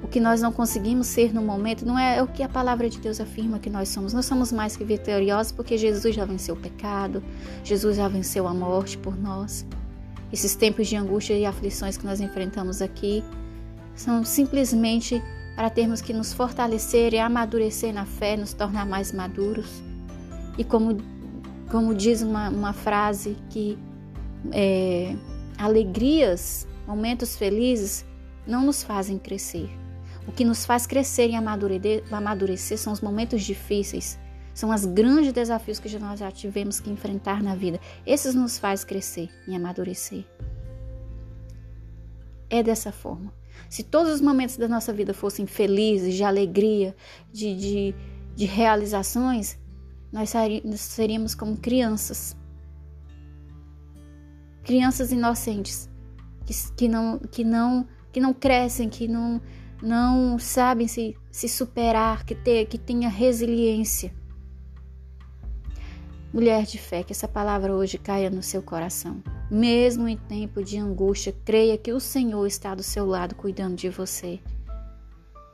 o 0.03 0.09
que 0.09 0.19
nós 0.19 0.43
não 0.43 0.51
conseguimos 0.51 1.07
ser 1.07 1.33
no 1.33 1.41
momento, 1.41 1.87
não 1.87 1.97
é 1.97 2.21
o 2.21 2.27
que 2.27 2.43
a 2.43 2.49
palavra 2.49 2.91
de 2.91 2.99
Deus 2.99 3.21
afirma 3.21 3.61
que 3.61 3.71
nós 3.71 3.89
somos. 3.89 4.13
Nós 4.13 4.27
somos 4.27 4.51
mais 4.51 4.77
que 4.77 4.83
vitoriosos 4.83 5.53
porque 5.53 5.79
Jesus 5.79 6.13
já 6.13 6.25
venceu 6.25 6.57
o 6.57 6.59
pecado, 6.59 7.23
Jesus 7.63 7.97
já 7.97 8.09
venceu 8.09 8.49
a 8.49 8.53
morte 8.53 8.99
por 8.99 9.17
nós. 9.17 9.65
Esses 10.33 10.57
tempos 10.57 10.89
de 10.89 10.97
angústia 10.97 11.35
e 11.35 11.47
aflições 11.47 11.97
que 11.97 12.05
nós 12.05 12.21
enfrentamos 12.21 12.83
aqui 12.83 13.23
são 13.95 14.25
simplesmente 14.25 15.23
para 15.55 15.69
termos 15.71 16.01
que 16.01 16.13
nos 16.13 16.33
fortalecer 16.33 17.13
e 17.15 17.19
amadurecer 17.19 17.93
na 17.93 18.07
fé, 18.07 18.37
nos 18.37 18.53
tornar 18.53 18.87
mais 18.87 19.13
maduros. 19.13 19.83
E 20.57 20.65
como, 20.65 20.99
como 21.71 21.95
diz 21.95 22.23
uma, 22.23 22.49
uma 22.49 22.73
frase 22.73 23.37
que 23.51 23.79
é, 24.51 25.15
alegrias, 25.59 26.67
momentos 26.87 27.37
felizes 27.37 28.05
não 28.47 28.65
nos 28.65 28.83
fazem 28.83 29.19
crescer, 29.19 29.71
o 30.27 30.33
que 30.33 30.45
nos 30.45 30.65
faz 30.65 30.87
crescer 30.87 31.29
e 31.29 31.35
amadurecer, 31.35 32.79
são 32.79 32.93
os 32.93 33.01
momentos 33.01 33.43
difíceis, 33.43 34.19
são 34.55 34.71
os 34.71 34.85
grandes 34.85 35.33
desafios 35.33 35.79
que 35.79 35.99
nós 35.99 36.21
já 36.21 36.31
tivemos 36.31 36.79
que 36.79 36.91
enfrentar 36.91 37.43
na 37.43 37.55
vida. 37.55 37.81
Esses 38.05 38.35
nos 38.35 38.59
faz 38.59 38.85
crescer 38.85 39.31
e 39.49 39.55
amadurecer. 39.55 40.25
É 42.51 42.63
dessa 42.63 42.93
forma. 42.93 43.33
Se 43.73 43.83
todos 43.83 44.13
os 44.13 44.21
momentos 44.21 44.59
da 44.59 44.69
nossa 44.69 44.93
vida 44.93 45.15
fossem 45.15 45.47
felizes, 45.47 46.15
de 46.15 46.23
alegria, 46.23 46.95
de, 47.33 47.57
de, 47.57 47.95
de 48.37 48.45
realizações, 48.45 49.59
nós 50.13 50.31
seríamos 50.77 51.35
como 51.35 51.57
crianças. 51.57 52.37
Crianças 54.63 55.11
inocentes, 55.11 55.89
que, 56.45 56.53
que, 56.77 56.87
não, 56.87 57.19
que, 57.19 57.43
não, 57.43 57.89
que 58.13 58.21
não 58.21 58.35
crescem, 58.35 58.91
que 58.91 59.09
não, 59.09 59.41
não 59.83 60.39
sabem 60.39 60.87
se, 60.87 61.17
se 61.31 61.49
superar, 61.49 62.27
que, 62.27 62.35
ter, 62.35 62.67
que 62.67 62.77
tenha 62.77 63.09
resiliência. 63.09 64.13
Mulher 66.33 66.65
de 66.65 66.79
fé, 66.79 67.03
que 67.03 67.13
essa 67.13 67.29
palavra 67.29 67.75
hoje 67.75 67.99
caia 67.99 68.31
no 68.31 68.43
seu 68.43 68.63
coração. 68.63 69.23
Mesmo 69.51 70.09
em 70.09 70.17
tempo 70.17 70.65
de 70.65 70.79
angústia, 70.79 71.35
creia 71.45 71.77
que 71.77 71.93
o 71.93 72.01
Senhor 72.01 72.47
está 72.47 72.75
do 72.75 72.83
seu 72.83 73.05
lado 73.05 73.35
cuidando 73.35 73.77
de 73.77 73.91
você. 73.91 74.41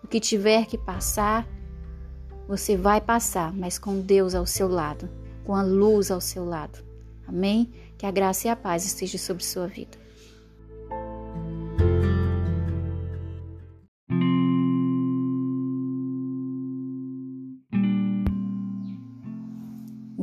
O 0.05 0.07
que 0.07 0.21
tiver 0.21 0.67
que 0.67 0.79
passar, 0.79 1.49
você 2.47 2.77
vai 2.77 3.01
passar, 3.01 3.53
mas 3.53 3.77
com 3.77 4.01
Deus 4.01 4.37
ao 4.37 4.47
seu 4.47 4.69
lado, 4.69 5.11
com 5.45 5.53
a 5.53 5.63
luz 5.63 6.13
ao 6.13 6.21
seu 6.21 6.45
lado. 6.45 6.79
Amém? 7.27 7.73
Que 7.99 8.07
a 8.07 8.13
graça 8.13 8.47
e 8.47 8.51
a 8.51 8.55
paz 8.55 8.87
estejam 8.87 9.19
sobre 9.19 9.45
sua 9.45 9.67
vida. 9.67 9.99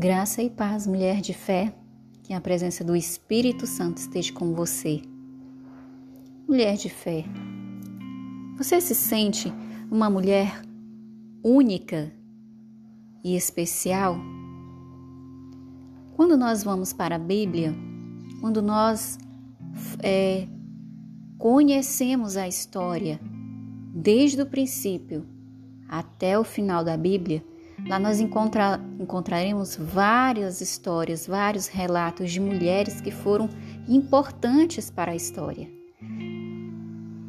Graça 0.06 0.44
e 0.44 0.52
paz, 0.52 0.86
mulher 0.86 1.20
de 1.20 1.34
fé, 1.34 1.74
que 2.22 2.32
a 2.32 2.40
presença 2.40 2.84
do 2.84 2.96
Espírito 2.96 3.66
Santo 3.66 3.98
esteja 3.98 4.32
com 4.34 4.54
você. 4.54 5.02
Mulher 6.48 6.78
de 6.78 6.90
fé, 6.90 7.26
você 8.56 8.80
se 8.80 8.94
sente 8.94 9.52
uma 9.90 10.08
mulher 10.08 10.62
única 11.44 12.14
e 13.24 13.36
especial? 13.36 14.16
Quando 16.16 16.38
nós 16.38 16.64
vamos 16.64 16.94
para 16.94 17.16
a 17.16 17.20
Bíblia, 17.20 17.74
quando 18.42 18.62
nós 18.62 19.18
é, 20.04 20.48
conhecemos 21.40 22.38
a 22.38 22.48
história 22.48 23.20
desde 23.92 24.40
o 24.40 24.46
princípio 24.46 25.26
até 25.90 26.38
o 26.38 26.44
final 26.44 26.84
da 26.84 26.96
Bíblia, 26.96 27.44
Lá 27.88 28.00
nós 28.00 28.20
encontra, 28.20 28.80
encontraremos 29.00 29.76
várias 29.76 30.60
histórias, 30.60 31.28
vários 31.28 31.68
relatos 31.68 32.32
de 32.32 32.40
mulheres 32.40 33.00
que 33.00 33.12
foram 33.12 33.48
importantes 33.88 34.90
para 34.90 35.12
a 35.12 35.16
história. 35.16 35.70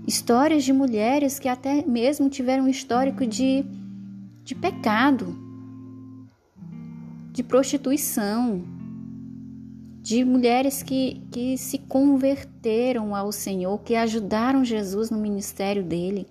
Histórias 0.07 0.65
de 0.65 0.73
mulheres 0.73 1.39
que 1.39 1.49
até 1.49 1.85
mesmo 1.85 2.31
tiveram 2.31 2.65
um 2.65 2.69
histórico 2.69 3.27
de, 3.27 3.67
de 4.45 4.55
pecado, 4.55 5.37
de 7.33 7.43
prostituição, 7.43 8.65
de 10.01 10.25
mulheres 10.25 10.83
que, 10.83 11.21
que 11.31 11.59
se 11.59 11.79
converteram 11.79 13.15
ao 13.15 13.31
Senhor, 13.31 13.79
que 13.81 13.95
ajudaram 13.95 14.65
Jesus 14.65 15.11
no 15.11 15.19
ministério 15.19 15.83
dele. 15.83 16.27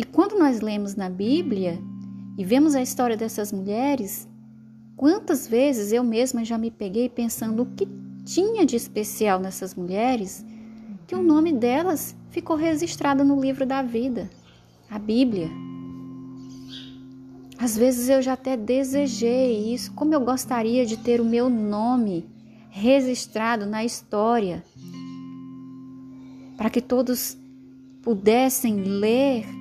E 0.00 0.02
quando 0.02 0.38
nós 0.38 0.62
lemos 0.62 0.96
na 0.96 1.10
Bíblia 1.10 1.78
e 2.38 2.42
vemos 2.42 2.74
a 2.74 2.80
história 2.80 3.18
dessas 3.18 3.52
mulheres, 3.52 4.26
quantas 4.96 5.46
vezes 5.46 5.92
eu 5.92 6.02
mesma 6.02 6.42
já 6.42 6.56
me 6.56 6.70
peguei 6.70 7.06
pensando 7.06 7.64
o 7.64 7.66
que 7.66 7.86
tinha 8.24 8.64
de 8.64 8.76
especial 8.76 9.38
nessas 9.38 9.74
mulheres 9.74 10.42
que 11.06 11.14
o 11.14 11.22
nome 11.22 11.52
delas 11.52 12.16
ficou 12.30 12.56
registrado 12.56 13.22
no 13.22 13.38
livro 13.38 13.66
da 13.66 13.82
vida, 13.82 14.30
a 14.88 14.98
Bíblia. 14.98 15.50
Às 17.58 17.76
vezes 17.76 18.08
eu 18.08 18.22
já 18.22 18.32
até 18.32 18.56
desejei 18.56 19.74
isso, 19.74 19.92
como 19.92 20.14
eu 20.14 20.20
gostaria 20.22 20.86
de 20.86 20.96
ter 20.96 21.20
o 21.20 21.26
meu 21.26 21.50
nome 21.50 22.26
registrado 22.70 23.66
na 23.66 23.84
história, 23.84 24.64
para 26.56 26.70
que 26.70 26.80
todos 26.80 27.36
pudessem 28.00 28.76
ler, 28.82 29.59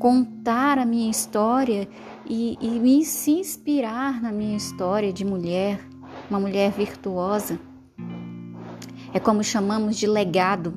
contar 0.00 0.78
a 0.78 0.86
minha 0.86 1.10
história 1.10 1.86
e, 2.26 2.56
e 2.58 3.04
se 3.04 3.32
inspirar 3.32 4.22
na 4.22 4.32
minha 4.32 4.56
história 4.56 5.12
de 5.12 5.26
mulher, 5.26 5.78
uma 6.30 6.40
mulher 6.40 6.72
virtuosa. 6.72 7.60
É 9.12 9.20
como 9.20 9.44
chamamos 9.44 9.98
de 9.98 10.06
legado. 10.06 10.72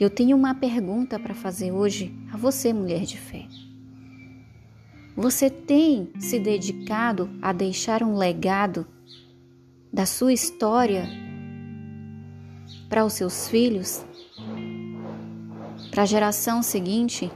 Eu 0.00 0.08
tenho 0.08 0.34
uma 0.34 0.54
pergunta 0.54 1.18
para 1.18 1.34
fazer 1.34 1.72
hoje 1.72 2.10
a 2.32 2.38
você, 2.38 2.72
mulher 2.72 3.02
de 3.02 3.18
fé. 3.18 3.46
Você 5.14 5.50
tem 5.50 6.10
se 6.18 6.40
dedicado 6.40 7.28
a 7.42 7.52
deixar 7.52 8.02
um 8.02 8.16
legado 8.16 8.86
da 9.92 10.06
sua 10.06 10.32
história 10.32 11.06
para 12.88 13.04
os 13.04 13.12
seus 13.12 13.46
filhos, 13.46 14.02
para 15.90 16.04
a 16.04 16.06
geração 16.06 16.62
seguinte? 16.62 17.30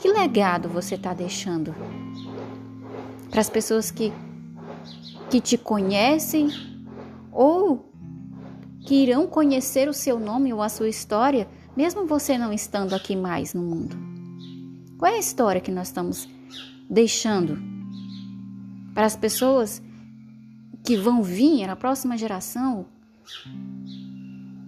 Que 0.00 0.08
legado 0.10 0.68
você 0.68 0.94
está 0.94 1.12
deixando? 1.12 1.74
Para 3.30 3.40
as 3.40 3.50
pessoas 3.50 3.90
que, 3.90 4.10
que 5.30 5.40
te 5.42 5.58
conhecem 5.58 6.48
ou 7.30 7.92
que 8.86 8.94
irão 8.94 9.26
conhecer 9.26 9.88
o 9.90 9.92
seu 9.92 10.18
nome 10.18 10.54
ou 10.54 10.62
a 10.62 10.70
sua 10.70 10.88
história, 10.88 11.46
mesmo 11.76 12.06
você 12.06 12.38
não 12.38 12.50
estando 12.50 12.94
aqui 12.94 13.14
mais 13.14 13.52
no 13.52 13.62
mundo? 13.62 13.94
Qual 14.98 15.12
é 15.12 15.16
a 15.16 15.20
história 15.20 15.60
que 15.60 15.70
nós 15.70 15.88
estamos 15.88 16.26
deixando 16.88 17.58
para 18.94 19.04
as 19.04 19.16
pessoas 19.16 19.82
que 20.82 20.96
vão 20.96 21.22
vir 21.22 21.66
na 21.66 21.76
próxima 21.76 22.16
geração? 22.16 22.86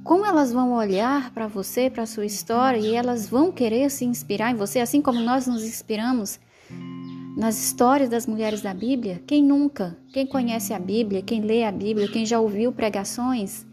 Como 0.04 0.26
elas 0.26 0.52
vão 0.52 0.72
olhar 0.72 1.30
para 1.30 1.46
você, 1.46 1.88
para 1.88 2.06
sua 2.06 2.26
história 2.26 2.78
e 2.78 2.94
elas 2.94 3.28
vão 3.28 3.52
querer 3.52 3.88
se 3.88 4.04
inspirar 4.04 4.50
em 4.50 4.56
você, 4.56 4.80
assim 4.80 5.00
como 5.00 5.20
nós 5.20 5.46
nos 5.46 5.62
inspiramos 5.62 6.40
nas 7.36 7.62
histórias 7.62 8.08
das 8.08 8.26
mulheres 8.26 8.60
da 8.60 8.74
Bíblia? 8.74 9.22
Quem 9.26 9.44
nunca? 9.44 9.96
Quem 10.12 10.26
conhece 10.26 10.74
a 10.74 10.78
Bíblia, 10.78 11.22
quem 11.22 11.40
lê 11.40 11.64
a 11.64 11.70
Bíblia, 11.70 12.08
quem 12.08 12.26
já 12.26 12.40
ouviu 12.40 12.72
pregações, 12.72 13.64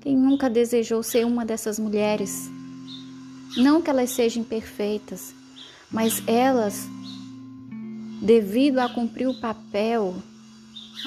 quem 0.00 0.16
nunca 0.16 0.50
desejou 0.50 1.04
ser 1.04 1.24
uma 1.24 1.44
dessas 1.44 1.78
mulheres? 1.78 2.50
Não 3.56 3.80
que 3.80 3.88
elas 3.88 4.10
sejam 4.10 4.42
perfeitas, 4.42 5.32
mas 5.90 6.20
elas, 6.26 6.84
devido 8.20 8.80
a 8.80 8.88
cumprir 8.88 9.28
o 9.28 9.40
papel 9.40 10.16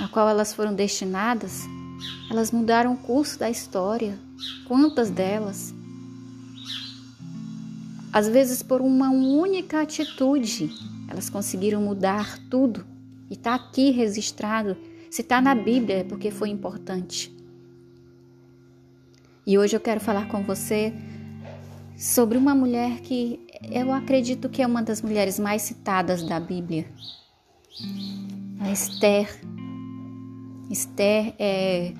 a 0.01 0.07
qual 0.07 0.30
elas 0.30 0.53
foram 0.53 0.73
destinadas, 0.73 1.64
elas 2.31 2.49
mudaram 2.49 2.93
o 2.93 2.97
curso 2.97 3.38
da 3.38 3.49
história. 3.49 4.28
Quantas 4.66 5.10
delas? 5.10 5.74
Às 8.11 8.28
vezes, 8.28 8.64
por 8.64 8.82
uma 8.82 9.10
única 9.10 9.82
atitude, 9.82 10.72
elas 11.07 11.30
conseguiram 11.30 11.82
mudar 11.82 12.40
tudo. 12.49 12.86
E 13.30 13.34
está 13.34 13.56
aqui 13.56 13.91
registrado. 13.91 14.76
Se 15.10 15.22
está 15.22 15.40
na 15.41 15.53
Bíblia, 15.53 15.98
é 15.98 16.03
porque 16.03 16.32
foi 16.32 16.49
importante. 16.49 17.32
E 19.45 19.57
hoje 19.57 19.76
eu 19.76 19.80
quero 19.80 19.99
falar 19.99 20.28
com 20.28 20.44
você 20.44 20.94
sobre 21.98 22.38
uma 22.38 22.56
mulher 22.56 23.02
que 23.02 23.40
eu 23.72 23.91
acredito 23.91 24.48
que 24.49 24.61
é 24.61 24.68
uma 24.68 24.82
das 24.82 25.02
mulheres 25.02 25.40
mais 25.40 25.64
citadas 25.64 26.24
da 26.24 26.40
Bíblia. 26.40 26.88
A 28.60 28.72
Esther. 28.72 29.41
Esther 30.70 31.34
é 31.40 31.94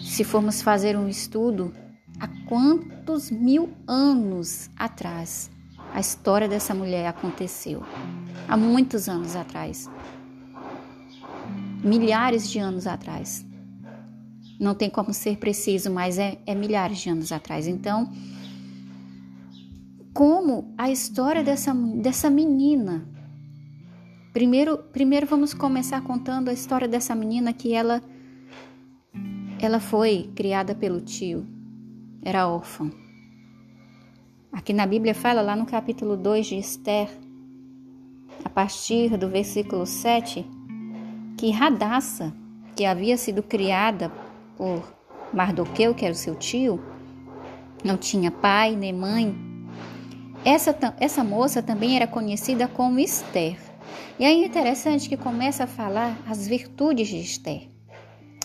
se 0.00 0.24
formos 0.24 0.62
fazer 0.62 0.96
um 0.96 1.08
estudo, 1.08 1.72
há 2.20 2.28
quantos 2.46 3.30
mil 3.30 3.70
anos 3.86 4.70
atrás 4.76 5.50
a 5.92 6.00
história 6.00 6.48
dessa 6.48 6.74
mulher 6.74 7.06
aconteceu? 7.06 7.82
Há 8.48 8.56
muitos 8.56 9.08
anos 9.08 9.34
atrás. 9.34 9.88
Milhares 11.82 12.48
de 12.48 12.58
anos 12.58 12.86
atrás. 12.86 13.44
Não 14.58 14.74
tem 14.74 14.88
como 14.88 15.12
ser 15.12 15.36
preciso, 15.36 15.90
mas 15.90 16.18
é, 16.18 16.38
é 16.46 16.54
milhares 16.54 16.98
de 16.98 17.10
anos 17.10 17.32
atrás. 17.32 17.66
Então, 17.66 18.10
como 20.12 20.72
a 20.78 20.90
história 20.90 21.44
dessa, 21.44 21.74
dessa 21.74 22.30
menina. 22.30 23.06
Primeiro, 24.32 24.78
primeiro 24.78 25.26
vamos 25.26 25.52
começar 25.52 26.00
contando 26.02 26.48
a 26.48 26.52
história 26.54 26.88
dessa 26.88 27.14
menina 27.14 27.52
que 27.52 27.74
ela 27.74 28.02
ela 29.66 29.80
foi 29.80 30.30
criada 30.34 30.74
pelo 30.74 31.00
tio, 31.00 31.44
era 32.22 32.48
órfã. 32.48 32.90
Aqui 34.52 34.72
na 34.72 34.86
Bíblia 34.86 35.14
fala 35.14 35.42
lá 35.42 35.56
no 35.56 35.66
capítulo 35.66 36.16
2 36.16 36.46
de 36.46 36.56
Esther, 36.56 37.08
a 38.44 38.48
partir 38.48 39.16
do 39.16 39.28
versículo 39.28 39.84
7, 39.84 40.46
que 41.36 41.50
Radassa, 41.50 42.32
que 42.76 42.84
havia 42.84 43.16
sido 43.16 43.42
criada 43.42 44.10
por 44.56 44.94
Mardoqueu, 45.34 45.94
que 45.94 46.04
era 46.04 46.14
o 46.14 46.16
seu 46.16 46.36
tio, 46.36 46.80
não 47.84 47.96
tinha 47.96 48.30
pai 48.30 48.76
nem 48.76 48.92
mãe. 48.92 49.36
Essa, 50.44 50.76
essa 51.00 51.24
moça 51.24 51.60
também 51.60 51.96
era 51.96 52.06
conhecida 52.06 52.68
como 52.68 53.00
Esther. 53.00 53.58
E 54.18 54.24
aí 54.24 54.44
é 54.44 54.46
interessante 54.46 55.08
que 55.08 55.16
começa 55.16 55.64
a 55.64 55.66
falar 55.66 56.16
as 56.26 56.46
virtudes 56.46 57.08
de 57.08 57.18
Esther. 57.18 57.75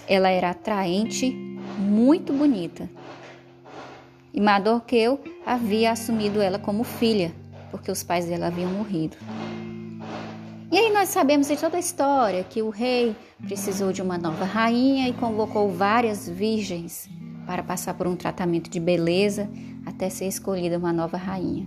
Ela 0.07 0.29
era 0.29 0.49
atraente, 0.49 1.31
muito 1.77 2.33
bonita. 2.33 2.89
E 4.33 4.39
Mardoqueu 4.39 5.19
havia 5.45 5.91
assumido 5.91 6.41
ela 6.41 6.57
como 6.57 6.83
filha, 6.83 7.33
porque 7.69 7.91
os 7.91 8.03
pais 8.03 8.25
dela 8.25 8.47
haviam 8.47 8.71
morrido. 8.71 9.17
E 10.71 10.77
aí 10.77 10.91
nós 10.93 11.09
sabemos 11.09 11.47
de 11.47 11.57
toda 11.57 11.75
a 11.75 11.79
história 11.81 12.45
que 12.45 12.61
o 12.61 12.69
rei 12.69 13.13
precisou 13.45 13.91
de 13.91 14.01
uma 14.01 14.17
nova 14.17 14.45
rainha 14.45 15.09
e 15.09 15.13
convocou 15.13 15.69
várias 15.69 16.29
virgens 16.29 17.09
para 17.45 17.61
passar 17.61 17.93
por 17.93 18.07
um 18.07 18.15
tratamento 18.15 18.69
de 18.69 18.79
beleza 18.79 19.49
até 19.85 20.09
ser 20.09 20.27
escolhida 20.27 20.77
uma 20.77 20.93
nova 20.93 21.17
rainha. 21.17 21.65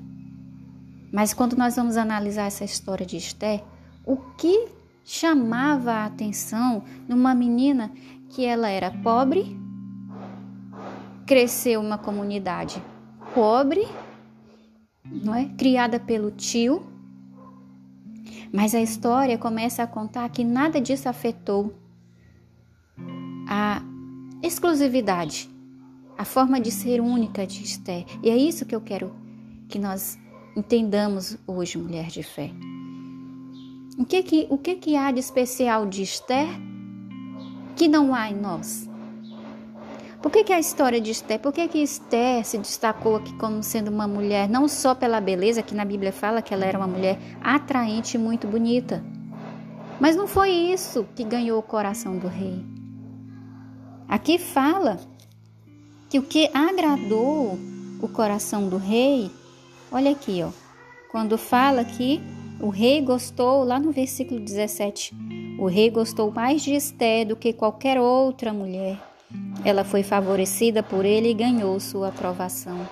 Mas 1.12 1.34
quando 1.34 1.54
nós 1.54 1.76
vamos 1.76 1.98
analisar 1.98 2.46
essa 2.46 2.64
história 2.64 3.04
de 3.04 3.18
Esté, 3.18 3.62
o 4.06 4.16
que 4.16 4.68
chamava 5.04 5.92
a 5.92 6.06
atenção 6.06 6.82
numa 7.06 7.34
menina 7.34 7.92
que 8.34 8.44
ela 8.44 8.68
era 8.68 8.90
pobre, 8.90 9.56
cresceu 11.24 11.80
uma 11.80 11.96
comunidade 11.96 12.82
pobre, 13.32 13.86
não 15.04 15.32
é? 15.32 15.44
Criada 15.56 16.00
pelo 16.00 16.32
tio. 16.32 16.84
Mas 18.52 18.74
a 18.74 18.80
história 18.80 19.38
começa 19.38 19.84
a 19.84 19.86
contar 19.86 20.28
que 20.30 20.42
nada 20.42 20.80
disso 20.80 21.08
afetou 21.08 21.74
a 23.48 23.80
exclusividade, 24.42 25.48
a 26.18 26.24
forma 26.24 26.60
de 26.60 26.72
ser 26.72 27.00
única 27.00 27.46
de 27.46 27.62
Esther. 27.62 28.04
E 28.20 28.30
é 28.30 28.36
isso 28.36 28.66
que 28.66 28.74
eu 28.74 28.80
quero 28.80 29.14
que 29.68 29.78
nós 29.78 30.18
entendamos 30.56 31.38
hoje, 31.46 31.78
mulher 31.78 32.08
de 32.08 32.24
fé. 32.24 32.50
O 33.96 34.04
que 34.04 34.22
que, 34.24 34.46
o 34.50 34.58
que, 34.58 34.74
que 34.74 34.96
há 34.96 35.12
de 35.12 35.20
especial 35.20 35.86
de 35.86 36.02
Esther 36.02 36.48
que 37.74 37.88
não 37.88 38.14
há 38.14 38.30
em 38.30 38.34
nós? 38.34 38.88
Por 40.24 40.32
que, 40.32 40.42
que 40.42 40.54
a 40.54 40.58
história 40.58 41.00
de 41.02 41.10
Esther, 41.10 41.38
por 41.38 41.52
que, 41.52 41.68
que 41.68 41.82
Esther 41.82 42.44
se 42.46 42.56
destacou 42.56 43.16
aqui 43.16 43.30
como 43.34 43.62
sendo 43.62 43.88
uma 43.88 44.08
mulher, 44.08 44.48
não 44.48 44.66
só 44.66 44.94
pela 44.94 45.20
beleza, 45.20 45.62
que 45.62 45.74
na 45.74 45.84
Bíblia 45.84 46.12
fala 46.12 46.40
que 46.40 46.54
ela 46.54 46.64
era 46.64 46.78
uma 46.78 46.86
mulher 46.86 47.18
atraente 47.42 48.16
e 48.16 48.18
muito 48.18 48.46
bonita, 48.46 49.04
mas 50.00 50.16
não 50.16 50.26
foi 50.26 50.50
isso 50.50 51.06
que 51.14 51.24
ganhou 51.24 51.58
o 51.58 51.62
coração 51.62 52.16
do 52.16 52.26
rei. 52.26 52.64
Aqui 54.08 54.38
fala 54.38 54.98
que 56.08 56.18
o 56.18 56.22
que 56.22 56.50
agradou 56.54 57.58
o 58.00 58.08
coração 58.08 58.68
do 58.68 58.78
rei, 58.78 59.30
olha 59.92 60.10
aqui, 60.10 60.42
ó, 60.42 60.50
quando 61.10 61.36
fala 61.36 61.84
que 61.84 62.22
o 62.60 62.68
rei 62.68 63.00
gostou, 63.00 63.64
lá 63.64 63.78
no 63.78 63.90
versículo 63.90 64.40
17, 64.40 65.14
o 65.58 65.66
rei 65.66 65.90
gostou 65.90 66.30
mais 66.30 66.62
de 66.62 66.72
Esté 66.72 67.24
do 67.24 67.36
que 67.36 67.52
qualquer 67.52 68.00
outra 68.00 68.52
mulher. 68.52 68.98
Ela 69.64 69.84
foi 69.84 70.02
favorecida 70.02 70.82
por 70.82 71.04
ele 71.04 71.30
e 71.30 71.34
ganhou 71.34 71.78
sua 71.80 72.08
aprovação. 72.08 72.88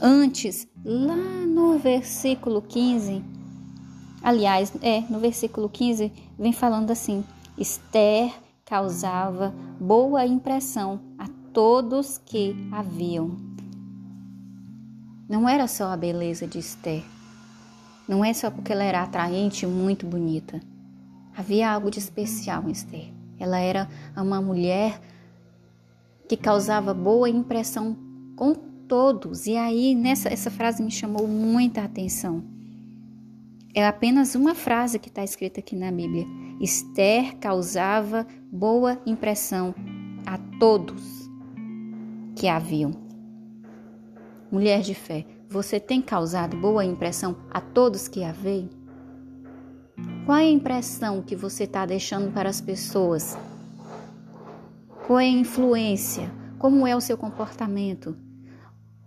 Antes, 0.00 0.68
lá 0.84 1.16
no 1.16 1.78
versículo 1.78 2.62
15, 2.62 3.22
aliás, 4.22 4.72
é, 4.82 5.00
no 5.10 5.18
versículo 5.18 5.68
15, 5.68 6.12
vem 6.38 6.52
falando 6.52 6.90
assim: 6.90 7.24
Esther 7.56 8.32
causava 8.64 9.52
boa 9.80 10.24
impressão 10.24 11.00
a 11.18 11.26
todos 11.52 12.18
que 12.18 12.54
a 12.70 12.82
viam. 12.82 13.36
Não 15.28 15.48
era 15.48 15.66
só 15.66 15.92
a 15.92 15.96
beleza 15.96 16.46
de 16.46 16.58
Esther, 16.58 17.02
não 18.08 18.24
é 18.24 18.32
só 18.32 18.50
porque 18.50 18.72
ela 18.72 18.82
era 18.82 19.02
atraente 19.02 19.66
e 19.66 19.68
muito 19.68 20.06
bonita. 20.06 20.60
Havia 21.36 21.70
algo 21.70 21.90
de 21.90 21.98
especial 21.98 22.66
em 22.66 22.72
Esther. 22.72 23.12
Ela 23.38 23.60
era 23.60 23.88
uma 24.16 24.40
mulher 24.40 24.98
que 26.26 26.36
causava 26.36 26.92
boa 26.94 27.28
impressão 27.28 27.96
com 28.34 28.54
todos. 28.54 29.46
E 29.46 29.56
aí, 29.56 29.94
nessa 29.94 30.28
essa 30.30 30.50
frase 30.50 30.82
me 30.82 30.90
chamou 30.90 31.28
muita 31.28 31.82
atenção. 31.82 32.42
É 33.74 33.86
apenas 33.86 34.34
uma 34.34 34.54
frase 34.54 34.98
que 34.98 35.08
está 35.08 35.22
escrita 35.22 35.60
aqui 35.60 35.76
na 35.76 35.92
Bíblia. 35.92 36.26
Esther 36.60 37.36
causava 37.36 38.26
boa 38.50 39.00
impressão 39.06 39.74
a 40.26 40.38
todos 40.58 41.28
que 42.34 42.48
a 42.48 42.58
viam. 42.58 42.90
Mulher 44.50 44.80
de 44.80 44.94
fé, 44.94 45.26
você 45.48 45.80
tem 45.80 46.02
causado 46.02 46.56
boa 46.56 46.84
impressão 46.84 47.36
a 47.50 47.60
todos 47.60 48.06
que 48.06 48.22
a 48.22 48.32
veem? 48.32 48.68
Qual 50.26 50.36
é 50.36 50.42
a 50.42 50.50
impressão 50.50 51.22
que 51.22 51.34
você 51.34 51.64
está 51.64 51.86
deixando 51.86 52.30
para 52.32 52.50
as 52.50 52.60
pessoas? 52.60 53.36
Qual 55.06 55.18
é 55.18 55.24
a 55.24 55.28
influência? 55.28 56.30
Como 56.58 56.86
é 56.86 56.94
o 56.94 57.00
seu 57.00 57.16
comportamento? 57.16 58.14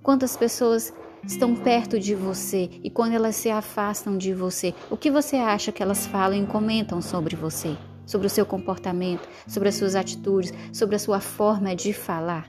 Quantas 0.02 0.36
pessoas 0.36 0.92
estão 1.24 1.56
perto 1.56 2.00
de 2.00 2.16
você 2.16 2.72
e 2.84 2.90
quando 2.90 3.14
elas 3.14 3.36
se 3.36 3.52
afastam 3.52 4.18
de 4.18 4.34
você, 4.34 4.74
o 4.90 4.98
que 4.98 5.12
você 5.12 5.36
acha 5.36 5.72
que 5.72 5.84
elas 5.84 6.08
falam 6.08 6.44
e 6.44 6.48
comentam 6.48 7.04
sobre 7.04 7.36
você? 7.36 7.78
Sobre 8.04 8.26
o 8.26 8.30
seu 8.30 8.48
comportamento, 8.48 9.30
sobre 9.48 9.70
as 9.70 9.76
suas 9.76 9.96
atitudes, 9.96 10.52
sobre 10.74 10.96
a 10.96 11.00
sua 11.00 11.20
forma 11.20 11.76
de 11.76 11.94
falar? 11.94 12.48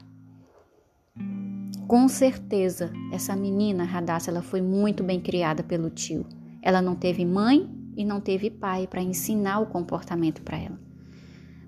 Com 1.93 2.09
certeza, 2.09 2.91
essa 3.13 3.37
menina 3.37 3.85
Radassa, 3.85 4.31
ela 4.31 4.41
foi 4.41 4.63
muito 4.63 5.05
bem 5.05 5.21
criada 5.21 5.63
pelo 5.63 5.91
tio. 5.91 6.25
Ela 6.63 6.81
não 6.81 6.95
teve 6.95 7.23
mãe 7.23 7.69
e 7.95 8.03
não 8.03 8.19
teve 8.19 8.49
pai 8.49 8.87
para 8.87 9.03
ensinar 9.03 9.61
o 9.61 9.67
comportamento 9.67 10.41
para 10.41 10.57
ela. 10.57 10.81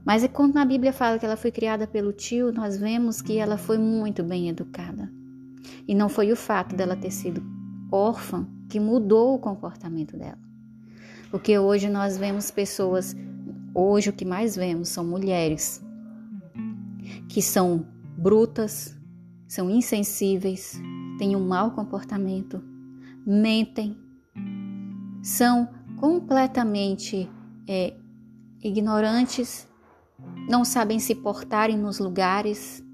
Mas 0.03 0.27
quando 0.29 0.55
na 0.55 0.65
Bíblia 0.65 0.95
fala 0.95 1.19
que 1.19 1.27
ela 1.27 1.37
foi 1.37 1.51
criada 1.51 1.87
pelo 1.87 2.11
tio, 2.11 2.51
nós 2.55 2.79
vemos 2.79 3.21
que 3.21 3.37
ela 3.37 3.59
foi 3.59 3.77
muito 3.77 4.23
bem 4.25 4.49
educada. 4.49 5.13
E 5.87 5.95
não 5.95 6.09
foi 6.09 6.33
o 6.33 6.37
fato 6.37 6.75
dela 6.75 6.97
ter 6.97 7.11
sido 7.11 7.43
órfã 7.93 8.49
que 8.71 8.81
mudou 8.81 9.35
o 9.35 9.39
comportamento 9.39 10.17
dela. 10.17 10.41
Porque 11.31 11.59
hoje 11.59 11.91
nós 11.91 12.17
vemos 12.17 12.51
pessoas, 12.51 13.15
hoje 13.75 14.09
o 14.09 14.13
que 14.15 14.25
mais 14.25 14.57
vemos 14.57 14.89
são 14.89 15.05
mulheres 15.05 15.85
que 17.29 17.43
são 17.43 17.85
brutas, 18.17 18.97
são 19.47 19.71
insensíveis, 19.71 20.81
têm 21.19 21.37
um 21.37 21.47
mau 21.47 21.71
comportamento, 21.71 22.63
mentem, 23.27 23.97
são 25.23 25.69
completamente 25.97 27.31
é, 27.69 27.95
ignorantes, 28.63 29.69
não 30.49 30.65
sabem 30.65 30.99
se 30.99 31.15
portarem 31.15 31.79
nos 31.79 31.99
lugares, 31.99 32.85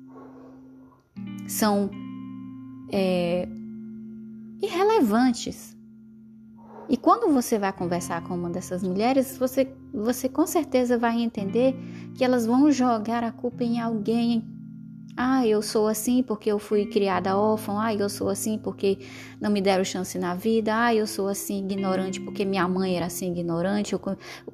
são 1.48 1.90
é, 2.92 3.48
irrelevantes. 4.62 5.76
E 6.88 6.96
quando 6.96 7.32
você 7.32 7.58
vai 7.58 7.72
conversar 7.72 8.22
com 8.24 8.34
uma 8.34 8.50
dessas 8.50 8.82
mulheres, 8.82 9.38
você, 9.38 9.72
você 9.92 10.28
com 10.28 10.46
certeza 10.46 10.98
vai 10.98 11.20
entender 11.20 11.76
que 12.14 12.24
elas 12.24 12.46
vão 12.46 12.70
jogar 12.72 13.22
a 13.22 13.30
culpa 13.30 13.62
em 13.62 13.80
alguém. 13.80 14.44
Ah, 15.22 15.46
eu 15.46 15.60
sou 15.60 15.86
assim 15.86 16.22
porque 16.22 16.50
eu 16.50 16.58
fui 16.58 16.86
criada 16.86 17.36
órfã. 17.36 17.74
Ah, 17.78 17.94
eu 17.94 18.08
sou 18.08 18.30
assim 18.30 18.56
porque 18.56 18.98
não 19.38 19.50
me 19.50 19.60
deram 19.60 19.84
chance 19.84 20.18
na 20.18 20.34
vida. 20.34 20.72
Ah, 20.74 20.94
eu 20.94 21.06
sou 21.06 21.28
assim 21.28 21.62
ignorante 21.62 22.18
porque 22.18 22.42
minha 22.42 22.66
mãe 22.66 22.96
era 22.96 23.04
assim 23.04 23.30
ignorante, 23.30 23.94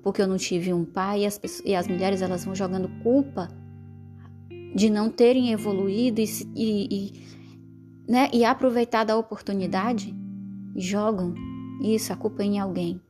porque 0.02 0.20
eu 0.20 0.26
não 0.26 0.36
tive 0.36 0.72
um 0.72 0.84
pai. 0.84 1.20
E 1.20 1.26
as, 1.26 1.38
pessoas, 1.38 1.62
e 1.64 1.72
as 1.72 1.86
mulheres 1.86 2.20
elas 2.20 2.44
vão 2.44 2.52
jogando 2.52 2.88
culpa 3.05 3.48
de 4.74 4.90
não 4.90 5.09
terem 5.09 5.52
evoluído 5.52 6.20
e, 6.20 6.24
e, 6.56 6.88
e 6.90 7.26
né, 8.09 8.28
e 8.32 8.44
aproveitar 8.44 9.05
da 9.05 9.16
oportunidade, 9.16 10.12
jogam 10.74 11.32
isso, 11.80 12.12
a 12.12 12.16
culpa 12.16 12.43
em 12.43 12.59
alguém. 12.59 13.01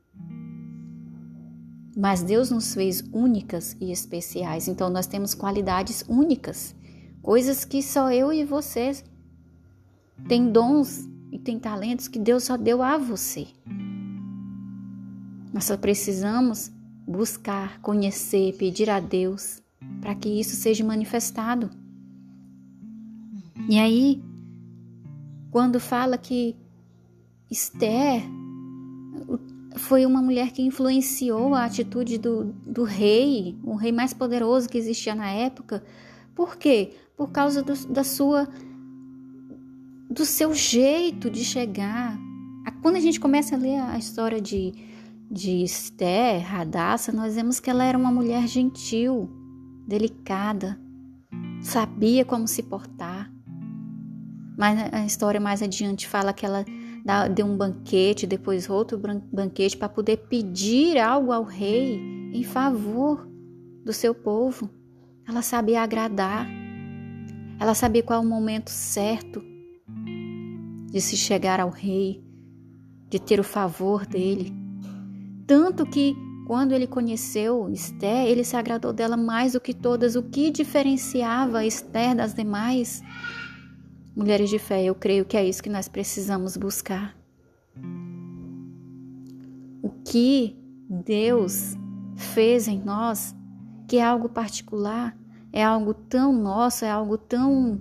Mas 1.97 2.21
Deus 2.21 2.51
nos 2.51 2.75
fez 2.75 3.03
únicas 3.11 3.75
e 3.81 3.91
especiais, 3.91 4.67
então 4.67 4.87
nós 4.91 5.07
temos 5.07 5.33
qualidades 5.33 6.05
únicas, 6.07 6.75
coisas 7.27 7.65
que 7.65 7.83
só 7.83 8.09
eu 8.09 8.31
e 8.31 8.45
você 8.45 9.03
tem 10.29 10.49
dons 10.49 11.09
e 11.29 11.37
tem 11.37 11.59
talentos 11.59 12.07
que 12.07 12.17
Deus 12.17 12.45
só 12.45 12.55
deu 12.55 12.81
a 12.81 12.97
você. 12.97 13.47
Nós 15.53 15.65
só 15.65 15.75
precisamos 15.75 16.71
buscar, 17.05 17.81
conhecer, 17.81 18.55
pedir 18.55 18.89
a 18.89 19.01
Deus 19.01 19.61
para 19.99 20.15
que 20.15 20.29
isso 20.29 20.55
seja 20.55 20.85
manifestado. 20.85 21.69
E 23.67 23.77
aí, 23.77 24.23
quando 25.51 25.81
fala 25.81 26.17
que 26.17 26.55
Esther 27.51 28.23
foi 29.75 30.05
uma 30.05 30.21
mulher 30.21 30.53
que 30.53 30.61
influenciou 30.61 31.53
a 31.53 31.65
atitude 31.65 32.17
do, 32.17 32.53
do 32.65 32.85
rei, 32.85 33.57
o 33.65 33.75
rei 33.75 33.91
mais 33.91 34.13
poderoso 34.13 34.69
que 34.69 34.77
existia 34.77 35.13
na 35.13 35.29
época. 35.29 35.83
Por 36.33 36.55
quê? 36.55 36.93
Por 37.17 37.31
causa 37.31 37.61
do, 37.61 37.73
da 37.87 38.03
sua 38.03 38.47
do 40.09 40.25
seu 40.25 40.53
jeito 40.53 41.29
de 41.29 41.43
chegar. 41.43 42.17
Quando 42.81 42.95
a 42.95 42.99
gente 42.99 43.19
começa 43.19 43.55
a 43.55 43.57
ler 43.57 43.79
a 43.79 43.97
história 43.97 44.39
de, 44.39 44.73
de 45.29 45.63
Esther, 45.63 46.45
Radassa, 46.45 47.11
nós 47.11 47.35
vemos 47.35 47.59
que 47.59 47.69
ela 47.69 47.83
era 47.83 47.97
uma 47.97 48.11
mulher 48.11 48.47
gentil, 48.47 49.29
delicada, 49.85 50.79
sabia 51.61 52.23
como 52.23 52.47
se 52.47 52.63
portar. 52.63 53.31
Mas 54.57 54.91
a 54.93 55.05
história 55.05 55.39
mais 55.39 55.61
adiante 55.61 56.07
fala 56.07 56.33
que 56.33 56.45
ela 56.45 56.65
deu 57.33 57.45
um 57.45 57.55
banquete, 57.55 58.25
depois 58.25 58.69
outro 58.69 58.99
banquete 59.31 59.77
para 59.77 59.87
poder 59.89 60.17
pedir 60.29 60.97
algo 60.97 61.31
ao 61.31 61.43
rei 61.43 61.99
em 62.33 62.43
favor 62.43 63.27
do 63.85 63.93
seu 63.93 64.15
povo. 64.15 64.69
Ela 65.27 65.41
sabia 65.41 65.81
agradar. 65.81 66.47
Ela 67.59 67.73
sabia 67.73 68.03
qual 68.03 68.21
é 68.21 68.25
o 68.25 68.27
momento 68.27 68.69
certo 68.69 69.43
de 70.91 71.01
se 71.01 71.17
chegar 71.17 71.59
ao 71.59 71.69
rei, 71.69 72.23
de 73.09 73.19
ter 73.19 73.39
o 73.39 73.43
favor 73.43 74.05
dele. 74.05 74.53
Tanto 75.45 75.85
que 75.85 76.15
quando 76.45 76.71
ele 76.71 76.87
conheceu 76.87 77.69
Esther, 77.69 78.27
ele 78.27 78.43
se 78.43 78.55
agradou 78.55 78.93
dela 78.93 79.17
mais 79.17 79.53
do 79.53 79.59
que 79.59 79.73
todas. 79.73 80.15
O 80.15 80.23
que 80.23 80.49
diferenciava 80.51 81.65
Esther 81.65 82.15
das 82.15 82.33
demais 82.33 83.01
Mulheres 84.17 84.49
de 84.49 84.57
fé, 84.57 84.83
eu 84.83 84.95
creio 84.95 85.25
que 85.25 85.37
é 85.37 85.47
isso 85.47 85.61
que 85.61 85.69
nós 85.69 85.87
precisamos 85.87 86.57
buscar. 86.57 87.15
O 89.79 89.91
que 90.03 90.57
Deus 90.89 91.75
fez 92.15 92.67
em 92.67 92.81
nós, 92.81 93.35
que 93.87 93.97
é 93.97 94.03
algo 94.03 94.27
particular, 94.27 95.15
é 95.57 95.63
algo 95.63 95.91
tão 95.91 96.31
nosso, 96.31 96.85
é 96.85 96.91
algo 96.91 97.17
tão 97.17 97.79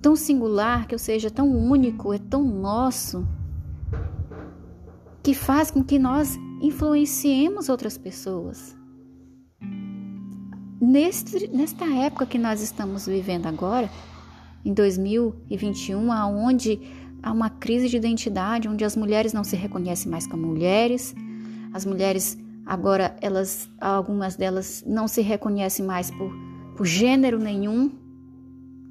tão 0.00 0.16
singular, 0.16 0.86
que 0.86 0.94
ou 0.94 0.98
seja, 0.98 1.30
tão 1.30 1.46
único, 1.50 2.14
é 2.14 2.18
tão 2.18 2.42
nosso, 2.42 3.26
que 5.22 5.34
faz 5.34 5.70
com 5.70 5.84
que 5.84 5.98
nós 5.98 6.38
influenciemos 6.62 7.68
outras 7.68 7.98
pessoas. 7.98 8.74
Neste, 10.80 11.46
nesta 11.48 11.84
época 11.84 12.24
que 12.24 12.38
nós 12.38 12.62
estamos 12.62 13.06
vivendo 13.06 13.46
agora, 13.46 13.90
em 14.64 14.72
2021, 14.72 16.10
aonde 16.10 16.80
há 17.22 17.32
uma 17.32 17.50
crise 17.50 17.90
de 17.90 17.98
identidade, 17.98 18.66
onde 18.66 18.82
as 18.82 18.96
mulheres 18.96 19.34
não 19.34 19.44
se 19.44 19.56
reconhecem 19.56 20.10
mais 20.10 20.26
como 20.26 20.46
mulheres, 20.46 21.14
as 21.74 21.84
mulheres 21.84 22.38
agora 22.66 23.16
elas 23.20 23.70
algumas 23.80 24.36
delas 24.36 24.82
não 24.86 25.06
se 25.06 25.22
reconhecem 25.22 25.84
mais 25.84 26.10
por, 26.10 26.32
por 26.76 26.86
gênero 26.86 27.38
nenhum. 27.38 27.90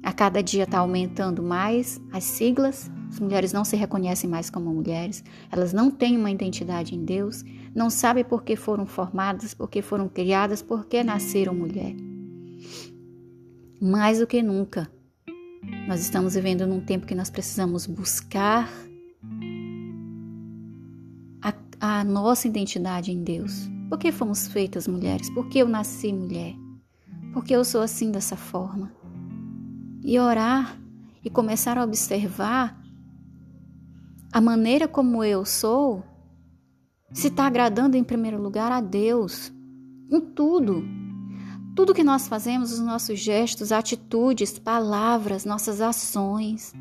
A 0.02 0.12
cada 0.12 0.42
dia 0.42 0.64
está 0.64 0.78
aumentando 0.78 1.42
mais 1.42 2.00
as 2.12 2.24
siglas. 2.24 2.90
As 3.08 3.18
mulheres 3.18 3.52
não 3.52 3.64
se 3.64 3.76
reconhecem 3.76 4.28
mais 4.28 4.50
como 4.50 4.72
mulheres. 4.72 5.24
Elas 5.50 5.72
não 5.72 5.90
têm 5.90 6.16
uma 6.16 6.30
identidade 6.30 6.94
em 6.94 7.04
Deus. 7.04 7.42
Não 7.74 7.88
sabem 7.88 8.24
por 8.24 8.44
que 8.44 8.54
foram 8.54 8.86
formadas, 8.86 9.54
por 9.54 9.68
que 9.68 9.80
foram 9.80 10.08
criadas, 10.08 10.60
por 10.60 10.84
que 10.86 11.02
nasceram 11.02 11.54
mulher. 11.54 11.94
Mais 13.80 14.18
do 14.18 14.26
que 14.26 14.42
nunca, 14.42 14.90
nós 15.86 16.00
estamos 16.00 16.34
vivendo 16.34 16.66
num 16.66 16.80
tempo 16.80 17.06
que 17.06 17.14
nós 17.14 17.30
precisamos 17.30 17.86
buscar 17.86 18.70
a, 21.84 22.02
nossa 22.02 22.48
identidade 22.48 23.12
em 23.12 23.22
Deus. 23.22 23.68
Por 23.90 23.98
que 23.98 24.10
fomos 24.10 24.48
feitas 24.48 24.88
mulheres? 24.88 25.28
Por 25.28 25.48
que 25.48 25.58
eu 25.58 25.68
nasci 25.68 26.12
mulher? 26.14 26.54
Por 27.32 27.44
que 27.44 27.54
eu 27.54 27.62
sou 27.62 27.82
assim 27.82 28.10
dessa 28.10 28.36
forma? 28.36 28.90
E 30.02 30.18
orar 30.18 30.80
e 31.22 31.28
começar 31.28 31.76
a 31.76 31.84
observar 31.84 32.80
a 34.32 34.40
maneira 34.40 34.88
como 34.88 35.22
eu 35.22 35.44
sou, 35.44 36.02
se 37.12 37.28
está 37.28 37.46
agradando 37.46 37.98
em 37.98 38.02
primeiro 38.02 38.40
lugar 38.40 38.72
a 38.72 38.80
Deus, 38.80 39.52
em 40.10 40.20
tudo. 40.20 40.82
Tudo 41.76 41.94
que 41.94 42.02
nós 42.02 42.26
fazemos, 42.26 42.72
os 42.72 42.80
nossos 42.80 43.18
gestos, 43.18 43.72
atitudes, 43.72 44.58
palavras, 44.58 45.44
nossas 45.44 45.82
ações, 45.82 46.72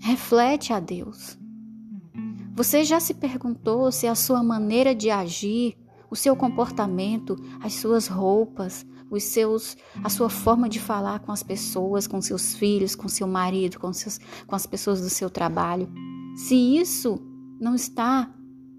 reflete 0.00 0.72
a 0.72 0.78
Deus. 0.78 1.39
Você 2.54 2.84
já 2.84 3.00
se 3.00 3.14
perguntou 3.14 3.90
se 3.90 4.06
a 4.06 4.14
sua 4.14 4.42
maneira 4.42 4.94
de 4.94 5.10
agir, 5.10 5.76
o 6.10 6.16
seu 6.16 6.34
comportamento, 6.34 7.36
as 7.60 7.74
suas 7.74 8.08
roupas, 8.08 8.84
os 9.10 9.22
seus, 9.24 9.76
a 10.02 10.08
sua 10.08 10.28
forma 10.28 10.68
de 10.68 10.80
falar 10.80 11.20
com 11.20 11.32
as 11.32 11.42
pessoas, 11.42 12.06
com 12.06 12.20
seus 12.20 12.54
filhos, 12.54 12.94
com 12.94 13.08
seu 13.08 13.26
marido, 13.26 13.78
com, 13.78 13.92
seus, 13.92 14.18
com 14.46 14.54
as 14.54 14.66
pessoas 14.66 15.00
do 15.00 15.08
seu 15.08 15.30
trabalho, 15.30 15.88
se 16.36 16.54
isso 16.54 17.20
não 17.60 17.74
está 17.74 18.32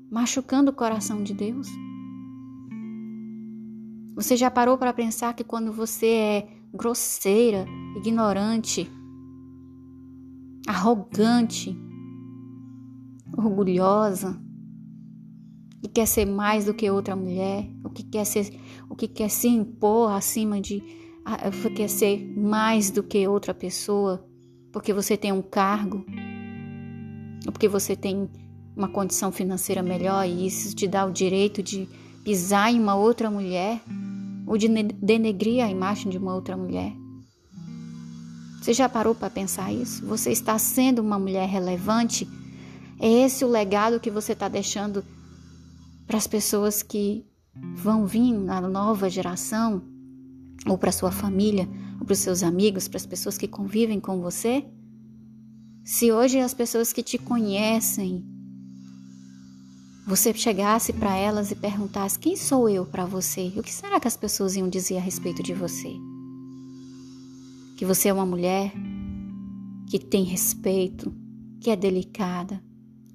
machucando 0.09 0.71
o 0.71 0.75
coração 0.75 1.23
de 1.23 1.33
Deus? 1.33 1.67
Você 4.15 4.35
já 4.35 4.51
parou 4.51 4.77
para 4.77 4.93
pensar 4.93 5.33
que 5.33 5.43
quando 5.43 5.71
você 5.71 6.07
é 6.07 6.47
grosseira, 6.73 7.65
ignorante, 7.97 8.89
arrogante, 10.67 11.77
orgulhosa, 13.37 14.39
que 15.81 15.87
quer 15.87 16.05
ser 16.05 16.25
mais 16.25 16.65
do 16.65 16.73
que 16.73 16.89
outra 16.89 17.15
mulher, 17.15 17.67
o 17.83 17.89
que 17.89 18.03
quer 18.03 18.25
ser, 18.25 18.53
o 18.89 18.95
que 18.95 19.07
quer 19.07 19.29
se 19.29 19.47
impor 19.47 20.11
acima 20.11 20.61
de, 20.61 20.83
quer 21.75 21.87
ser 21.87 22.33
mais 22.37 22.91
do 22.91 23.01
que 23.01 23.27
outra 23.27 23.53
pessoa, 23.53 24.23
porque 24.71 24.93
você 24.93 25.17
tem 25.17 25.31
um 25.31 25.41
cargo, 25.41 26.05
ou 27.45 27.51
porque 27.51 27.67
você 27.67 27.95
tem 27.95 28.29
uma 28.75 28.87
condição 28.87 29.31
financeira 29.31 29.81
melhor 29.81 30.27
e 30.27 30.47
isso 30.47 30.75
te 30.75 30.87
dá 30.87 31.05
o 31.05 31.11
direito 31.11 31.61
de 31.61 31.89
pisar 32.23 32.71
em 32.71 32.79
uma 32.79 32.95
outra 32.95 33.29
mulher 33.29 33.81
ou 34.45 34.57
de 34.57 34.67
denegrir 34.67 35.63
a 35.63 35.69
imagem 35.69 36.11
de 36.11 36.17
uma 36.17 36.33
outra 36.35 36.55
mulher. 36.55 36.93
Você 38.61 38.73
já 38.73 38.87
parou 38.87 39.15
para 39.15 39.29
pensar 39.29 39.73
isso? 39.73 40.05
Você 40.05 40.31
está 40.31 40.57
sendo 40.59 40.99
uma 40.99 41.17
mulher 41.17 41.49
relevante? 41.49 42.27
É 43.01 43.09
esse 43.25 43.43
o 43.43 43.49
legado 43.49 43.99
que 43.99 44.11
você 44.11 44.33
está 44.33 44.47
deixando 44.47 45.03
para 46.05 46.17
as 46.17 46.27
pessoas 46.27 46.83
que 46.83 47.25
vão 47.75 48.05
vir 48.05 48.31
na 48.31 48.61
nova 48.61 49.09
geração, 49.09 49.81
ou 50.67 50.77
para 50.77 50.91
sua 50.91 51.11
família, 51.11 51.67
ou 51.99 52.05
para 52.05 52.13
os 52.13 52.19
seus 52.19 52.43
amigos, 52.43 52.87
para 52.87 52.97
as 52.97 53.05
pessoas 53.07 53.39
que 53.39 53.47
convivem 53.47 53.99
com 53.99 54.21
você? 54.21 54.63
Se 55.83 56.11
hoje 56.11 56.39
as 56.39 56.53
pessoas 56.53 56.93
que 56.93 57.01
te 57.01 57.17
conhecem 57.17 58.23
você 60.05 60.33
chegasse 60.33 60.91
para 60.91 61.15
elas 61.15 61.51
e 61.51 61.55
perguntasse: 61.55 62.19
Quem 62.19 62.35
sou 62.35 62.67
eu 62.67 62.85
para 62.85 63.05
você? 63.05 63.53
O 63.55 63.63
que 63.63 63.71
será 63.71 63.99
que 63.99 64.07
as 64.07 64.17
pessoas 64.17 64.55
iam 64.55 64.67
dizer 64.67 64.97
a 64.97 65.01
respeito 65.01 65.41
de 65.41 65.53
você? 65.53 65.95
Que 67.77 67.85
você 67.85 68.09
é 68.09 68.13
uma 68.13 68.25
mulher 68.25 68.73
que 69.89 69.97
tem 69.97 70.23
respeito, 70.23 71.13
que 71.59 71.69
é 71.69 71.75
delicada, 71.75 72.61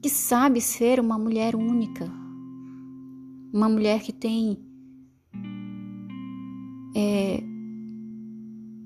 que 0.06 0.10
sabe 0.10 0.60
ser 0.60 1.00
uma 1.00 1.18
mulher 1.18 1.56
única, 1.56 2.08
uma 3.52 3.68
mulher 3.68 4.00
que 4.02 4.12
tem. 4.12 4.56
É, 6.94 7.42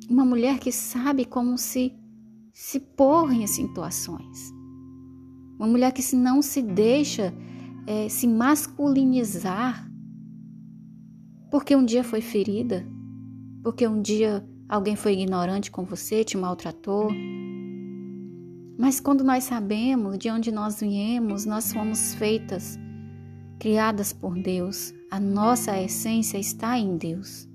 uma 0.09 0.25
mulher 0.25 0.59
que 0.59 0.73
sabe 0.73 1.27
como 1.27 1.59
se, 1.59 1.93
se 2.55 2.81
pôr 2.81 3.33
em 3.33 3.47
situações. 3.47 4.51
Uma 5.59 5.69
mulher 5.69 5.93
que 5.93 6.17
não 6.17 6.41
se 6.41 6.63
deixa 6.63 7.35
é, 7.87 8.09
se 8.09 8.27
masculinizar 8.27 9.87
porque 11.51 11.77
um 11.77 11.85
dia 11.85 12.03
foi 12.03 12.23
ferida, 12.23 12.87
porque 13.63 13.87
um 13.87 14.01
dia 14.01 14.43
alguém 14.67 14.97
foi 14.97 15.13
ignorante 15.13 15.71
com 15.71 15.85
você, 15.85 16.25
te 16.25 16.39
maltratou. 16.39 17.11
Mas 18.81 18.99
quando 18.99 19.23
nós 19.23 19.45
sabemos 19.45 20.17
de 20.17 20.31
onde 20.31 20.51
nós 20.51 20.81
viemos, 20.81 21.45
nós 21.45 21.71
fomos 21.71 22.15
feitas, 22.15 22.79
criadas 23.59 24.11
por 24.11 24.35
Deus. 24.35 24.95
A 25.11 25.21
nossa 25.21 25.79
essência 25.79 26.39
está 26.39 26.79
em 26.79 26.97
Deus. 26.97 27.47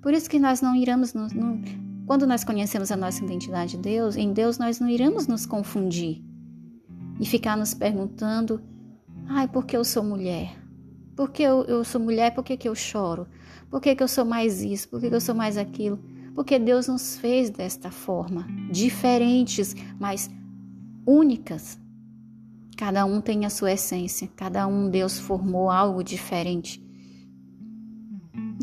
Por 0.00 0.14
isso 0.14 0.30
que 0.30 0.38
nós 0.38 0.62
não 0.62 0.74
iremos, 0.74 1.12
no, 1.12 1.28
no, 1.28 1.62
quando 2.06 2.26
nós 2.26 2.44
conhecemos 2.44 2.90
a 2.90 2.96
nossa 2.96 3.22
identidade 3.22 3.72
de 3.72 3.82
Deus, 3.82 4.16
em 4.16 4.32
Deus 4.32 4.56
nós 4.56 4.80
não 4.80 4.88
iremos 4.88 5.26
nos 5.26 5.44
confundir 5.44 6.24
e 7.20 7.26
ficar 7.26 7.58
nos 7.58 7.74
perguntando 7.74 8.58
Ai, 9.26 9.46
porque 9.46 9.76
eu 9.76 9.84
sou 9.84 10.02
mulher? 10.02 10.56
Porque 11.14 11.42
eu, 11.42 11.64
eu 11.64 11.84
sou 11.84 12.00
mulher, 12.00 12.34
por 12.34 12.42
que, 12.42 12.56
que 12.56 12.68
eu 12.68 12.74
choro? 12.74 13.26
Por 13.70 13.82
que, 13.82 13.94
que 13.94 14.02
eu 14.02 14.08
sou 14.08 14.24
mais 14.24 14.62
isso? 14.62 14.88
Por 14.88 14.98
que, 14.98 15.10
que 15.10 15.14
eu 15.14 15.20
sou 15.20 15.34
mais 15.34 15.58
aquilo? 15.58 15.98
Porque 16.34 16.58
Deus 16.58 16.88
nos 16.88 17.18
fez 17.18 17.50
desta 17.50 17.90
forma, 17.90 18.46
diferentes, 18.70 19.76
mas 20.00 20.30
únicas. 21.06 21.78
Cada 22.76 23.04
um 23.04 23.20
tem 23.20 23.44
a 23.46 23.50
sua 23.50 23.72
essência, 23.72 24.28
cada 24.36 24.66
um 24.66 24.90
Deus 24.90 25.18
formou 25.18 25.70
algo 25.70 26.02
diferente. 26.02 26.82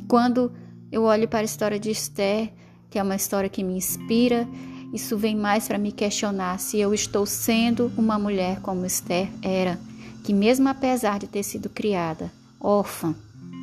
Quando 0.08 0.52
eu 0.92 1.04
olho 1.04 1.28
para 1.28 1.40
a 1.40 1.44
história 1.44 1.80
de 1.80 1.90
Esther, 1.90 2.52
que 2.90 3.00
é 3.00 3.04
uma 3.04 3.16
história 3.16 3.50
que 3.50 3.64
me 3.64 3.78
inspira, 3.78 4.48
isso 4.94 5.18
vem 5.18 5.36
mais 5.36 5.68
para 5.68 5.78
me 5.78 5.92
questionar 5.92 6.60
se 6.60 6.78
eu 6.78 6.94
estou 6.94 7.26
sendo 7.26 7.92
uma 7.98 8.20
mulher 8.20 8.60
como 8.60 8.86
Esther 8.86 9.30
era 9.42 9.80
que, 10.24 10.34
mesmo 10.34 10.68
apesar 10.70 11.20
de 11.20 11.28
ter 11.28 11.44
sido 11.44 11.70
criada 11.70 12.32
órfã, 12.60 13.16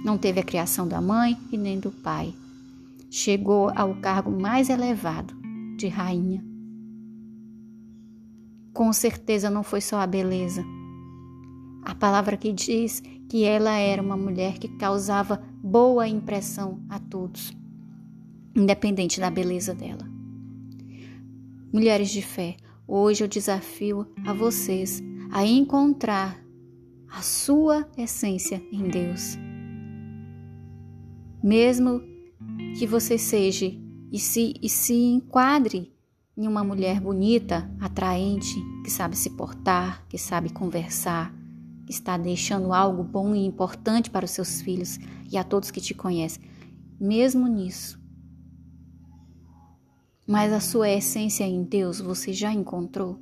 não 0.04 0.18
teve 0.18 0.40
a 0.40 0.44
criação 0.44 0.86
da 0.86 1.00
mãe 1.00 1.36
e 1.52 1.56
nem 1.56 1.78
do 1.78 1.90
pai. 1.90 2.34
Chegou 3.10 3.70
ao 3.74 3.94
cargo 3.96 4.30
mais 4.30 4.68
elevado 4.68 5.34
de 5.76 5.88
rainha. 5.88 6.47
Com 8.78 8.92
certeza 8.92 9.50
não 9.50 9.64
foi 9.64 9.80
só 9.80 9.96
a 9.98 10.06
beleza. 10.06 10.64
A 11.84 11.96
palavra 11.96 12.36
que 12.36 12.52
diz 12.52 13.02
que 13.28 13.42
ela 13.42 13.76
era 13.76 14.00
uma 14.00 14.16
mulher 14.16 14.56
que 14.56 14.68
causava 14.68 15.42
boa 15.60 16.06
impressão 16.06 16.80
a 16.88 17.00
todos, 17.00 17.52
independente 18.54 19.18
da 19.18 19.32
beleza 19.32 19.74
dela. 19.74 20.08
Mulheres 21.72 22.08
de 22.10 22.22
fé, 22.22 22.56
hoje 22.86 23.24
eu 23.24 23.26
desafio 23.26 24.06
a 24.24 24.32
vocês 24.32 25.02
a 25.32 25.44
encontrar 25.44 26.40
a 27.10 27.20
sua 27.20 27.84
essência 27.96 28.62
em 28.70 28.84
Deus. 28.84 29.36
Mesmo 31.42 32.00
que 32.78 32.86
você 32.86 33.18
seja 33.18 33.74
e 34.12 34.20
se, 34.20 34.54
e 34.62 34.68
se 34.68 34.94
enquadre 34.94 35.97
em 36.38 36.46
uma 36.46 36.62
mulher 36.62 37.00
bonita, 37.00 37.68
atraente, 37.80 38.54
que 38.84 38.90
sabe 38.90 39.16
se 39.16 39.28
portar, 39.30 40.06
que 40.08 40.16
sabe 40.16 40.50
conversar, 40.50 41.34
que 41.84 41.92
está 41.92 42.16
deixando 42.16 42.72
algo 42.72 43.02
bom 43.02 43.34
e 43.34 43.44
importante 43.44 44.08
para 44.08 44.24
os 44.24 44.30
seus 44.30 44.62
filhos 44.62 44.98
e 45.30 45.36
a 45.36 45.42
todos 45.42 45.70
que 45.70 45.80
te 45.80 45.92
conhecem, 45.92 46.42
mesmo 46.98 47.48
nisso. 47.48 48.00
Mas 50.26 50.52
a 50.52 50.60
sua 50.60 50.88
essência 50.88 51.44
em 51.44 51.64
Deus 51.64 52.00
você 52.00 52.32
já 52.32 52.52
encontrou? 52.52 53.20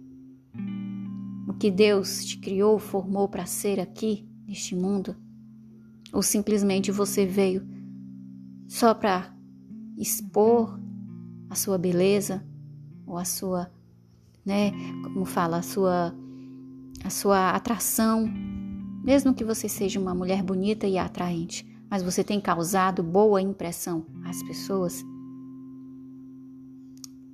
que 1.59 1.71
Deus 1.71 2.25
te 2.25 2.39
criou, 2.39 2.79
formou 2.79 3.29
para 3.29 3.47
ser 3.47 3.81
aqui, 3.81 4.29
neste 4.47 4.77
mundo? 4.77 5.17
Ou 6.13 6.23
simplesmente 6.23 6.91
você 6.91 7.27
veio 7.27 7.67
só 8.69 8.95
para 8.95 9.35
expor 9.97 10.79
a 11.49 11.55
sua 11.55 11.79
beleza 11.79 12.47
ou 13.07 13.17
a 13.17 13.25
sua, 13.25 13.71
né, 14.45 14.73
como 15.05 15.25
fala, 15.25 15.59
a 15.59 15.63
sua 15.63 16.15
a 17.05 17.11
sua 17.11 17.51
atração, 17.51 18.29
mesmo 19.05 19.33
que 19.33 19.45
você 19.45 19.69
seja 19.69 20.01
uma 20.01 20.15
mulher 20.15 20.43
bonita 20.43 20.89
e 20.89 20.99
atraente, 20.99 21.65
mas 21.89 22.03
você 22.03 22.25
tem 22.25 22.41
causado 22.41 23.03
boa 23.03 23.41
impressão 23.41 24.05
às 24.25 24.43
pessoas? 24.43 25.05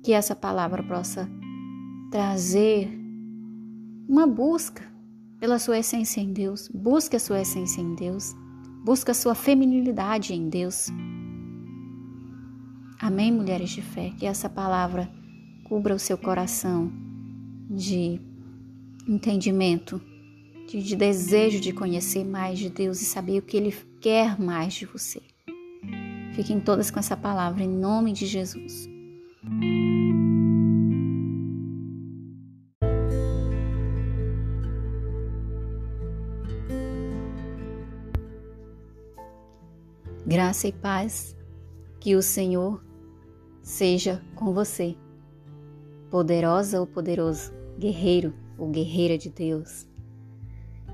Que 0.03 0.13
essa 0.13 0.35
palavra 0.35 0.83
possa 0.83 1.27
trazer 2.11 2.87
uma 4.07 4.27
busca 4.27 4.83
pela 5.39 5.57
sua 5.57 5.79
essência 5.79 6.21
em 6.21 6.31
Deus. 6.31 6.69
Busque 6.71 7.15
a 7.15 7.19
sua 7.19 7.41
essência 7.41 7.81
em 7.81 7.95
Deus. 7.95 8.35
Busque 8.85 9.09
a 9.09 9.13
sua 9.15 9.33
feminilidade 9.33 10.33
em 10.33 10.49
Deus. 10.49 10.89
Amém, 13.01 13.31
mulheres 13.31 13.71
de 13.71 13.81
fé? 13.81 14.11
Que 14.19 14.25
essa 14.25 14.47
palavra 14.47 15.09
cubra 15.63 15.95
o 15.95 15.99
seu 15.99 16.17
coração 16.17 16.91
de 17.69 18.19
entendimento, 19.07 20.01
de, 20.67 20.81
de 20.81 20.95
desejo 20.95 21.59
de 21.59 21.73
conhecer 21.73 22.23
mais 22.23 22.59
de 22.59 22.69
Deus 22.69 23.01
e 23.01 23.05
saber 23.05 23.39
o 23.39 23.41
que 23.41 23.57
Ele 23.57 23.73
quer 23.99 24.39
mais 24.39 24.73
de 24.73 24.85
você. 24.85 25.21
Fiquem 26.33 26.59
todas 26.59 26.89
com 26.89 26.99
essa 26.99 27.15
palavra 27.15 27.63
em 27.63 27.69
nome 27.69 28.11
de 28.11 28.25
Jesus. 28.25 28.89
Graça 40.25 40.67
e 40.67 40.71
paz 40.71 41.35
Que 41.99 42.15
o 42.15 42.21
Senhor 42.21 42.83
seja 43.61 44.23
com 44.35 44.53
você, 44.53 44.95
poderosa 46.13 46.79
ou 46.79 46.85
poderoso, 46.85 47.51
guerreiro 47.75 48.35
ou 48.55 48.69
guerreira 48.69 49.17
de 49.17 49.31
Deus. 49.31 49.87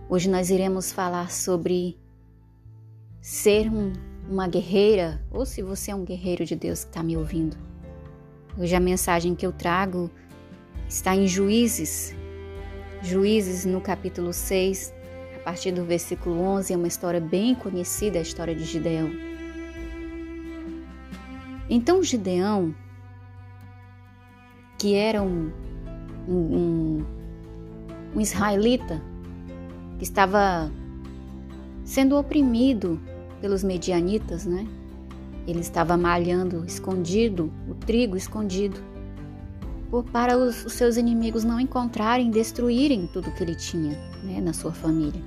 Hoje 0.08 0.30
nós 0.30 0.50
iremos 0.50 0.94
falar 0.94 1.30
sobre 1.30 2.00
ser 3.20 3.70
um, 3.70 3.92
uma 4.30 4.48
guerreira, 4.48 5.22
ou 5.30 5.46
se 5.46 5.62
você 5.62 5.92
é 5.92 5.96
um 5.96 6.06
guerreiro 6.06 6.46
de 6.46 6.56
Deus 6.56 6.86
que 6.86 6.92
está 6.92 7.04
me 7.04 7.18
ouvindo. 7.18 7.58
Hoje 8.58 8.74
a 8.74 8.80
mensagem 8.80 9.36
que 9.36 9.46
eu 9.46 9.52
trago 9.52 10.10
está 10.88 11.14
em 11.14 11.28
Juízes, 11.28 12.16
Juízes 13.04 13.66
no 13.66 13.82
capítulo 13.82 14.32
6, 14.32 14.94
a 15.36 15.40
partir 15.40 15.74
do 15.74 15.84
versículo 15.84 16.40
11, 16.40 16.72
é 16.72 16.78
uma 16.78 16.88
história 16.88 17.20
bem 17.20 17.54
conhecida, 17.56 18.20
a 18.20 18.22
história 18.22 18.56
de 18.56 18.64
Gideão. 18.64 19.12
Então 21.70 22.02
Gideão, 22.02 22.74
que 24.80 24.96
era 24.96 25.22
um, 25.22 25.52
um, 26.28 27.06
um 28.16 28.22
israelita, 28.22 29.00
que 29.98 30.04
estava 30.06 30.72
sendo 31.84 32.18
oprimido 32.18 33.00
pelos 33.42 33.64
medianitas, 33.64 34.46
né? 34.46 34.66
Ele 35.46 35.60
estava 35.60 35.98
malhando 35.98 36.66
escondido, 36.66 37.52
o 37.68 37.76
trigo 37.76 38.16
escondido, 38.16 38.80
para 40.12 40.38
os, 40.38 40.66
os 40.66 40.74
seus 40.74 40.96
inimigos 40.96 41.44
não 41.44 41.60
encontrarem, 41.60 42.32
destruírem 42.32 43.08
tudo 43.12 43.32
que 43.32 43.44
ele 43.44 43.56
tinha 43.56 43.98
né, 44.24 44.40
na 44.40 44.54
sua 44.54 44.72
família. 44.72 45.22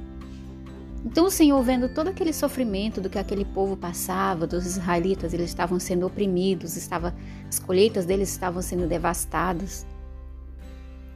Então 1.04 1.26
o 1.26 1.30
Senhor, 1.30 1.60
vendo 1.62 1.88
todo 1.88 2.08
aquele 2.08 2.32
sofrimento 2.32 3.00
do 3.00 3.10
que 3.10 3.18
aquele 3.18 3.44
povo 3.44 3.76
passava, 3.76 4.46
dos 4.46 4.64
israelitas, 4.64 5.34
eles 5.34 5.50
estavam 5.50 5.80
sendo 5.80 6.06
oprimidos, 6.06 6.76
estava, 6.76 7.14
as 7.48 7.58
colheitas 7.58 8.06
deles 8.06 8.30
estavam 8.30 8.62
sendo 8.62 8.86
devastadas, 8.86 9.84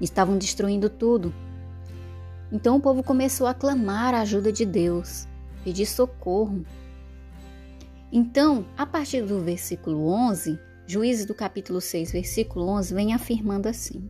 estavam 0.01 0.37
destruindo 0.37 0.91
tudo. 0.91 1.33
Então 2.51 2.77
o 2.77 2.81
povo 2.81 3.03
começou 3.03 3.47
a 3.47 3.55
clamar 3.55 4.13
a 4.13 4.23
ajuda 4.23 4.53
de 4.53 4.67
Deus, 4.67 5.27
pedir 5.63 5.87
socorro. 5.87 6.65
Então, 8.11 8.65
a 8.77 8.87
partir 8.87 9.23
do 9.23 9.41
versículo 9.41 10.09
11, 10.09 10.59
Juízes 10.89 11.27
do 11.27 11.35
capítulo 11.35 11.81
6, 11.81 12.13
versículo 12.13 12.69
11, 12.69 12.95
vem 12.95 13.13
afirmando 13.13 13.69
assim: 13.69 14.09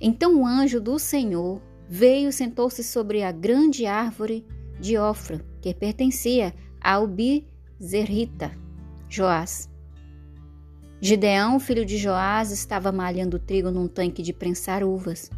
Então 0.00 0.40
o 0.40 0.46
anjo 0.46 0.80
do 0.80 0.98
Senhor 0.98 1.60
veio 1.88 2.32
sentou-se 2.32 2.82
sobre 2.84 3.24
a 3.24 3.32
grande 3.32 3.86
árvore 3.86 4.46
de 4.78 4.98
Ofra, 4.98 5.44
que 5.60 5.72
pertencia 5.74 6.54
ao 6.80 7.06
Bizerrita, 7.06 8.52
Joás. 9.08 9.68
Gideão, 11.00 11.60
filho 11.60 11.84
de 11.84 11.98
Joás, 11.98 12.50
estava 12.50 12.90
malhando 12.90 13.38
trigo 13.38 13.70
num 13.70 13.86
tanque 13.86 14.22
de 14.22 14.32
prensar 14.32 14.82
uvas, 14.82 15.30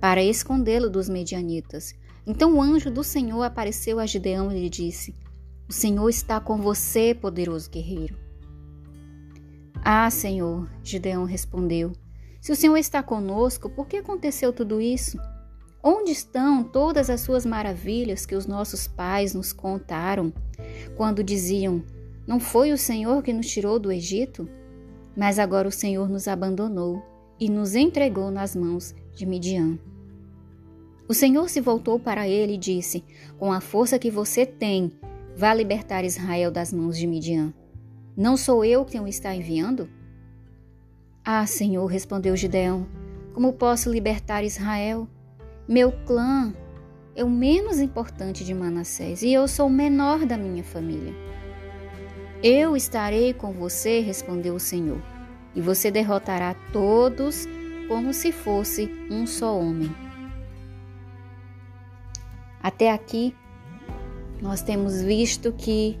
para 0.00 0.22
escondê-lo 0.22 0.90
dos 0.90 1.08
medianitas. 1.08 1.94
Então 2.26 2.54
o 2.54 2.62
anjo 2.62 2.90
do 2.90 3.04
Senhor 3.04 3.42
apareceu 3.42 3.98
a 3.98 4.06
Gideão 4.06 4.50
e 4.52 4.60
lhe 4.60 4.68
disse: 4.68 5.14
O 5.68 5.72
Senhor 5.72 6.08
está 6.08 6.40
com 6.40 6.58
você, 6.58 7.14
poderoso 7.14 7.70
guerreiro. 7.70 8.18
Ah, 9.84 10.10
Senhor, 10.10 10.68
Gideão 10.82 11.24
respondeu: 11.24 11.92
Se 12.40 12.52
o 12.52 12.56
Senhor 12.56 12.76
está 12.76 13.02
conosco, 13.02 13.70
por 13.70 13.86
que 13.86 13.98
aconteceu 13.98 14.52
tudo 14.52 14.80
isso? 14.80 15.18
Onde 15.82 16.10
estão 16.10 16.64
todas 16.64 17.08
as 17.08 17.20
suas 17.20 17.46
maravilhas 17.46 18.26
que 18.26 18.34
os 18.34 18.46
nossos 18.46 18.88
pais 18.88 19.32
nos 19.32 19.52
contaram 19.52 20.32
quando 20.96 21.22
diziam: 21.22 21.82
Não 22.26 22.40
foi 22.40 22.72
o 22.72 22.78
Senhor 22.78 23.22
que 23.22 23.32
nos 23.32 23.46
tirou 23.46 23.78
do 23.78 23.92
Egito? 23.92 24.48
Mas 25.16 25.38
agora 25.38 25.68
o 25.68 25.72
Senhor 25.72 26.08
nos 26.08 26.28
abandonou 26.28 27.02
e 27.38 27.48
nos 27.48 27.74
entregou 27.74 28.30
nas 28.30 28.56
mãos 28.56 28.94
de 29.14 29.24
Midian. 29.24 29.78
O 31.08 31.14
Senhor 31.14 31.48
se 31.48 31.60
voltou 31.60 31.98
para 31.98 32.28
ele 32.28 32.54
e 32.54 32.58
disse: 32.58 33.04
Com 33.38 33.52
a 33.52 33.60
força 33.60 33.98
que 33.98 34.10
você 34.10 34.44
tem, 34.44 34.92
vá 35.36 35.54
libertar 35.54 36.04
Israel 36.04 36.50
das 36.50 36.72
mãos 36.72 36.98
de 36.98 37.06
Midian. 37.06 37.54
Não 38.16 38.36
sou 38.36 38.64
eu 38.64 38.84
quem 38.84 39.00
o 39.00 39.06
está 39.06 39.34
enviando? 39.34 39.88
Ah, 41.24 41.46
Senhor, 41.46 41.86
respondeu 41.86 42.36
Gideão, 42.36 42.86
como 43.32 43.52
posso 43.52 43.90
libertar 43.90 44.42
Israel? 44.42 45.06
Meu 45.68 45.92
clã 45.92 46.54
é 47.14 47.22
o 47.22 47.28
menos 47.28 47.78
importante 47.78 48.42
de 48.42 48.54
Manassés 48.54 49.20
e 49.20 49.34
eu 49.34 49.46
sou 49.46 49.66
o 49.66 49.70
menor 49.70 50.24
da 50.24 50.34
minha 50.34 50.64
família. 50.64 51.12
Eu 52.42 52.74
estarei 52.74 53.34
com 53.34 53.52
você, 53.52 54.00
respondeu 54.00 54.54
o 54.54 54.60
Senhor, 54.60 54.98
e 55.54 55.60
você 55.60 55.90
derrotará 55.90 56.54
todos 56.72 57.46
como 57.86 58.14
se 58.14 58.32
fosse 58.32 58.90
um 59.10 59.26
só 59.26 59.58
homem. 59.58 59.94
Até 62.62 62.90
aqui, 62.90 63.36
nós 64.40 64.62
temos 64.62 65.02
visto 65.02 65.52
que 65.52 65.98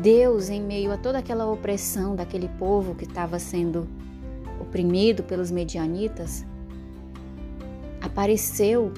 Deus, 0.00 0.48
em 0.48 0.62
meio 0.62 0.92
a 0.92 0.96
toda 0.96 1.18
aquela 1.18 1.50
opressão 1.50 2.14
daquele 2.14 2.48
povo 2.50 2.94
que 2.94 3.04
estava 3.04 3.40
sendo 3.40 3.88
oprimido 4.60 5.24
pelos 5.24 5.50
medianitas, 5.50 6.46
apareceu 8.02 8.92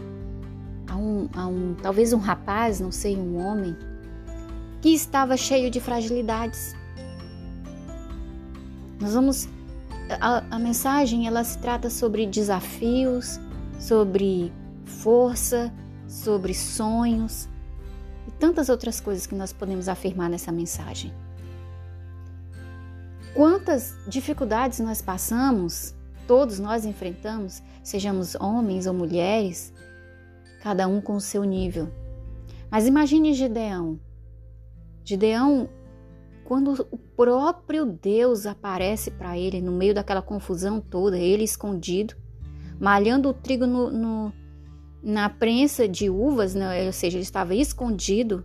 a 0.89 0.97
um, 0.97 1.29
a 1.35 1.47
um, 1.47 1.75
talvez 1.83 2.13
um 2.13 2.19
rapaz, 2.19 2.81
não 2.81 2.91
sei, 2.91 3.17
um 3.17 3.37
homem, 3.37 3.77
que 4.81 4.91
estava 4.91 5.37
cheio 5.37 5.71
de 5.71 5.81
fragilidades. 5.81 6.75
Nós 9.01 9.15
vamos. 9.15 9.49
A, 10.21 10.45
a 10.51 10.59
mensagem 10.59 11.27
ela 11.27 11.43
se 11.43 11.59
trata 11.59 11.89
sobre 11.89 12.27
desafios, 12.27 13.41
sobre 13.79 14.53
força, 14.85 15.73
sobre 16.07 16.53
sonhos, 16.53 17.49
e 18.29 18.31
tantas 18.33 18.69
outras 18.69 19.01
coisas 19.01 19.27
que 19.27 19.35
nós 19.35 19.53
podemos 19.53 19.89
afirmar 19.89 20.29
nessa 20.29 20.53
mensagem. 20.53 21.13
Quantas 23.35 23.97
dificuldades 24.07 24.79
nós 24.79 25.03
passamos, 25.03 25.95
todos 26.27 26.59
nós 26.59 26.85
enfrentamos, 26.85 27.63
sejamos 27.83 28.35
homens 28.35 28.87
ou 28.87 28.95
mulheres, 28.95 29.73
cada 30.63 30.87
um 30.89 31.01
com 31.01 31.17
o 31.17 31.21
seu 31.21 31.45
nível. 31.45 31.89
Mas 32.71 32.87
imagine 32.87 33.35
Gideão. 33.35 34.01
Gideão, 35.05 35.69
quando 36.45 36.87
o 36.91 36.99
próprio 36.99 37.85
Deus 37.85 38.47
aparece 38.47 39.11
para 39.11 39.39
ele 39.39 39.61
no 39.61 39.73
meio 39.73 39.95
daquela 39.95 40.23
confusão 40.23 40.81
toda, 40.81 41.19
ele 41.19 41.45
escondido, 41.45 42.15
malhando 42.81 43.29
o 43.29 43.35
trigo 43.35 43.67
no, 43.67 43.91
no 43.91 44.33
na 45.03 45.29
prensa 45.29 45.87
de 45.87 46.09
uvas, 46.09 46.55
né? 46.55 46.87
ou 46.87 46.93
seja, 46.93 47.19
ele 47.19 47.25
estava 47.25 47.55
escondido, 47.55 48.43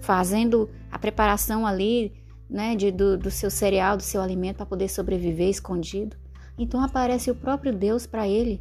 fazendo 0.00 0.70
a 0.90 0.98
preparação 0.98 1.66
ali 1.66 2.21
né, 2.52 2.76
de, 2.76 2.92
do, 2.92 3.16
do 3.16 3.30
seu 3.30 3.50
cereal, 3.50 3.96
do 3.96 4.02
seu 4.02 4.20
alimento 4.20 4.56
para 4.56 4.66
poder 4.66 4.88
sobreviver 4.88 5.48
escondido. 5.48 6.16
Então 6.58 6.84
aparece 6.84 7.30
o 7.30 7.34
próprio 7.34 7.72
Deus 7.72 8.06
para 8.06 8.28
ele, 8.28 8.60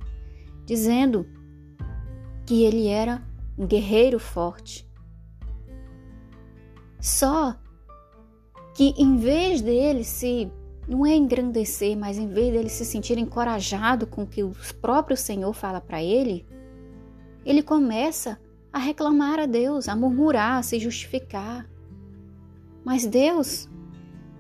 dizendo 0.66 1.28
que 2.46 2.64
ele 2.64 2.88
era 2.88 3.22
um 3.58 3.68
guerreiro 3.68 4.18
forte. 4.18 4.90
Só 7.02 7.56
que 8.74 8.94
em 8.98 9.18
vez 9.18 9.62
dele 9.62 10.06
se 10.06 10.50
não 10.88 11.06
é 11.06 11.14
engrandecer, 11.14 11.98
mas 11.98 12.18
em 12.18 12.28
vez 12.28 12.54
dele 12.54 12.70
se 12.70 12.86
sentir 12.86 13.18
encorajado 13.18 14.08
com 14.08 14.24
o 14.24 14.28
que 14.28 14.42
o 14.42 14.56
próprio 14.82 15.18
Senhor 15.18 15.52
fala 15.54 15.82
para 15.82 16.02
ele, 16.02 16.46
ele 17.46 17.62
começa 17.62 18.40
a 18.72 18.80
reclamar 18.80 19.38
a 19.38 19.46
Deus, 19.46 19.90
a 19.90 19.96
murmurar, 19.96 20.60
a 20.60 20.64
se 20.64 20.80
justificar. 20.80 21.70
Mas 22.84 23.06
Deus, 23.06 23.70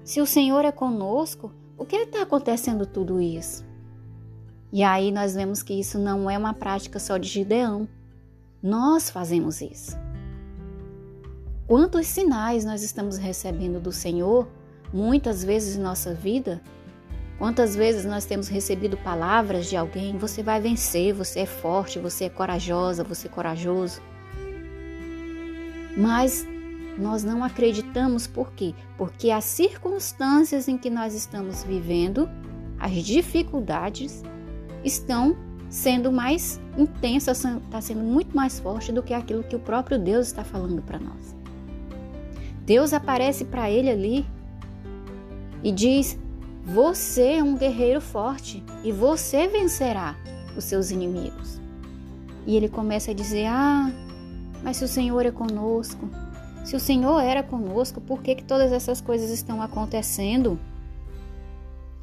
se 0.04 0.22
o 0.22 0.26
Senhor 0.26 0.66
é 0.66 0.72
conosco, 0.72 1.52
por 1.78 1.88
que 1.88 1.96
está 1.96 2.22
acontecendo 2.22 2.86
tudo 2.86 3.20
isso? 3.20 3.66
E 4.72 4.84
aí 4.84 5.12
nós 5.12 5.36
vemos 5.36 5.62
que 5.62 5.74
isso 5.74 6.00
não 6.00 6.30
é 6.30 6.38
uma 6.38 6.54
prática 6.54 7.00
só 7.00 7.18
de 7.18 7.28
Gideão. 7.28 7.88
Nós 8.62 9.10
fazemos 9.10 9.62
isso. 9.62 9.98
Quantos 11.68 12.08
sinais 12.08 12.64
nós 12.64 12.84
estamos 12.84 13.18
recebendo 13.18 13.80
do 13.80 13.92
Senhor 13.92 14.48
Muitas 14.94 15.44
vezes 15.44 15.78
em 15.78 15.82
nossa 15.82 16.14
vida, 16.14 16.62
quantas 17.38 17.76
vezes 17.76 18.04
nós 18.04 18.26
temos 18.26 18.50
recebido 18.50 18.98
palavras 18.98 19.68
de 19.68 19.78
alguém: 19.78 20.18
você 20.18 20.44
vai 20.44 20.60
vencer, 20.60 21.14
você 21.14 21.42
é 21.42 21.46
forte, 21.46 21.98
você 21.98 22.26
é 22.26 22.30
corajosa, 22.30 23.04
você 23.04 23.28
é 23.28 23.32
corajoso. 23.32 24.02
Mas 25.96 26.46
nós 27.02 27.24
não 27.24 27.44
acreditamos 27.44 28.28
por 28.28 28.52
quê? 28.52 28.76
Porque 28.98 29.32
as 29.32 29.44
circunstâncias 29.44 30.68
em 30.68 30.78
que 30.78 30.90
nós 30.90 31.16
estamos 31.16 31.64
vivendo, 31.64 32.30
as 32.80 32.92
dificuldades, 32.92 34.24
estão 34.84 35.36
sendo 35.68 36.12
mais 36.12 36.62
intensas, 36.78 37.44
está 37.44 37.82
sendo 37.82 38.02
muito 38.02 38.36
mais 38.36 38.60
forte 38.60 38.92
do 38.92 39.02
que 39.02 39.14
aquilo 39.14 39.44
que 39.44 39.56
o 39.56 39.60
próprio 39.60 39.98
Deus 39.98 40.28
está 40.28 40.44
falando 40.44 40.82
para 40.82 41.00
nós. 41.00 41.36
Deus 42.66 42.94
aparece 42.94 43.46
para 43.46 43.70
ele 43.70 43.90
ali 43.90 44.26
e 45.64 45.72
diz: 45.72 46.20
Você 46.64 47.34
é 47.34 47.44
um 47.44 47.58
guerreiro 47.58 48.00
forte 48.00 48.64
e 48.84 48.92
você 48.92 49.48
vencerá 49.48 50.16
os 50.56 50.66
seus 50.66 50.92
inimigos. 50.92 51.60
E 52.46 52.56
ele 52.56 52.70
começa 52.70 53.10
a 53.12 53.14
dizer: 53.14 53.48
Ah, 53.48 53.92
mas 54.64 54.78
se 54.78 54.84
o 54.84 54.88
Senhor 54.88 55.26
é 55.26 55.32
conosco, 55.32 56.08
se 56.64 56.76
o 56.76 56.80
Senhor 56.80 57.20
era 57.20 57.42
conosco, 57.42 58.00
por 58.00 58.22
que, 58.22 58.36
que 58.36 58.44
todas 58.44 58.72
essas 58.72 59.02
coisas 59.02 59.30
estão 59.32 59.62
acontecendo? 59.62 60.60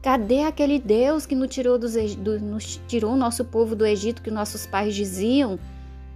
Cadê 0.03 0.43
aquele 0.43 0.79
Deus 0.79 1.27
que 1.27 1.35
nos 1.35 1.49
tirou, 1.49 1.79
dos, 1.79 1.95
do, 2.17 2.41
nos 2.41 2.81
tirou 2.87 3.13
o 3.13 3.17
nosso 3.17 3.45
povo 3.45 3.77
do 3.77 3.87
Egito, 3.87 4.23
que 4.23 4.31
nossos 4.31 4.67
pais 4.67 4.95
diziam 4.95 5.59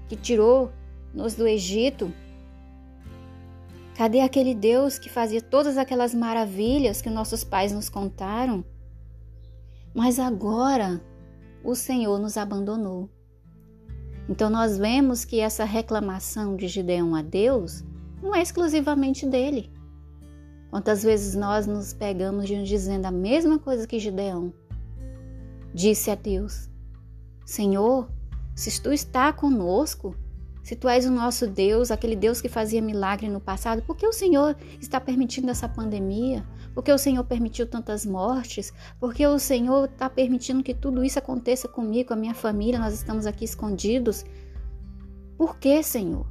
que 0.08 0.16
tirou-nos 0.16 1.34
do 1.34 1.46
Egito? 1.46 2.12
Cadê 3.96 4.20
aquele 4.20 4.54
Deus 4.54 4.98
que 4.98 5.08
fazia 5.08 5.40
todas 5.40 5.76
aquelas 5.76 6.14
maravilhas 6.14 7.02
que 7.02 7.10
nossos 7.10 7.44
pais 7.44 7.72
nos 7.72 7.88
contaram? 7.88 8.64
Mas 9.94 10.18
agora 10.18 11.00
o 11.62 11.74
Senhor 11.74 12.18
nos 12.18 12.36
abandonou. 12.36 13.08
Então 14.28 14.48
nós 14.48 14.78
vemos 14.78 15.24
que 15.24 15.40
essa 15.40 15.64
reclamação 15.64 16.56
de 16.56 16.66
Gideão 16.66 17.14
a 17.14 17.22
Deus 17.22 17.84
não 18.22 18.34
é 18.34 18.40
exclusivamente 18.40 19.26
dele. 19.26 19.70
Quantas 20.70 21.02
vezes 21.02 21.34
nós 21.34 21.66
nos 21.66 21.92
pegamos 21.92 22.48
dizendo 22.48 23.04
a 23.06 23.10
mesma 23.10 23.58
coisa 23.58 23.86
que 23.86 23.98
Gideão 23.98 24.54
disse 25.74 26.10
a 26.10 26.14
Deus: 26.14 26.70
Senhor, 27.44 28.08
se 28.54 28.80
tu 28.80 28.92
está 28.92 29.32
conosco, 29.32 30.16
se 30.62 30.76
tu 30.76 30.88
és 30.88 31.04
o 31.04 31.10
nosso 31.10 31.46
Deus, 31.46 31.90
aquele 31.90 32.16
Deus 32.16 32.40
que 32.40 32.48
fazia 32.48 32.80
milagre 32.80 33.28
no 33.28 33.40
passado, 33.40 33.82
por 33.82 33.96
que 33.96 34.06
o 34.06 34.12
Senhor 34.12 34.56
está 34.80 35.00
permitindo 35.00 35.50
essa 35.50 35.68
pandemia? 35.68 36.46
Por 36.72 36.82
que 36.82 36.92
o 36.92 36.96
Senhor 36.96 37.24
permitiu 37.24 37.66
tantas 37.66 38.06
mortes? 38.06 38.72
Por 38.98 39.12
que 39.12 39.26
o 39.26 39.38
Senhor 39.38 39.90
está 39.90 40.08
permitindo 40.08 40.62
que 40.62 40.72
tudo 40.72 41.04
isso 41.04 41.18
aconteça 41.18 41.68
comigo, 41.68 42.08
com 42.08 42.14
a 42.14 42.16
minha 42.16 42.34
família? 42.34 42.78
Nós 42.78 42.94
estamos 42.94 43.26
aqui 43.26 43.44
escondidos. 43.44 44.24
Por 45.36 45.58
que, 45.58 45.82
Senhor? 45.82 46.26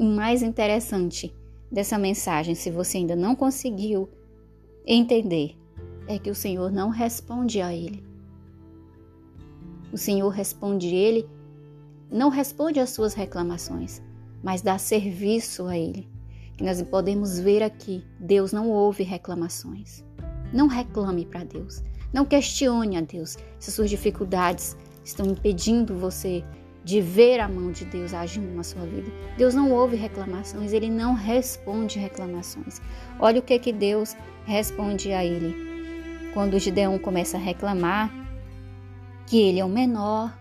O 0.00 0.04
mais 0.04 0.42
interessante 0.42 1.30
dessa 1.70 1.98
mensagem, 1.98 2.54
se 2.54 2.70
você 2.70 2.96
ainda 2.96 3.14
não 3.14 3.36
conseguiu 3.36 4.08
entender, 4.86 5.58
é 6.08 6.18
que 6.18 6.30
o 6.30 6.34
Senhor 6.34 6.72
não 6.72 6.88
responde 6.88 7.60
a 7.60 7.74
ele. 7.74 8.02
O 9.92 9.98
Senhor 9.98 10.30
responde 10.30 10.86
ele, 10.86 11.28
não 12.10 12.30
responde 12.30 12.80
às 12.80 12.88
suas 12.88 13.12
reclamações, 13.12 14.00
mas 14.42 14.62
dá 14.62 14.78
serviço 14.78 15.66
a 15.66 15.76
ele. 15.76 16.08
E 16.58 16.64
nós 16.64 16.80
podemos 16.80 17.38
ver 17.38 17.62
aqui, 17.62 18.02
Deus 18.18 18.54
não 18.54 18.70
ouve 18.70 19.02
reclamações. 19.02 20.02
Não 20.50 20.66
reclame 20.66 21.26
para 21.26 21.44
Deus. 21.44 21.84
Não 22.10 22.24
questione 22.24 22.96
a 22.96 23.02
Deus 23.02 23.36
se 23.58 23.70
suas 23.70 23.90
dificuldades 23.90 24.78
estão 25.04 25.26
impedindo 25.26 25.94
você 25.94 26.42
de 26.84 27.00
ver 27.00 27.40
a 27.40 27.48
mão 27.48 27.70
de 27.70 27.84
Deus 27.84 28.14
agindo 28.14 28.54
na 28.54 28.62
sua 28.62 28.84
vida. 28.86 29.10
Deus 29.36 29.54
não 29.54 29.70
ouve 29.70 29.96
reclamações, 29.96 30.72
ele 30.72 30.90
não 30.90 31.14
responde 31.14 31.98
reclamações. 31.98 32.80
Olha 33.18 33.40
o 33.40 33.42
que 33.42 33.58
que 33.58 33.72
Deus 33.72 34.16
responde 34.44 35.12
a 35.12 35.24
ele. 35.24 35.54
Quando 36.32 36.58
Gideão 36.58 36.98
começa 36.98 37.36
a 37.36 37.40
reclamar 37.40 38.10
que 39.26 39.40
ele 39.40 39.60
é 39.60 39.64
o 39.64 39.68
menor, 39.68 40.36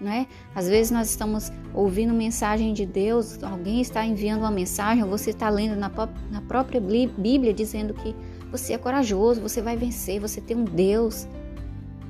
né? 0.00 0.26
Às 0.54 0.68
vezes 0.68 0.90
nós 0.90 1.10
estamos 1.10 1.52
ouvindo 1.74 2.14
mensagem 2.14 2.72
de 2.72 2.86
Deus, 2.86 3.42
alguém 3.42 3.80
está 3.80 4.04
enviando 4.04 4.40
uma 4.40 4.50
mensagem, 4.50 5.04
você 5.04 5.30
está 5.30 5.48
lendo 5.50 5.76
na, 5.76 5.90
na 6.30 6.40
própria 6.42 6.80
Bíblia 6.80 7.52
dizendo 7.52 7.92
que 7.92 8.16
você 8.50 8.72
é 8.72 8.78
corajoso, 8.78 9.40
você 9.40 9.60
vai 9.60 9.76
vencer, 9.76 10.18
você 10.18 10.40
tem 10.40 10.56
um 10.56 10.64
Deus. 10.64 11.28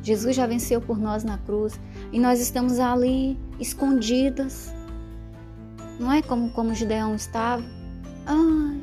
Jesus 0.03 0.35
já 0.35 0.47
venceu 0.47 0.81
por 0.81 0.99
nós 0.99 1.24
na 1.24 1.37
cruz 1.37 1.78
e 2.12 2.19
nós 2.19 2.41
estamos 2.41 2.78
ali 2.78 3.39
escondidas. 3.59 4.74
Não 5.99 6.12
é 6.12 6.23
como, 6.23 6.51
como 6.51 6.74
Gideão 6.74 7.15
estava? 7.15 7.65
Ai, 8.27 8.81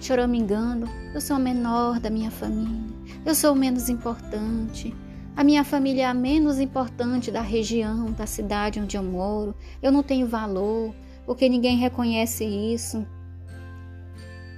choramingando, 0.00 0.88
eu 1.14 1.20
sou 1.20 1.36
a 1.36 1.38
menor 1.38 2.00
da 2.00 2.10
minha 2.10 2.30
família, 2.30 2.94
eu 3.24 3.34
sou 3.34 3.52
o 3.52 3.56
menos 3.56 3.88
importante. 3.88 4.94
A 5.36 5.44
minha 5.44 5.64
família 5.64 6.04
é 6.04 6.06
a 6.06 6.14
menos 6.14 6.58
importante 6.58 7.30
da 7.30 7.42
região, 7.42 8.10
da 8.12 8.26
cidade 8.26 8.80
onde 8.80 8.96
eu 8.96 9.02
moro. 9.02 9.54
Eu 9.82 9.92
não 9.92 10.02
tenho 10.02 10.26
valor, 10.26 10.94
porque 11.26 11.46
ninguém 11.46 11.76
reconhece 11.76 12.42
isso. 12.42 13.06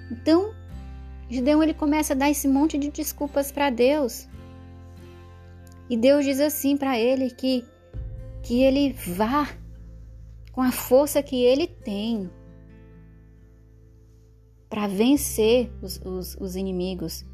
Então, 0.09 0.55
Gideão 1.29 1.63
ele 1.63 1.75
começa 1.75 2.13
a 2.13 2.17
dar 2.17 2.31
esse 2.31 2.47
monte 2.47 2.79
de 2.79 2.91
desculpas 2.91 3.51
para 3.51 3.71
Deus. 3.71 4.29
E 5.91 5.97
Deus 5.97 6.25
diz 6.25 6.39
assim 6.39 6.77
para 6.77 6.97
ele 6.97 7.31
que 7.31 7.65
que 8.43 8.63
ele 8.63 8.93
vá 8.93 9.49
com 10.53 10.63
a 10.63 10.73
força 10.73 11.23
que 11.23 11.43
ele 11.45 11.67
tem 11.67 12.31
para 14.69 14.87
vencer 14.87 15.71
os, 15.83 16.01
os, 16.05 16.37
os, 16.41 16.57
inimigos. 16.57 17.25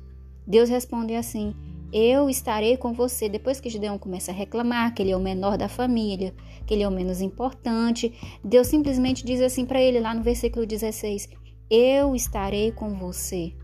Deus 0.46 0.68
responde 0.68 1.14
assim: 1.14 1.54
Eu 1.92 2.28
estarei 2.28 2.76
com 2.76 2.92
você. 2.92 3.28
Depois 3.28 3.60
que 3.60 3.70
Gideão 3.70 3.98
começa 3.98 4.30
a 4.30 4.34
reclamar 4.34 4.94
que 4.94 5.02
ele 5.02 5.10
é 5.10 5.16
o 5.16 5.20
menor 5.20 5.56
da 5.56 5.68
família, 5.68 6.34
que 6.66 6.74
ele 6.74 6.82
é 6.82 6.88
o 6.88 6.92
menos 6.92 7.20
importante, 7.20 8.12
Deus 8.44 8.66
simplesmente 8.66 9.24
diz 9.24 9.40
assim 9.40 9.64
para 9.64 9.80
ele, 9.80 10.00
lá 10.00 10.14
no 10.14 10.22
versículo 10.22 10.66
16: 10.66 11.28
Eu 11.70 12.14
estarei 12.14 12.72
com 12.72 12.94
você 12.94 13.54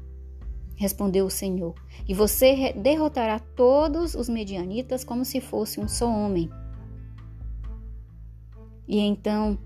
respondeu 0.81 1.27
o 1.27 1.31
Senhor, 1.31 1.75
e 2.09 2.15
você 2.15 2.73
derrotará 2.73 3.39
todos 3.39 4.15
os 4.15 4.31
medianitas 4.31 5.05
como 5.05 5.27
se 5.27 5.39
fosse 5.39 5.79
um 5.79 5.87
só 5.87 6.09
homem. 6.09 6.49
E 8.91 8.99
então 8.99 9.57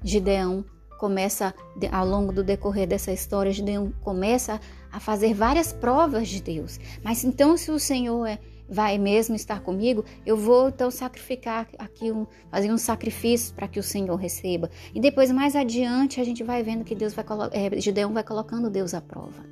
Gideão 0.00 0.64
começa, 0.96 1.52
ao 1.90 2.06
longo 2.06 2.32
do 2.32 2.44
decorrer 2.44 2.86
dessa 2.86 3.10
história, 3.10 3.50
Gideão 3.50 3.92
começa 4.00 4.60
a 4.92 5.00
fazer 5.00 5.34
várias 5.34 5.72
provas 5.72 6.28
de 6.28 6.40
Deus. 6.40 6.78
Mas 7.02 7.24
então, 7.24 7.56
se 7.56 7.68
o 7.72 7.80
Senhor 7.80 8.24
é, 8.26 8.38
vai 8.68 8.96
mesmo 8.96 9.34
estar 9.34 9.60
comigo, 9.60 10.04
eu 10.24 10.36
vou 10.36 10.68
então 10.68 10.88
sacrificar 10.88 11.68
aqui, 11.76 12.12
um, 12.12 12.28
fazer 12.48 12.70
um 12.70 12.78
sacrifício 12.78 13.52
para 13.56 13.66
que 13.66 13.80
o 13.80 13.82
Senhor 13.82 14.14
receba. 14.14 14.70
E 14.94 15.00
depois, 15.00 15.32
mais 15.32 15.56
adiante, 15.56 16.20
a 16.20 16.24
gente 16.24 16.44
vai 16.44 16.62
vendo 16.62 16.84
que 16.84 16.94
Deus 16.94 17.12
vai 17.12 17.24
é, 17.50 17.80
Gideão 17.80 18.12
vai 18.12 18.22
colocando 18.22 18.70
Deus 18.70 18.94
à 18.94 19.00
prova. 19.00 19.44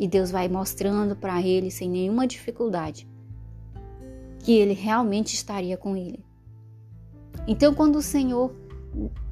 E 0.00 0.08
Deus 0.08 0.32
vai 0.32 0.48
mostrando 0.48 1.14
para 1.14 1.40
ele, 1.40 1.70
sem 1.70 1.88
nenhuma 1.88 2.26
dificuldade, 2.26 3.06
que 4.40 4.50
ele 4.50 4.72
realmente 4.72 5.34
estaria 5.34 5.76
com 5.76 5.96
ele. 5.96 6.33
Então, 7.46 7.74
quando 7.74 7.96
o 7.96 8.02
Senhor 8.02 8.54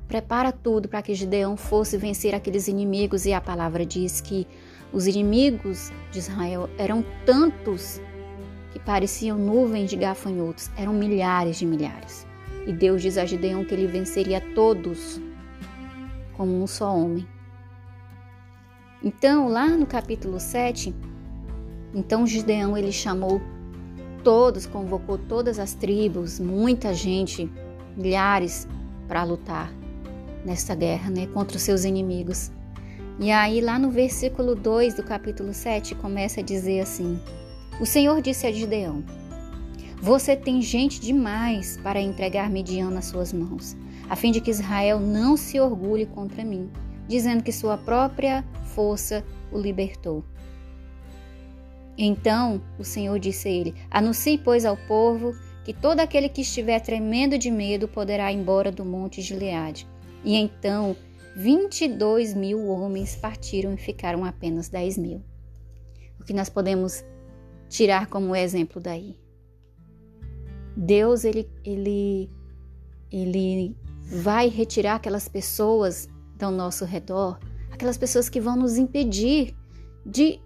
prepara 0.06 0.52
tudo 0.52 0.88
para 0.88 1.02
que 1.02 1.14
Gideão 1.14 1.56
fosse 1.56 1.96
vencer 1.96 2.34
aqueles 2.34 2.68
inimigos, 2.68 3.24
e 3.24 3.32
a 3.32 3.40
palavra 3.40 3.86
diz 3.86 4.20
que 4.20 4.46
os 4.92 5.06
inimigos 5.06 5.90
de 6.10 6.18
Israel 6.18 6.68
eram 6.76 7.02
tantos 7.24 8.00
que 8.72 8.78
pareciam 8.78 9.38
nuvens 9.38 9.88
de 9.88 9.96
gafanhotos, 9.96 10.70
eram 10.76 10.92
milhares 10.92 11.58
de 11.58 11.66
milhares. 11.66 12.26
E 12.66 12.72
Deus 12.72 13.02
diz 13.02 13.16
a 13.16 13.24
Gideão 13.24 13.64
que 13.64 13.74
ele 13.74 13.86
venceria 13.86 14.40
todos 14.54 15.20
como 16.36 16.62
um 16.62 16.66
só 16.66 16.94
homem. 16.94 17.26
Então, 19.02 19.48
lá 19.48 19.66
no 19.66 19.86
capítulo 19.86 20.38
7, 20.38 20.94
então 21.94 22.26
Gideão 22.26 22.76
ele 22.76 22.92
chamou 22.92 23.40
todos, 24.22 24.64
convocou 24.66 25.18
todas 25.18 25.58
as 25.58 25.74
tribos, 25.74 26.38
muita 26.38 26.94
gente, 26.94 27.50
milhares 27.96 28.66
para 29.08 29.24
lutar 29.24 29.72
nessa 30.44 30.74
guerra, 30.74 31.10
né, 31.10 31.26
contra 31.28 31.56
os 31.56 31.62
seus 31.62 31.84
inimigos. 31.84 32.50
E 33.18 33.30
aí 33.30 33.60
lá 33.60 33.78
no 33.78 33.90
versículo 33.90 34.54
2 34.54 34.94
do 34.94 35.02
capítulo 35.02 35.52
7 35.52 35.94
começa 35.94 36.40
a 36.40 36.44
dizer 36.44 36.80
assim: 36.80 37.20
O 37.80 37.86
Senhor 37.86 38.20
disse 38.22 38.46
a 38.46 38.52
Gideão: 38.52 39.04
Você 40.00 40.34
tem 40.34 40.60
gente 40.62 41.00
demais 41.00 41.76
para 41.82 42.00
entregar 42.00 42.50
Midian 42.50 42.90
nas 42.90 43.06
suas 43.06 43.32
mãos, 43.32 43.76
a 44.08 44.16
fim 44.16 44.32
de 44.32 44.40
que 44.40 44.50
Israel 44.50 44.98
não 44.98 45.36
se 45.36 45.60
orgulhe 45.60 46.06
contra 46.06 46.44
mim 46.44 46.70
dizendo 47.12 47.42
que 47.42 47.52
sua 47.52 47.76
própria 47.76 48.44
força 48.74 49.24
o 49.50 49.58
libertou. 49.58 50.24
Então 51.96 52.62
o 52.78 52.84
Senhor 52.84 53.18
disse 53.18 53.48
a 53.48 53.50
ele: 53.50 53.74
Anuncie, 53.90 54.38
pois, 54.38 54.64
ao 54.64 54.76
povo 54.76 55.34
que 55.64 55.72
todo 55.72 56.00
aquele 56.00 56.28
que 56.28 56.40
estiver 56.42 56.80
tremendo 56.80 57.38
de 57.38 57.50
medo 57.50 57.86
poderá 57.86 58.32
ir 58.32 58.36
embora 58.36 58.72
do 58.72 58.84
monte 58.84 59.20
Gileade. 59.22 59.86
E 60.24 60.34
então 60.34 60.96
vinte 61.36 61.84
e 61.84 61.88
dois 61.88 62.34
mil 62.34 62.68
homens 62.68 63.16
partiram 63.16 63.72
e 63.74 63.76
ficaram 63.76 64.24
apenas 64.24 64.68
dez 64.68 64.98
mil. 64.98 65.22
O 66.20 66.24
que 66.24 66.32
nós 66.32 66.48
podemos 66.48 67.04
tirar 67.68 68.06
como 68.06 68.36
exemplo 68.36 68.80
daí? 68.80 69.16
Deus 70.76 71.24
ele, 71.24 71.50
ele, 71.64 72.30
ele 73.10 73.76
vai 74.02 74.48
retirar 74.48 74.96
aquelas 74.96 75.28
pessoas 75.28 76.08
ao 76.40 76.50
nosso 76.50 76.84
redor, 76.84 77.38
aquelas 77.70 77.96
pessoas 77.96 78.28
que 78.28 78.40
vão 78.40 78.56
nos 78.56 78.76
impedir 78.76 79.54
de 80.04 80.40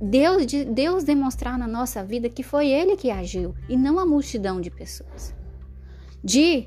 Deus, 0.00 0.46
de 0.46 0.64
Deus 0.64 1.04
demonstrar 1.04 1.58
na 1.58 1.66
nossa 1.66 2.04
vida 2.04 2.28
que 2.28 2.42
foi 2.42 2.68
Ele 2.68 2.96
que 2.96 3.10
agiu 3.10 3.54
e 3.68 3.76
não 3.76 3.98
a 3.98 4.06
multidão 4.06 4.60
de 4.60 4.70
pessoas. 4.70 5.34
De 6.22 6.66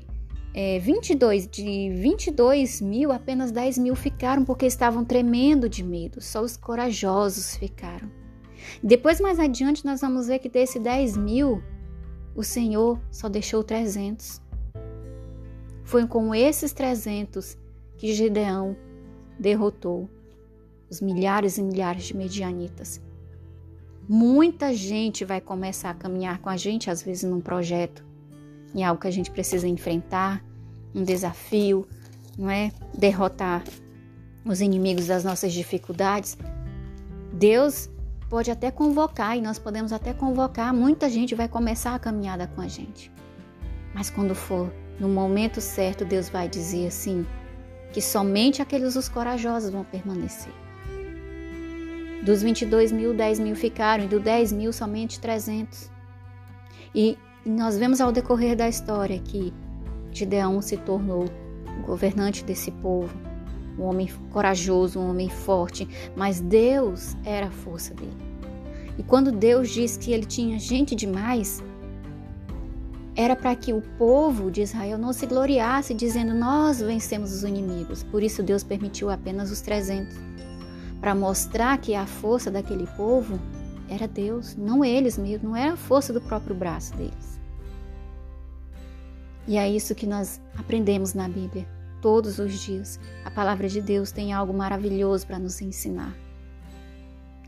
é, 0.54 0.78
22, 0.78 1.46
de 1.46 1.90
22 1.90 2.80
mil, 2.80 3.12
apenas 3.12 3.52
10 3.52 3.78
mil 3.78 3.94
ficaram 3.94 4.44
porque 4.44 4.66
estavam 4.66 5.04
tremendo 5.04 5.68
de 5.68 5.84
medo. 5.84 6.20
Só 6.20 6.42
os 6.42 6.56
corajosos 6.56 7.56
ficaram. 7.56 8.10
Depois, 8.82 9.20
mais 9.20 9.38
adiante, 9.38 9.84
nós 9.84 10.00
vamos 10.00 10.26
ver 10.26 10.38
que 10.38 10.48
desse 10.48 10.78
10 10.78 11.16
mil, 11.16 11.62
o 12.34 12.42
Senhor 12.42 13.00
só 13.10 13.28
deixou 13.28 13.62
300. 13.62 14.40
Foi 15.84 16.06
com 16.06 16.34
esses 16.34 16.72
300 16.72 17.56
que 17.96 18.12
Gideão 18.12 18.76
derrotou 19.38 20.08
os 20.90 21.00
milhares 21.00 21.58
e 21.58 21.62
milhares 21.62 22.04
de 22.04 22.16
medianitas. 22.16 23.00
Muita 24.08 24.72
gente 24.72 25.22
vai 25.22 25.38
começar 25.38 25.90
a 25.90 25.94
caminhar 25.94 26.38
com 26.38 26.48
a 26.48 26.56
gente, 26.56 26.90
às 26.90 27.02
vezes 27.02 27.24
num 27.24 27.42
projeto, 27.42 28.02
em 28.74 28.82
algo 28.82 28.98
que 28.98 29.06
a 29.06 29.10
gente 29.10 29.30
precisa 29.30 29.68
enfrentar, 29.68 30.42
um 30.94 31.04
desafio, 31.04 31.86
não 32.38 32.50
é? 32.50 32.72
Derrotar 32.96 33.62
os 34.46 34.62
inimigos 34.62 35.08
das 35.08 35.24
nossas 35.24 35.52
dificuldades. 35.52 36.38
Deus 37.34 37.90
pode 38.30 38.50
até 38.50 38.70
convocar 38.70 39.36
e 39.36 39.42
nós 39.42 39.58
podemos 39.58 39.92
até 39.92 40.14
convocar, 40.14 40.72
muita 40.72 41.10
gente 41.10 41.34
vai 41.34 41.48
começar 41.48 41.94
a 41.94 41.98
caminhada 41.98 42.46
com 42.46 42.62
a 42.62 42.68
gente. 42.68 43.12
Mas 43.94 44.08
quando 44.08 44.34
for 44.34 44.72
no 44.98 45.08
momento 45.08 45.60
certo, 45.60 46.04
Deus 46.04 46.30
vai 46.30 46.48
dizer 46.48 46.86
assim: 46.86 47.26
que 47.92 48.00
somente 48.00 48.62
aqueles 48.62 48.96
os 48.96 49.08
corajosos 49.08 49.70
vão 49.70 49.84
permanecer. 49.84 50.52
Dos 52.22 52.42
22 52.42 52.92
mil, 52.92 53.14
10 53.14 53.40
mil 53.40 53.54
ficaram, 53.54 54.04
e 54.04 54.08
do 54.08 54.18
10 54.18 54.52
mil, 54.52 54.72
somente 54.72 55.20
300. 55.20 55.90
E 56.94 57.16
nós 57.44 57.78
vemos 57.78 58.00
ao 58.00 58.10
decorrer 58.10 58.56
da 58.56 58.68
história 58.68 59.18
que 59.18 59.52
Gideão 60.12 60.60
se 60.60 60.76
tornou 60.76 61.26
o 61.78 61.86
governante 61.86 62.44
desse 62.44 62.70
povo, 62.70 63.16
um 63.78 63.84
homem 63.84 64.08
corajoso, 64.30 64.98
um 64.98 65.10
homem 65.10 65.28
forte, 65.28 65.88
mas 66.16 66.40
Deus 66.40 67.16
era 67.24 67.46
a 67.46 67.50
força 67.50 67.94
dele. 67.94 68.16
E 68.98 69.02
quando 69.02 69.30
Deus 69.30 69.70
diz 69.70 69.96
que 69.96 70.12
ele 70.12 70.24
tinha 70.24 70.58
gente 70.58 70.96
demais, 70.96 71.62
era 73.14 73.36
para 73.36 73.54
que 73.54 73.72
o 73.72 73.80
povo 73.96 74.50
de 74.50 74.62
Israel 74.62 74.98
não 74.98 75.12
se 75.12 75.26
gloriasse 75.26 75.94
dizendo 75.94 76.34
nós 76.34 76.80
vencemos 76.80 77.32
os 77.32 77.44
inimigos. 77.44 78.02
Por 78.02 78.22
isso 78.22 78.42
Deus 78.42 78.62
permitiu 78.62 79.10
apenas 79.10 79.50
os 79.50 79.60
300, 79.60 80.16
para 81.00 81.14
mostrar 81.14 81.78
que 81.78 81.94
a 81.94 82.06
força 82.06 82.50
daquele 82.50 82.86
povo 82.96 83.38
era 83.88 84.06
Deus, 84.06 84.54
não 84.56 84.84
eles 84.84 85.16
mesmos, 85.16 85.42
não 85.42 85.56
era 85.56 85.72
a 85.72 85.76
força 85.76 86.12
do 86.12 86.20
próprio 86.20 86.54
braço 86.54 86.94
deles. 86.96 87.40
E 89.46 89.56
é 89.56 89.68
isso 89.68 89.94
que 89.94 90.06
nós 90.06 90.40
aprendemos 90.58 91.14
na 91.14 91.26
Bíblia 91.28 91.66
todos 92.02 92.38
os 92.38 92.60
dias. 92.60 93.00
A 93.24 93.30
palavra 93.30 93.68
de 93.68 93.80
Deus 93.80 94.12
tem 94.12 94.32
algo 94.32 94.52
maravilhoso 94.52 95.26
para 95.26 95.38
nos 95.38 95.60
ensinar. 95.62 96.14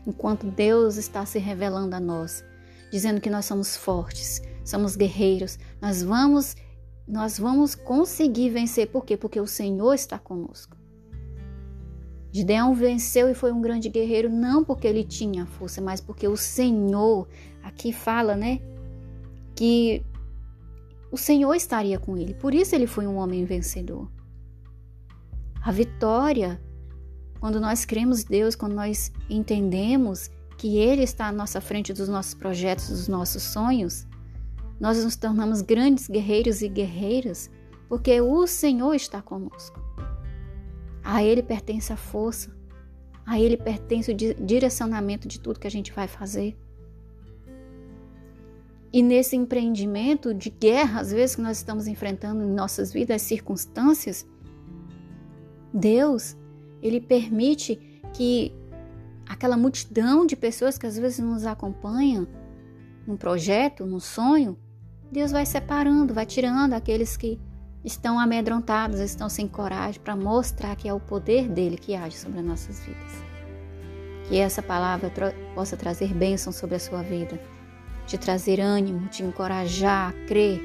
Enquanto 0.05 0.47
Deus 0.47 0.97
está 0.97 1.25
se 1.25 1.37
revelando 1.37 1.95
a 1.95 1.99
nós, 1.99 2.43
dizendo 2.91 3.21
que 3.21 3.29
nós 3.29 3.45
somos 3.45 3.75
fortes, 3.75 4.41
somos 4.65 4.95
guerreiros, 4.95 5.59
nós 5.79 6.01
vamos 6.01 6.55
nós 7.07 7.37
vamos 7.37 7.75
conseguir 7.75 8.49
vencer. 8.51 8.87
Por 8.87 9.03
quê? 9.03 9.17
Porque 9.17 9.39
o 9.39 9.47
Senhor 9.47 9.93
está 9.93 10.17
conosco. 10.17 10.77
Gideão 12.31 12.73
venceu 12.73 13.29
e 13.29 13.33
foi 13.33 13.51
um 13.51 13.61
grande 13.61 13.89
guerreiro 13.89 14.29
não 14.29 14.63
porque 14.63 14.87
ele 14.87 15.03
tinha 15.03 15.45
força, 15.45 15.81
mas 15.81 15.99
porque 15.99 16.27
o 16.27 16.37
Senhor, 16.37 17.27
aqui 17.61 17.91
fala, 17.91 18.35
né, 18.35 18.59
que 19.55 20.03
o 21.11 21.17
Senhor 21.17 21.53
estaria 21.53 21.99
com 21.99 22.17
ele. 22.17 22.33
Por 22.33 22.53
isso 22.53 22.73
ele 22.73 22.87
foi 22.87 23.05
um 23.05 23.17
homem 23.17 23.43
vencedor. 23.43 24.09
A 25.61 25.71
vitória, 25.71 26.59
quando 27.39 27.59
nós 27.59 27.85
cremos 27.85 28.23
em 28.23 28.27
Deus, 28.27 28.55
quando 28.55 28.73
nós 28.73 29.11
entendemos 29.29 30.31
que 30.57 30.77
Ele 30.77 31.03
está 31.03 31.27
à 31.27 31.31
nossa 31.31 31.59
frente 31.59 31.91
dos 31.91 32.07
nossos 32.07 32.33
projetos, 32.33 32.87
dos 32.87 33.07
nossos 33.07 33.43
sonhos, 33.43 34.07
nós 34.79 35.03
nos 35.03 35.15
tornamos 35.15 35.61
grandes 35.61 36.07
guerreiros 36.07 36.61
e 36.61 36.67
guerreiras, 36.67 37.51
porque 37.87 38.19
o 38.21 38.47
Senhor 38.47 38.93
está 38.95 39.21
conosco. 39.21 39.79
A 41.03 41.23
Ele 41.23 41.41
pertence 41.41 41.91
a 41.91 41.97
força, 41.97 42.55
a 43.25 43.39
Ele 43.39 43.57
pertence 43.57 44.11
o 44.11 44.15
direcionamento 44.15 45.27
de 45.27 45.39
tudo 45.39 45.59
que 45.59 45.67
a 45.67 45.71
gente 45.71 45.91
vai 45.91 46.07
fazer. 46.07 46.57
E 48.93 49.01
nesse 49.01 49.35
empreendimento 49.35 50.33
de 50.33 50.49
guerra, 50.49 50.99
às 50.99 51.11
vezes 51.11 51.35
que 51.35 51.41
nós 51.41 51.57
estamos 51.57 51.87
enfrentando 51.87 52.43
em 52.43 52.51
nossas 52.51 52.91
vidas, 52.91 53.15
as 53.15 53.21
circunstâncias, 53.21 54.27
Deus, 55.73 56.35
ele 56.81 56.99
permite 56.99 58.01
que 58.13 58.53
aquela 59.25 59.55
multidão 59.55 60.25
de 60.25 60.35
pessoas 60.35 60.77
que 60.77 60.85
às 60.85 60.97
vezes 60.97 61.19
nos 61.19 61.45
acompanham 61.45 62.27
num 63.07 63.15
projeto, 63.15 63.85
num 63.85 63.99
sonho, 63.99 64.57
Deus 65.09 65.31
vai 65.31 65.45
separando, 65.45 66.13
vai 66.13 66.25
tirando 66.25 66.73
aqueles 66.73 67.15
que 67.15 67.39
estão 67.83 68.19
amedrontados, 68.19 68.99
estão 68.99 69.29
sem 69.29 69.47
coragem, 69.47 70.01
para 70.01 70.15
mostrar 70.15 70.75
que 70.75 70.87
é 70.87 70.93
o 70.93 70.99
poder 70.99 71.47
dele 71.47 71.77
que 71.77 71.95
age 71.95 72.17
sobre 72.17 72.39
as 72.39 72.45
nossas 72.45 72.79
vidas. 72.79 73.11
Que 74.27 74.37
essa 74.37 74.61
palavra 74.61 75.11
possa 75.55 75.75
trazer 75.75 76.13
bênção 76.13 76.53
sobre 76.53 76.75
a 76.75 76.79
sua 76.79 77.01
vida 77.01 77.39
te 78.11 78.17
trazer 78.17 78.59
ânimo, 78.59 79.07
te 79.07 79.23
encorajar 79.23 80.09
a 80.09 80.27
crer 80.27 80.59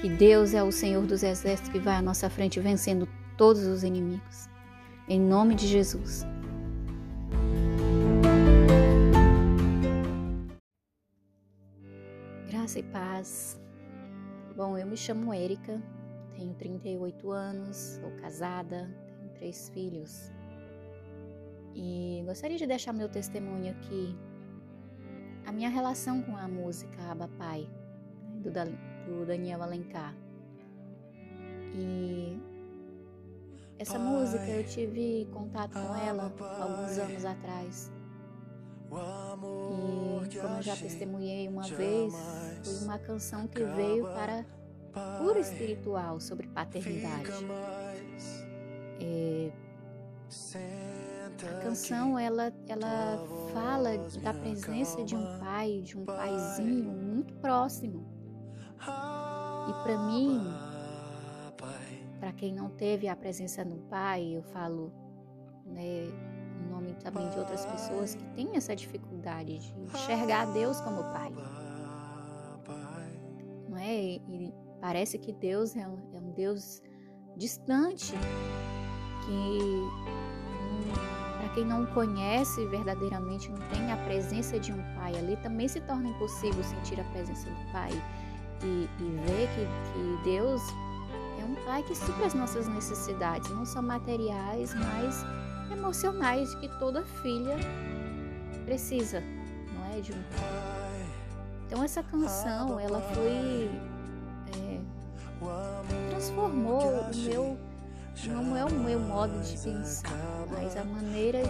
que 0.00 0.08
Deus 0.08 0.54
é 0.54 0.62
o 0.62 0.72
Senhor 0.72 1.06
dos 1.06 1.22
exércitos 1.22 1.70
que 1.70 1.78
vai 1.78 1.94
à 1.94 2.02
nossa 2.02 2.28
frente 2.28 2.58
vencendo 2.58 3.08
todos 3.36 3.62
os 3.64 3.84
inimigos. 3.84 4.48
Em 5.08 5.20
nome 5.20 5.54
de 5.54 5.66
Jesus. 5.66 6.26
Graça 12.50 12.80
e 12.80 12.82
paz. 12.82 13.60
Bom, 14.56 14.76
eu 14.76 14.86
me 14.86 14.96
chamo 14.96 15.32
Érica, 15.32 15.80
tenho 16.36 16.54
38 16.54 17.30
anos, 17.30 17.76
sou 18.00 18.10
casada, 18.20 18.90
tenho 19.18 19.30
três 19.34 19.68
filhos. 19.70 20.30
E 21.74 22.22
gostaria 22.26 22.56
de 22.56 22.66
deixar 22.66 22.92
meu 22.92 23.08
testemunho 23.08 23.72
aqui 23.72 24.16
a 25.46 25.52
minha 25.52 25.68
relação 25.68 26.22
com 26.22 26.36
a 26.36 26.48
música 26.48 27.02
Abba 27.10 27.28
Pai, 27.36 27.68
né, 28.22 28.40
do, 28.40 28.50
do 29.06 29.26
Daniel 29.26 29.62
Alencar. 29.62 30.14
E 31.74 32.38
essa 33.78 33.98
Pai, 33.98 34.06
música 34.06 34.46
eu 34.48 34.64
tive 34.64 35.28
contato 35.32 35.72
com 35.72 35.94
ela 35.96 36.32
alguns 36.60 36.98
anos 36.98 37.24
atrás. 37.24 37.92
E 40.30 40.38
como 40.38 40.56
eu 40.56 40.62
já 40.62 40.76
testemunhei 40.76 41.48
uma 41.48 41.62
vez, 41.64 42.14
foi 42.62 42.84
uma 42.84 42.98
canção 42.98 43.48
que 43.48 43.62
veio 43.64 44.04
para 44.04 44.46
pura 45.18 45.40
espiritual 45.40 46.20
sobre 46.20 46.46
paternidade. 46.48 47.30
É, 49.00 49.52
a 51.42 51.62
canção 51.62 52.18
ela, 52.18 52.52
ela 52.68 53.18
fala 53.52 53.98
da 54.22 54.32
presença 54.32 55.02
de 55.04 55.16
um 55.16 55.38
pai, 55.38 55.80
de 55.82 55.98
um 55.98 56.04
paizinho 56.04 56.92
muito 56.92 57.34
próximo. 57.34 58.06
E 59.68 59.82
para 59.82 59.98
mim, 60.06 60.40
para 62.20 62.32
quem 62.32 62.54
não 62.54 62.70
teve 62.70 63.08
a 63.08 63.16
presença 63.16 63.64
do 63.64 63.76
pai, 63.88 64.36
eu 64.36 64.42
falo 64.42 64.92
né, 65.66 66.04
em 66.04 66.70
nome 66.70 66.94
também 66.94 67.28
de 67.30 67.38
outras 67.38 67.64
pessoas 67.66 68.14
que 68.14 68.24
têm 68.34 68.56
essa 68.56 68.76
dificuldade 68.76 69.58
de 69.58 69.80
enxergar 69.80 70.52
Deus 70.52 70.80
como 70.80 71.02
pai. 71.12 71.32
Não 73.68 73.78
é? 73.78 73.92
E 73.92 74.54
parece 74.84 75.16
que 75.16 75.32
Deus 75.32 75.74
é 75.74 75.88
um, 75.88 75.98
é 76.12 76.18
um 76.18 76.30
Deus 76.32 76.82
distante, 77.38 78.12
que 79.24 79.58
quem 81.54 81.64
não 81.64 81.86
conhece 81.86 82.66
verdadeiramente, 82.66 83.50
não 83.50 83.56
tem 83.68 83.90
a 83.90 83.96
presença 84.04 84.60
de 84.60 84.72
um 84.72 84.82
pai 84.96 85.16
ali, 85.16 85.36
também 85.36 85.68
se 85.68 85.80
torna 85.80 86.08
impossível 86.08 86.62
sentir 86.62 87.00
a 87.00 87.04
presença 87.04 87.48
do 87.48 87.72
pai 87.72 87.92
e, 88.62 88.86
e 89.00 89.10
ver 89.24 89.48
que, 89.54 89.64
que 89.92 90.24
Deus 90.24 90.60
é 91.40 91.44
um 91.46 91.54
pai 91.64 91.82
que 91.84 91.94
supra 91.94 92.26
as 92.26 92.34
nossas 92.34 92.68
necessidades, 92.68 93.48
não 93.50 93.64
só 93.64 93.80
materiais, 93.80 94.74
mas 94.74 95.24
emocionais 95.72 96.54
que 96.56 96.68
toda 96.78 97.06
filha 97.22 97.56
precisa, 98.66 99.22
não 99.72 99.96
é, 99.96 100.00
de 100.00 100.12
um 100.12 100.22
pai. 100.24 101.06
Então 101.66 101.82
essa 101.82 102.02
canção, 102.02 102.78
ela 102.78 103.00
foi 103.00 103.93
transformou 106.10 107.10
o 107.10 107.16
meu 107.16 107.58
não 108.26 108.56
é 108.56 108.64
o 108.64 108.70
meu 108.70 109.00
modo 109.00 109.38
de 109.40 109.58
pensar, 109.58 110.46
mas 110.50 110.76
a 110.76 110.84
maneira 110.84 111.40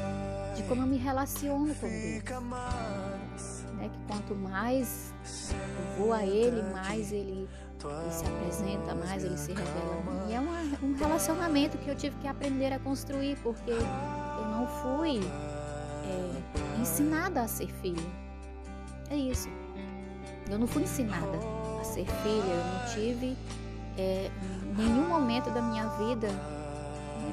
de 0.56 0.62
como 0.64 0.82
eu 0.82 0.86
me 0.86 0.96
relaciono 0.96 1.74
com 1.74 1.86
Deus. 1.86 3.64
Né? 3.74 3.90
Que 3.92 3.98
quanto 4.08 4.34
mais 4.34 5.12
eu 5.50 5.98
vou 5.98 6.12
a 6.12 6.24
Ele, 6.24 6.62
mais 6.72 7.12
Ele, 7.12 7.46
ele 7.84 8.10
se 8.10 8.24
apresenta, 8.24 8.94
mais 8.94 9.22
Ele 9.22 9.36
se 9.36 9.52
revela 9.52 9.98
a 9.98 10.10
mim. 10.10 10.30
E 10.30 10.34
é 10.34 10.40
uma, 10.40 10.58
um 10.82 10.94
relacionamento 10.94 11.76
que 11.78 11.88
eu 11.88 11.94
tive 11.94 12.16
que 12.16 12.26
aprender 12.26 12.72
a 12.72 12.78
construir, 12.78 13.36
porque 13.42 13.70
eu 13.70 14.48
não 14.48 14.66
fui 14.66 15.20
é, 16.06 16.80
ensinada 16.80 17.42
a 17.42 17.48
ser 17.48 17.68
filha. 17.82 18.02
É 19.10 19.16
isso. 19.16 19.48
Eu 20.50 20.58
não 20.58 20.66
fui 20.66 20.82
ensinada 20.82 21.38
ser 21.84 22.06
filha, 22.06 22.52
eu 22.52 22.64
não 22.64 22.94
tive 22.94 23.36
é, 23.96 24.30
nenhum 24.76 25.08
momento 25.08 25.50
da 25.50 25.62
minha 25.62 25.86
vida. 25.90 26.28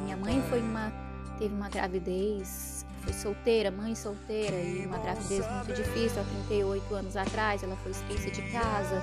Minha 0.03 0.17
mãe 0.17 0.41
foi 0.49 0.61
uma, 0.61 0.91
teve 1.37 1.53
uma 1.53 1.69
gravidez, 1.69 2.85
foi 3.01 3.13
solteira, 3.13 3.71
mãe 3.71 3.95
solteira, 3.95 4.55
e 4.55 4.85
uma 4.85 4.99
gravidez 4.99 5.45
muito 5.47 5.73
difícil 5.73 6.21
há 6.21 6.25
38 6.47 6.95
anos 6.95 7.17
atrás. 7.17 7.63
Ela 7.63 7.75
foi 7.77 7.91
expulsa 7.91 8.29
de 8.29 8.41
casa. 8.51 9.01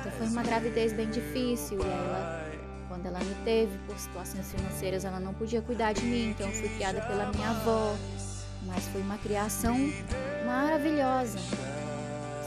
Então 0.00 0.12
foi 0.12 0.26
uma 0.28 0.42
gravidez 0.42 0.92
bem 0.92 1.10
difícil. 1.10 1.78
Ela, 1.80 2.50
quando 2.88 3.06
ela 3.06 3.18
me 3.18 3.34
teve, 3.44 3.76
por 3.86 3.98
situações 3.98 4.50
financeiras, 4.52 5.04
ela 5.04 5.20
não 5.20 5.34
podia 5.34 5.60
cuidar 5.60 5.92
de 5.92 6.02
mim. 6.04 6.30
Então 6.30 6.46
eu 6.46 6.52
fui 6.52 6.68
criada 6.68 7.00
pela 7.02 7.26
minha 7.32 7.50
avó. 7.50 7.94
Mas 8.64 8.86
foi 8.88 9.00
uma 9.00 9.18
criação 9.18 9.76
maravilhosa. 10.46 11.38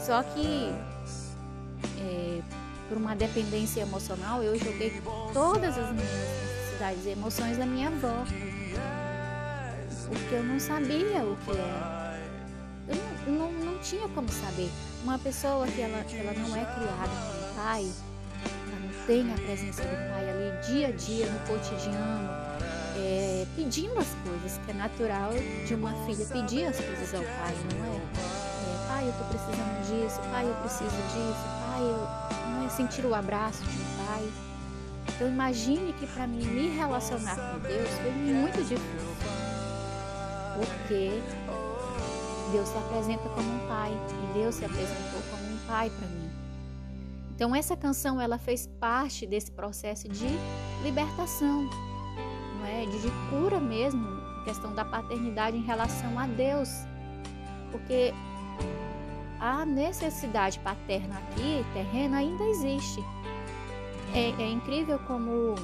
Só 0.04 0.22
que 0.22 0.72
é, 1.98 2.40
por 2.88 2.96
uma 2.96 3.14
dependência 3.14 3.80
emocional, 3.80 4.42
eu 4.42 4.58
joguei 4.58 5.02
todas 5.32 5.76
as 5.76 5.92
minhas 5.92 6.10
necessidades 6.12 7.06
e 7.06 7.10
emoções 7.10 7.58
da 7.58 7.66
minha 7.66 7.88
avó. 7.88 8.24
Porque 10.08 10.34
eu 10.34 10.44
não 10.44 10.60
sabia 10.60 11.24
o 11.24 11.36
que 11.44 11.50
era. 11.50 12.20
Eu 12.88 12.96
não, 13.26 13.50
não, 13.50 13.52
não 13.52 13.78
tinha 13.80 14.08
como 14.08 14.28
saber. 14.28 14.70
Uma 15.02 15.18
pessoa 15.18 15.66
que 15.66 15.80
ela, 15.80 15.98
ela 15.98 16.32
não 16.34 16.56
é 16.56 16.64
criada 16.64 17.08
com 17.08 17.50
o 17.50 17.54
pai, 17.56 17.92
ela 18.44 18.80
não 18.80 19.06
tem 19.06 19.32
a 19.32 19.34
presença 19.34 19.82
do 19.82 20.12
pai 20.12 20.30
ali 20.30 20.46
dia 20.66 20.88
a 20.88 20.90
dia, 20.92 21.26
no 21.26 21.38
cotidiano, 21.40 22.28
é, 22.96 23.46
pedindo 23.54 23.98
as 23.98 24.08
coisas, 24.24 24.58
que 24.64 24.70
é 24.70 24.74
natural 24.74 25.30
de 25.66 25.74
uma 25.74 25.92
filha 26.06 26.26
pedir 26.26 26.66
as 26.66 26.76
coisas 26.76 27.14
ao 27.14 27.22
pai, 27.22 27.54
não 27.74 27.84
é? 27.84 27.96
é 27.96 28.88
pai, 28.88 29.08
eu 29.08 29.12
tô 29.12 29.24
precisando 29.24 29.80
disso, 29.82 30.20
pai, 30.30 30.44
eu 30.44 30.54
preciso 30.56 30.90
disso, 30.90 31.44
pai, 31.60 31.65
eu 31.80 32.66
é 32.66 32.68
sentir 32.68 33.04
o 33.04 33.14
abraço 33.14 33.62
de 33.62 33.70
um 33.70 34.06
pai. 34.06 34.32
Então 35.08 35.28
imagine 35.28 35.92
que 35.94 36.06
para 36.06 36.26
mim 36.26 36.44
me 36.44 36.68
relacionar 36.68 37.36
com 37.36 37.58
Deus 37.60 37.88
foi 38.02 38.10
muito 38.10 38.58
difícil. 38.58 39.16
Porque 40.56 41.22
Deus 42.52 42.68
se 42.68 42.78
apresenta 42.78 43.28
como 43.28 43.48
um 43.48 43.68
pai 43.68 43.92
e 43.92 44.38
Deus 44.38 44.56
se 44.56 44.64
apresentou 44.64 45.22
como 45.30 45.54
um 45.54 45.58
pai 45.66 45.90
para 45.90 46.08
mim. 46.08 46.30
Então 47.34 47.54
essa 47.54 47.76
canção 47.76 48.20
ela 48.20 48.38
fez 48.38 48.66
parte 48.80 49.26
desse 49.26 49.52
processo 49.52 50.08
de 50.08 50.26
libertação, 50.82 51.68
não 52.58 52.66
é? 52.66 52.86
De, 52.86 53.02
de 53.02 53.10
cura 53.30 53.60
mesmo, 53.60 54.06
questão 54.44 54.74
da 54.74 54.84
paternidade 54.84 55.56
em 55.56 55.62
relação 55.62 56.18
a 56.18 56.26
Deus. 56.26 56.68
Porque 57.70 58.14
a 59.40 59.64
necessidade 59.64 60.58
paterna 60.60 61.18
aqui, 61.18 61.64
terrena, 61.72 62.18
ainda 62.18 62.44
existe. 62.44 63.02
É, 64.14 64.30
é 64.42 64.50
incrível 64.50 64.98
como, 65.00 65.54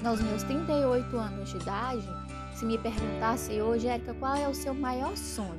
nos 0.00 0.20
meus 0.20 0.42
38 0.44 1.16
anos 1.16 1.50
de 1.50 1.56
idade, 1.56 2.08
se 2.54 2.64
me 2.64 2.78
perguntasse 2.78 3.60
hoje, 3.60 3.88
Érica, 3.88 4.14
qual 4.14 4.36
é 4.36 4.48
o 4.48 4.54
seu 4.54 4.72
maior 4.72 5.16
sonho? 5.16 5.58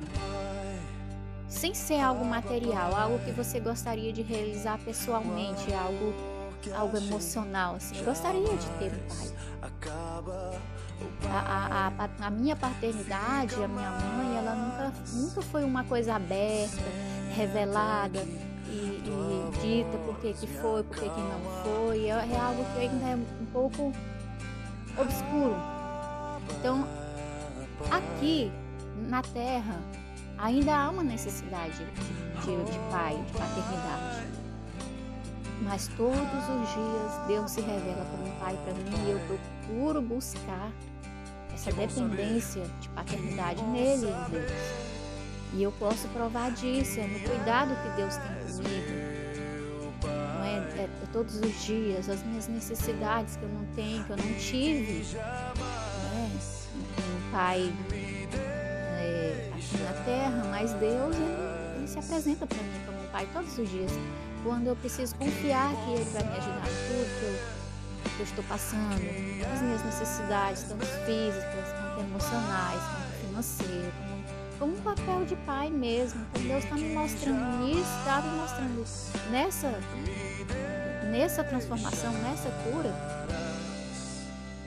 Sem 1.48 1.74
ser 1.74 2.00
algo 2.00 2.24
material, 2.24 2.94
algo 2.96 3.18
que 3.20 3.30
você 3.30 3.60
gostaria 3.60 4.12
de 4.12 4.22
realizar 4.22 4.78
pessoalmente, 4.78 5.72
algo, 5.74 6.14
algo 6.74 6.96
emocional, 6.96 7.76
assim. 7.76 8.02
Gostaria 8.02 8.56
de 8.56 8.66
ter 8.78 8.92
um 8.92 9.08
pai. 9.08 9.28
A, 11.28 11.90
a, 11.98 12.26
a, 12.26 12.30
minha 12.30 12.56
paternidade, 12.56 13.54
a 13.54 13.68
minha 13.68 13.90
mãe, 13.90 14.38
ela 14.38 14.54
nunca, 14.54 14.92
nunca 15.12 15.42
foi 15.42 15.64
uma 15.64 15.84
coisa 15.84 16.14
aberta, 16.14 16.82
revelada 17.34 18.20
e, 18.68 19.02
e 19.04 19.50
dita 19.60 19.98
por 19.98 20.18
que, 20.18 20.32
que 20.32 20.46
foi, 20.46 20.82
por 20.82 20.96
que, 20.96 21.08
que 21.08 21.20
não 21.20 21.40
foi. 21.62 22.06
É, 22.06 22.10
é 22.10 22.38
algo 22.38 22.64
que 22.72 22.80
ainda 22.80 23.06
é 23.06 23.16
um 23.16 23.46
pouco 23.52 23.92
obscuro. 24.98 25.56
Então, 26.58 26.86
aqui 27.90 28.52
na 29.08 29.22
Terra, 29.22 29.80
ainda 30.38 30.74
há 30.74 30.90
uma 30.90 31.02
necessidade 31.02 31.84
de, 32.44 32.64
de, 32.64 32.78
pai, 32.90 33.16
de 33.26 33.32
paternidade. 33.32 34.26
Mas 35.62 35.88
todos 35.96 36.16
os 36.16 36.74
dias 36.74 37.26
Deus 37.26 37.50
se 37.50 37.60
revela 37.60 38.04
como 38.10 38.30
pai 38.38 38.58
para 38.62 38.74
mim 38.74 39.06
e 39.06 39.10
eu 39.10 39.18
procuro 39.20 39.55
buscar 40.02 40.72
essa 41.52 41.72
dependência 41.72 42.62
de 42.80 42.88
paternidade 42.90 43.62
nele, 43.64 44.06
em 44.06 44.30
Deus. 44.30 44.52
E 45.54 45.62
eu 45.62 45.72
posso 45.72 46.06
provar 46.08 46.50
disso, 46.52 47.00
é 47.00 47.06
no 47.06 47.20
cuidado 47.20 47.74
que 47.82 47.96
Deus 47.96 48.14
tem 48.16 48.62
comigo. 48.62 49.16
Não 50.04 50.44
é, 50.44 50.56
é, 50.78 50.84
é 50.84 51.06
todos 51.12 51.36
os 51.36 51.64
dias, 51.64 52.08
as 52.08 52.22
minhas 52.24 52.46
necessidades 52.48 53.36
que 53.36 53.42
eu 53.42 53.48
não 53.48 53.64
tenho, 53.74 54.04
que 54.04 54.10
eu 54.10 54.16
não 54.16 54.34
tive. 54.34 55.14
Né? 55.14 56.30
Um 56.76 57.32
pai 57.32 57.72
é, 58.98 59.50
aqui 59.54 59.78
na 59.78 59.92
terra, 60.04 60.44
mas 60.50 60.72
Deus 60.74 61.16
ele, 61.16 61.78
ele 61.78 61.88
se 61.88 61.98
apresenta 61.98 62.46
para 62.46 62.58
mim 62.58 62.80
como 62.84 63.02
um 63.02 63.08
pai 63.08 63.26
todos 63.32 63.58
os 63.58 63.68
dias. 63.70 63.92
Quando 64.44 64.66
eu 64.66 64.76
preciso 64.76 65.14
confiar 65.16 65.74
que 65.74 65.92
Ele 65.92 66.04
vai 66.10 66.22
me 66.22 66.36
ajudar 66.36 66.68
em 66.68 66.88
tudo 66.88 67.18
que 67.18 67.24
eu 67.24 67.65
que 68.08 68.20
eu 68.20 68.24
estou 68.24 68.44
passando, 68.44 68.94
as 69.52 69.62
minhas 69.62 69.84
necessidades, 69.84 70.62
tanto 70.64 70.86
físicas, 70.86 71.72
quanto 71.94 72.00
emocionais, 72.00 72.80
quanto 72.80 73.26
financeiras, 73.26 73.92
como, 74.58 74.72
um 74.72 74.80
papel 74.80 75.24
de 75.26 75.36
pai 75.36 75.70
mesmo. 75.70 76.24
Então 76.32 76.42
Deus 76.42 76.64
está 76.64 76.74
me 76.76 76.94
mostrando 76.94 77.68
isso, 77.68 77.98
está 77.98 78.22
me 78.22 78.38
mostrando 78.38 79.30
nessa, 79.30 79.80
nessa 81.10 81.44
transformação, 81.44 82.12
nessa 82.12 82.50
cura, 82.64 82.90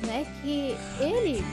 né, 0.05 0.25
que 0.41 0.75
Ele 0.99 1.43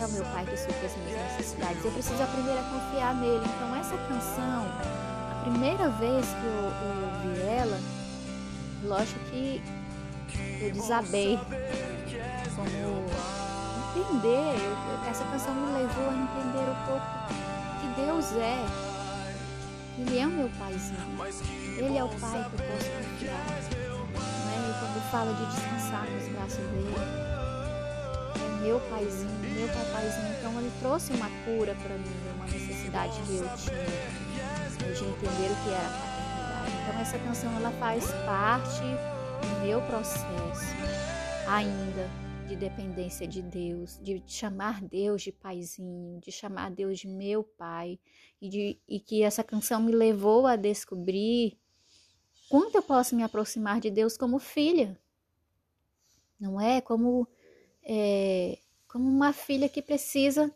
é 0.00 0.06
o 0.06 0.12
meu 0.12 0.24
pai 0.24 0.46
que 0.46 0.56
supre 0.56 0.86
as 0.86 0.96
minhas 0.96 1.32
necessidades. 1.32 1.84
Eu 1.84 1.92
preciso 1.92 2.22
aprender 2.22 2.58
a 2.58 2.62
confiar 2.62 3.14
nele. 3.16 3.44
Então 3.44 3.76
essa 3.76 3.96
canção, 4.08 4.66
a 5.30 5.40
primeira 5.42 5.88
vez 5.90 6.26
que 6.26 6.44
eu, 6.44 6.72
eu 6.82 7.28
ouvi 7.28 7.40
ela, 7.42 7.80
lógico 8.84 9.20
que 9.30 9.62
eu 10.60 10.70
desabei. 10.70 11.38
Como 12.56 12.68
entender, 13.96 14.56
essa 15.08 15.24
canção 15.24 15.54
me 15.54 15.72
levou 15.72 16.08
a 16.08 16.14
entender 16.14 16.70
um 16.70 16.86
pouco 16.86 17.06
que 17.80 18.00
Deus 18.00 18.32
é. 18.36 18.64
Ele 19.98 20.18
é 20.18 20.26
o 20.26 20.30
meu 20.30 20.50
paizinho. 20.58 20.98
Ele 21.76 21.98
é 21.98 22.04
o 22.04 22.08
pai 22.08 22.48
que 22.48 22.54
eu 22.54 22.66
posso 22.68 22.90
confiar. 22.90 23.46
Né? 24.46 24.54
E 24.68 24.72
quando 24.78 25.10
fala 25.10 25.34
de 25.34 25.46
descansar 25.46 26.06
nos 26.10 26.28
braços 26.28 26.58
dele, 26.58 26.94
é 28.36 28.62
meu 28.62 28.80
paizinho, 28.80 29.30
meu 29.40 29.68
papaizinho. 29.68 30.34
Então 30.38 30.52
ele 30.58 30.72
trouxe 30.80 31.12
uma 31.12 31.28
cura 31.44 31.74
para 31.82 31.96
mim, 31.96 32.16
uma 32.34 32.46
necessidade 32.46 33.20
que 33.26 33.36
eu 33.36 33.48
tinha 33.56 34.94
de 34.94 35.04
entender 35.04 35.50
o 35.50 35.56
que 35.64 35.70
era 35.70 35.88
paternidade. 35.90 36.72
Então 36.82 37.00
essa 37.00 37.18
canção 37.18 37.56
ela 37.56 37.70
faz 37.72 38.06
parte 38.24 38.82
meu 39.62 39.80
processo 39.82 40.64
ainda 41.46 42.08
de 42.48 42.56
dependência 42.56 43.28
de 43.28 43.42
Deus, 43.42 43.98
de 44.02 44.22
chamar 44.26 44.82
Deus 44.82 45.22
de 45.22 45.30
paizinho, 45.30 46.18
de 46.20 46.32
chamar 46.32 46.70
Deus 46.70 46.98
de 46.98 47.06
meu 47.06 47.44
pai, 47.44 47.98
e, 48.40 48.48
de, 48.48 48.78
e 48.88 48.98
que 48.98 49.22
essa 49.22 49.44
canção 49.44 49.80
me 49.80 49.92
levou 49.92 50.46
a 50.46 50.56
descobrir 50.56 51.56
quanto 52.48 52.74
eu 52.74 52.82
posso 52.82 53.14
me 53.14 53.22
aproximar 53.22 53.80
de 53.80 53.90
Deus 53.90 54.16
como 54.16 54.38
filha, 54.38 54.98
não 56.40 56.60
é? 56.60 56.80
Como, 56.80 57.28
é, 57.84 58.58
como 58.88 59.08
uma 59.08 59.32
filha 59.32 59.68
que 59.68 59.80
precisa 59.80 60.52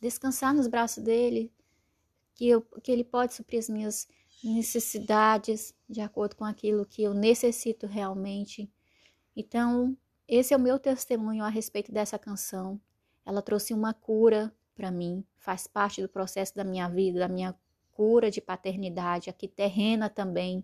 descansar 0.00 0.54
nos 0.54 0.68
braços 0.68 1.02
dele, 1.02 1.52
que, 2.34 2.48
eu, 2.48 2.62
que 2.82 2.92
ele 2.92 3.02
pode 3.02 3.34
suprir 3.34 3.58
as 3.58 3.68
minhas 3.68 4.06
necessidades 4.42 5.74
de 5.88 6.00
acordo 6.00 6.36
com 6.36 6.44
aquilo 6.44 6.86
que 6.86 7.02
eu 7.02 7.14
necessito 7.14 7.86
realmente. 7.86 8.70
Então, 9.34 9.96
esse 10.28 10.52
é 10.52 10.56
o 10.56 10.60
meu 10.60 10.78
testemunho 10.78 11.44
a 11.44 11.48
respeito 11.48 11.92
dessa 11.92 12.18
canção. 12.18 12.80
Ela 13.24 13.42
trouxe 13.42 13.72
uma 13.72 13.94
cura 13.94 14.54
para 14.74 14.90
mim, 14.90 15.24
faz 15.38 15.66
parte 15.66 16.02
do 16.02 16.08
processo 16.08 16.54
da 16.54 16.64
minha 16.64 16.88
vida, 16.88 17.20
da 17.20 17.28
minha 17.28 17.54
cura 17.92 18.30
de 18.30 18.42
paternidade, 18.42 19.30
aqui 19.30 19.48
terrena 19.48 20.10
também, 20.10 20.62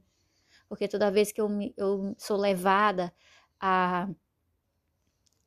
porque 0.69 0.87
toda 0.87 1.11
vez 1.11 1.33
que 1.33 1.41
eu, 1.41 1.49
me, 1.49 1.73
eu 1.79 2.15
sou 2.19 2.37
levada 2.37 3.13
a, 3.59 4.09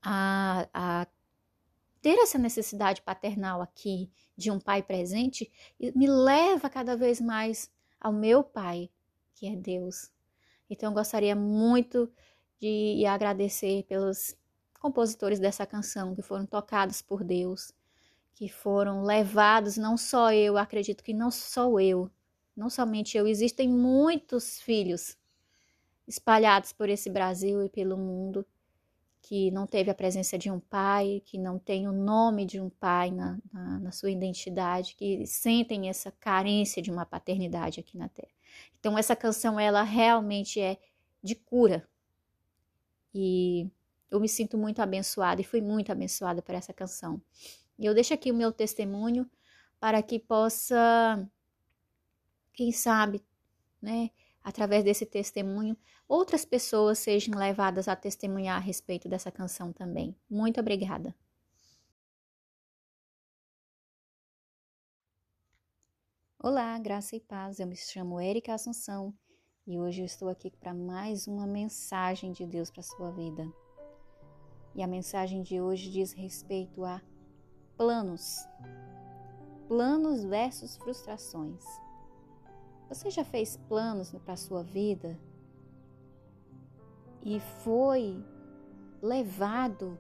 a, 0.01 0.67
a 0.73 1.07
ter 2.01 2.17
essa 2.19 2.39
necessidade 2.39 3.01
paternal 3.03 3.61
aqui 3.61 4.11
de 4.35 4.49
um 4.49 4.59
pai 4.59 4.81
presente 4.81 5.51
me 5.95 6.07
leva 6.07 6.69
cada 6.69 6.97
vez 6.97 7.21
mais 7.21 7.71
ao 8.05 8.13
meu 8.13 8.43
pai, 8.43 8.87
que 9.33 9.47
é 9.47 9.55
Deus. 9.55 10.11
Então 10.69 10.91
eu 10.91 10.93
gostaria 10.93 11.35
muito 11.35 12.07
de 12.59 13.03
agradecer 13.03 13.81
pelos 13.85 14.37
compositores 14.79 15.39
dessa 15.39 15.65
canção 15.65 16.13
que 16.13 16.21
foram 16.21 16.45
tocados 16.45 17.01
por 17.01 17.23
Deus, 17.23 17.71
que 18.35 18.47
foram 18.47 19.01
levados, 19.01 19.75
não 19.75 19.97
só 19.97 20.31
eu, 20.31 20.55
acredito 20.55 21.03
que 21.03 21.15
não 21.15 21.31
só 21.31 21.79
eu, 21.79 22.11
não 22.55 22.69
somente 22.69 23.17
eu, 23.17 23.25
existem 23.25 23.67
muitos 23.67 24.61
filhos 24.61 25.17
espalhados 26.07 26.71
por 26.71 26.89
esse 26.89 27.09
Brasil 27.09 27.63
e 27.63 27.69
pelo 27.69 27.97
mundo 27.97 28.45
que 29.27 29.49
não 29.49 29.65
teve 29.65 29.89
a 29.89 29.95
presença 29.95 30.37
de 30.37 30.51
um 30.51 30.59
pai, 30.59 31.19
que 31.25 31.35
não 31.39 31.57
tem 31.57 31.87
o 31.87 31.91
nome 31.91 32.45
de 32.45 32.61
um 32.61 32.69
pai 32.69 33.09
na, 33.09 33.39
na, 33.51 33.79
na, 33.79 33.91
sua 33.91 34.11
identidade, 34.11 34.93
que 34.95 35.25
sentem 35.25 35.89
essa 35.89 36.11
carência 36.11 36.79
de 36.79 36.91
uma 36.91 37.07
paternidade 37.07 37.79
aqui 37.79 37.97
na 37.97 38.07
Terra. 38.07 38.29
Então, 38.79 38.95
essa 38.95 39.15
canção, 39.15 39.59
ela 39.59 39.81
realmente 39.81 40.61
é 40.61 40.77
de 41.23 41.33
cura. 41.33 41.89
E 43.15 43.67
eu 44.11 44.19
me 44.19 44.29
sinto 44.29 44.59
muito 44.59 44.79
abençoada 44.79 45.41
e 45.41 45.43
fui 45.43 45.59
muito 45.59 45.91
abençoada 45.91 46.39
por 46.39 46.53
essa 46.53 46.71
canção. 46.71 47.19
E 47.79 47.85
eu 47.87 47.95
deixo 47.95 48.13
aqui 48.13 48.31
o 48.31 48.35
meu 48.35 48.51
testemunho 48.51 49.27
para 49.79 50.03
que 50.03 50.19
possa, 50.19 51.27
quem 52.53 52.71
sabe, 52.71 53.23
né, 53.81 54.11
através 54.45 54.83
desse 54.83 55.07
testemunho, 55.07 55.75
outras 56.07 56.45
pessoas 56.45 56.99
sejam 56.99 57.35
levadas 57.35 57.87
a 57.87 57.95
testemunhar 57.95 58.57
a 58.57 58.59
respeito 58.59 59.09
dessa 59.09 59.31
canção 59.31 59.73
também. 59.73 60.15
Muito 60.29 60.59
obrigada. 60.59 61.15
Olá, 66.37 66.77
graça 66.77 67.15
e 67.15 67.19
paz. 67.19 67.59
Eu 67.59 67.65
me 67.65 67.75
chamo 67.75 68.21
Erika 68.21 68.53
Assunção 68.53 69.11
e 69.65 69.79
hoje 69.79 70.01
eu 70.01 70.05
estou 70.05 70.29
aqui 70.29 70.51
para 70.51 70.75
mais 70.75 71.25
uma 71.25 71.47
mensagem 71.47 72.31
de 72.31 72.45
Deus 72.45 72.69
para 72.69 72.83
sua 72.83 73.09
vida. 73.09 73.51
E 74.75 74.83
a 74.83 74.87
mensagem 74.87 75.41
de 75.41 75.59
hoje 75.59 75.89
diz 75.89 76.11
respeito 76.11 76.85
a 76.85 77.01
planos. 77.75 78.47
Planos 79.67 80.23
versus 80.23 80.77
frustrações. 80.77 81.63
Você 82.89 83.09
já 83.09 83.23
fez 83.23 83.57
planos 83.67 84.11
para 84.23 84.33
a 84.33 84.37
sua 84.37 84.63
vida 84.63 85.19
e 87.23 87.39
foi 87.63 88.23
levado 89.01 89.97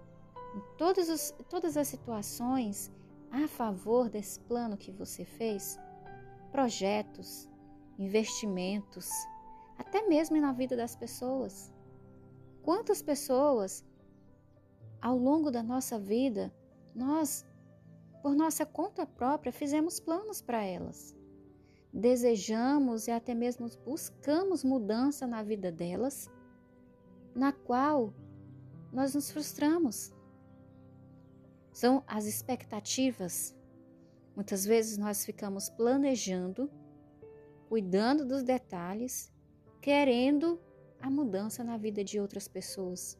em 0.55 0.77
todas, 0.77 1.09
os, 1.09 1.33
todas 1.49 1.75
as 1.77 1.87
situações 1.87 2.91
a 3.31 3.47
favor 3.47 4.09
desse 4.09 4.39
plano 4.41 4.77
que 4.77 4.91
você 4.91 5.25
fez? 5.25 5.79
Projetos, 6.51 7.49
investimentos, 7.97 9.09
até 9.77 10.07
mesmo 10.07 10.39
na 10.39 10.53
vida 10.53 10.75
das 10.75 10.95
pessoas. 10.95 11.73
Quantas 12.61 13.01
pessoas 13.01 13.83
ao 15.01 15.17
longo 15.17 15.49
da 15.49 15.63
nossa 15.63 15.99
vida 15.99 16.53
nós, 16.93 17.45
por 18.21 18.35
nossa 18.35 18.65
conta 18.65 19.05
própria, 19.05 19.51
fizemos 19.51 19.99
planos 19.99 20.41
para 20.41 20.63
elas? 20.63 21.14
Desejamos 21.95 23.07
e 23.07 23.11
até 23.11 23.33
mesmo 23.33 23.69
buscamos 23.85 24.65
mudança 24.65 25.25
na 25.25 25.41
vida 25.41 25.71
delas, 25.71 26.29
na 27.33 27.53
qual 27.53 28.13
nós 28.91 29.15
nos 29.15 29.31
frustramos. 29.31 30.13
São 31.71 32.03
as 32.05 32.25
expectativas. 32.25 33.55
Muitas 34.35 34.65
vezes 34.65 34.97
nós 34.97 35.25
ficamos 35.25 35.69
planejando, 35.69 36.69
cuidando 37.69 38.25
dos 38.25 38.43
detalhes, 38.43 39.33
querendo 39.81 40.59
a 40.99 41.09
mudança 41.09 41.63
na 41.63 41.77
vida 41.77 42.03
de 42.03 42.19
outras 42.19 42.45
pessoas. 42.45 43.17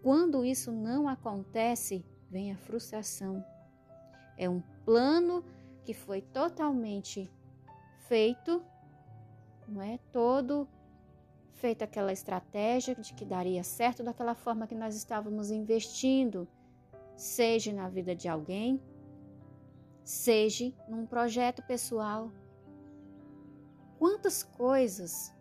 Quando 0.00 0.44
isso 0.44 0.70
não 0.70 1.08
acontece, 1.08 2.04
vem 2.30 2.52
a 2.52 2.56
frustração. 2.56 3.44
É 4.36 4.48
um 4.48 4.60
plano 4.84 5.44
que 5.84 5.94
foi 5.94 6.20
totalmente 6.20 7.30
feito, 8.08 8.62
não 9.68 9.82
é? 9.82 9.98
Todo 10.12 10.68
feita 11.54 11.84
aquela 11.84 12.12
estratégia 12.12 12.94
de 12.94 13.14
que 13.14 13.24
daria 13.24 13.62
certo 13.62 14.02
daquela 14.02 14.34
forma 14.34 14.66
que 14.66 14.74
nós 14.74 14.96
estávamos 14.96 15.50
investindo, 15.50 16.48
seja 17.16 17.72
na 17.72 17.88
vida 17.88 18.16
de 18.16 18.28
alguém, 18.28 18.82
seja 20.02 20.72
num 20.88 21.06
projeto 21.06 21.62
pessoal. 21.62 22.32
Quantas 23.98 24.42
coisas 24.42 25.32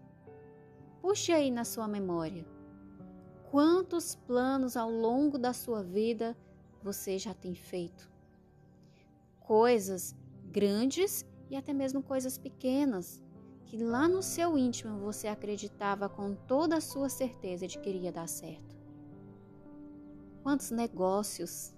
puxe 1.02 1.32
aí 1.32 1.50
na 1.50 1.66
sua 1.66 1.88
memória. 1.88 2.46
Quantos 3.50 4.16
planos 4.16 4.78
ao 4.78 4.90
longo 4.90 5.38
da 5.38 5.52
sua 5.52 5.84
vida 5.84 6.38
você 6.84 7.18
já 7.18 7.34
tem 7.34 7.56
feito? 7.56 8.10
Coisas 9.40 10.16
grandes 10.52 11.26
e 11.50 11.56
até 11.56 11.74
mesmo 11.74 12.04
coisas 12.04 12.38
pequenas, 12.38 13.22
que 13.66 13.78
lá 13.78 14.08
no 14.08 14.22
seu 14.22 14.58
íntimo 14.58 15.00
você 15.00 15.28
acreditava 15.28 16.10
com 16.10 16.36
toda 16.36 16.78
a 16.78 16.82
sua 16.82 17.10
certeza 17.10 17.68
de 17.68 17.80
que 17.80 17.90
iria 17.90 18.12
dar 18.12 18.28
certo. 18.28 18.76
Quantos 20.44 20.72
negócios, 20.72 21.74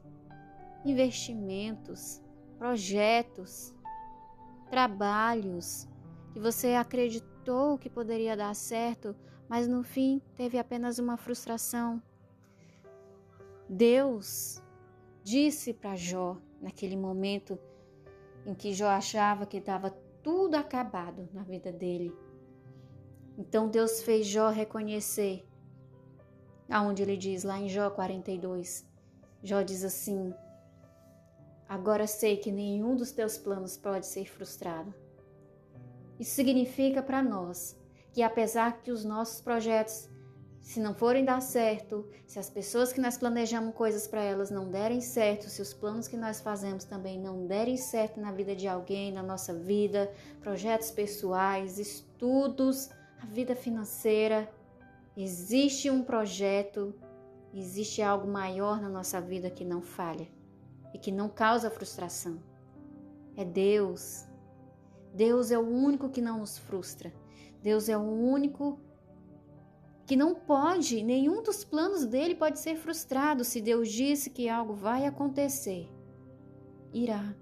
investimentos, 0.84 2.22
projetos, 2.58 3.76
trabalhos 4.70 5.88
que 6.32 6.40
você 6.40 6.74
acreditou 6.74 7.78
que 7.78 7.90
poderia 7.90 8.36
dar 8.36 8.56
certo, 8.56 9.16
mas 9.48 9.68
no 9.68 9.84
fim 9.84 10.22
teve 10.36 10.58
apenas 10.58 10.98
uma 10.98 11.18
frustração. 11.18 12.02
Deus 13.70 14.64
disse 15.24 15.74
para 15.74 15.96
Jó, 15.96 16.38
naquele 16.62 16.96
momento 16.96 17.60
em 18.46 18.54
que 18.54 18.74
Jó 18.74 18.88
achava 18.88 19.46
que 19.46 19.58
estava 19.58 19.90
tudo 20.22 20.56
acabado 20.56 21.28
na 21.34 21.44
vida 21.44 21.72
dele. 21.72 22.16
Então 23.38 23.68
Deus 23.68 24.02
fez 24.04 24.28
Jó 24.28 24.50
reconhecer, 24.50 25.46
aonde 26.70 27.02
ele 27.02 27.18
diz 27.18 27.44
lá 27.44 27.60
em 27.60 27.68
Jó 27.68 27.90
42, 27.90 28.86
Jó 29.44 29.62
diz 29.62 29.84
assim: 29.84 30.34
Agora 31.68 32.06
sei 32.06 32.38
que 32.38 32.52
nenhum 32.52 32.96
dos 32.96 33.12
teus 33.12 33.38
planos 33.38 33.76
pode 33.78 34.06
ser 34.06 34.26
frustrado. 34.26 34.94
Isso 36.20 36.36
significa 36.36 37.02
para 37.02 37.22
nós 37.22 37.78
que 38.14 38.22
apesar 38.22 38.82
que 38.82 38.92
os 38.92 39.04
nossos 39.04 39.42
projetos 39.42 40.10
se 40.64 40.80
não 40.80 40.96
forem 40.96 41.26
dar 41.26 41.42
certo, 41.42 42.08
se 42.26 42.40
as 42.40 42.50
pessoas 42.50 42.94
que 42.94 43.02
nós 43.02 43.18
planejamos 43.18 43.76
coisas 43.76 44.08
para 44.08 44.24
elas 44.24 44.50
não 44.50 44.72
derem 44.72 45.02
certo, 45.02 45.50
se 45.50 45.62
os 45.62 45.74
planos 45.74 46.08
que 46.08 46.16
nós 46.16 46.40
fazemos 46.40 46.86
também 46.86 47.20
não 47.20 47.46
derem 47.46 47.76
certo 47.76 48.20
na 48.20 48.32
vida 48.32 48.56
de 48.56 48.66
alguém, 48.66 49.12
na 49.12 49.22
nossa 49.22 49.54
vida, 49.54 50.10
projetos 50.40 50.90
pessoais, 50.90 51.78
estudos, 51.78 52.90
a 53.22 53.26
vida 53.26 53.58
financeira, 53.58 54.50
existe 55.18 55.92
um 55.92 56.02
projeto, 56.02 56.96
existe 57.54 58.02
algo 58.02 58.26
maior 58.26 58.82
na 58.82 58.88
nossa 58.88 59.20
vida 59.20 59.50
que 59.50 59.66
não 59.66 59.82
falha 59.82 60.30
e 60.94 60.98
que 60.98 61.12
não 61.12 61.28
causa 61.28 61.70
frustração. 61.70 62.42
É 63.36 63.44
Deus. 63.44 64.26
Deus 65.14 65.52
é 65.52 65.58
o 65.58 65.68
único 65.68 66.10
que 66.10 66.22
não 66.22 66.40
nos 66.40 66.58
frustra. 66.58 67.14
Deus 67.62 67.90
é 67.90 67.98
o 67.98 68.02
único 68.02 68.78
que 68.78 68.93
não 70.16 70.36
pode, 70.36 71.04
nenhum 71.04 71.42
dos 71.42 71.64
planos 71.64 72.06
dele 72.06 72.36
pode 72.36 72.60
ser 72.60 72.76
frustrado 72.76 73.44
se 73.44 73.62
Deus 73.62 73.90
disse 73.90 74.30
que 74.30 74.50
algo 74.50 74.74
vai 74.74 75.06
acontecer. 75.06 75.90
Irá, 76.94 77.36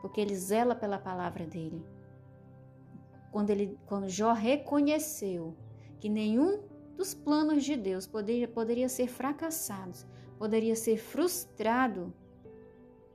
porque 0.00 0.20
ele 0.20 0.34
zela 0.34 0.74
pela 0.74 0.98
palavra 0.98 1.46
dele. 1.46 1.84
Quando 3.30 3.50
ele, 3.50 3.78
quando 3.86 4.08
Jó 4.08 4.32
reconheceu 4.32 5.56
que 6.00 6.08
nenhum 6.08 6.62
dos 6.96 7.14
planos 7.14 7.64
de 7.64 7.76
Deus 7.76 8.06
poderia, 8.06 8.48
poderia 8.48 8.88
ser 8.88 9.06
fracassado, 9.06 9.96
poderia 10.38 10.74
ser 10.74 10.98
frustrado, 10.98 12.12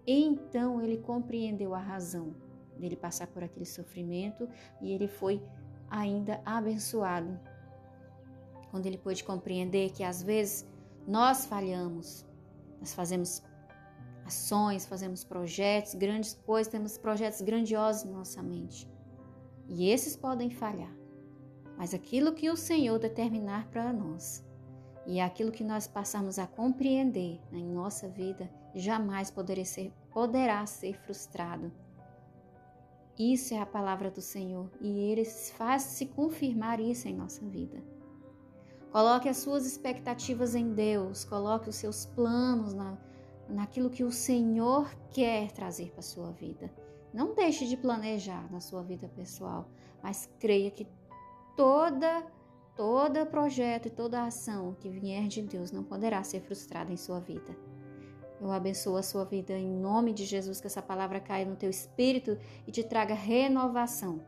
então 0.05 0.81
ele 0.81 0.97
compreendeu 0.97 1.75
a 1.75 1.79
razão 1.79 2.33
dele 2.79 2.95
passar 2.95 3.27
por 3.27 3.43
aquele 3.43 3.65
sofrimento 3.65 4.47
e 4.81 4.93
ele 4.93 5.07
foi 5.07 5.43
ainda 5.89 6.41
abençoado 6.45 7.37
quando 8.77 8.85
ele 8.85 8.97
pôde 8.99 9.23
compreender 9.23 9.89
que 9.89 10.03
às 10.03 10.21
vezes 10.21 10.63
nós 11.07 11.47
falhamos, 11.47 12.23
nós 12.79 12.93
fazemos 12.93 13.41
ações, 14.23 14.85
fazemos 14.85 15.23
projetos, 15.23 15.95
grandes 15.95 16.35
coisas, 16.45 16.71
temos 16.71 16.95
projetos 16.95 17.41
grandiosos 17.41 18.03
na 18.03 18.19
nossa 18.19 18.43
mente. 18.43 18.87
E 19.67 19.89
esses 19.89 20.15
podem 20.15 20.51
falhar. 20.51 20.95
Mas 21.75 21.91
aquilo 21.91 22.35
que 22.35 22.51
o 22.51 22.55
Senhor 22.55 22.99
determinar 22.99 23.67
para 23.69 23.91
nós 23.91 24.45
e 25.07 25.19
aquilo 25.19 25.51
que 25.51 25.63
nós 25.63 25.87
passamos 25.87 26.37
a 26.37 26.45
compreender 26.45 27.41
em 27.51 27.65
nossa 27.65 28.07
vida 28.07 28.47
jamais 28.75 29.33
ser, 29.65 29.91
poderá 30.11 30.63
ser 30.67 30.93
frustrado. 30.99 31.71
Isso 33.17 33.55
é 33.55 33.59
a 33.59 33.65
palavra 33.65 34.11
do 34.11 34.21
Senhor 34.21 34.69
e 34.79 34.99
Ele 34.99 35.25
faz 35.25 35.81
se 35.81 36.05
confirmar 36.05 36.79
isso 36.79 37.07
em 37.07 37.15
nossa 37.15 37.43
vida. 37.43 37.96
Coloque 38.91 39.29
as 39.29 39.37
suas 39.37 39.65
expectativas 39.65 40.55
em 40.55 40.73
Deus, 40.73 41.23
coloque 41.25 41.69
os 41.69 41.75
seus 41.75 42.05
planos 42.05 42.73
na, 42.73 42.97
naquilo 43.49 43.89
que 43.89 44.03
o 44.03 44.11
Senhor 44.11 44.89
quer 45.11 45.51
trazer 45.51 45.91
para 45.91 45.99
a 45.99 46.03
sua 46.03 46.31
vida. 46.31 46.71
Não 47.13 47.33
deixe 47.33 47.67
de 47.67 47.77
planejar 47.77 48.51
na 48.51 48.59
sua 48.59 48.83
vida 48.83 49.07
pessoal, 49.09 49.69
mas 50.01 50.29
creia 50.39 50.71
que 50.71 50.87
toda 51.55 52.25
todo 52.77 53.25
projeto 53.25 53.87
e 53.87 53.89
toda 53.89 54.23
ação 54.23 54.75
que 54.79 54.87
vier 54.87 55.27
de 55.27 55.41
Deus 55.41 55.71
não 55.71 55.83
poderá 55.83 56.23
ser 56.23 56.41
frustrada 56.41 56.93
em 56.93 56.97
sua 56.97 57.19
vida. 57.19 57.57
Eu 58.39 58.51
abençoo 58.51 58.95
a 58.95 59.01
sua 59.01 59.25
vida 59.25 59.53
em 59.53 59.67
nome 59.67 60.13
de 60.13 60.23
Jesus, 60.23 60.61
que 60.61 60.67
essa 60.67 60.81
palavra 60.81 61.19
caia 61.19 61.43
no 61.43 61.55
teu 61.55 61.71
espírito 61.71 62.37
e 62.67 62.71
te 62.71 62.83
traga 62.83 63.15
renovação. 63.15 64.21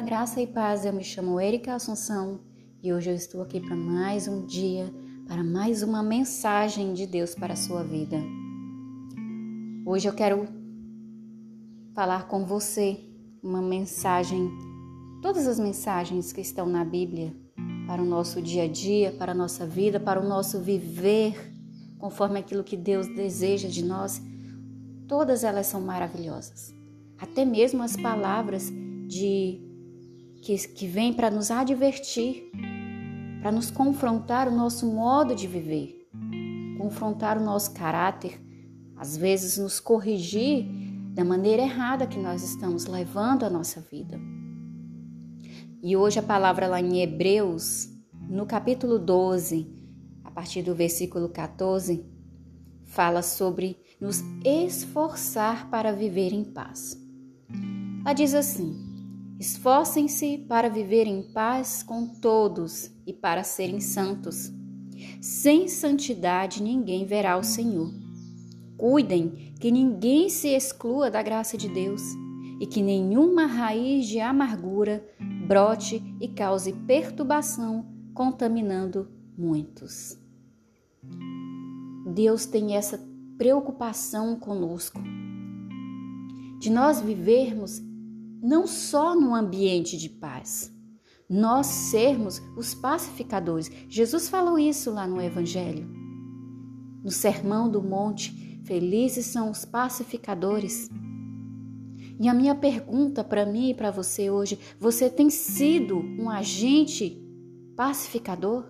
Graça 0.00 0.40
e 0.40 0.46
paz. 0.46 0.84
Eu 0.84 0.92
me 0.92 1.02
chamo 1.02 1.40
Erika 1.40 1.74
Assunção 1.74 2.40
e 2.80 2.92
hoje 2.92 3.10
eu 3.10 3.14
estou 3.14 3.42
aqui 3.42 3.58
para 3.60 3.74
mais 3.74 4.28
um 4.28 4.46
dia, 4.46 4.94
para 5.26 5.42
mais 5.42 5.82
uma 5.82 6.02
mensagem 6.02 6.94
de 6.94 7.04
Deus 7.04 7.34
para 7.34 7.54
a 7.54 7.56
sua 7.56 7.82
vida. 7.82 8.16
Hoje 9.84 10.08
eu 10.08 10.14
quero 10.14 10.46
falar 11.94 12.28
com 12.28 12.46
você 12.46 13.00
uma 13.42 13.60
mensagem, 13.60 14.48
todas 15.20 15.48
as 15.48 15.58
mensagens 15.58 16.32
que 16.32 16.40
estão 16.40 16.66
na 16.66 16.84
Bíblia 16.84 17.34
para 17.86 18.00
o 18.00 18.06
nosso 18.06 18.40
dia 18.40 18.64
a 18.64 18.68
dia, 18.68 19.10
para 19.10 19.32
a 19.32 19.34
nossa 19.34 19.66
vida, 19.66 19.98
para 19.98 20.20
o 20.20 20.26
nosso 20.26 20.60
viver, 20.60 21.52
conforme 21.98 22.38
aquilo 22.38 22.62
que 22.62 22.76
Deus 22.76 23.08
deseja 23.08 23.68
de 23.68 23.84
nós, 23.84 24.22
todas 25.08 25.42
elas 25.42 25.66
são 25.66 25.80
maravilhosas. 25.80 26.72
Até 27.18 27.44
mesmo 27.44 27.82
as 27.82 27.96
palavras 27.96 28.72
de 29.08 29.67
que, 30.48 30.56
que 30.68 30.86
vêm 30.86 31.12
para 31.12 31.30
nos 31.30 31.50
advertir, 31.50 32.50
para 33.42 33.52
nos 33.52 33.70
confrontar 33.70 34.48
o 34.48 34.50
nosso 34.50 34.86
modo 34.86 35.34
de 35.34 35.46
viver, 35.46 36.08
confrontar 36.78 37.36
o 37.36 37.44
nosso 37.44 37.74
caráter, 37.74 38.40
às 38.96 39.14
vezes 39.14 39.58
nos 39.58 39.78
corrigir 39.78 40.66
da 41.12 41.22
maneira 41.22 41.60
errada 41.60 42.06
que 42.06 42.18
nós 42.18 42.42
estamos 42.42 42.86
levando 42.86 43.44
a 43.44 43.50
nossa 43.50 43.82
vida. 43.92 44.18
E 45.82 45.94
hoje 45.94 46.18
a 46.18 46.22
palavra 46.22 46.66
lá 46.66 46.80
em 46.80 47.02
Hebreus, 47.02 47.86
no 48.26 48.46
capítulo 48.46 48.98
12, 48.98 49.70
a 50.24 50.30
partir 50.30 50.62
do 50.62 50.74
versículo 50.74 51.28
14, 51.28 52.06
fala 52.86 53.20
sobre 53.20 53.76
nos 54.00 54.22
esforçar 54.42 55.68
para 55.68 55.92
viver 55.92 56.32
em 56.32 56.42
paz. 56.42 56.96
Ela 58.02 58.14
diz 58.14 58.32
assim: 58.32 58.87
Esforcem-se 59.38 60.38
para 60.48 60.68
viver 60.68 61.06
em 61.06 61.22
paz 61.22 61.84
com 61.84 62.06
todos 62.06 62.90
e 63.06 63.12
para 63.12 63.44
serem 63.44 63.78
santos. 63.78 64.52
Sem 65.20 65.68
santidade 65.68 66.60
ninguém 66.60 67.06
verá 67.06 67.36
o 67.36 67.44
Senhor. 67.44 67.92
Cuidem 68.76 69.54
que 69.60 69.70
ninguém 69.70 70.28
se 70.28 70.48
exclua 70.48 71.08
da 71.08 71.22
graça 71.22 71.56
de 71.56 71.68
Deus 71.68 72.02
e 72.60 72.66
que 72.66 72.82
nenhuma 72.82 73.46
raiz 73.46 74.06
de 74.06 74.18
amargura 74.18 75.06
brote 75.46 76.02
e 76.20 76.26
cause 76.26 76.72
perturbação, 76.72 77.86
contaminando 78.12 79.08
muitos. 79.36 80.18
Deus 82.12 82.44
tem 82.44 82.74
essa 82.74 83.00
preocupação 83.36 84.34
conosco, 84.34 85.00
de 86.58 86.70
nós 86.70 87.00
vivermos 87.00 87.80
não 88.42 88.66
só 88.66 89.14
num 89.14 89.34
ambiente 89.34 89.96
de 89.96 90.08
paz, 90.08 90.72
nós 91.28 91.66
sermos 91.66 92.40
os 92.56 92.74
pacificadores. 92.74 93.70
Jesus 93.88 94.28
falou 94.28 94.58
isso 94.58 94.90
lá 94.90 95.06
no 95.06 95.20
Evangelho, 95.20 95.88
no 97.02 97.10
Sermão 97.10 97.68
do 97.68 97.82
Monte 97.82 98.48
Felizes 98.68 99.24
são 99.24 99.50
os 99.50 99.64
pacificadores. 99.64 100.90
E 102.20 102.28
a 102.28 102.34
minha 102.34 102.54
pergunta 102.54 103.24
para 103.24 103.46
mim 103.46 103.70
e 103.70 103.74
para 103.74 103.90
você 103.90 104.28
hoje: 104.28 104.58
você 104.78 105.08
tem 105.08 105.30
sido 105.30 105.98
um 105.98 106.28
agente 106.28 107.18
pacificador? 107.74 108.66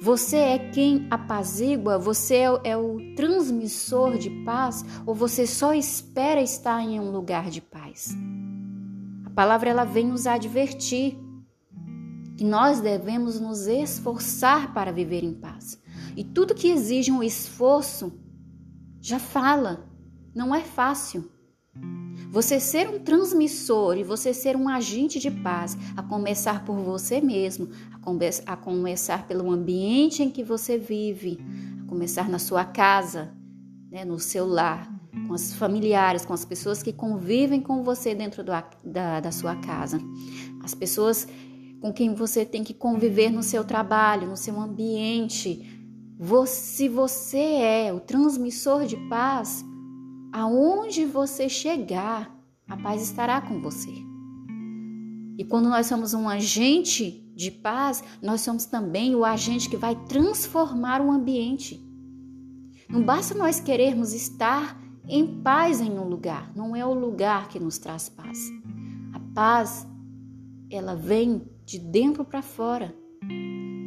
Você 0.00 0.36
é 0.36 0.58
quem 0.70 1.06
apazigua? 1.10 1.98
Você 1.98 2.36
é, 2.36 2.60
é 2.64 2.76
o 2.76 3.14
transmissor 3.14 4.18
de 4.18 4.30
paz? 4.44 4.84
Ou 5.06 5.14
você 5.14 5.46
só 5.46 5.72
espera 5.72 6.40
estar 6.42 6.80
em 6.82 7.00
um 7.00 7.10
lugar 7.10 7.50
de 7.50 7.60
paz? 7.60 8.14
A 9.24 9.30
palavra 9.30 9.70
ela 9.70 9.84
vem 9.84 10.06
nos 10.06 10.26
advertir 10.26 11.18
que 12.36 12.44
nós 12.44 12.80
devemos 12.80 13.38
nos 13.38 13.66
esforçar 13.66 14.72
para 14.74 14.92
viver 14.92 15.22
em 15.22 15.32
paz. 15.32 15.80
E 16.16 16.24
tudo 16.24 16.54
que 16.54 16.68
exige 16.68 17.10
um 17.10 17.22
esforço 17.22 18.12
já 19.00 19.18
fala, 19.18 19.88
não 20.34 20.54
é 20.54 20.60
fácil. 20.60 21.30
Você 22.34 22.58
ser 22.58 22.88
um 22.88 22.98
transmissor 22.98 23.96
e 23.96 24.02
você 24.02 24.34
ser 24.34 24.56
um 24.56 24.68
agente 24.68 25.20
de 25.20 25.30
paz, 25.30 25.78
a 25.96 26.02
começar 26.02 26.64
por 26.64 26.74
você 26.74 27.20
mesmo, 27.20 27.68
a, 27.92 27.98
come 28.00 28.26
a 28.44 28.56
começar 28.56 29.24
pelo 29.28 29.52
ambiente 29.52 30.20
em 30.20 30.28
que 30.28 30.42
você 30.42 30.76
vive, 30.76 31.38
a 31.84 31.88
começar 31.88 32.28
na 32.28 32.40
sua 32.40 32.64
casa, 32.64 33.32
né, 33.88 34.04
no 34.04 34.18
seu 34.18 34.48
lar, 34.48 34.92
com 35.28 35.32
os 35.32 35.54
familiares, 35.54 36.26
com 36.26 36.32
as 36.32 36.44
pessoas 36.44 36.82
que 36.82 36.92
convivem 36.92 37.60
com 37.60 37.84
você 37.84 38.16
dentro 38.16 38.42
do, 38.42 38.50
da, 38.84 39.20
da 39.20 39.30
sua 39.30 39.54
casa, 39.54 40.00
as 40.64 40.74
pessoas 40.74 41.28
com 41.80 41.92
quem 41.92 42.16
você 42.16 42.44
tem 42.44 42.64
que 42.64 42.74
conviver 42.74 43.30
no 43.30 43.44
seu 43.44 43.62
trabalho, 43.62 44.26
no 44.26 44.36
seu 44.36 44.60
ambiente, 44.60 45.62
se 46.48 46.88
você 46.88 47.38
é 47.38 47.92
o 47.92 48.00
transmissor 48.00 48.86
de 48.86 48.96
paz, 49.08 49.64
aonde 50.34 51.04
você 51.04 51.48
chegar, 51.48 52.36
a 52.68 52.76
paz 52.76 53.00
estará 53.00 53.40
com 53.40 53.60
você. 53.60 53.94
E 55.38 55.44
quando 55.44 55.68
nós 55.68 55.86
somos 55.86 56.12
um 56.12 56.28
agente 56.28 57.24
de 57.36 57.52
paz, 57.52 58.02
nós 58.20 58.40
somos 58.40 58.64
também 58.64 59.14
o 59.14 59.24
agente 59.24 59.70
que 59.70 59.76
vai 59.76 59.94
transformar 60.06 61.00
o 61.00 61.08
ambiente. 61.08 61.80
Não 62.88 63.00
basta 63.00 63.32
nós 63.32 63.60
querermos 63.60 64.12
estar 64.12 64.76
em 65.08 65.40
paz 65.40 65.80
em 65.80 65.96
um 65.96 66.08
lugar, 66.08 66.50
não 66.56 66.74
é 66.74 66.84
o 66.84 66.94
lugar 66.94 67.48
que 67.48 67.60
nos 67.60 67.78
traz 67.78 68.08
paz. 68.08 68.50
A 69.12 69.20
paz, 69.32 69.86
ela 70.68 70.96
vem 70.96 71.42
de 71.64 71.78
dentro 71.78 72.24
para 72.24 72.42
fora. 72.42 72.92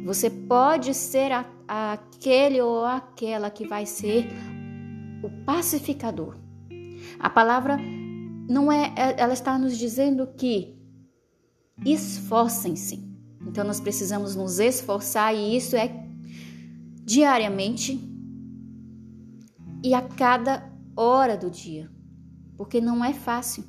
Você 0.06 0.30
pode 0.30 0.94
ser 0.94 1.30
a, 1.30 1.44
aquele 1.68 2.58
ou 2.62 2.86
aquela 2.86 3.50
que 3.50 3.66
vai 3.66 3.84
ser 3.84 4.26
o 5.22 5.30
pacificador. 5.44 6.36
A 7.18 7.28
palavra 7.28 7.78
não 8.48 8.70
é, 8.70 8.92
é, 8.96 9.20
ela 9.20 9.32
está 9.32 9.58
nos 9.58 9.76
dizendo 9.76 10.26
que 10.26 10.76
esforcem-se. 11.84 13.06
Então 13.46 13.64
nós 13.64 13.80
precisamos 13.80 14.34
nos 14.34 14.58
esforçar 14.58 15.34
e 15.34 15.56
isso 15.56 15.76
é 15.76 15.90
diariamente 17.04 18.00
e 19.82 19.94
a 19.94 20.02
cada 20.02 20.70
hora 20.96 21.36
do 21.36 21.48
dia, 21.48 21.90
porque 22.56 22.80
não 22.80 23.04
é 23.04 23.12
fácil 23.12 23.64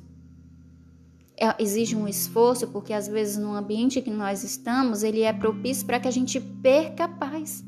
é, 1.40 1.54
exige 1.58 1.96
um 1.96 2.06
esforço, 2.06 2.68
porque 2.68 2.92
às 2.92 3.08
vezes 3.08 3.38
no 3.38 3.54
ambiente 3.54 4.02
que 4.02 4.10
nós 4.10 4.44
estamos, 4.44 5.02
ele 5.02 5.22
é 5.22 5.32
propício 5.32 5.86
para 5.86 5.98
que 5.98 6.06
a 6.06 6.10
gente 6.10 6.38
perca 6.38 7.04
a 7.04 7.08
paz. 7.08 7.64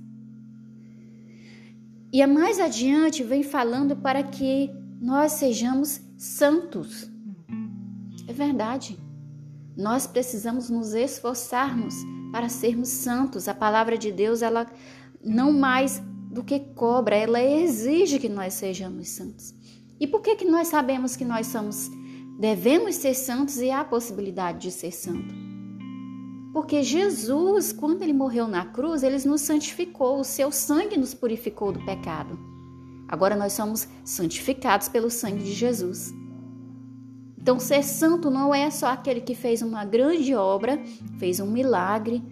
E 2.13 2.21
a 2.21 2.27
mais 2.27 2.61
adiante 2.61 3.23
vem 3.23 3.43
falando 3.43 3.97
para 3.97 4.23
que 4.23 4.71
nós 5.01 5.33
sejamos 5.33 6.01
santos. 6.19 7.11
É 8.29 8.33
verdade. 8.33 8.99
Nós 9.77 10.07
precisamos 10.07 10.69
nos 10.69 10.93
esforçarmos 10.93 11.95
para 12.31 12.49
sermos 12.49 12.89
santos. 12.89 13.49
A 13.49 13.55
palavra 13.55 13.97
de 13.97 14.13
Deus, 14.13 14.43
ela 14.43 14.71
não 15.25 15.53
mais 15.53 16.03
do 16.31 16.45
que 16.45 16.61
cobra, 16.61 17.17
ela 17.17 17.43
exige 17.43 18.19
que 18.19 18.29
nós 18.29 18.55
sejamos 18.55 19.09
santos. 19.09 19.55
E 19.99 20.07
por 20.07 20.21
que 20.21 20.37
que 20.37 20.45
nós 20.45 20.69
sabemos 20.69 21.17
que 21.17 21.25
nós 21.25 21.47
somos 21.47 21.91
Devemos 22.43 22.97
ser 22.97 23.15
santos 23.15 23.59
e 23.59 23.71
há 23.71 23.81
a 23.81 23.85
possibilidade 23.85 24.63
de 24.63 24.73
ser 24.73 24.91
santo. 24.91 25.52
Porque 26.53 26.83
Jesus, 26.83 27.73
quando 27.73 28.03
ele 28.03 28.13
morreu 28.13 28.47
na 28.47 28.67
cruz, 28.67 29.03
ele 29.03 29.17
nos 29.27 29.41
santificou, 29.41 30.21
o 30.21 30.25
seu 30.25 30.53
sangue 30.53 30.99
nos 30.99 31.15
purificou 31.15 31.73
do 31.73 31.83
pecado. 31.85 32.39
Agora 33.09 33.35
nós 33.35 33.55
somos 33.55 33.89
santificados 34.05 34.89
pelo 34.89 35.11
sangue 35.11 35.43
de 35.43 35.53
Jesus. 35.53 36.13
Então, 37.39 37.59
ser 37.59 37.83
santo 37.83 38.31
não 38.31 38.55
é 38.55 38.71
só 38.71 38.89
aquele 38.89 39.21
que 39.21 39.35
fez 39.35 39.63
uma 39.63 39.85
grande 39.85 40.35
obra, 40.35 40.81
fez 41.19 41.41
um 41.41 41.51
milagre 41.51 42.23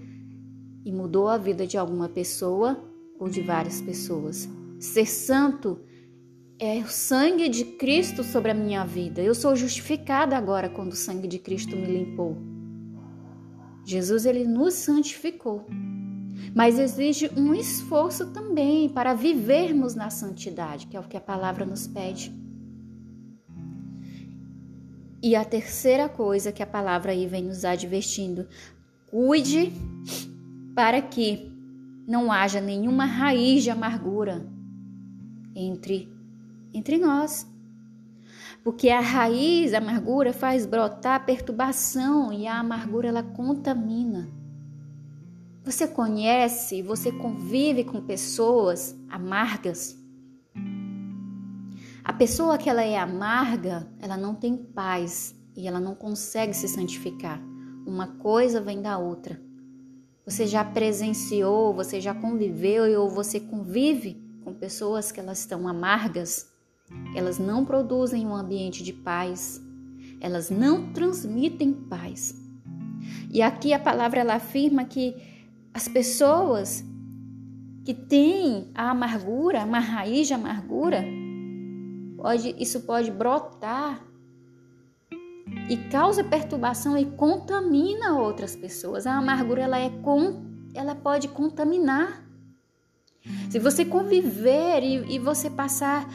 e 0.84 0.92
mudou 0.92 1.28
a 1.28 1.36
vida 1.36 1.66
de 1.66 1.76
alguma 1.76 2.09
pessoa 2.09 2.78
ou 3.18 3.28
de 3.28 3.40
várias 3.40 3.80
pessoas. 3.80 4.48
Ser 4.78 5.06
santo 5.06 5.80
é 6.59 6.78
o 6.78 6.88
sangue 6.88 7.48
de 7.48 7.64
Cristo 7.64 8.22
sobre 8.22 8.51
a 8.51 8.55
minha 8.55 8.84
vida. 8.84 9.20
Eu 9.20 9.34
sou 9.34 9.56
justificada 9.56 10.36
agora 10.36 10.68
quando 10.68 10.92
o 10.92 10.97
sangue 10.97 11.26
de 11.26 11.38
Cristo 11.38 11.74
me 11.74 11.86
limpou. 11.86 12.36
Jesus 13.90 14.24
ele 14.24 14.44
nos 14.44 14.74
santificou. 14.74 15.66
Mas 16.54 16.78
exige 16.78 17.28
um 17.36 17.52
esforço 17.52 18.32
também 18.32 18.88
para 18.88 19.14
vivermos 19.14 19.96
na 19.96 20.10
santidade, 20.10 20.86
que 20.86 20.96
é 20.96 21.00
o 21.00 21.08
que 21.08 21.16
a 21.16 21.20
palavra 21.20 21.66
nos 21.66 21.88
pede. 21.88 22.32
E 25.20 25.34
a 25.34 25.44
terceira 25.44 26.08
coisa 26.08 26.52
que 26.52 26.62
a 26.62 26.66
palavra 26.66 27.10
aí 27.10 27.26
vem 27.26 27.42
nos 27.44 27.64
advertindo: 27.64 28.46
cuide 29.06 29.72
para 30.74 31.02
que 31.02 31.50
não 32.06 32.30
haja 32.30 32.60
nenhuma 32.60 33.04
raiz 33.04 33.64
de 33.64 33.70
amargura 33.70 34.46
entre 35.54 36.08
entre 36.72 36.96
nós. 36.96 37.49
Porque 38.62 38.91
a 38.91 39.01
raiz, 39.01 39.73
a 39.73 39.78
amargura 39.78 40.32
faz 40.32 40.66
brotar 40.66 41.24
perturbação 41.24 42.32
e 42.32 42.47
a 42.47 42.59
amargura 42.59 43.09
ela 43.09 43.23
contamina. 43.23 44.28
Você 45.65 45.87
conhece, 45.87 46.82
você 46.82 47.12
convive 47.12 47.85
com 47.85 48.01
pessoas 48.01 48.97
amargas? 49.09 49.97
A 52.03 52.12
pessoa 52.12 52.59
que 52.59 52.69
ela 52.69 52.82
é 52.82 52.99
amarga, 52.99 53.87
ela 53.99 54.16
não 54.16 54.35
tem 54.35 54.57
paz 54.57 55.35
e 55.57 55.69
ela 55.69 55.78
não 55.78 55.95
consegue 55.95 56.55
se 56.55 56.66
santificar. 56.66 57.41
Uma 57.87 58.09
coisa 58.09 58.61
vem 58.61 58.82
da 58.82 58.99
outra. 58.99 59.41
Você 60.24 60.47
já 60.47 60.65
presenciou, 60.65 61.74
você 61.74 62.01
já 62.01 62.15
conviveu 62.15 63.01
ou 63.01 63.09
você 63.09 63.41
convive 63.41 64.23
com 64.45 64.55
pessoas 64.55 65.11
que 65.12 65.20
elas 65.20 65.41
estão 65.41 65.69
amargas? 65.69 66.49
Elas 67.14 67.38
não 67.38 67.64
produzem 67.64 68.26
um 68.26 68.34
ambiente 68.34 68.82
de 68.82 68.92
paz. 68.92 69.60
Elas 70.20 70.50
não 70.50 70.92
transmitem 70.92 71.72
paz. 71.72 72.34
E 73.32 73.42
aqui 73.42 73.72
a 73.72 73.78
palavra 73.78 74.20
ela 74.20 74.34
afirma 74.34 74.84
que 74.84 75.14
as 75.72 75.88
pessoas 75.88 76.84
que 77.84 77.94
têm 77.94 78.70
a 78.74 78.90
amargura, 78.90 79.64
uma 79.64 79.78
raiz 79.78 80.26
de 80.26 80.34
amargura, 80.34 81.04
pode, 82.16 82.54
isso 82.58 82.80
pode 82.80 83.10
brotar 83.10 84.04
e 85.68 85.76
causa 85.88 86.22
perturbação 86.22 86.96
e 86.96 87.04
contamina 87.04 88.18
outras 88.18 88.54
pessoas. 88.54 89.06
A 89.06 89.16
amargura 89.16 89.62
ela 89.62 89.78
é 89.78 89.90
com, 89.90 90.44
ela 90.74 90.94
pode 90.94 91.28
contaminar. 91.28 92.24
Se 93.50 93.58
você 93.58 93.84
conviver 93.84 94.82
e, 94.82 95.14
e 95.14 95.18
você 95.18 95.50
passar 95.50 96.08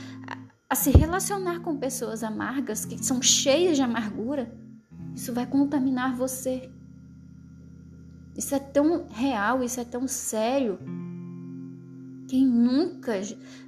a, 0.69 0.75
se 0.75 0.91
relacionar 0.91 1.59
com 1.61 1.77
pessoas 1.77 2.23
amargas 2.23 2.85
que 2.85 3.03
são 3.03 3.21
cheias 3.21 3.75
de 3.75 3.83
amargura, 3.83 4.53
isso 5.15 5.33
vai 5.33 5.45
contaminar 5.45 6.15
você. 6.15 6.69
Isso 8.35 8.53
é 8.53 8.59
tão 8.59 9.07
real, 9.07 9.63
isso 9.63 9.79
é 9.79 9.85
tão 9.85 10.07
sério 10.07 10.77
quem 12.27 12.45
nunca 12.45 13.21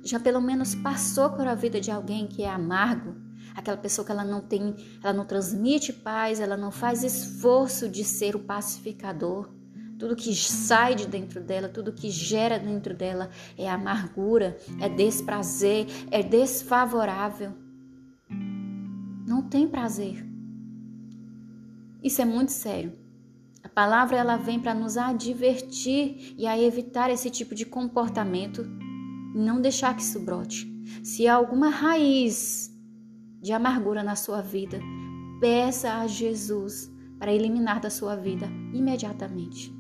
já 0.04 0.20
pelo 0.20 0.42
menos 0.42 0.76
passou 0.76 1.30
por 1.30 1.48
a 1.48 1.56
vida 1.56 1.80
de 1.80 1.92
alguém 1.92 2.28
que 2.28 2.44
é 2.44 2.50
amargo, 2.50 3.16
aquela 3.56 3.78
pessoa 3.78 4.06
que 4.06 4.12
ela 4.12 4.26
não 4.26 4.42
tem, 4.42 4.76
ela 5.04 5.14
não 5.14 5.26
transmite 5.26 5.94
paz, 5.94 6.40
ela 6.40 6.58
não 6.58 6.72
faz 6.72 7.04
esforço 7.04 7.88
de 7.88 8.04
ser 8.04 8.36
o 8.36 8.40
pacificador. 8.40 9.50
Tudo 9.98 10.16
que 10.16 10.36
sai 10.36 10.94
de 10.94 11.08
dentro 11.08 11.42
dela, 11.42 11.68
tudo 11.68 11.92
que 11.92 12.10
gera 12.10 12.60
dentro 12.60 12.94
dela 12.94 13.30
é 13.58 13.70
amargura, 13.70 14.58
é 14.80 14.88
desprazer, 14.88 15.88
é 16.12 16.22
desfavorável. 16.22 17.52
Não 19.28 19.42
tem 19.42 19.68
prazer. 19.68 20.26
Isso 22.04 22.22
é 22.22 22.26
muito 22.26 22.52
sério. 22.52 22.94
A 23.64 23.70
palavra 23.70 24.18
ela 24.18 24.38
vem 24.38 24.60
para 24.60 24.74
nos 24.74 24.98
advertir 24.98 26.36
e 26.38 26.46
a 26.46 26.58
evitar 26.58 27.10
esse 27.10 27.30
tipo 27.30 27.54
de 27.54 27.66
comportamento 27.66 28.64
não 29.36 29.60
deixar 29.60 29.96
que 29.96 30.02
isso 30.02 30.20
brote. 30.20 30.72
Se 31.04 31.28
há 31.28 31.36
alguma 31.36 31.70
raiz 31.70 32.72
de 33.42 33.52
amargura 33.52 34.04
na 34.04 34.16
sua 34.16 34.42
vida, 34.42 34.80
peça 35.40 35.96
a 35.96 36.08
Jesus 36.08 36.92
para 37.20 37.34
eliminar 37.34 37.80
da 37.80 37.90
sua 37.90 38.16
vida 38.16 38.48
imediatamente. 38.74 39.77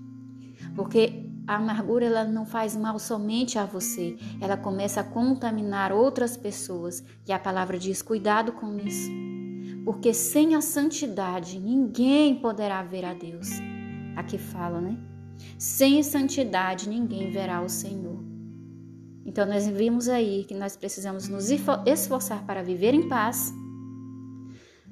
Porque 0.77 1.29
a 1.45 1.55
amargura 1.55 2.05
ela 2.05 2.23
não 2.23 2.45
faz 2.45 2.77
mal 2.77 2.97
somente 2.97 3.59
a 3.59 3.65
você, 3.65 4.15
ela 4.39 4.55
começa 4.55 5.01
a 5.01 5.03
contaminar 5.03 5.91
outras 5.91 6.37
pessoas. 6.37 7.03
E 7.27 7.33
a 7.33 7.39
palavra 7.39 7.77
diz: 7.77 8.01
cuidado 8.01 8.53
com 8.53 8.77
isso. 8.77 9.11
Porque 9.83 10.13
sem 10.13 10.55
a 10.55 10.61
santidade 10.61 11.59
ninguém 11.59 12.35
poderá 12.35 12.81
ver 12.83 13.03
a 13.03 13.13
Deus 13.13 13.49
aqui 14.17 14.37
fala, 14.37 14.81
né? 14.81 14.97
Sem 15.57 16.01
santidade 16.01 16.89
ninguém 16.89 17.29
verá 17.31 17.61
o 17.61 17.69
Senhor. 17.69 18.23
Então 19.23 19.45
nós 19.45 19.67
vimos 19.67 20.09
aí 20.09 20.43
que 20.45 20.55
nós 20.55 20.75
precisamos 20.75 21.27
nos 21.29 21.49
esforçar 21.85 22.43
para 22.45 22.63
viver 22.63 22.93
em 22.93 23.07
paz, 23.07 23.53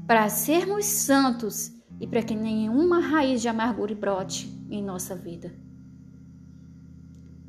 para 0.05 0.29
sermos 0.29 0.85
santos 0.85 1.71
e 1.99 2.05
para 2.05 2.21
que 2.21 2.35
nenhuma 2.35 2.99
raiz 2.99 3.41
de 3.41 3.47
amargura 3.47 3.95
brote 3.95 4.47
em 4.69 4.83
nossa 4.83 5.15
vida. 5.15 5.51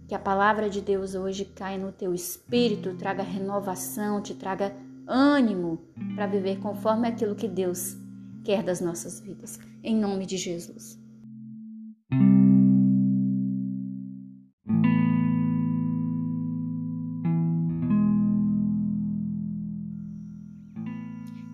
Que 0.06 0.14
a 0.14 0.18
palavra 0.20 0.70
de 0.70 0.80
Deus 0.80 1.16
hoje 1.16 1.44
caia 1.44 1.76
no 1.76 1.90
teu 1.90 2.14
espírito, 2.14 2.94
traga 2.94 3.24
renovação, 3.24 4.22
te 4.22 4.34
traga 4.34 4.72
ânimo 5.04 5.80
para 6.14 6.28
viver 6.28 6.60
conforme 6.60 7.08
aquilo 7.08 7.34
que 7.34 7.48
Deus 7.48 7.96
quer 8.44 8.62
das 8.62 8.80
nossas 8.80 9.20
vidas. 9.20 9.58
Em 9.82 9.96
nome 9.96 10.24
de 10.24 10.36
Jesus. 10.36 10.96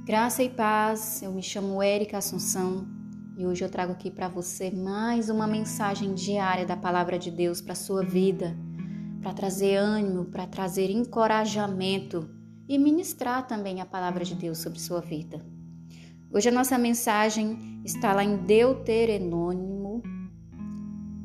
Graça 0.05 0.43
e 0.43 0.51
paz, 0.51 1.23
eu 1.23 1.33
me 1.33 1.43
chamo 1.43 1.83
Érica 1.83 2.19
Assunção 2.19 3.02
e 3.37 3.47
hoje 3.47 3.65
eu 3.65 3.69
trago 3.71 3.93
aqui 3.93 4.11
para 4.11 4.29
você 4.29 4.71
mais 4.71 5.31
uma 5.31 5.47
mensagem 5.47 6.13
diária 6.15 6.67
da 6.67 6.77
Palavra 6.77 7.19
de 7.19 7.31
Deus 7.31 7.63
para 7.63 7.75
sua 7.75 8.05
vida, 8.05 8.55
para 9.23 9.33
trazer 9.33 9.77
ânimo, 9.77 10.27
para 10.27 10.47
trazer 10.47 10.91
encorajamento 10.91 12.29
e 12.69 12.79
ministrar 12.79 13.47
também 13.47 13.81
a 13.81 13.87
Palavra 13.87 14.25
de 14.25 14.35
Deus 14.35 14.59
sobre 14.59 14.79
sua 14.79 15.01
vida. 15.01 15.41
Hoje 16.31 16.51
a 16.51 16.53
nossa 16.53 16.77
mensagem 16.77 17.81
está 17.85 18.13
lá 18.13 18.23
em 18.23 18.37
Deuteronômio, 18.37 20.03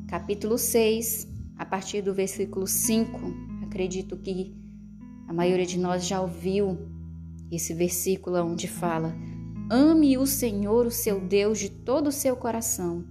capítulo 0.08 0.56
6, 0.56 1.28
a 1.56 1.66
partir 1.66 2.00
do 2.00 2.14
versículo 2.14 2.66
5. 2.66 3.20
Acredito 3.64 4.16
que 4.16 4.56
a 5.26 5.32
maioria 5.32 5.66
de 5.66 5.78
nós 5.78 6.06
já 6.06 6.22
ouviu 6.22 6.78
esse 7.50 7.74
versículo 7.74 8.42
onde 8.42 8.66
fala: 8.66 9.14
Ame 9.70 10.16
o 10.16 10.26
Senhor, 10.26 10.86
o 10.86 10.90
seu 10.90 11.20
Deus, 11.20 11.58
de 11.58 11.68
todo 11.68 12.06
o 12.06 12.12
seu 12.12 12.34
coração, 12.34 13.04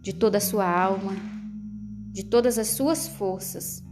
de 0.00 0.12
toda 0.12 0.38
a 0.38 0.40
sua 0.40 0.64
alma, 0.64 1.16
de 2.12 2.24
todas 2.24 2.56
as 2.56 2.68
suas 2.68 3.08
forças. 3.08 3.82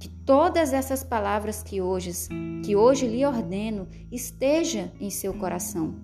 Que 0.00 0.08
todas 0.08 0.72
essas 0.72 1.04
palavras 1.04 1.62
que 1.62 1.80
hoje, 1.80 2.10
que 2.64 2.74
hoje 2.74 3.06
lhe 3.06 3.24
ordeno 3.24 3.86
esteja 4.10 4.92
em 5.00 5.10
seu 5.10 5.32
coração. 5.34 5.94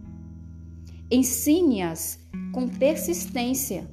Ensine-as 1.11 2.21
com 2.53 2.69
persistência 2.69 3.91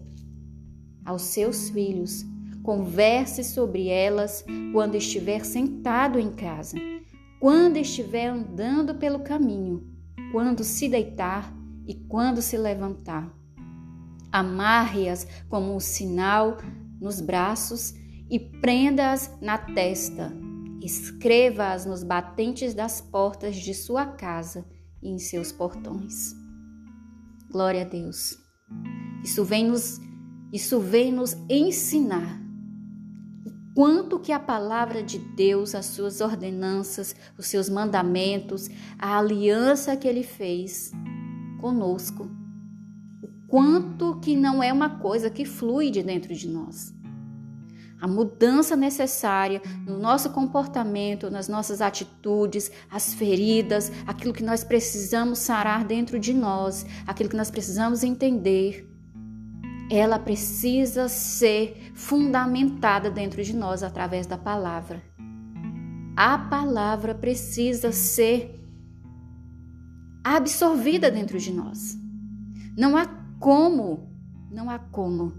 aos 1.04 1.24
seus 1.24 1.70
filhos. 1.70 2.24
Converse 2.62 3.44
sobre 3.44 3.88
elas 3.88 4.46
quando 4.72 4.96
estiver 4.96 5.44
sentado 5.44 6.20
em 6.20 6.32
casa 6.32 6.78
quando 7.42 7.78
estiver 7.78 8.28
andando 8.28 8.94
pelo 8.94 9.22
caminho, 9.22 9.91
quando 10.32 10.64
se 10.64 10.88
deitar 10.88 11.54
e 11.86 11.96
quando 11.96 12.42
se 12.42 12.58
levantar. 12.58 13.32
Amarre-as 14.32 15.28
como 15.50 15.76
um 15.76 15.80
sinal 15.80 16.58
nos 17.00 17.20
braços 17.20 17.94
e 18.30 18.40
prenda-as 18.40 19.38
na 19.42 19.58
testa. 19.58 20.32
Escreva-as 20.82 21.86
nos 21.86 22.04
batentes 22.04 22.74
das 22.74 23.02
portas 23.02 23.56
de 23.56 23.74
sua 23.74 24.06
casa 24.06 24.66
e 25.02 25.10
em 25.10 25.20
seus 25.20 25.52
portões. 25.52 26.34
Glória 27.52 27.82
a 27.82 27.86
Deus. 27.86 28.38
Isso 29.24 29.44
vem 29.44 29.68
nos, 29.68 30.00
isso 30.54 30.80
vem 30.80 31.12
nos 31.12 31.34
ensinar 31.50 32.42
quanto 33.82 34.20
que 34.20 34.32
a 34.32 34.40
palavra 34.40 35.02
de 35.02 35.18
Deus, 35.18 35.74
as 35.74 35.88
suas 35.88 36.22
ordenanças, 36.22 37.16
os 37.36 37.48
seus 37.48 37.68
mandamentos, 37.68 38.70
a 39.00 39.18
aliança 39.18 39.98
que 39.98 40.08
ele 40.08 40.22
fez 40.22 40.92
conosco. 41.60 42.30
O 43.24 43.48
quanto 43.48 44.20
que 44.20 44.36
não 44.36 44.62
é 44.62 44.72
uma 44.72 45.00
coisa 45.00 45.32
que 45.32 45.46
flui 45.46 45.90
de 45.90 46.04
dentro 46.04 46.32
de 46.32 46.48
nós. 46.48 46.94
A 48.00 48.08
mudança 48.08 48.76
necessária 48.76 49.60
no 49.88 49.98
nosso 49.98 50.30
comportamento, 50.30 51.32
nas 51.32 51.48
nossas 51.48 51.82
atitudes, 51.82 52.72
as 52.88 53.16
feridas, 53.16 53.92
aquilo 54.06 54.32
que 54.32 54.44
nós 54.44 54.64
precisamos 54.64 55.40
sarar 55.40 55.86
dentro 55.86 56.20
de 56.20 56.36
nós, 56.36 56.86
aquilo 57.08 57.30
que 57.30 57.36
nós 57.36 57.50
precisamos 57.50 58.04
entender, 58.04 58.91
ela 59.92 60.18
precisa 60.18 61.10
ser 61.10 61.92
fundamentada 61.94 63.12
dentro 63.12 63.44
de 63.44 63.54
nós 63.54 63.84
através 63.84 64.26
da 64.26 64.38
palavra. 64.38 65.04
A 66.16 66.38
palavra 66.38 67.14
precisa 67.14 67.92
ser 67.92 68.58
absorvida 70.24 71.12
dentro 71.12 71.38
de 71.38 71.52
nós. 71.52 71.98
Não 72.78 72.96
há 72.96 73.06
como, 73.38 74.10
não 74.50 74.70
há 74.70 74.80
como 74.80 75.34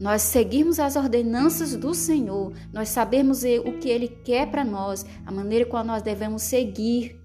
nós 0.00 0.22
seguirmos 0.22 0.80
as 0.80 0.96
ordenanças 0.96 1.76
do 1.76 1.92
Senhor, 1.92 2.54
nós 2.72 2.88
sabemos 2.88 3.42
o 3.42 3.72
que 3.78 3.88
Ele 3.90 4.08
quer 4.08 4.50
para 4.50 4.64
nós, 4.64 5.04
a 5.26 5.30
maneira 5.30 5.66
qual 5.66 5.84
nós 5.84 6.02
devemos 6.02 6.42
seguir 6.42 7.19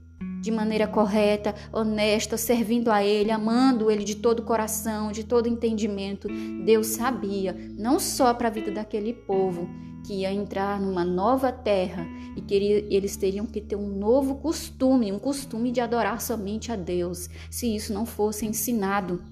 de 0.46 0.52
maneira 0.52 0.88
correta, 0.88 1.56
honesta, 1.74 2.38
servindo 2.38 2.92
a 2.92 3.04
Ele, 3.04 3.32
amando 3.32 3.90
Ele 3.90 4.04
de 4.04 4.16
todo 4.16 4.42
o 4.42 4.44
coração, 4.44 5.12
de 5.12 5.24
todo 5.24 5.50
entendimento. 5.50 6.28
Deus 6.64 6.86
sabia, 6.86 7.52
não 7.76 8.00
só 8.00 8.32
para 8.32 8.48
a 8.48 8.52
vida 8.52 8.70
daquele 8.70 9.12
povo, 9.12 9.68
que 10.06 10.22
ia 10.22 10.32
entrar 10.32 10.80
numa 10.80 11.04
nova 11.04 11.52
terra 11.52 12.06
e 12.38 12.42
que 12.42 12.54
eles 12.54 13.18
teriam 13.18 13.48
que 13.48 13.60
ter 13.60 13.76
um 13.76 13.88
novo 13.98 14.36
costume, 14.36 15.12
um 15.12 15.18
costume 15.18 15.72
de 15.72 15.82
adorar 15.82 16.22
somente 16.22 16.72
a 16.72 16.76
Deus, 16.76 17.28
se 17.50 17.76
isso 17.76 17.92
não 17.92 18.06
fosse 18.06 18.46
ensinado. 18.46 19.24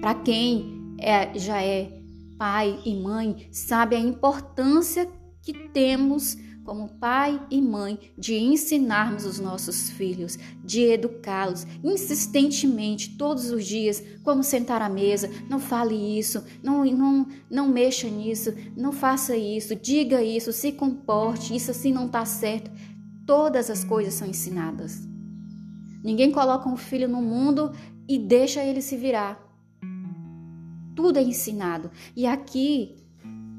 Para 0.00 0.16
quem 0.16 0.96
é, 0.98 1.38
já 1.38 1.62
é 1.62 1.88
pai 2.36 2.80
e 2.84 2.96
mãe, 2.96 3.46
sabe 3.52 3.94
a 3.94 4.00
importância 4.00 5.08
que 5.40 5.52
temos 5.68 6.36
como 6.64 6.88
pai 6.88 7.40
e 7.50 7.60
mãe, 7.60 7.98
de 8.16 8.34
ensinarmos 8.34 9.24
os 9.24 9.38
nossos 9.38 9.90
filhos, 9.90 10.38
de 10.64 10.82
educá-los 10.82 11.66
insistentemente 11.82 13.16
todos 13.16 13.50
os 13.50 13.66
dias, 13.66 14.02
como 14.22 14.44
sentar 14.44 14.80
à 14.80 14.88
mesa, 14.88 15.30
não 15.48 15.58
fale 15.58 16.18
isso, 16.18 16.44
não, 16.62 16.84
não, 16.84 17.26
não 17.50 17.68
mexa 17.68 18.08
nisso, 18.08 18.54
não 18.76 18.92
faça 18.92 19.36
isso, 19.36 19.74
diga 19.74 20.22
isso, 20.22 20.52
se 20.52 20.72
comporte, 20.72 21.54
isso 21.54 21.70
assim 21.70 21.92
não 21.92 22.06
está 22.06 22.24
certo. 22.24 22.70
Todas 23.26 23.70
as 23.70 23.84
coisas 23.84 24.14
são 24.14 24.26
ensinadas. 24.26 25.08
Ninguém 26.02 26.32
coloca 26.32 26.68
um 26.68 26.76
filho 26.76 27.08
no 27.08 27.22
mundo 27.22 27.72
e 28.08 28.18
deixa 28.18 28.64
ele 28.64 28.82
se 28.82 28.96
virar. 28.96 29.40
Tudo 30.94 31.18
é 31.18 31.22
ensinado. 31.22 31.90
E 32.14 32.26
aqui 32.26 33.01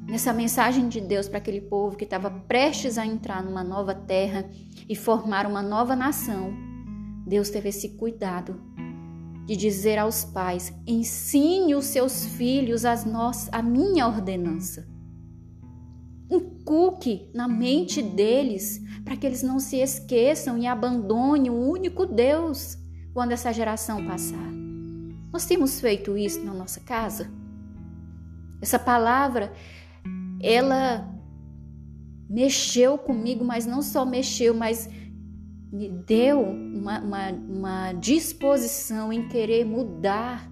nessa 0.07 0.33
mensagem 0.33 0.87
de 0.87 1.01
Deus 1.01 1.27
para 1.27 1.37
aquele 1.37 1.61
povo 1.61 1.95
que 1.95 2.03
estava 2.03 2.29
prestes 2.29 2.97
a 2.97 3.05
entrar 3.05 3.43
numa 3.43 3.63
nova 3.63 3.93
terra 3.93 4.49
e 4.87 4.95
formar 4.95 5.45
uma 5.45 5.61
nova 5.61 5.95
nação, 5.95 6.53
Deus 7.25 7.49
teve 7.49 7.69
esse 7.69 7.89
cuidado 7.89 8.61
de 9.45 9.55
dizer 9.55 9.97
aos 9.97 10.23
pais: 10.23 10.73
ensine 10.85 11.75
os 11.75 11.85
seus 11.85 12.25
filhos 12.25 12.85
as 12.85 13.05
nós, 13.05 13.49
a 13.51 13.61
minha 13.61 14.07
ordenança. 14.07 14.87
Inculque 16.29 17.29
na 17.33 17.47
mente 17.47 18.01
deles 18.01 18.81
para 19.03 19.15
que 19.15 19.25
eles 19.25 19.43
não 19.43 19.59
se 19.59 19.77
esqueçam 19.77 20.57
e 20.57 20.65
abandonem 20.65 21.51
o 21.51 21.69
único 21.69 22.05
Deus 22.05 22.77
quando 23.13 23.33
essa 23.33 23.53
geração 23.53 24.05
passar. 24.05 24.51
Nós 25.31 25.45
temos 25.45 25.79
feito 25.79 26.17
isso 26.17 26.43
na 26.43 26.53
nossa 26.53 26.79
casa? 26.79 27.29
Essa 28.61 28.79
palavra 28.79 29.51
ela 30.43 31.09
mexeu 32.29 32.97
comigo, 32.97 33.45
mas 33.45 33.65
não 33.65 33.81
só 33.81 34.05
mexeu, 34.05 34.53
mas 34.53 34.89
me 35.71 35.89
deu 35.89 36.41
uma, 36.41 36.99
uma, 36.99 37.31
uma 37.31 37.93
disposição 37.93 39.11
em 39.13 39.27
querer 39.29 39.65
mudar 39.65 40.51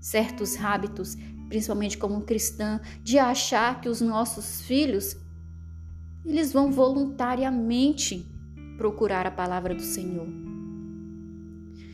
certos 0.00 0.56
hábitos, 0.56 1.14
principalmente 1.48 1.96
como 1.96 2.22
cristã, 2.22 2.80
de 3.02 3.18
achar 3.18 3.80
que 3.80 3.88
os 3.88 4.00
nossos 4.00 4.62
filhos 4.62 5.16
eles 6.24 6.52
vão 6.52 6.70
voluntariamente 6.70 8.26
procurar 8.76 9.26
a 9.26 9.30
palavra 9.30 9.74
do 9.74 9.82
Senhor. 9.82 10.28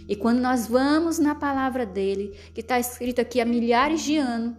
E 0.09 0.17
quando 0.17 0.41
nós 0.41 0.67
vamos 0.67 1.19
na 1.19 1.35
palavra 1.35 1.85
dele, 1.85 2.35
que 2.55 2.61
está 2.61 2.79
escrito 2.79 3.21
aqui 3.21 3.41
há 3.41 3.45
milhares 3.45 4.03
de 4.03 4.17
anos, 4.17 4.57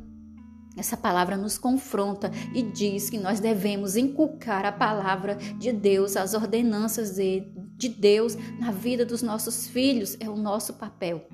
essa 0.80 0.95
palavra 0.95 1.35
nos 1.35 1.57
confronta 1.57 2.31
e 2.53 2.61
diz 2.61 3.10
que 3.10 3.18
nós 3.18 3.39
devemos 3.39 3.97
inculcar 3.97 4.65
a 4.65 4.72
palavra 4.72 5.35
de 5.35 5.73
Deus, 5.73 6.15
as 6.15 6.34
ordenanças 6.34 7.15
de 7.15 7.89
Deus 7.89 8.35
na 8.57 8.72
vida 8.72 9.06
dos 9.06 9.22
nossos 9.22 9.68
filhos, 9.68 10.15
é 10.19 10.30
o 10.30 10.38
nosso 10.38 10.73
papel. 10.73 11.27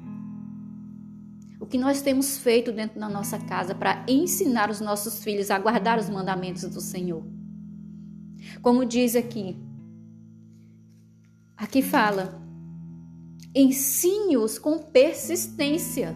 O 1.60 1.66
que 1.68 1.78
nós 1.78 2.02
temos 2.02 2.38
feito 2.38 2.72
dentro 2.72 3.00
da 3.00 3.08
nossa 3.08 3.40
casa 3.40 3.74
para 3.74 4.04
ensinar 4.08 4.70
os 4.70 4.82
nossos 4.82 5.24
filhos 5.24 5.50
a 5.52 5.60
guardar 5.60 6.00
os 6.00 6.10
mandamentos 6.10 6.64
do 6.64 6.82
Senhor. 6.82 7.24
Como 8.62 8.86
diz 8.86 9.16
aqui, 9.16 9.58
aqui 11.56 11.82
fala, 11.82 12.42
ensine-os 13.54 14.60
com 14.60 14.80
persistência. 14.80 16.16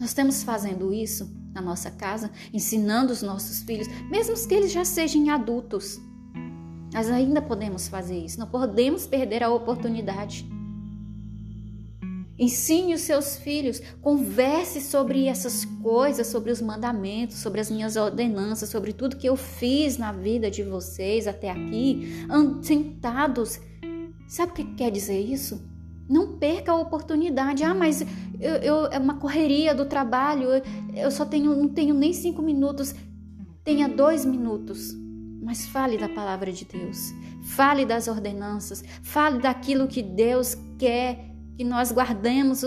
Nós 0.00 0.10
estamos 0.10 0.42
fazendo 0.42 0.92
isso 0.92 1.30
na 1.54 1.60
nossa 1.60 1.90
casa, 1.90 2.30
ensinando 2.52 3.12
os 3.12 3.22
nossos 3.22 3.62
filhos, 3.62 3.86
mesmo 4.10 4.34
que 4.46 4.54
eles 4.54 4.72
já 4.72 4.84
sejam 4.84 5.30
adultos. 5.30 6.00
Nós 6.92 7.08
ainda 7.08 7.40
podemos 7.40 7.88
fazer 7.88 8.18
isso, 8.18 8.38
não 8.38 8.46
podemos 8.46 9.06
perder 9.06 9.42
a 9.42 9.50
oportunidade. 9.50 10.46
Ensine 12.36 12.94
os 12.94 13.02
seus 13.02 13.36
filhos, 13.36 13.80
converse 14.02 14.80
sobre 14.80 15.26
essas 15.26 15.64
coisas, 15.64 16.26
sobre 16.26 16.50
os 16.50 16.60
mandamentos, 16.60 17.36
sobre 17.36 17.60
as 17.60 17.70
minhas 17.70 17.94
ordenanças, 17.94 18.68
sobre 18.68 18.92
tudo 18.92 19.16
que 19.16 19.28
eu 19.28 19.36
fiz 19.36 19.96
na 19.96 20.10
vida 20.10 20.50
de 20.50 20.64
vocês 20.64 21.28
até 21.28 21.50
aqui, 21.50 22.26
sentados. 22.62 23.60
Sabe 24.26 24.50
o 24.50 24.54
que 24.54 24.64
quer 24.74 24.90
dizer 24.90 25.20
isso? 25.20 25.62
Não 26.08 26.36
perca 26.38 26.72
a 26.72 26.76
oportunidade. 26.76 27.64
Ah, 27.64 27.74
mas 27.74 28.04
eu, 28.40 28.54
eu, 28.56 28.86
é 28.86 28.98
uma 28.98 29.14
correria 29.14 29.74
do 29.74 29.86
trabalho, 29.86 30.48
eu, 30.94 31.10
só 31.10 31.24
tenho, 31.24 31.54
não 31.54 31.68
tenho 31.68 31.94
nem 31.94 32.12
cinco 32.12 32.42
minutos. 32.42 32.94
Tenha 33.62 33.88
dois 33.88 34.24
minutos, 34.26 34.94
mas 35.42 35.66
fale 35.66 35.96
da 35.96 36.08
palavra 36.08 36.52
de 36.52 36.66
Deus. 36.66 37.12
Fale 37.44 37.86
das 37.86 38.08
ordenanças. 38.08 38.84
Fale 39.02 39.40
daquilo 39.40 39.88
que 39.88 40.02
Deus 40.02 40.56
quer 40.78 41.30
que 41.56 41.64
nós 41.64 41.90
guardemos 41.90 42.62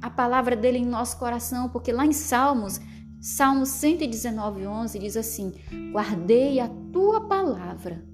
a 0.00 0.10
palavra 0.10 0.54
dele 0.54 0.78
em 0.78 0.86
nosso 0.86 1.18
coração, 1.18 1.68
porque 1.68 1.90
lá 1.90 2.06
em 2.06 2.12
Salmos, 2.12 2.80
Salmos 3.20 3.70
119, 3.70 4.66
11 4.66 4.98
diz 4.98 5.16
assim: 5.16 5.52
Guardei 5.90 6.60
a 6.60 6.68
tua 6.92 7.22
palavra 7.22 8.06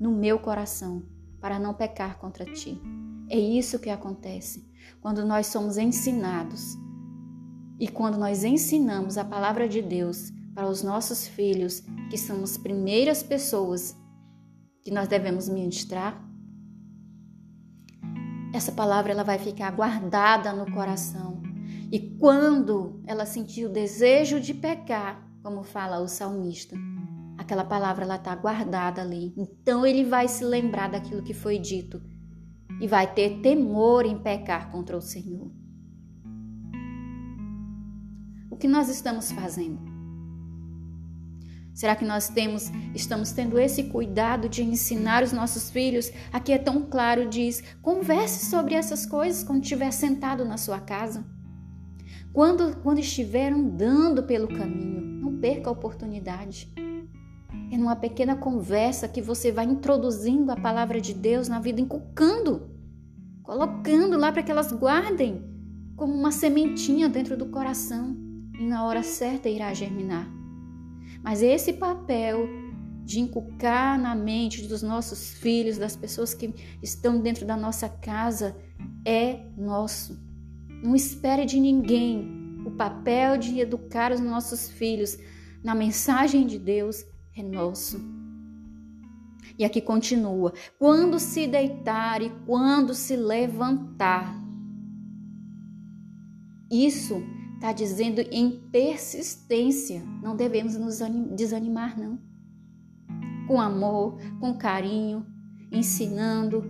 no 0.00 0.10
meu 0.10 0.38
coração 0.38 1.02
para 1.40 1.58
não 1.58 1.74
pecar 1.74 2.18
contra 2.18 2.44
ti. 2.44 2.80
É 3.32 3.38
isso 3.38 3.78
que 3.78 3.88
acontece 3.88 4.70
quando 5.00 5.24
nós 5.24 5.46
somos 5.46 5.78
ensinados 5.78 6.76
e 7.80 7.88
quando 7.88 8.18
nós 8.18 8.44
ensinamos 8.44 9.16
a 9.16 9.24
palavra 9.24 9.66
de 9.66 9.80
Deus 9.80 10.30
para 10.54 10.68
os 10.68 10.82
nossos 10.82 11.26
filhos, 11.26 11.82
que 12.10 12.18
são 12.18 12.42
as 12.42 12.58
primeiras 12.58 13.22
pessoas 13.22 13.96
que 14.84 14.90
nós 14.90 15.08
devemos 15.08 15.48
ministrar. 15.48 16.22
Essa 18.52 18.70
palavra 18.70 19.12
ela 19.12 19.24
vai 19.24 19.38
ficar 19.38 19.70
guardada 19.70 20.52
no 20.52 20.70
coração. 20.70 21.40
E 21.90 21.98
quando 22.18 23.02
ela 23.06 23.24
sentir 23.24 23.64
o 23.64 23.72
desejo 23.72 24.40
de 24.40 24.52
pecar, 24.52 25.26
como 25.42 25.62
fala 25.62 26.00
o 26.00 26.06
salmista, 26.06 26.76
aquela 27.38 27.64
palavra 27.64 28.04
ela 28.04 28.16
está 28.16 28.36
guardada 28.36 29.00
ali. 29.00 29.32
Então 29.38 29.86
ele 29.86 30.04
vai 30.04 30.28
se 30.28 30.44
lembrar 30.44 30.90
daquilo 30.90 31.22
que 31.22 31.32
foi 31.32 31.58
dito 31.58 32.11
e 32.82 32.88
vai 32.88 33.06
ter 33.06 33.38
temor 33.40 34.04
em 34.04 34.18
pecar 34.18 34.68
contra 34.72 34.96
o 34.96 35.00
Senhor. 35.00 35.48
O 38.50 38.56
que 38.56 38.66
nós 38.66 38.88
estamos 38.88 39.30
fazendo? 39.30 39.78
Será 41.72 41.94
que 41.94 42.04
nós 42.04 42.28
temos, 42.28 42.72
estamos 42.92 43.30
tendo 43.30 43.56
esse 43.56 43.84
cuidado 43.84 44.48
de 44.48 44.64
ensinar 44.64 45.22
os 45.22 45.32
nossos 45.32 45.70
filhos? 45.70 46.10
Aqui 46.32 46.52
é 46.52 46.58
tão 46.58 46.82
claro, 46.82 47.28
diz: 47.28 47.62
converse 47.80 48.46
sobre 48.46 48.74
essas 48.74 49.06
coisas 49.06 49.44
quando 49.44 49.62
estiver 49.62 49.92
sentado 49.92 50.44
na 50.44 50.56
sua 50.56 50.80
casa. 50.80 51.24
Quando, 52.32 52.78
quando 52.82 52.98
estiver 52.98 53.52
andando 53.52 54.24
pelo 54.24 54.48
caminho, 54.48 55.00
não 55.00 55.38
perca 55.38 55.70
a 55.70 55.72
oportunidade. 55.72 56.74
É 57.70 57.78
numa 57.78 57.94
pequena 57.94 58.34
conversa 58.34 59.06
que 59.06 59.22
você 59.22 59.52
vai 59.52 59.66
introduzindo 59.66 60.50
a 60.50 60.56
palavra 60.56 61.00
de 61.00 61.14
Deus 61.14 61.48
na 61.48 61.60
vida, 61.60 61.80
inculcando 61.80 62.71
colocando 63.42 64.16
lá 64.16 64.32
para 64.32 64.42
que 64.42 64.50
elas 64.50 64.72
guardem 64.72 65.44
como 65.96 66.14
uma 66.14 66.32
sementinha 66.32 67.08
dentro 67.08 67.36
do 67.36 67.46
coração 67.46 68.16
e 68.58 68.64
na 68.64 68.84
hora 68.84 69.02
certa 69.02 69.48
irá 69.48 69.72
germinar. 69.74 70.28
Mas 71.22 71.42
esse 71.42 71.74
papel 71.74 72.48
de 73.04 73.20
inculcar 73.20 74.00
na 74.00 74.14
mente 74.14 74.66
dos 74.66 74.82
nossos 74.82 75.30
filhos, 75.34 75.78
das 75.78 75.96
pessoas 75.96 76.34
que 76.34 76.54
estão 76.82 77.20
dentro 77.20 77.44
da 77.44 77.56
nossa 77.56 77.88
casa, 77.88 78.56
é 79.04 79.46
nosso. 79.56 80.18
Não 80.82 80.94
espere 80.94 81.44
de 81.44 81.58
ninguém. 81.58 82.40
O 82.64 82.70
papel 82.70 83.36
de 83.36 83.58
educar 83.58 84.12
os 84.12 84.20
nossos 84.20 84.68
filhos 84.68 85.18
na 85.62 85.74
mensagem 85.74 86.46
de 86.46 86.58
Deus 86.58 87.04
é 87.36 87.42
nosso. 87.42 88.21
E 89.58 89.64
aqui 89.64 89.80
continua: 89.80 90.52
quando 90.78 91.18
se 91.18 91.46
deitar 91.46 92.22
e 92.22 92.30
quando 92.46 92.94
se 92.94 93.16
levantar. 93.16 94.40
Isso 96.70 97.22
está 97.54 97.72
dizendo 97.72 98.20
em 98.30 98.50
persistência. 98.72 100.02
Não 100.22 100.34
devemos 100.34 100.76
nos 100.76 101.00
desanimar, 101.36 101.98
não. 101.98 102.18
Com 103.46 103.60
amor, 103.60 104.18
com 104.40 104.56
carinho, 104.56 105.26
ensinando, 105.70 106.64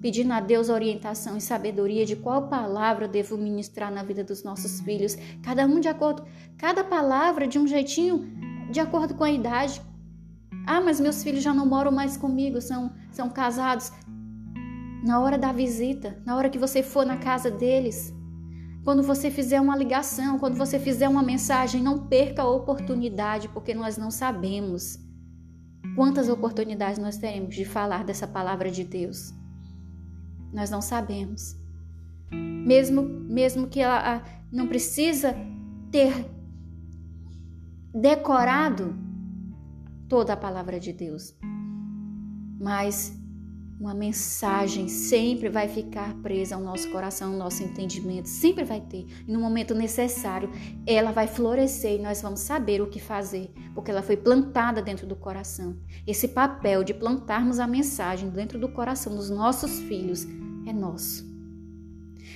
pedindo 0.00 0.32
a 0.32 0.40
Deus 0.40 0.68
orientação 0.68 1.36
e 1.36 1.40
sabedoria 1.40 2.06
de 2.06 2.14
qual 2.14 2.48
palavra 2.48 3.08
devo 3.08 3.36
ministrar 3.36 3.92
na 3.92 4.02
vida 4.02 4.22
dos 4.22 4.42
nossos 4.44 4.80
filhos, 4.80 5.16
cada 5.42 5.66
um 5.66 5.80
de 5.80 5.88
acordo, 5.88 6.24
cada 6.56 6.84
palavra 6.84 7.46
de 7.46 7.58
um 7.58 7.66
jeitinho 7.66 8.30
de 8.70 8.80
acordo 8.80 9.14
com 9.14 9.24
a 9.24 9.30
idade, 9.30 9.80
ah, 10.70 10.82
mas 10.82 11.00
meus 11.00 11.22
filhos 11.22 11.42
já 11.42 11.54
não 11.54 11.64
moram 11.64 11.90
mais 11.90 12.18
comigo, 12.18 12.60
são, 12.60 12.92
são 13.10 13.30
casados. 13.30 13.90
Na 15.02 15.18
hora 15.18 15.38
da 15.38 15.50
visita, 15.50 16.20
na 16.26 16.36
hora 16.36 16.50
que 16.50 16.58
você 16.58 16.82
for 16.82 17.06
na 17.06 17.16
casa 17.16 17.50
deles, 17.50 18.12
quando 18.84 19.02
você 19.02 19.30
fizer 19.30 19.58
uma 19.62 19.74
ligação, 19.74 20.38
quando 20.38 20.58
você 20.58 20.78
fizer 20.78 21.08
uma 21.08 21.22
mensagem, 21.22 21.82
não 21.82 22.06
perca 22.06 22.42
a 22.42 22.50
oportunidade, 22.50 23.48
porque 23.48 23.72
nós 23.72 23.96
não 23.96 24.10
sabemos 24.10 24.98
quantas 25.96 26.28
oportunidades 26.28 26.98
nós 26.98 27.16
teremos 27.16 27.54
de 27.54 27.64
falar 27.64 28.04
dessa 28.04 28.26
palavra 28.26 28.70
de 28.70 28.84
Deus. 28.84 29.32
Nós 30.52 30.68
não 30.68 30.82
sabemos. 30.82 31.56
Mesmo, 32.30 33.02
mesmo 33.02 33.68
que 33.68 33.80
ela 33.80 34.22
não 34.52 34.66
precisa 34.66 35.34
ter 35.90 36.26
decorado 37.94 39.07
toda 40.08 40.32
a 40.32 40.36
palavra 40.36 40.80
de 40.80 40.92
Deus. 40.92 41.34
Mas 42.60 43.16
uma 43.80 43.94
mensagem 43.94 44.88
sempre 44.88 45.48
vai 45.48 45.68
ficar 45.68 46.12
presa 46.14 46.56
ao 46.56 46.60
nosso 46.60 46.90
coração, 46.90 47.32
ao 47.32 47.38
nosso 47.38 47.62
entendimento, 47.62 48.28
sempre 48.28 48.64
vai 48.64 48.80
ter. 48.80 49.06
E 49.26 49.30
no 49.30 49.38
momento 49.38 49.72
necessário, 49.72 50.50
ela 50.84 51.12
vai 51.12 51.28
florescer 51.28 51.92
e 51.92 52.02
nós 52.02 52.20
vamos 52.20 52.40
saber 52.40 52.82
o 52.82 52.88
que 52.88 52.98
fazer, 52.98 53.52
porque 53.74 53.92
ela 53.92 54.02
foi 54.02 54.16
plantada 54.16 54.82
dentro 54.82 55.06
do 55.06 55.14
coração. 55.14 55.76
Esse 56.04 56.26
papel 56.26 56.82
de 56.82 56.92
plantarmos 56.92 57.60
a 57.60 57.68
mensagem 57.68 58.30
dentro 58.30 58.58
do 58.58 58.68
coração 58.68 59.14
dos 59.14 59.30
nossos 59.30 59.78
filhos 59.80 60.26
é 60.66 60.72
nosso. 60.72 61.28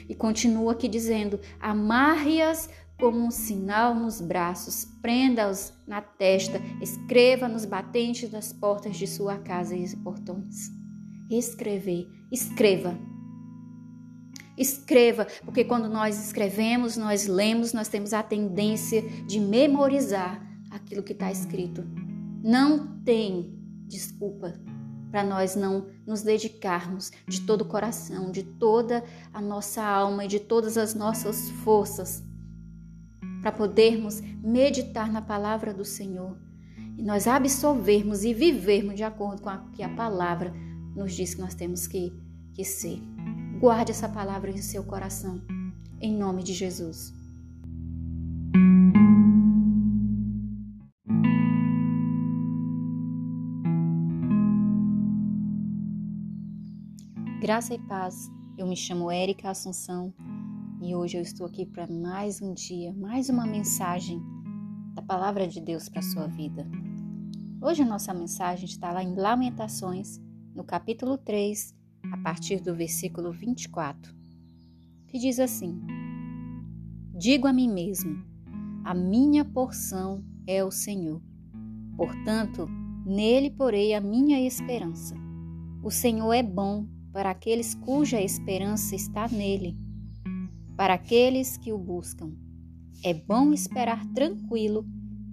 E 0.09 0.15
continua 0.15 0.73
aqui 0.73 0.87
dizendo: 0.87 1.41
amarre-as 1.61 2.69
como 3.03 3.19
um 3.19 3.33
sinal 3.33 3.97
nos 3.97 4.21
braços, 4.21 4.85
prenda-os 5.03 5.73
na 5.89 6.01
testa, 6.01 6.63
escreva 6.81 7.49
nos 7.49 7.65
batentes 7.65 8.31
das 8.31 8.53
portas 8.53 8.97
de 8.97 9.09
sua 9.09 9.39
casa 9.39 9.75
e 9.75 9.97
portões. 9.97 10.71
Escrever, 11.29 12.07
escreva. 12.31 12.97
Escreva, 14.57 15.27
porque 15.45 15.65
quando 15.65 15.89
nós 15.89 16.25
escrevemos, 16.25 16.97
nós 16.97 17.27
lemos, 17.27 17.73
nós 17.73 17.89
temos 17.89 18.13
a 18.13 18.23
tendência 18.23 19.03
de 19.27 19.41
memorizar 19.41 20.41
aquilo 20.71 21.03
que 21.03 21.13
está 21.13 21.29
escrito. 21.29 21.85
Não 22.41 23.03
tem 23.03 23.53
desculpa 23.89 24.55
para 25.11 25.25
nós 25.25 25.57
não 25.57 25.89
nos 26.07 26.23
dedicarmos 26.23 27.11
de 27.27 27.41
todo 27.41 27.63
o 27.63 27.69
coração, 27.69 28.31
de 28.31 28.45
toda 28.45 29.03
a 29.35 29.41
nossa 29.41 29.83
alma 29.83 30.25
e 30.25 30.29
de 30.29 30.39
todas 30.39 30.79
as 30.79 30.95
nossas 30.95 31.51
forças 31.65 32.31
para 33.43 33.51
podermos 33.51 34.21
meditar 34.21 35.11
na 35.11 35.21
palavra 35.21 35.75
do 35.75 35.85
Senhor 35.85 36.39
e 36.97 37.03
nós 37.03 37.27
absorvermos 37.27 38.23
e 38.23 38.33
vivermos 38.33 38.95
de 38.95 39.03
acordo 39.03 39.43
com 39.43 39.51
o 39.51 39.71
que 39.73 39.83
a 39.83 39.89
palavra 39.89 40.55
nos 40.95 41.13
diz 41.13 41.35
que 41.35 41.41
nós 41.41 41.55
temos 41.55 41.89
que, 41.89 42.13
que 42.55 42.65
ser. 42.65 43.03
Guarde 43.59 43.91
essa 43.91 44.09
palavra 44.09 44.51
em 44.51 44.59
seu 44.59 44.85
coração, 44.85 45.43
em 46.01 46.17
nome 46.17 46.45
de 46.45 46.53
Jesus. 46.53 47.13
Graça 57.41 57.75
e 57.75 57.79
paz. 57.81 58.31
Eu 58.57 58.69
me 58.69 58.77
chamo 58.77 59.11
Érica 59.11 59.51
Assunção 59.51 60.15
e 60.85 60.97
hoje 60.97 61.17
eu 61.17 61.23
estou 61.23 61.47
aqui 61.47 61.65
para 61.65 61.87
mais 61.87 62.43
um 62.43 62.53
dia, 62.53 62.93
mais 62.93 63.29
uma 63.29 63.47
mensagem 63.47 64.21
da 64.95 65.01
palavra 65.01 65.47
de 65.47 65.61
Deus 65.61 65.89
para 65.89 66.01
a 66.01 66.03
sua 66.03 66.27
vida. 66.27 66.69
Hoje 67.61 67.83
a 67.83 67.87
nossa 67.87 68.13
mensagem 68.13 68.65
está 68.65 68.91
lá 68.91 69.01
em 69.01 69.15
Lamentações, 69.15 70.21
no 70.53 70.65
capítulo 70.65 71.17
3, 71.17 71.73
a 72.11 72.17
partir 72.17 72.61
do 72.61 72.75
versículo 72.75 73.31
24, 73.31 74.13
que 75.07 75.21
diz 75.21 75.39
assim: 75.39 75.81
Digo 77.15 77.47
a 77.47 77.53
mim 77.53 77.73
mesmo: 77.73 78.21
a 78.85 78.93
minha 78.93 79.45
porção 79.45 80.25
é 80.49 80.65
o 80.65 80.73
Senhor. 80.73 81.23
Portanto, 81.97 82.67
nele 83.07 83.51
porei 83.51 83.95
a 83.95 84.01
minha 84.01 84.41
esperança. 84.45 85.15
O 85.81 85.93
Senhor 85.93 86.33
é 86.33 86.43
bom 86.43 86.89
para 87.13 87.31
aqueles 87.31 87.73
cuja 87.73 88.21
esperança 88.21 88.97
está 88.97 89.29
nele 89.29 89.92
para 90.83 90.95
aqueles 90.95 91.57
que 91.57 91.73
o 91.73 91.79
buscam. 91.79 92.33
É 93.05 93.15
bom 93.15 93.53
esperar 93.53 94.05
tranquilo 94.07 94.85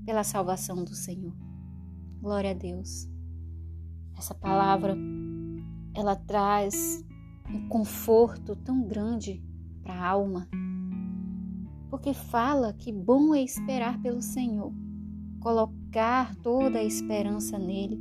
pela 0.06 0.24
salvação 0.24 0.84
do 0.84 0.94
Senhor. 0.94 1.34
Glória 2.22 2.52
a 2.52 2.54
Deus. 2.54 3.10
Essa 4.16 4.36
palavra 4.36 4.96
ela 5.96 6.16
traz 6.16 7.04
um 7.50 7.68
conforto 7.68 8.56
tão 8.58 8.86
grande 8.86 9.44
para 9.82 9.96
a 9.96 10.08
alma, 10.08 10.48
porque 11.90 12.14
fala 12.14 12.72
que 12.72 12.94
bom 12.94 13.34
é 13.34 13.42
esperar 13.42 14.00
pelo 14.04 14.22
Senhor, 14.22 14.72
colocar 15.40 16.36
toda 16.44 16.78
a 16.78 16.84
esperança 16.84 17.58
nele. 17.58 18.00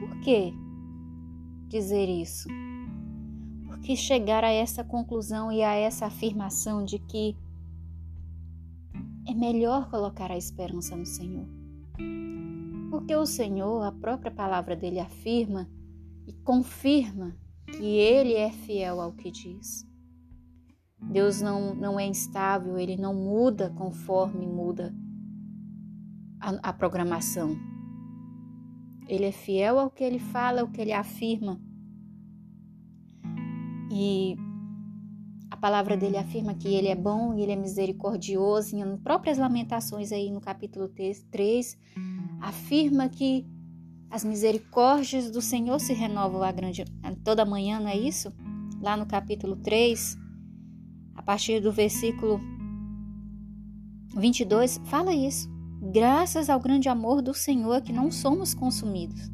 Por 0.00 0.18
que 0.20 0.50
dizer 1.68 2.08
isso? 2.08 2.48
Que 3.82 3.96
chegar 3.96 4.44
a 4.44 4.50
essa 4.50 4.84
conclusão 4.84 5.50
e 5.50 5.62
a 5.62 5.74
essa 5.74 6.06
afirmação 6.06 6.84
de 6.84 6.98
que 6.98 7.36
é 9.26 9.34
melhor 9.34 9.90
colocar 9.90 10.30
a 10.30 10.36
esperança 10.36 10.96
no 10.96 11.06
Senhor. 11.06 11.46
Porque 12.90 13.14
o 13.14 13.26
Senhor, 13.26 13.82
a 13.82 13.92
própria 13.92 14.30
palavra 14.30 14.74
dele 14.74 14.98
afirma 14.98 15.68
e 16.26 16.32
confirma 16.32 17.36
que 17.66 17.84
ele 17.84 18.34
é 18.34 18.50
fiel 18.50 19.00
ao 19.00 19.12
que 19.12 19.30
diz. 19.30 19.86
Deus 21.00 21.40
não, 21.40 21.74
não 21.74 22.00
é 22.00 22.06
instável, 22.06 22.78
ele 22.78 22.96
não 22.96 23.14
muda 23.14 23.70
conforme 23.70 24.46
muda 24.46 24.94
a, 26.40 26.70
a 26.70 26.72
programação. 26.72 27.56
Ele 29.06 29.26
é 29.26 29.32
fiel 29.32 29.78
ao 29.78 29.90
que 29.90 30.02
ele 30.02 30.18
fala, 30.18 30.60
ao 30.60 30.68
que 30.68 30.80
ele 30.80 30.92
afirma. 30.92 31.60
E 33.90 34.36
a 35.50 35.56
palavra 35.56 35.96
dele 35.96 36.16
afirma 36.16 36.54
que 36.54 36.68
ele 36.68 36.88
é 36.88 36.94
bom 36.94 37.34
e 37.34 37.42
ele 37.42 37.52
é 37.52 37.56
misericordioso. 37.56 38.76
Em 38.76 38.96
próprias 38.98 39.38
lamentações 39.38 40.12
aí 40.12 40.30
no 40.30 40.40
capítulo 40.40 40.88
3, 40.88 41.78
afirma 42.40 43.08
que 43.08 43.46
as 44.10 44.24
misericórdias 44.24 45.30
do 45.30 45.40
Senhor 45.40 45.78
se 45.80 45.92
renovam 45.92 46.42
a 46.42 46.52
grande, 46.52 46.84
toda 47.24 47.44
manhã, 47.44 47.80
não 47.80 47.88
é 47.88 47.96
isso? 47.96 48.32
Lá 48.80 48.96
no 48.96 49.06
capítulo 49.06 49.56
3, 49.56 50.16
a 51.14 51.22
partir 51.22 51.60
do 51.60 51.72
versículo 51.72 52.40
22, 54.14 54.80
fala 54.84 55.12
isso. 55.14 55.48
Graças 55.92 56.50
ao 56.50 56.60
grande 56.60 56.88
amor 56.88 57.22
do 57.22 57.32
Senhor 57.32 57.82
que 57.82 57.92
não 57.92 58.10
somos 58.10 58.54
consumidos, 58.54 59.30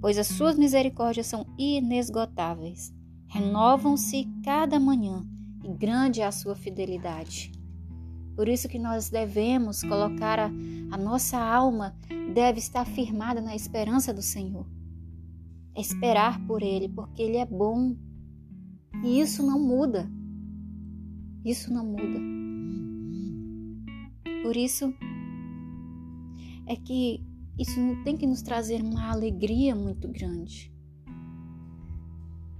pois 0.00 0.18
as 0.18 0.26
suas 0.26 0.56
misericórdias 0.58 1.26
são 1.26 1.46
inesgotáveis 1.58 2.92
renovam-se 3.30 4.28
cada 4.44 4.78
manhã 4.80 5.24
e 5.64 5.68
grande 5.68 6.20
é 6.20 6.26
a 6.26 6.32
sua 6.32 6.56
fidelidade. 6.56 7.52
Por 8.34 8.48
isso 8.48 8.68
que 8.68 8.78
nós 8.78 9.08
devemos 9.08 9.82
colocar 9.82 10.38
a, 10.38 10.46
a 10.90 10.98
nossa 10.98 11.38
alma 11.38 11.94
deve 12.34 12.58
estar 12.58 12.84
firmada 12.84 13.40
na 13.40 13.54
esperança 13.54 14.12
do 14.12 14.22
Senhor. 14.22 14.66
Esperar 15.76 16.44
por 16.46 16.62
Ele, 16.62 16.88
porque 16.88 17.22
Ele 17.22 17.36
é 17.36 17.46
bom. 17.46 17.96
E 19.04 19.20
isso 19.20 19.46
não 19.46 19.60
muda. 19.60 20.10
Isso 21.44 21.72
não 21.72 21.86
muda. 21.86 22.20
Por 24.42 24.56
isso 24.56 24.92
é 26.66 26.74
que 26.74 27.22
isso 27.58 27.78
tem 28.04 28.16
que 28.16 28.26
nos 28.26 28.42
trazer 28.42 28.82
uma 28.82 29.10
alegria 29.10 29.76
muito 29.76 30.08
grande. 30.08 30.72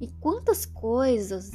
E 0.00 0.08
quantas 0.18 0.64
coisas 0.64 1.50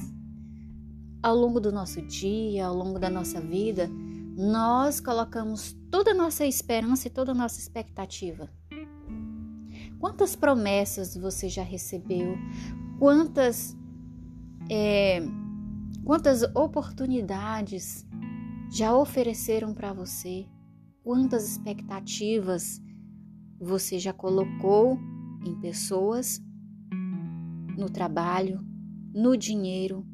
ao 1.24 1.36
longo 1.36 1.60
do 1.60 1.72
nosso 1.72 2.02
dia, 2.04 2.68
ao 2.68 2.76
longo 2.76 3.00
da 3.00 3.10
nossa 3.10 3.42
vida, 3.42 3.90
nós 4.38 5.00
colocamos 5.00 5.76
toda 5.90 6.12
a 6.12 6.14
nossa 6.14 6.46
esperança 6.46 7.08
e 7.08 7.12
toda 7.12 7.32
a 7.32 7.36
nossa 7.36 7.60
expectativa. 7.60 8.48
Quantas 10.00 10.36
promessas 10.36 11.18
você 11.18 11.50
já 11.50 11.64
recebeu? 11.64 12.38
Quantas, 13.00 13.76
é, 14.70 15.22
quantas 16.04 16.44
oportunidades 16.54 18.06
já 18.72 18.96
ofereceram 18.96 19.74
para 19.74 19.92
você? 19.92 20.46
Quantas 21.02 21.50
expectativas 21.50 22.80
você 23.60 23.98
já 23.98 24.14
colocou 24.14 25.00
em 25.44 25.60
pessoas, 25.60 26.42
no 27.78 27.90
trabalho, 27.90 28.66
no 29.14 29.36
dinheiro, 29.36 30.06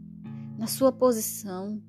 na 0.58 0.68
sua 0.68 0.92
posição? 0.92 1.82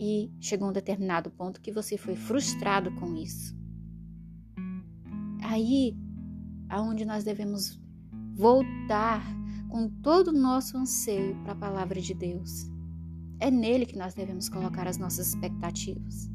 E 0.00 0.30
chegou 0.40 0.68
um 0.68 0.72
determinado 0.72 1.30
ponto 1.30 1.60
que 1.60 1.72
você 1.72 1.96
foi 1.96 2.14
frustrado 2.14 2.94
com 2.96 3.16
isso. 3.16 3.56
Aí 5.42 5.96
aonde 6.68 7.04
nós 7.04 7.24
devemos 7.24 7.80
voltar 8.34 9.22
com 9.68 9.88
todo 9.88 10.28
o 10.28 10.38
nosso 10.38 10.76
anseio 10.76 11.36
para 11.42 11.52
a 11.52 11.56
palavra 11.56 12.00
de 12.00 12.14
Deus. 12.14 12.66
É 13.40 13.50
nele 13.50 13.86
que 13.86 13.96
nós 13.96 14.14
devemos 14.14 14.48
colocar 14.48 14.86
as 14.86 14.98
nossas 14.98 15.28
expectativas. 15.28 16.30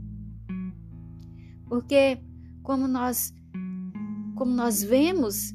Porque 1.67 2.21
como 2.61 2.87
nós 2.87 3.33
como 4.35 4.51
nós 4.51 4.81
vemos 4.81 5.53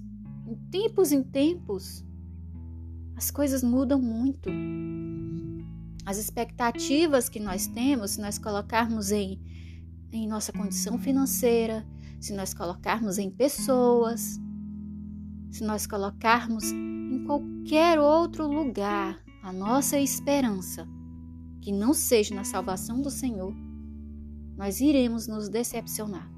em 0.49 0.55
tempos 0.71 1.13
em 1.13 1.23
tempos, 1.23 2.03
as 3.15 3.31
coisas 3.31 3.63
mudam 3.63 4.01
muito. 4.01 4.49
As 6.07 6.17
expectativas 6.17 7.29
que 7.29 7.39
nós 7.39 7.67
temos, 7.67 8.13
se 8.13 8.21
nós 8.21 8.39
colocarmos 8.39 9.13
em, 9.13 9.39
em 10.11 10.27
nossa 10.27 10.51
condição 10.51 10.99
financeira, 10.99 11.87
se 12.19 12.33
nós 12.33 12.55
colocarmos 12.55 13.19
em 13.19 13.31
pessoas, 13.31 14.41
se 15.51 15.63
nós 15.65 15.87
colocarmos 15.87 16.65
em 16.73 17.25
qualquer 17.27 18.01
outro 18.01 18.47
lugar 18.47 19.23
a 19.43 19.53
nossa 19.53 19.99
esperança, 19.99 20.89
que 21.61 21.73
não 21.73 21.93
seja 21.93 22.35
na 22.35 22.45
salvação 22.45 23.03
do 23.03 23.11
Senhor, 23.11 23.55
nós 24.57 24.81
iremos 24.81 25.27
nos 25.27 25.51
decepcionar 25.51 26.33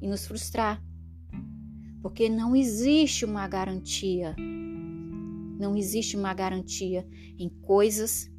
e 0.00 0.08
nos 0.08 0.26
frustrar, 0.26 0.82
porque 2.04 2.28
não 2.28 2.54
existe 2.54 3.24
uma 3.24 3.48
garantia. 3.48 4.36
Não 5.58 5.74
existe 5.74 6.18
uma 6.18 6.34
garantia 6.34 7.08
em 7.38 7.48
coisas, 7.48 8.30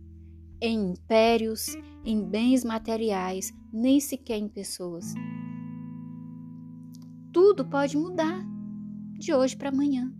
em 0.61 0.91
impérios, 0.91 1.75
em 2.06 2.23
bens 2.23 2.64
materiais, 2.64 3.51
nem 3.73 3.99
sequer 3.99 4.38
em 4.38 4.48
pessoas. 4.48 5.15
Tudo 7.33 7.65
pode 7.65 7.98
mudar 7.98 8.45
de 9.17 9.33
hoje 9.33 9.57
para 9.57 9.69
amanhã. 9.69 10.14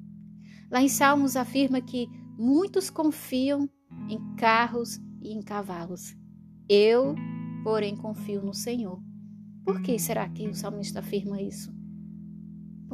Lá 0.72 0.82
em 0.82 0.90
Salmos 0.90 1.36
afirma 1.36 1.80
que 1.80 2.08
muitos 2.40 2.90
confiam 2.90 3.70
em 4.10 4.18
carros 4.38 5.00
e 5.22 5.32
em 5.32 5.40
cavalos. 5.44 6.18
Eu, 6.68 7.14
porém, 7.64 7.96
confio 7.96 8.42
no 8.42 8.56
Senhor. 8.56 9.00
Por 9.64 9.84
que 9.84 10.00
será 10.00 10.28
que 10.28 10.48
o 10.48 10.56
salmista 10.56 10.98
afirma 10.98 11.40
isso? 11.40 11.75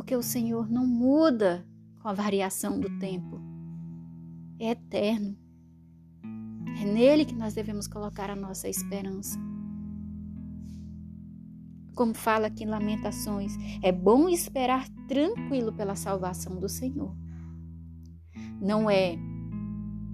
Porque 0.01 0.15
o 0.15 0.23
Senhor 0.23 0.67
não 0.67 0.83
muda 0.83 1.63
com 2.01 2.07
a 2.07 2.13
variação 2.13 2.79
do 2.79 2.89
tempo. 2.97 3.39
É 4.59 4.71
eterno. 4.71 5.37
É 6.81 6.85
nele 6.85 7.23
que 7.23 7.35
nós 7.35 7.53
devemos 7.53 7.87
colocar 7.87 8.27
a 8.27 8.35
nossa 8.35 8.67
esperança. 8.67 9.37
Como 11.93 12.15
fala 12.15 12.47
aqui 12.47 12.63
em 12.63 12.67
Lamentações, 12.67 13.53
é 13.83 13.91
bom 13.91 14.27
esperar 14.27 14.89
tranquilo 15.07 15.71
pela 15.71 15.95
salvação 15.95 16.59
do 16.59 16.67
Senhor. 16.67 17.15
Não 18.59 18.89
é 18.89 19.15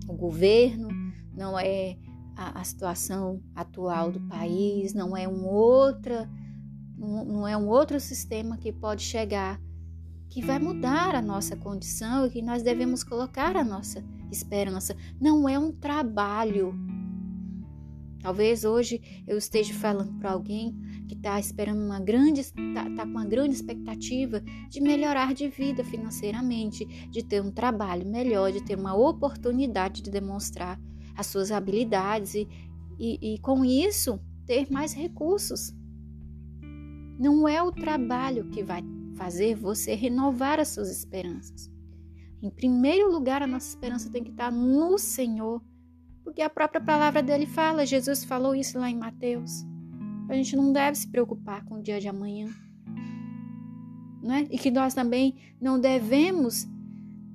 o 0.06 0.14
governo, 0.18 0.90
não 1.34 1.58
é 1.58 1.98
a, 2.36 2.60
a 2.60 2.64
situação 2.66 3.42
atual 3.56 4.12
do 4.12 4.20
país, 4.28 4.94
não 4.94 5.16
é 5.16 5.30
um 5.30 5.46
outra 5.48 6.30
não 6.98 7.48
é 7.48 7.56
um 7.56 7.68
outro 7.68 8.00
sistema 8.00 8.58
que 8.58 8.74
pode 8.74 9.04
chegar, 9.04 9.62
que 10.30 10.42
vai 10.42 10.60
mudar 10.60 11.16
a 11.16 11.22
nossa 11.22 11.56
condição 11.56 12.26
e 12.26 12.30
que 12.30 12.42
nós 12.42 12.64
devemos 12.64 13.04
colocar 13.04 13.56
a 13.56 13.64
nossa 13.64 14.04
esperança. 14.32 14.96
Não 15.20 15.48
é 15.48 15.58
um 15.58 15.72
trabalho. 15.72 16.74
Talvez 18.22 18.66
hoje 18.66 19.24
eu 19.26 19.38
esteja 19.38 19.74
falando 19.74 20.18
para 20.20 20.32
alguém 20.32 20.76
que 21.08 21.16
está 21.16 21.40
esperando 21.40 21.82
uma 21.82 22.00
grande, 22.00 22.42
está 22.42 22.90
tá 22.96 23.04
com 23.04 23.12
uma 23.12 23.26
grande 23.26 23.56
expectativa 23.56 24.42
de 24.70 24.82
melhorar 24.82 25.34
de 25.34 25.48
vida 25.48 25.84
financeiramente, 25.84 26.86
de 27.10 27.24
ter 27.24 27.42
um 27.42 27.52
trabalho 27.52 28.06
melhor, 28.06 28.52
de 28.52 28.62
ter 28.62 28.78
uma 28.78 28.96
oportunidade 28.96 30.02
de 30.02 30.12
demonstrar 30.12 30.80
as 31.16 31.28
suas 31.28 31.52
habilidades 31.52 32.36
e, 32.36 32.48
e, 33.00 33.36
e 33.36 33.40
com 33.40 33.64
isso 33.64 34.20
ter 34.46 34.70
mais 34.70 34.94
recursos. 34.94 35.74
Não 37.20 37.48
é 37.48 37.64
o 37.64 37.72
trabalho 37.72 38.50
que 38.50 38.62
vai 38.62 38.84
fazer 39.18 39.56
você 39.56 39.96
renovar 39.96 40.60
as 40.60 40.70
suas 40.70 40.90
esperanças. 40.90 41.70
Em 42.42 42.50
primeiro 42.50 43.12
lugar, 43.12 43.42
a 43.42 43.48
nossa 43.48 43.68
esperança 43.68 44.12
tem 44.12 44.24
que 44.24 44.30
estar 44.30 44.52
no 44.52 44.98
Senhor, 44.98 45.62
porque 46.24 46.42
a 46.42 46.50
própria 46.50 46.80
palavra 46.80 47.24
dele 47.24 47.46
fala, 47.46 47.86
Jesus 47.86 48.24
falou 48.24 48.56
isso 48.56 48.78
lá 48.78 48.90
em 48.90 48.98
Mateus. 48.98 49.66
A 50.30 50.36
gente 50.36 50.56
não 50.56 50.72
deve 50.72 50.98
se 50.98 51.08
preocupar 51.08 51.66
com 51.66 51.76
o 51.76 51.82
dia 51.82 52.00
de 52.00 52.08
amanhã. 52.08 52.48
Não 54.22 54.36
é? 54.36 54.42
E 54.52 54.58
que 54.58 54.70
nós 54.70 54.94
também 54.94 55.36
não 55.60 55.80
devemos 55.80 56.68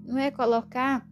não 0.04 0.18
é 0.18 0.30
colocar 0.30 1.06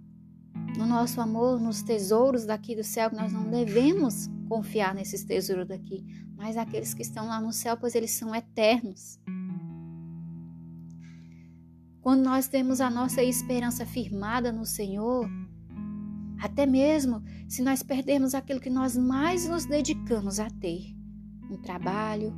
o 0.78 0.86
nosso 0.86 1.20
amor 1.20 1.60
nos 1.60 1.82
tesouros 1.82 2.44
daqui 2.44 2.76
do 2.76 2.84
céu, 2.84 3.10
nós 3.12 3.32
não 3.32 3.50
devemos 3.50 4.28
confiar 4.48 4.94
nesses 4.94 5.24
tesouros 5.24 5.66
daqui, 5.66 6.04
mas 6.36 6.56
aqueles 6.56 6.92
que 6.92 7.02
estão 7.02 7.26
lá 7.26 7.40
no 7.40 7.52
céu, 7.52 7.76
pois 7.76 7.94
eles 7.94 8.10
são 8.10 8.34
eternos. 8.34 9.18
Quando 12.00 12.22
nós 12.22 12.48
temos 12.48 12.80
a 12.80 12.88
nossa 12.88 13.22
esperança 13.22 13.84
firmada 13.84 14.50
no 14.50 14.64
Senhor, 14.64 15.28
até 16.40 16.64
mesmo 16.64 17.22
se 17.46 17.62
nós 17.62 17.82
perdermos 17.82 18.34
aquilo 18.34 18.60
que 18.60 18.70
nós 18.70 18.96
mais 18.96 19.46
nos 19.46 19.66
dedicamos 19.66 20.40
a 20.40 20.48
ter, 20.48 20.96
um 21.50 21.58
trabalho, 21.58 22.34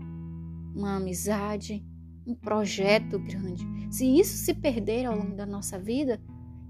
uma 0.75 0.97
amizade, 0.97 1.87
um 2.27 2.35
projeto 2.35 3.19
grande, 3.19 3.65
se 3.91 4.07
isso 4.07 4.37
se 4.37 4.55
perder 4.55 5.07
ao 5.07 5.17
longo 5.17 5.37
da 5.37 5.47
nossa 5.47 5.79
vida 5.79 6.21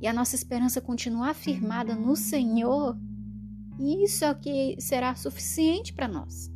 e 0.00 0.06
a 0.06 0.12
nossa 0.12 0.34
esperança 0.34 0.80
continuar 0.80 1.34
firmada 1.34 1.94
no 1.94 2.14
Senhor, 2.14 2.98
isso 3.78 4.24
é 4.24 4.30
o 4.30 4.38
que 4.38 4.76
será 4.78 5.14
suficiente 5.14 5.92
para 5.92 6.08
nós. 6.08 6.50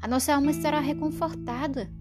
A 0.00 0.08
nossa 0.08 0.34
alma 0.34 0.50
estará 0.50 0.80
reconfortada. 0.80 1.92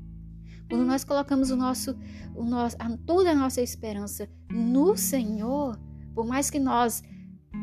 Quando 0.72 0.85
nós 0.85 1.03
colocamos 1.03 1.51
o 1.51 1.58
nosso, 1.58 1.98
o 2.33 2.45
nosso, 2.45 2.77
toda 3.06 3.32
a 3.32 3.35
nossa 3.35 3.61
esperança 3.61 4.30
no 4.50 4.95
Senhor, 4.95 5.77
por 6.16 6.25
mais 6.25 6.50
que 6.50 6.59
nós, 6.59 7.03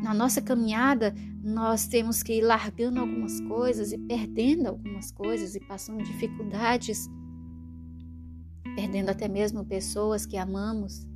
na 0.03 0.13
nossa 0.13 0.39
caminhada, 0.43 1.15
nós 1.43 1.87
temos 1.87 2.21
que 2.21 2.33
ir 2.33 2.41
largando 2.41 2.99
algumas 2.99 3.41
coisas 3.41 3.91
e 3.91 3.97
perdendo 3.97 4.67
algumas 4.67 5.09
coisas 5.09 5.55
e 5.55 5.59
passando 5.59 6.03
dificuldades, 6.03 7.09
perdendo 8.75 9.09
até 9.09 9.27
mesmo 9.27 9.65
pessoas 9.65 10.27
que 10.27 10.37
amamos, 10.37 11.07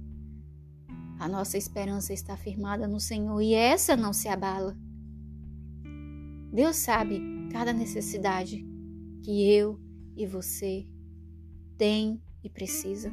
a 1.19 1.29
nossa 1.29 1.59
esperança 1.59 2.11
está 2.11 2.35
firmada 2.35 2.87
no 2.87 2.99
Senhor 2.99 3.39
e 3.39 3.53
essa 3.53 3.95
não 3.95 4.13
se 4.13 4.27
abala. 4.27 4.75
Deus 6.51 6.75
sabe 6.75 7.21
cada 7.51 7.71
necessidade 7.71 8.65
que 9.21 9.47
eu 9.47 9.79
e 10.17 10.25
você 10.25 10.87
tem 11.77 12.21
e 12.43 12.49
precisa. 12.49 13.11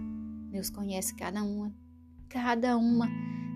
Deus 0.50 0.70
conhece 0.70 1.14
cada 1.14 1.42
uma, 1.42 1.74
cada 2.28 2.76
uma, 2.76 3.08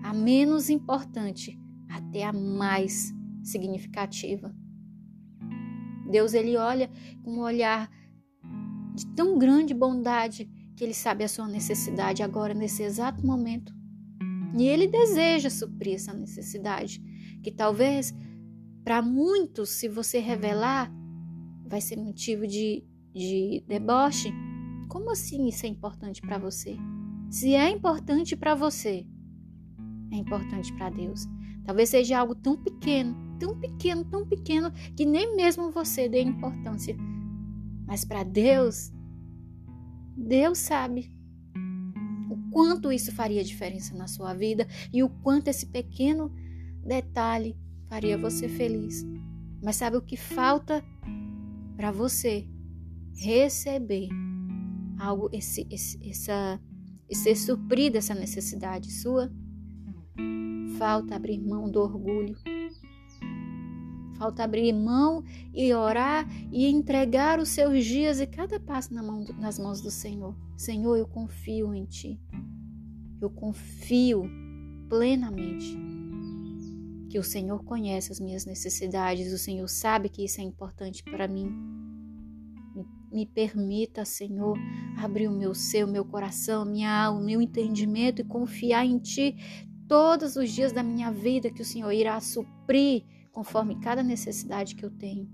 a 0.03 0.13
menos 0.13 0.69
importante 0.69 1.59
até 1.89 2.23
a 2.23 2.33
mais 2.33 3.13
significativa. 3.43 4.55
Deus 6.09 6.33
ele 6.33 6.55
olha 6.55 6.89
com 7.23 7.35
um 7.35 7.39
olhar 7.39 7.89
de 8.93 9.05
tão 9.07 9.37
grande 9.37 9.73
bondade 9.73 10.49
que 10.75 10.83
ele 10.83 10.93
sabe 10.93 11.23
a 11.23 11.27
sua 11.27 11.47
necessidade 11.47 12.21
agora 12.21 12.53
nesse 12.53 12.83
exato 12.83 13.25
momento. 13.25 13.73
E 14.57 14.67
Ele 14.67 14.87
deseja 14.87 15.49
suprir 15.49 15.95
essa 15.95 16.13
necessidade, 16.13 17.01
que 17.43 17.51
talvez 17.51 18.13
para 18.83 19.01
muitos, 19.01 19.69
se 19.69 19.87
você 19.87 20.19
revelar, 20.19 20.91
vai 21.65 21.81
ser 21.81 21.97
motivo 21.97 22.47
de, 22.47 22.83
de 23.13 23.63
deboche. 23.67 24.31
Como 24.87 25.11
assim 25.11 25.47
isso 25.47 25.65
é 25.65 25.69
importante 25.69 26.21
para 26.21 26.37
você? 26.37 26.77
Se 27.29 27.53
é 27.53 27.69
importante 27.69 28.35
para 28.35 28.55
você, 28.55 29.05
é 30.11 30.15
importante 30.15 30.71
para 30.73 30.89
Deus. 30.89 31.27
Talvez 31.63 31.89
seja 31.89 32.19
algo 32.19 32.35
tão 32.35 32.55
pequeno, 32.55 33.15
tão 33.39 33.59
pequeno, 33.59 34.05
tão 34.05 34.25
pequeno, 34.25 34.71
que 34.95 35.05
nem 35.05 35.35
mesmo 35.35 35.71
você 35.71 36.07
dê 36.07 36.21
importância. 36.21 36.95
Mas 37.87 38.05
para 38.05 38.23
Deus, 38.23 38.93
Deus 40.15 40.59
sabe 40.59 41.11
o 42.29 42.51
quanto 42.51 42.91
isso 42.91 43.11
faria 43.11 43.43
diferença 43.43 43.95
na 43.95 44.07
sua 44.07 44.33
vida 44.33 44.67
e 44.93 45.03
o 45.03 45.09
quanto 45.09 45.47
esse 45.47 45.65
pequeno 45.65 46.31
detalhe 46.85 47.57
faria 47.87 48.17
você 48.17 48.47
feliz. 48.47 49.05
Mas 49.61 49.75
sabe 49.75 49.97
o 49.97 50.01
que 50.01 50.15
falta 50.15 50.83
para 51.75 51.91
você 51.91 52.47
receber 53.15 54.09
algo, 54.97 55.29
esse, 55.31 55.67
esse, 55.69 55.99
essa, 56.09 56.59
e 57.09 57.15
ser 57.15 57.35
suprida 57.35 57.97
essa 57.97 58.13
necessidade 58.13 58.91
sua? 58.91 59.31
Falta 60.77 61.15
abrir 61.15 61.39
mão 61.39 61.69
do 61.69 61.79
orgulho. 61.81 62.37
Falta 64.17 64.43
abrir 64.43 64.71
mão 64.71 65.23
e 65.53 65.73
orar 65.73 66.25
e 66.51 66.67
entregar 66.67 67.39
os 67.39 67.49
seus 67.49 67.83
dias 67.83 68.19
e 68.19 68.27
cada 68.27 68.59
passo 68.59 68.93
na 68.93 69.03
mão, 69.03 69.25
nas 69.37 69.59
mãos 69.59 69.81
do 69.81 69.91
Senhor. 69.91 70.35
Senhor, 70.57 70.95
eu 70.95 71.07
confio 71.07 71.73
em 71.73 71.85
Ti. 71.85 72.19
Eu 73.21 73.29
confio 73.29 74.23
plenamente 74.87 75.77
que 77.09 77.19
o 77.19 77.23
Senhor 77.23 77.63
conhece 77.63 78.11
as 78.11 78.19
minhas 78.19 78.45
necessidades, 78.45 79.31
o 79.31 79.37
Senhor 79.37 79.67
sabe 79.67 80.09
que 80.09 80.25
isso 80.25 80.41
é 80.41 80.43
importante 80.43 81.03
para 81.03 81.27
mim. 81.27 81.49
Me, 83.15 83.25
permita, 83.25 84.03
Senhor, 84.03 84.57
abrir 84.97 85.29
o 85.29 85.31
meu 85.31 85.55
ser, 85.55 85.85
o 85.85 85.87
meu 85.87 86.03
coração, 86.03 86.65
minha 86.65 87.05
alma, 87.05 87.21
o 87.21 87.23
meu 87.23 87.41
entendimento 87.41 88.21
e 88.21 88.25
confiar 88.25 88.85
em 88.85 88.99
Ti 88.99 89.37
todos 89.87 90.35
os 90.35 90.51
dias 90.51 90.73
da 90.73 90.83
minha 90.83 91.09
vida 91.13 91.49
que 91.49 91.61
o 91.61 91.65
Senhor 91.65 91.93
irá 91.93 92.19
suprir 92.19 93.05
conforme 93.31 93.79
cada 93.79 94.03
necessidade 94.03 94.75
que 94.75 94.83
eu 94.83 94.91
tenho. 94.91 95.29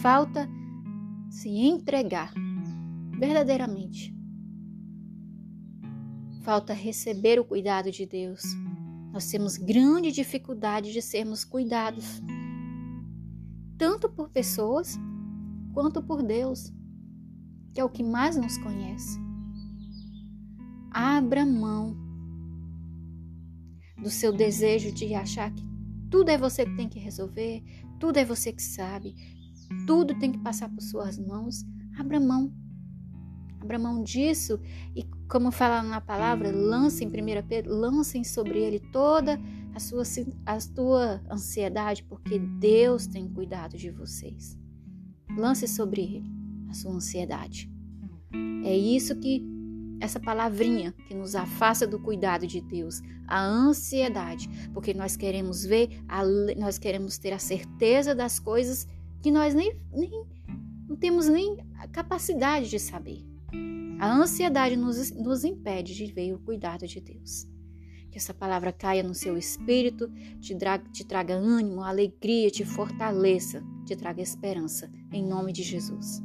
Falta 0.00 0.48
se 1.28 1.50
entregar 1.50 2.32
verdadeiramente. 3.18 4.14
Falta 6.42 6.72
receber 6.72 7.38
o 7.38 7.44
cuidado 7.44 7.90
de 7.90 8.06
Deus. 8.06 8.42
Nós 9.12 9.26
temos 9.26 9.58
grande 9.58 10.10
dificuldade 10.10 10.90
de 10.90 11.02
sermos 11.02 11.44
cuidados, 11.44 12.22
tanto 13.76 14.08
por 14.08 14.30
pessoas 14.30 14.98
quanto 15.74 16.00
por 16.00 16.22
Deus, 16.22 16.72
que 17.74 17.80
é 17.80 17.84
o 17.84 17.90
que 17.90 18.02
mais 18.02 18.36
nos 18.36 18.56
conhece. 18.58 19.18
Abra 20.90 21.44
mão 21.44 21.96
do 24.00 24.08
seu 24.08 24.32
desejo 24.32 24.92
de 24.92 25.12
achar 25.14 25.52
que 25.52 25.64
tudo 26.08 26.28
é 26.28 26.38
você 26.38 26.64
que 26.64 26.76
tem 26.76 26.88
que 26.88 27.00
resolver, 27.00 27.62
tudo 27.98 28.18
é 28.18 28.24
você 28.24 28.52
que 28.52 28.62
sabe, 28.62 29.14
tudo 29.86 30.16
tem 30.18 30.30
que 30.30 30.38
passar 30.38 30.68
por 30.68 30.80
suas 30.80 31.18
mãos. 31.18 31.64
Abra 31.98 32.20
mão. 32.20 32.52
Abra 33.60 33.78
mão 33.78 34.02
disso 34.02 34.60
e, 34.94 35.04
como 35.28 35.50
fala 35.50 35.82
na 35.82 36.00
palavra, 36.00 36.52
lancem, 36.52 37.08
1 37.08 37.12
Pedro, 37.48 37.74
lancem 37.74 38.22
sobre 38.22 38.60
ele 38.60 38.78
toda 38.78 39.40
a 39.74 39.80
sua, 39.80 40.02
a 40.46 40.60
sua 40.60 41.22
ansiedade, 41.30 42.04
porque 42.04 42.38
Deus 42.38 43.06
tem 43.06 43.28
cuidado 43.28 43.76
de 43.76 43.90
vocês. 43.90 44.63
Lance 45.36 45.66
sobre 45.66 46.02
ele 46.02 46.30
a 46.68 46.74
sua 46.74 46.92
ansiedade. 46.92 47.70
É 48.64 48.76
isso 48.76 49.16
que 49.16 49.44
essa 50.00 50.20
palavrinha 50.20 50.92
que 51.06 51.14
nos 51.14 51.34
afasta 51.34 51.86
do 51.86 51.98
cuidado 51.98 52.46
de 52.46 52.60
Deus, 52.60 53.00
a 53.26 53.42
ansiedade, 53.42 54.48
porque 54.72 54.92
nós 54.92 55.16
queremos 55.16 55.64
ver, 55.64 55.88
nós 56.56 56.78
queremos 56.78 57.16
ter 57.18 57.32
a 57.32 57.38
certeza 57.38 58.14
das 58.14 58.38
coisas 58.38 58.86
que 59.22 59.30
nós 59.30 59.54
nem, 59.54 59.80
nem 59.92 60.10
não 60.88 60.96
temos 60.96 61.28
nem 61.28 61.56
a 61.78 61.88
capacidade 61.88 62.68
de 62.68 62.78
saber. 62.78 63.24
A 63.98 64.12
ansiedade 64.12 64.76
nos, 64.76 65.10
nos 65.12 65.44
impede 65.44 65.94
de 65.94 66.06
ver 66.06 66.34
o 66.34 66.38
cuidado 66.38 66.86
de 66.86 67.00
Deus. 67.00 67.46
Que 68.14 68.18
essa 68.18 68.32
palavra 68.32 68.72
caia 68.72 69.02
no 69.02 69.12
seu 69.12 69.36
espírito, 69.36 70.08
te, 70.40 70.54
traga, 70.54 70.88
te 70.92 71.04
traga 71.04 71.34
ânimo, 71.34 71.82
alegria, 71.82 72.48
te 72.48 72.64
fortaleça, 72.64 73.60
te 73.84 73.96
traga 73.96 74.22
esperança. 74.22 74.88
Em 75.10 75.26
nome 75.26 75.52
de 75.52 75.64
Jesus. 75.64 76.22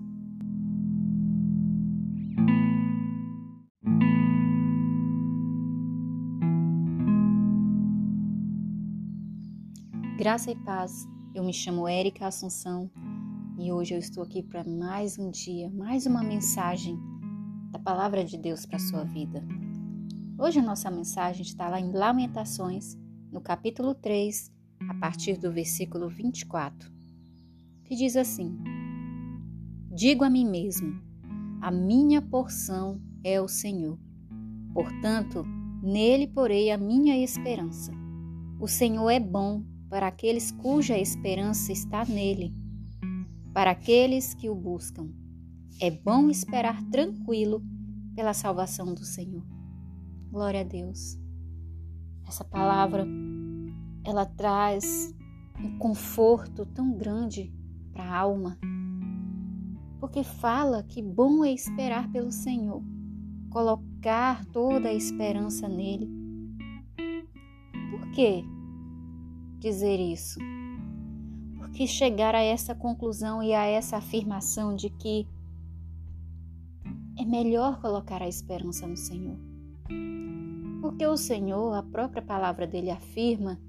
Graça 10.16 10.52
e 10.52 10.56
paz. 10.58 11.08
Eu 11.34 11.44
me 11.44 11.52
chamo 11.52 11.88
Érica 11.88 12.28
Assunção 12.28 12.88
e 13.58 13.72
hoje 13.72 13.96
eu 13.96 13.98
estou 13.98 14.22
aqui 14.22 14.44
para 14.44 14.64
mais 14.64 15.18
um 15.18 15.32
dia, 15.32 15.72
mais 15.72 16.06
uma 16.06 16.22
mensagem 16.22 17.00
da 17.72 17.80
palavra 17.80 18.24
de 18.24 18.38
Deus 18.38 18.64
para 18.64 18.76
a 18.76 18.80
sua 18.80 19.04
vida. 19.04 19.44
Hoje 20.42 20.58
a 20.58 20.64
nossa 20.64 20.90
mensagem 20.90 21.42
está 21.42 21.68
lá 21.68 21.82
em 21.82 21.92
Lamentações, 21.92 22.98
no 23.30 23.42
capítulo 23.42 23.94
3, 23.94 24.50
a 24.88 24.94
partir 24.94 25.38
do 25.38 25.52
versículo 25.52 26.08
24, 26.08 26.90
que 27.84 27.94
diz 27.94 28.16
assim: 28.16 28.58
Digo 29.92 30.24
a 30.24 30.30
mim 30.30 30.50
mesmo: 30.50 30.98
a 31.60 31.70
minha 31.70 32.22
porção 32.22 33.02
é 33.22 33.42
o 33.42 33.50
Senhor. 33.50 34.00
Portanto, 34.74 35.44
nele 35.84 36.26
porei 36.26 36.72
a 36.72 36.78
minha 36.78 37.22
esperança. 37.22 37.92
O 38.62 38.68
Senhor 38.68 39.10
é 39.10 39.20
bom 39.20 39.66
para 39.90 40.08
aqueles 40.08 40.54
cuja 40.54 40.98
esperança 40.98 41.74
está 41.74 42.06
nele, 42.06 42.56
para 43.54 43.72
aqueles 43.72 44.34
que 44.34 44.50
o 44.50 44.56
buscam. 44.56 45.10
É 45.82 45.92
bom 45.92 46.30
esperar 46.30 46.82
tranquilo 46.86 47.62
pela 48.16 48.34
salvação 48.34 48.94
do 48.94 49.04
Senhor. 49.04 49.59
Glória 50.32 50.62
a 50.62 50.64
Deus. 50.64 51.18
Essa 52.28 52.44
palavra 52.44 53.08
ela 54.04 54.26
traz 54.26 55.14
um 55.60 55.78
conforto 55.78 56.66
tão 56.66 56.96
grande 56.96 57.54
para 57.92 58.04
a 58.04 58.18
alma, 58.18 58.58
porque 60.00 60.24
fala 60.24 60.84
que 60.84 61.02
bom 61.02 61.44
é 61.44 61.52
esperar 61.52 62.10
pelo 62.12 62.32
Senhor, 62.32 62.82
colocar 63.50 64.46
toda 64.46 64.90
a 64.90 64.94
esperança 64.94 65.68
nele. 65.68 66.10
Por 67.92 68.12
quê? 68.12 68.44
dizer 69.60 70.00
isso? 70.00 70.40
Porque 71.58 71.86
chegar 71.86 72.34
a 72.34 72.42
essa 72.42 72.74
conclusão 72.74 73.44
e 73.44 73.54
a 73.54 73.66
essa 73.66 73.98
afirmação 73.98 74.76
de 74.76 74.90
que 74.90 75.28
é 77.18 77.26
melhor 77.26 77.82
colocar 77.82 78.22
a 78.22 78.28
esperança 78.28 78.88
no 78.88 78.96
Senhor. 78.96 79.49
Porque 80.82 81.06
o 81.06 81.18
Senhor, 81.18 81.74
a 81.74 81.84
própria 81.84 82.22
palavra 82.22 82.66
dele 82.66 82.90
afirma 82.90 83.60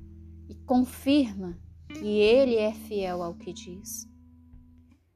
e 0.49 0.55
confirma 0.67 1.59
que 1.89 2.07
ele 2.07 2.57
é 2.57 2.73
fiel 2.73 3.23
ao 3.23 3.35
que 3.35 3.53
diz. 3.53 4.09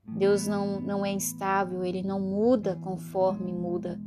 Deus 0.06 0.46
não, 0.46 0.80
não 0.80 1.04
é 1.04 1.12
instável, 1.12 1.84
ele 1.84 2.02
não 2.02 2.20
muda 2.20 2.76
conforme 2.76 3.52
muda 3.52 4.00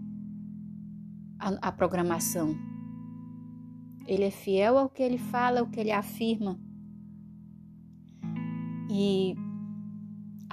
a, 1.40 1.69
a 1.69 1.72
programação. 1.72 2.56
Ele 4.06 4.24
é 4.24 4.32
fiel 4.32 4.77
ao 4.77 4.90
que 4.90 5.03
ele 5.03 5.17
fala, 5.17 5.59
ao 5.59 5.67
que 5.67 5.80
ele 5.80 5.92
afirma. 5.92 6.59
E 8.90 9.35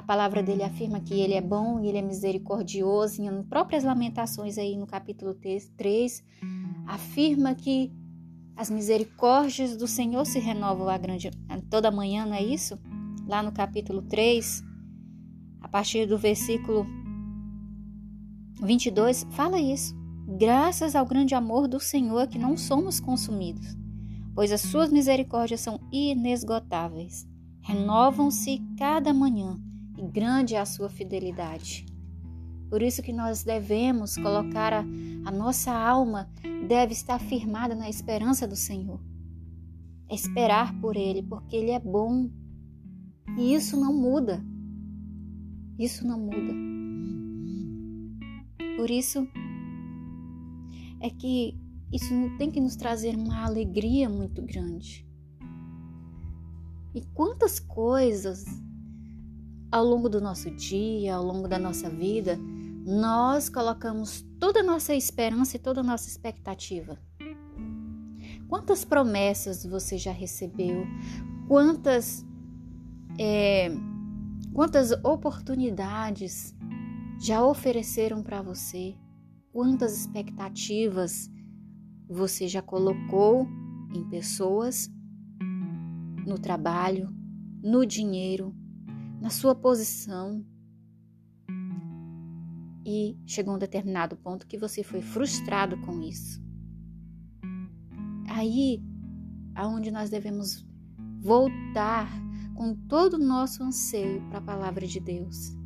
palavra 0.04 0.42
dele 0.42 0.62
afirma 0.62 1.00
que 1.00 1.14
ele 1.14 1.34
é 1.34 1.40
bom 1.40 1.80
e 1.80 1.88
ele 1.88 1.98
é 1.98 2.02
misericordioso. 2.02 3.22
Em 3.22 3.42
próprias 3.42 3.84
Lamentações, 3.84 4.58
aí 4.58 4.76
no 4.76 4.86
capítulo 4.86 5.34
3, 5.34 6.22
afirma 6.86 7.54
que 7.54 7.92
as 8.56 8.70
misericórdias 8.70 9.76
do 9.76 9.88
Senhor 9.88 10.24
se 10.24 10.38
renovam 10.38 10.88
a 10.88 10.96
grande, 10.96 11.30
toda 11.68 11.90
manhã, 11.90 12.24
não 12.24 12.34
é 12.34 12.42
isso? 12.42 12.78
Lá 13.26 13.42
no 13.42 13.50
capítulo 13.50 14.02
3, 14.02 14.62
a 15.60 15.68
partir 15.68 16.06
do 16.06 16.16
versículo 16.16 16.86
22, 18.60 19.26
fala 19.30 19.58
isso 19.58 19.94
graças 20.26 20.96
ao 20.96 21.04
grande 21.04 21.34
amor 21.34 21.68
do 21.68 21.78
Senhor 21.78 22.26
que 22.26 22.38
não 22.38 22.56
somos 22.56 22.98
consumidos, 22.98 23.76
pois 24.34 24.50
as 24.50 24.62
suas 24.62 24.90
misericórdias 24.90 25.60
são 25.60 25.78
inesgotáveis. 25.92 27.26
Renovam-se 27.60 28.60
cada 28.78 29.12
manhã 29.12 29.58
grande 30.08 30.54
é 30.54 30.60
a 30.60 30.66
sua 30.66 30.88
fidelidade. 30.88 31.86
Por 32.70 32.82
isso 32.82 33.02
que 33.02 33.12
nós 33.12 33.44
devemos 33.44 34.16
colocar 34.16 34.72
a, 34.72 34.80
a 35.24 35.30
nossa 35.30 35.72
alma 35.72 36.28
deve 36.66 36.92
estar 36.92 37.18
firmada 37.18 37.74
na 37.74 37.88
esperança 37.88 38.48
do 38.48 38.56
Senhor. 38.56 39.00
Esperar 40.10 40.78
por 40.80 40.96
Ele, 40.96 41.22
porque 41.22 41.56
Ele 41.56 41.70
é 41.70 41.78
bom. 41.78 42.30
E 43.38 43.54
isso 43.54 43.78
não 43.78 43.92
muda. 43.92 44.44
Isso 45.78 46.06
não 46.06 46.18
muda. 46.18 46.54
Por 48.76 48.90
isso 48.90 49.26
é 51.00 51.10
que 51.10 51.56
isso 51.92 52.12
tem 52.38 52.50
que 52.50 52.60
nos 52.60 52.74
trazer 52.74 53.14
uma 53.14 53.44
alegria 53.44 54.08
muito 54.08 54.42
grande. 54.42 55.06
E 56.94 57.02
quantas 57.14 57.60
coisas 57.60 58.44
ao 59.74 59.84
longo 59.84 60.08
do 60.08 60.20
nosso 60.20 60.52
dia, 60.52 61.16
ao 61.16 61.24
longo 61.24 61.48
da 61.48 61.58
nossa 61.58 61.90
vida, 61.90 62.38
nós 62.86 63.48
colocamos 63.48 64.24
toda 64.38 64.60
a 64.60 64.62
nossa 64.62 64.94
esperança 64.94 65.56
e 65.56 65.58
toda 65.58 65.80
a 65.80 65.82
nossa 65.82 66.08
expectativa. 66.08 66.96
Quantas 68.46 68.84
promessas 68.84 69.66
você 69.66 69.98
já 69.98 70.12
recebeu? 70.12 70.86
Quantas, 71.48 72.24
é, 73.18 73.68
quantas 74.52 74.92
oportunidades 75.02 76.54
já 77.20 77.44
ofereceram 77.44 78.22
para 78.22 78.42
você? 78.42 78.94
Quantas 79.50 79.98
expectativas 79.98 81.28
você 82.08 82.46
já 82.46 82.62
colocou 82.62 83.44
em 83.92 84.08
pessoas, 84.08 84.88
no 86.24 86.38
trabalho, 86.38 87.12
no 87.60 87.84
dinheiro, 87.84 88.54
na 89.24 89.30
sua 89.30 89.54
posição? 89.54 90.44
E 92.84 93.16
chegou 93.26 93.54
um 93.54 93.58
determinado 93.58 94.18
ponto 94.18 94.46
que 94.46 94.58
você 94.58 94.82
foi 94.82 95.00
frustrado 95.00 95.80
com 95.80 96.02
isso. 96.02 96.44
Aí, 98.28 98.84
aonde 99.54 99.90
nós 99.90 100.10
devemos 100.10 100.66
voltar 101.22 102.06
com 102.54 102.74
todo 102.74 103.14
o 103.14 103.18
nosso 103.18 103.62
anseio 103.62 104.20
para 104.28 104.40
a 104.40 104.42
palavra 104.42 104.86
de 104.86 105.00
Deus. 105.00 105.56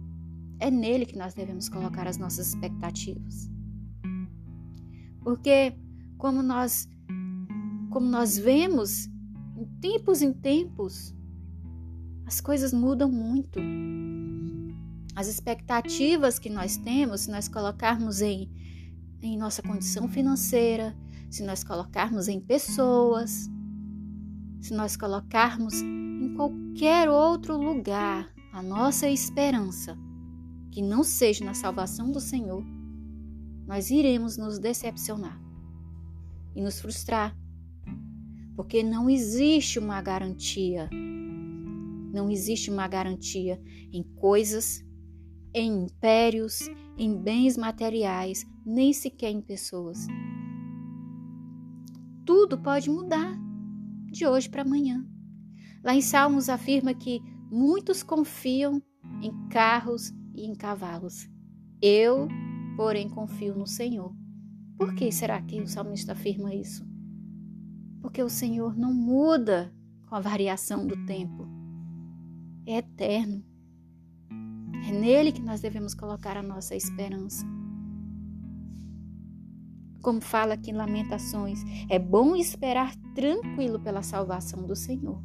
É 0.61 0.71
nele 0.71 1.05
que 1.05 1.19
nós 1.19 1.35
devemos 1.35 1.69
colocar 1.69 2.07
as 2.07 2.17
nossas 2.17 2.51
expectativas. 2.51 3.51
Porque 5.21 5.77
como 6.17 6.45
nós 6.45 6.89
como 7.91 8.07
nós 8.07 8.39
vemos 8.39 9.07
em 9.57 9.67
tempos 9.81 10.23
em 10.23 10.33
tempos, 10.33 11.13
as 12.29 12.43
coisas 12.43 12.75
mudam 12.75 13.11
muito. 13.11 13.59
As 15.17 15.29
expectativas 15.29 16.39
que 16.39 16.51
nós 16.51 16.77
temos, 16.77 17.23
se 17.23 17.31
nós 17.31 17.49
colocarmos 17.49 18.21
em, 18.21 18.51
em 19.23 19.39
nossa 19.39 19.63
condição 19.63 20.07
financeira, 20.07 20.95
se 21.31 21.43
nós 21.43 21.65
colocarmos 21.65 22.29
em 22.29 22.39
pessoas, 22.39 23.49
se 24.61 24.75
nós 24.75 24.95
colocarmos 24.95 25.81
em 25.81 26.35
qualquer 26.35 27.09
outro 27.09 27.57
lugar 27.57 28.31
a 28.53 28.63
nossa 28.63 29.09
esperança, 29.09 29.97
que 30.71 30.83
não 30.83 31.03
seja 31.03 31.47
na 31.47 31.55
salvação 31.55 32.13
do 32.13 32.21
Senhor, 32.21 32.63
nós 33.67 33.91
iremos 33.91 34.37
nos 34.37 34.59
decepcionar 34.59 35.41
e 36.55 36.61
nos 36.61 36.79
frustrar. 36.79 37.35
Porque 38.55 38.83
não 38.83 39.09
existe 39.09 39.79
uma 39.79 40.03
garantia. 40.03 40.91
Não 42.13 42.31
existe 42.31 42.71
uma 42.71 42.89
garantia 42.89 43.61
em 43.93 44.03
coisas, 44.03 44.85
em 45.55 45.85
impérios, 45.85 46.69
em 46.97 47.17
bens 47.17 47.57
materiais, 47.57 48.45
nem 48.65 48.93
sequer 48.93 49.31
em 49.31 49.41
pessoas. 49.41 50.07
Tudo 52.25 52.59
pode 52.59 52.91
mudar 52.91 53.39
de 54.11 54.27
hoje 54.27 54.49
para 54.49 54.63
amanhã. 54.63 55.07
Lá 55.83 55.95
em 55.95 56.01
Salmos 56.01 56.49
afirma 56.49 56.93
que 56.93 57.21
muitos 57.51 58.03
confiam 58.03 58.83
em 59.23 59.49
carros 59.49 60.13
e 60.35 60.45
em 60.45 60.55
cavalos. 60.55 61.29
Eu, 61.81 62.29
porém, 62.77 63.09
confio 63.09 63.55
no 63.55 63.67
Senhor. 63.67 64.15
Por 64.77 64.95
que 64.95 65.11
será 65.11 65.41
que 65.43 65.61
o 65.61 65.67
salmista 65.67 66.13
afirma 66.13 66.55
isso? 66.55 66.87
Porque 68.01 68.23
o 68.23 68.29
Senhor 68.29 68.77
não 68.77 68.93
muda 68.93 69.75
com 70.07 70.15
a 70.15 70.21
variação 70.21 70.87
do 70.87 71.05
tempo. 71.05 71.48
É 72.69 72.77
eterno. 72.77 73.43
É 74.87 74.93
nele 74.93 75.33
que 75.33 75.41
nós 75.41 75.63
devemos 75.63 75.95
colocar 75.95 76.37
a 76.37 76.43
nossa 76.43 76.77
esperança. 76.77 77.47
Como 80.03 80.21
fala 80.21 80.53
aqui 80.53 80.71
em 80.71 80.75
Lamentações, 80.75 81.61
é 81.89 81.99
bom 81.99 82.37
esperar 82.37 82.95
tranquilo 83.15 83.81
pela 83.81 84.03
salvação 84.03 84.67
do 84.67 84.77
Senhor. 84.77 85.19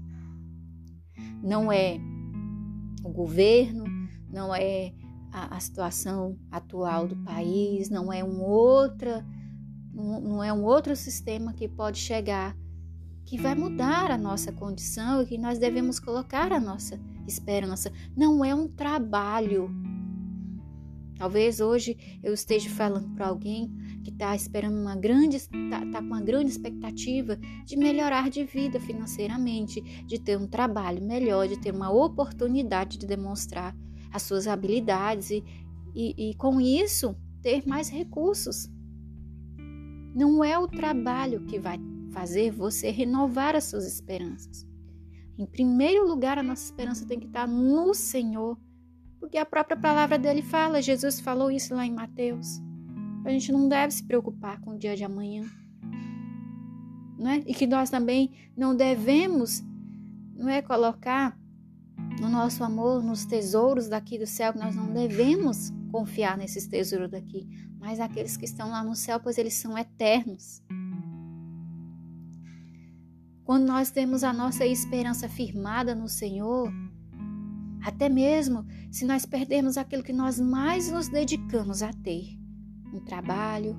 Não 1.43 1.69
é 1.69 1.97
o 3.03 3.09
governo, 3.09 3.83
não 4.29 4.55
é 4.55 4.93
a, 5.29 5.57
a 5.57 5.59
situação 5.59 6.39
atual 6.49 7.09
do 7.09 7.17
país, 7.25 7.89
não 7.89 8.11
é 8.13 8.23
um 8.23 8.41
outra 8.41 9.21
não 9.93 10.41
é 10.41 10.51
um 10.51 10.63
outro 10.63 10.95
sistema 10.95 11.53
que 11.53 11.67
pode 11.67 11.99
chegar, 11.99 12.57
que 13.25 13.37
vai 13.37 13.53
mudar 13.53 14.09
a 14.09 14.17
nossa 14.17 14.51
condição 14.51 15.21
e 15.21 15.25
que 15.25 15.37
nós 15.37 15.59
devemos 15.59 15.99
colocar 15.99 16.51
a 16.51 16.59
nossa 16.59 16.97
esperança. 17.27 17.91
Não 18.15 18.43
é 18.43 18.53
um 18.53 18.67
trabalho. 18.67 19.69
Talvez 21.17 21.59
hoje 21.59 22.19
eu 22.21 22.33
esteja 22.33 22.69
falando 22.69 23.13
para 23.15 23.27
alguém 23.27 23.71
que 24.03 24.09
está 24.09 24.35
esperando 24.35 24.77
uma 24.77 24.95
grande, 24.95 25.37
está 25.37 25.85
tá 25.85 25.99
com 25.99 26.07
uma 26.07 26.21
grande 26.21 26.51
expectativa 26.51 27.37
de 27.65 27.77
melhorar 27.77 28.29
de 28.29 28.43
vida 28.43 28.79
financeiramente, 28.79 29.81
de 30.05 30.19
ter 30.19 30.37
um 30.37 30.47
trabalho 30.47 31.01
melhor, 31.01 31.47
de 31.47 31.57
ter 31.57 31.73
uma 31.73 31.91
oportunidade 31.91 32.97
de 32.97 33.05
demonstrar 33.07 33.75
as 34.11 34.23
suas 34.23 34.47
habilidades 34.47 35.29
e, 35.29 35.43
e, 35.95 36.29
e 36.29 36.35
com 36.35 36.59
isso 36.59 37.15
ter 37.41 37.65
mais 37.65 37.89
recursos. 37.89 38.69
Não 40.15 40.43
é 40.43 40.57
o 40.57 40.67
trabalho 40.67 41.45
que 41.45 41.59
vai 41.59 41.79
fazer 42.11 42.51
você 42.51 42.91
renovar 42.91 43.55
as 43.55 43.65
suas 43.65 43.85
esperanças. 43.85 44.67
Em 45.37 45.45
primeiro 45.45 46.07
lugar, 46.07 46.37
a 46.37 46.43
nossa 46.43 46.63
esperança 46.63 47.05
tem 47.05 47.19
que 47.19 47.25
estar 47.25 47.47
no 47.47 47.93
Senhor, 47.93 48.57
porque 49.19 49.37
a 49.37 49.45
própria 49.45 49.75
palavra 49.75 50.19
dele 50.19 50.41
fala, 50.41 50.81
Jesus 50.81 51.19
falou 51.19 51.49
isso 51.49 51.73
lá 51.73 51.85
em 51.85 51.93
Mateus. 51.93 52.61
A 53.25 53.29
gente 53.29 53.51
não 53.51 53.67
deve 53.67 53.93
se 53.93 54.03
preocupar 54.03 54.59
com 54.61 54.71
o 54.71 54.77
dia 54.77 54.95
de 54.95 55.03
amanhã. 55.03 55.43
Não 57.17 57.31
é? 57.31 57.37
E 57.47 57.53
que 57.53 57.65
nós 57.65 57.89
também 57.89 58.31
não 58.55 58.75
devemos 58.75 59.63
não 60.35 60.49
é 60.49 60.61
colocar 60.61 61.37
o 62.21 62.27
nosso 62.27 62.63
amor 62.63 63.01
nos 63.01 63.25
tesouros 63.25 63.87
daqui 63.87 64.17
do 64.17 64.27
céu, 64.27 64.53
nós 64.55 64.75
não 64.75 64.91
devemos 64.91 65.71
confiar 65.91 66.37
nesses 66.37 66.67
tesouros 66.67 67.09
daqui, 67.09 67.47
mas 67.79 67.99
aqueles 67.99 68.35
que 68.35 68.45
estão 68.45 68.69
lá 68.69 68.83
no 68.83 68.95
céu, 68.95 69.19
pois 69.19 69.37
eles 69.37 69.53
são 69.53 69.77
eternos. 69.77 70.61
Quando 73.53 73.67
nós 73.67 73.91
temos 73.91 74.23
a 74.23 74.33
nossa 74.33 74.65
esperança 74.65 75.29
firmada 75.29 75.93
no 75.93 76.09
Senhor, 76.09 76.73
até 77.83 78.09
mesmo 78.09 78.65
se 78.91 79.05
nós 79.05 79.27
perdermos 79.27 79.77
aquilo 79.77 80.01
que 80.01 80.11
nós 80.11 80.39
mais 80.39 80.91
nos 80.91 81.07
dedicamos 81.07 81.83
a 81.83 81.93
ter, 81.93 82.35
um 82.91 82.99
trabalho, 82.99 83.77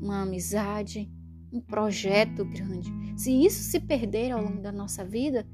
uma 0.00 0.22
amizade, 0.22 1.08
um 1.52 1.60
projeto 1.60 2.44
grande, 2.44 2.92
se 3.16 3.30
isso 3.30 3.62
se 3.62 3.78
perder 3.78 4.32
ao 4.32 4.42
longo 4.42 4.60
da 4.60 4.72
nossa 4.72 5.04
vida 5.04 5.46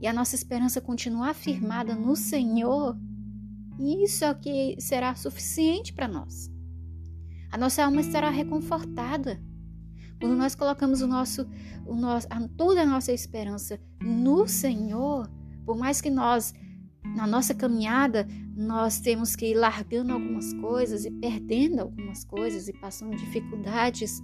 e 0.00 0.06
a 0.06 0.12
nossa 0.12 0.36
esperança 0.36 0.80
continuar 0.80 1.34
firmada 1.34 1.96
no 1.96 2.14
Senhor, 2.14 2.96
isso 3.80 4.24
é 4.24 4.30
o 4.30 4.38
que 4.38 4.76
será 4.78 5.12
suficiente 5.16 5.92
para 5.92 6.06
nós. 6.06 6.48
A 7.50 7.58
nossa 7.58 7.84
alma 7.84 8.00
estará 8.00 8.30
reconfortada. 8.30 9.42
Quando 10.22 10.36
nós 10.36 10.54
colocamos 10.54 11.00
o 11.00 11.08
nosso, 11.08 11.48
o 11.84 11.96
nosso, 11.96 12.28
toda 12.56 12.82
a 12.82 12.86
nossa 12.86 13.10
esperança 13.10 13.80
no 14.00 14.46
Senhor, 14.46 15.28
por 15.66 15.76
mais 15.76 16.00
que 16.00 16.10
nós, 16.10 16.54
na 17.16 17.26
nossa 17.26 17.52
caminhada, 17.52 18.24
nós 18.56 19.00
temos 19.00 19.34
que 19.34 19.46
ir 19.46 19.54
largando 19.54 20.12
algumas 20.12 20.54
coisas 20.54 21.04
e 21.04 21.10
perdendo 21.10 21.80
algumas 21.80 22.22
coisas 22.22 22.68
e 22.68 22.72
passando 22.72 23.16
dificuldades, 23.16 24.22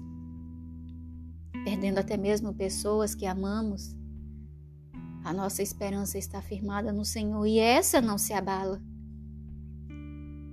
perdendo 1.65 1.99
até 1.99 2.17
mesmo 2.17 2.55
pessoas 2.55 3.12
que 3.12 3.27
amamos, 3.27 3.97
a 5.25 5.33
nossa 5.33 5.65
esperança 5.65 6.17
está 6.17 6.41
firmada 6.41 6.93
no 6.93 7.05
Senhor 7.05 7.44
e 7.44 7.59
essa 7.59 8.01
não 8.01 8.18
se 8.18 8.33
abala. 8.33 8.81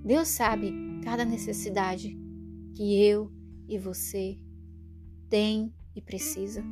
Deus 0.03 0.27
sabe 0.27 0.73
cada 1.03 1.23
necessidade 1.23 2.17
que 2.73 2.99
eu 2.99 3.31
e 3.67 3.77
você 3.77 4.39
tem 5.29 5.73
e 5.95 6.01
precisa. 6.01 6.63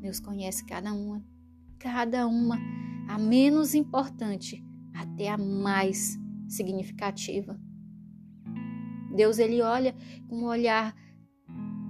Deus 0.00 0.20
conhece 0.20 0.64
cada 0.64 0.92
uma, 0.92 1.24
cada 1.78 2.26
uma, 2.26 2.58
a 3.08 3.18
menos 3.18 3.74
importante 3.74 4.64
até 4.94 5.28
a 5.28 5.38
mais 5.38 6.18
significativa. 6.48 7.58
Deus 9.14 9.38
ele 9.38 9.60
olha 9.60 9.94
com 10.28 10.36
um 10.36 10.44
olhar 10.44 10.94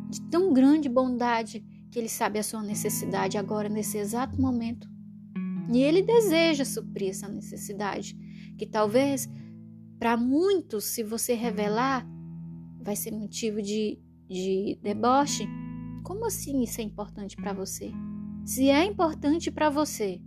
de 0.09 0.21
tão 0.23 0.53
grande 0.53 0.89
bondade 0.89 1.65
que 1.91 1.99
ele 1.99 2.09
sabe 2.09 2.39
a 2.39 2.43
sua 2.43 2.63
necessidade 2.63 3.37
agora 3.37 3.69
nesse 3.69 3.99
exato 3.99 4.41
momento. 4.41 4.89
E 5.73 5.83
ele 5.83 6.03
deseja 6.03 6.65
suprir 6.65 7.11
essa 7.11 7.29
necessidade, 7.29 8.17
que 8.59 8.67
talvez 8.67 9.29
para 9.99 10.17
muitos, 10.17 10.85
se 10.85 11.03
você 11.03 11.35
revelar, 11.35 12.07
vai 12.81 12.97
ser 12.97 13.13
motivo 13.13 13.61
de, 13.61 13.99
de 14.29 14.79
deboche. 14.83 15.47
Como 16.03 16.27
assim 16.27 16.63
isso 16.63 16.81
é 16.81 16.85
importante 16.85 17.37
para 17.37 17.53
você? 17.53 17.93
Se 18.45 18.69
é 18.69 18.85
importante 18.85 19.51
para 19.51 19.71
você, 19.71 20.21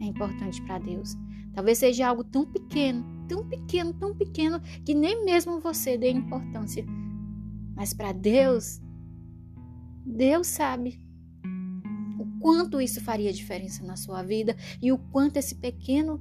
é 0.00 0.04
importante 0.04 0.60
para 0.62 0.78
Deus. 0.78 1.16
Talvez 1.52 1.78
seja 1.78 2.08
algo 2.08 2.24
tão 2.24 2.44
pequeno, 2.44 3.04
tão 3.28 3.48
pequeno, 3.48 3.94
tão 3.94 4.14
pequeno 4.14 4.60
que 4.84 4.94
nem 4.94 5.24
mesmo 5.24 5.60
você 5.60 5.96
dê 5.96 6.10
importância. 6.10 6.84
Mas 7.74 7.94
para 7.94 8.12
Deus, 8.12 8.80
Deus 10.04 10.48
sabe 10.48 11.00
o 12.18 12.40
quanto 12.40 12.80
isso 12.80 13.00
faria 13.00 13.32
diferença 13.32 13.84
na 13.84 13.96
sua 13.96 14.22
vida 14.22 14.56
e 14.82 14.92
o 14.92 14.98
quanto 14.98 15.36
esse 15.36 15.54
pequeno 15.54 16.20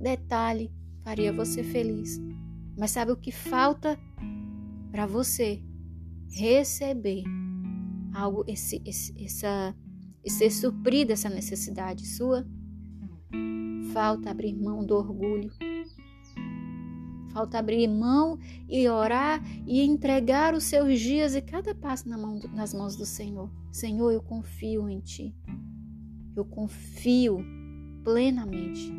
detalhe 0.00 0.72
faria 1.02 1.32
você 1.32 1.62
feliz. 1.62 2.18
Mas 2.76 2.90
sabe 2.90 3.12
o 3.12 3.16
que 3.16 3.30
falta 3.30 3.98
para 4.90 5.06
você 5.06 5.62
receber 6.30 7.24
algo, 8.12 8.44
esse, 8.46 8.82
esse, 8.84 9.14
essa, 9.24 9.74
e 10.24 10.30
ser 10.30 10.50
suprida 10.50 11.12
essa 11.12 11.28
necessidade 11.28 12.06
sua? 12.06 12.46
Falta 13.92 14.30
abrir 14.30 14.54
mão 14.54 14.84
do 14.84 14.94
orgulho. 14.94 15.50
Falta 17.32 17.58
abrir 17.58 17.86
mão 17.86 18.38
e 18.68 18.88
orar 18.88 19.40
e 19.66 19.82
entregar 19.82 20.54
os 20.54 20.64
seus 20.64 20.98
dias 20.98 21.34
e 21.34 21.40
cada 21.40 21.74
passo 21.74 22.08
na 22.08 22.18
mão, 22.18 22.40
nas 22.52 22.74
mãos 22.74 22.96
do 22.96 23.06
Senhor. 23.06 23.50
Senhor, 23.70 24.10
eu 24.10 24.20
confio 24.20 24.88
em 24.88 25.00
Ti. 25.00 25.34
Eu 26.36 26.44
confio 26.44 27.38
plenamente 28.02 28.92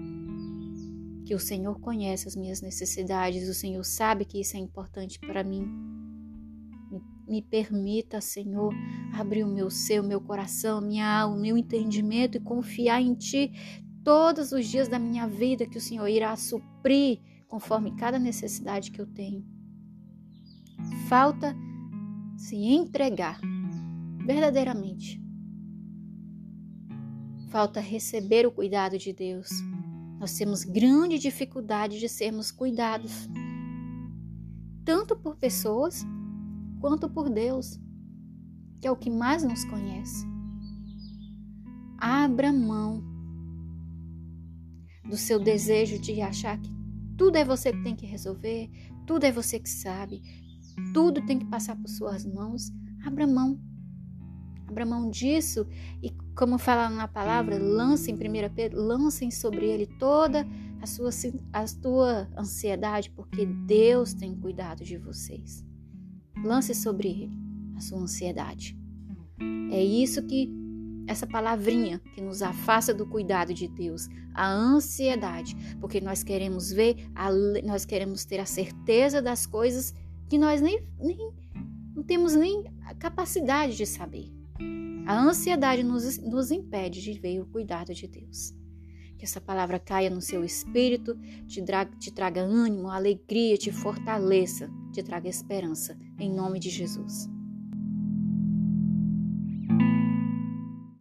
que 1.25 1.35
o 1.35 1.39
Senhor 1.39 1.79
conhece 1.79 2.27
as 2.27 2.35
minhas 2.35 2.61
necessidades, 2.61 3.47
o 3.47 3.53
Senhor 3.53 3.83
sabe 3.83 4.25
que 4.25 4.39
isso 4.39 4.57
é 4.57 4.59
importante 4.59 5.19
para 5.19 5.43
mim. 5.43 5.65
Me, 7.31 7.41
permita, 7.41 8.19
Senhor, 8.19 8.73
abrir 9.13 9.45
o 9.45 9.47
meu 9.47 9.69
ser, 9.69 10.01
o 10.01 10.03
meu 10.03 10.19
coração, 10.19 10.81
minha 10.81 11.21
alma, 11.21 11.37
o 11.37 11.39
meu 11.39 11.57
entendimento 11.57 12.35
e 12.35 12.41
confiar 12.41 13.01
em 13.01 13.15
Ti 13.15 13.53
todos 14.03 14.51
os 14.51 14.67
dias 14.67 14.89
da 14.89 14.99
minha 14.99 15.25
vida 15.27 15.65
que 15.65 15.77
o 15.77 15.81
Senhor 15.81 16.05
irá 16.09 16.35
suprir 16.35 17.21
conforme 17.47 17.95
cada 17.95 18.19
necessidade 18.19 18.91
que 18.91 18.99
eu 18.99 19.05
tenho. 19.05 19.45
Falta 21.07 21.55
se 22.35 22.57
entregar 22.57 23.39
verdadeiramente. 24.25 25.21
Falta 27.49 27.79
receber 27.79 28.45
o 28.45 28.51
cuidado 28.51 28.97
de 28.97 29.13
Deus. 29.13 29.49
Nós 30.19 30.33
temos 30.33 30.65
grande 30.65 31.17
dificuldade 31.17 31.97
de 31.97 32.09
sermos 32.09 32.51
cuidados, 32.51 33.29
tanto 34.83 35.15
por 35.15 35.37
pessoas 35.37 36.05
quanto 36.81 37.07
por 37.07 37.29
Deus, 37.29 37.79
que 38.81 38.87
é 38.87 38.91
o 38.91 38.97
que 38.97 39.09
mais 39.09 39.43
nos 39.43 39.63
conhece. 39.65 40.25
Abra 41.97 42.51
mão 42.51 43.03
do 45.07 45.15
seu 45.15 45.39
desejo 45.39 45.99
de 45.99 46.19
achar 46.21 46.59
que 46.59 46.71
tudo 47.15 47.35
é 47.35 47.45
você 47.45 47.71
que 47.71 47.83
tem 47.83 47.95
que 47.95 48.07
resolver, 48.07 48.69
tudo 49.05 49.25
é 49.25 49.31
você 49.31 49.59
que 49.59 49.69
sabe, 49.69 50.21
tudo 50.93 51.23
tem 51.25 51.37
que 51.37 51.45
passar 51.45 51.75
por 51.75 51.87
suas 51.87 52.25
mãos. 52.25 52.71
Abra 53.05 53.27
mão. 53.27 53.59
Abra 54.67 54.85
mão 54.85 55.09
disso 55.09 55.67
e, 56.01 56.11
como 56.35 56.57
fala 56.57 56.89
na 56.89 57.07
palavra, 57.07 57.59
lancem, 57.59 58.15
1 58.15 58.19
Pedro, 58.55 58.81
lancem 58.81 59.29
sobre 59.29 59.67
ele 59.67 59.85
toda 59.85 60.47
a 60.81 60.87
sua, 60.87 61.09
a 61.53 61.67
sua 61.67 62.29
ansiedade, 62.37 63.11
porque 63.11 63.45
Deus 63.45 64.13
tem 64.13 64.35
cuidado 64.35 64.83
de 64.83 64.97
vocês. 64.97 65.70
Lance 66.43 66.73
sobre 66.73 67.07
ele 67.07 67.39
a 67.75 67.81
sua 67.81 67.99
ansiedade. 67.99 68.77
É 69.71 69.83
isso 69.83 70.23
que 70.23 70.51
essa 71.07 71.27
palavrinha 71.27 71.99
que 72.13 72.21
nos 72.21 72.41
afasta 72.41 72.93
do 72.93 73.05
cuidado 73.05 73.53
de 73.53 73.67
Deus, 73.67 74.07
a 74.33 74.49
ansiedade, 74.49 75.55
porque 75.79 75.99
nós 75.99 76.23
queremos 76.23 76.71
ver, 76.71 76.95
nós 77.63 77.85
queremos 77.85 78.23
ter 78.23 78.39
a 78.39 78.45
certeza 78.45 79.21
das 79.21 79.45
coisas 79.45 79.93
que 80.29 80.37
nós 80.37 80.61
nem, 80.61 80.87
nem 80.99 81.17
não 81.93 82.03
temos 82.03 82.35
nem 82.35 82.63
a 82.85 82.95
capacidade 82.95 83.75
de 83.75 83.85
saber. 83.85 84.31
A 85.05 85.19
ansiedade 85.19 85.83
nos, 85.83 86.17
nos 86.19 86.51
impede 86.51 87.01
de 87.01 87.13
ver 87.13 87.41
o 87.41 87.45
cuidado 87.45 87.93
de 87.93 88.07
Deus. 88.07 88.53
Que 89.21 89.25
essa 89.25 89.39
palavra 89.39 89.77
caia 89.77 90.09
no 90.09 90.19
seu 90.19 90.43
espírito, 90.43 91.15
te, 91.47 91.61
traga, 91.61 91.95
te 91.99 92.11
traga 92.11 92.41
ânimo, 92.41 92.89
alegria, 92.89 93.55
te 93.55 93.71
fortaleça, 93.71 94.67
te 94.91 95.03
traga 95.03 95.29
esperança. 95.29 95.95
Em 96.17 96.33
nome 96.33 96.57
de 96.57 96.71
Jesus. 96.71 97.29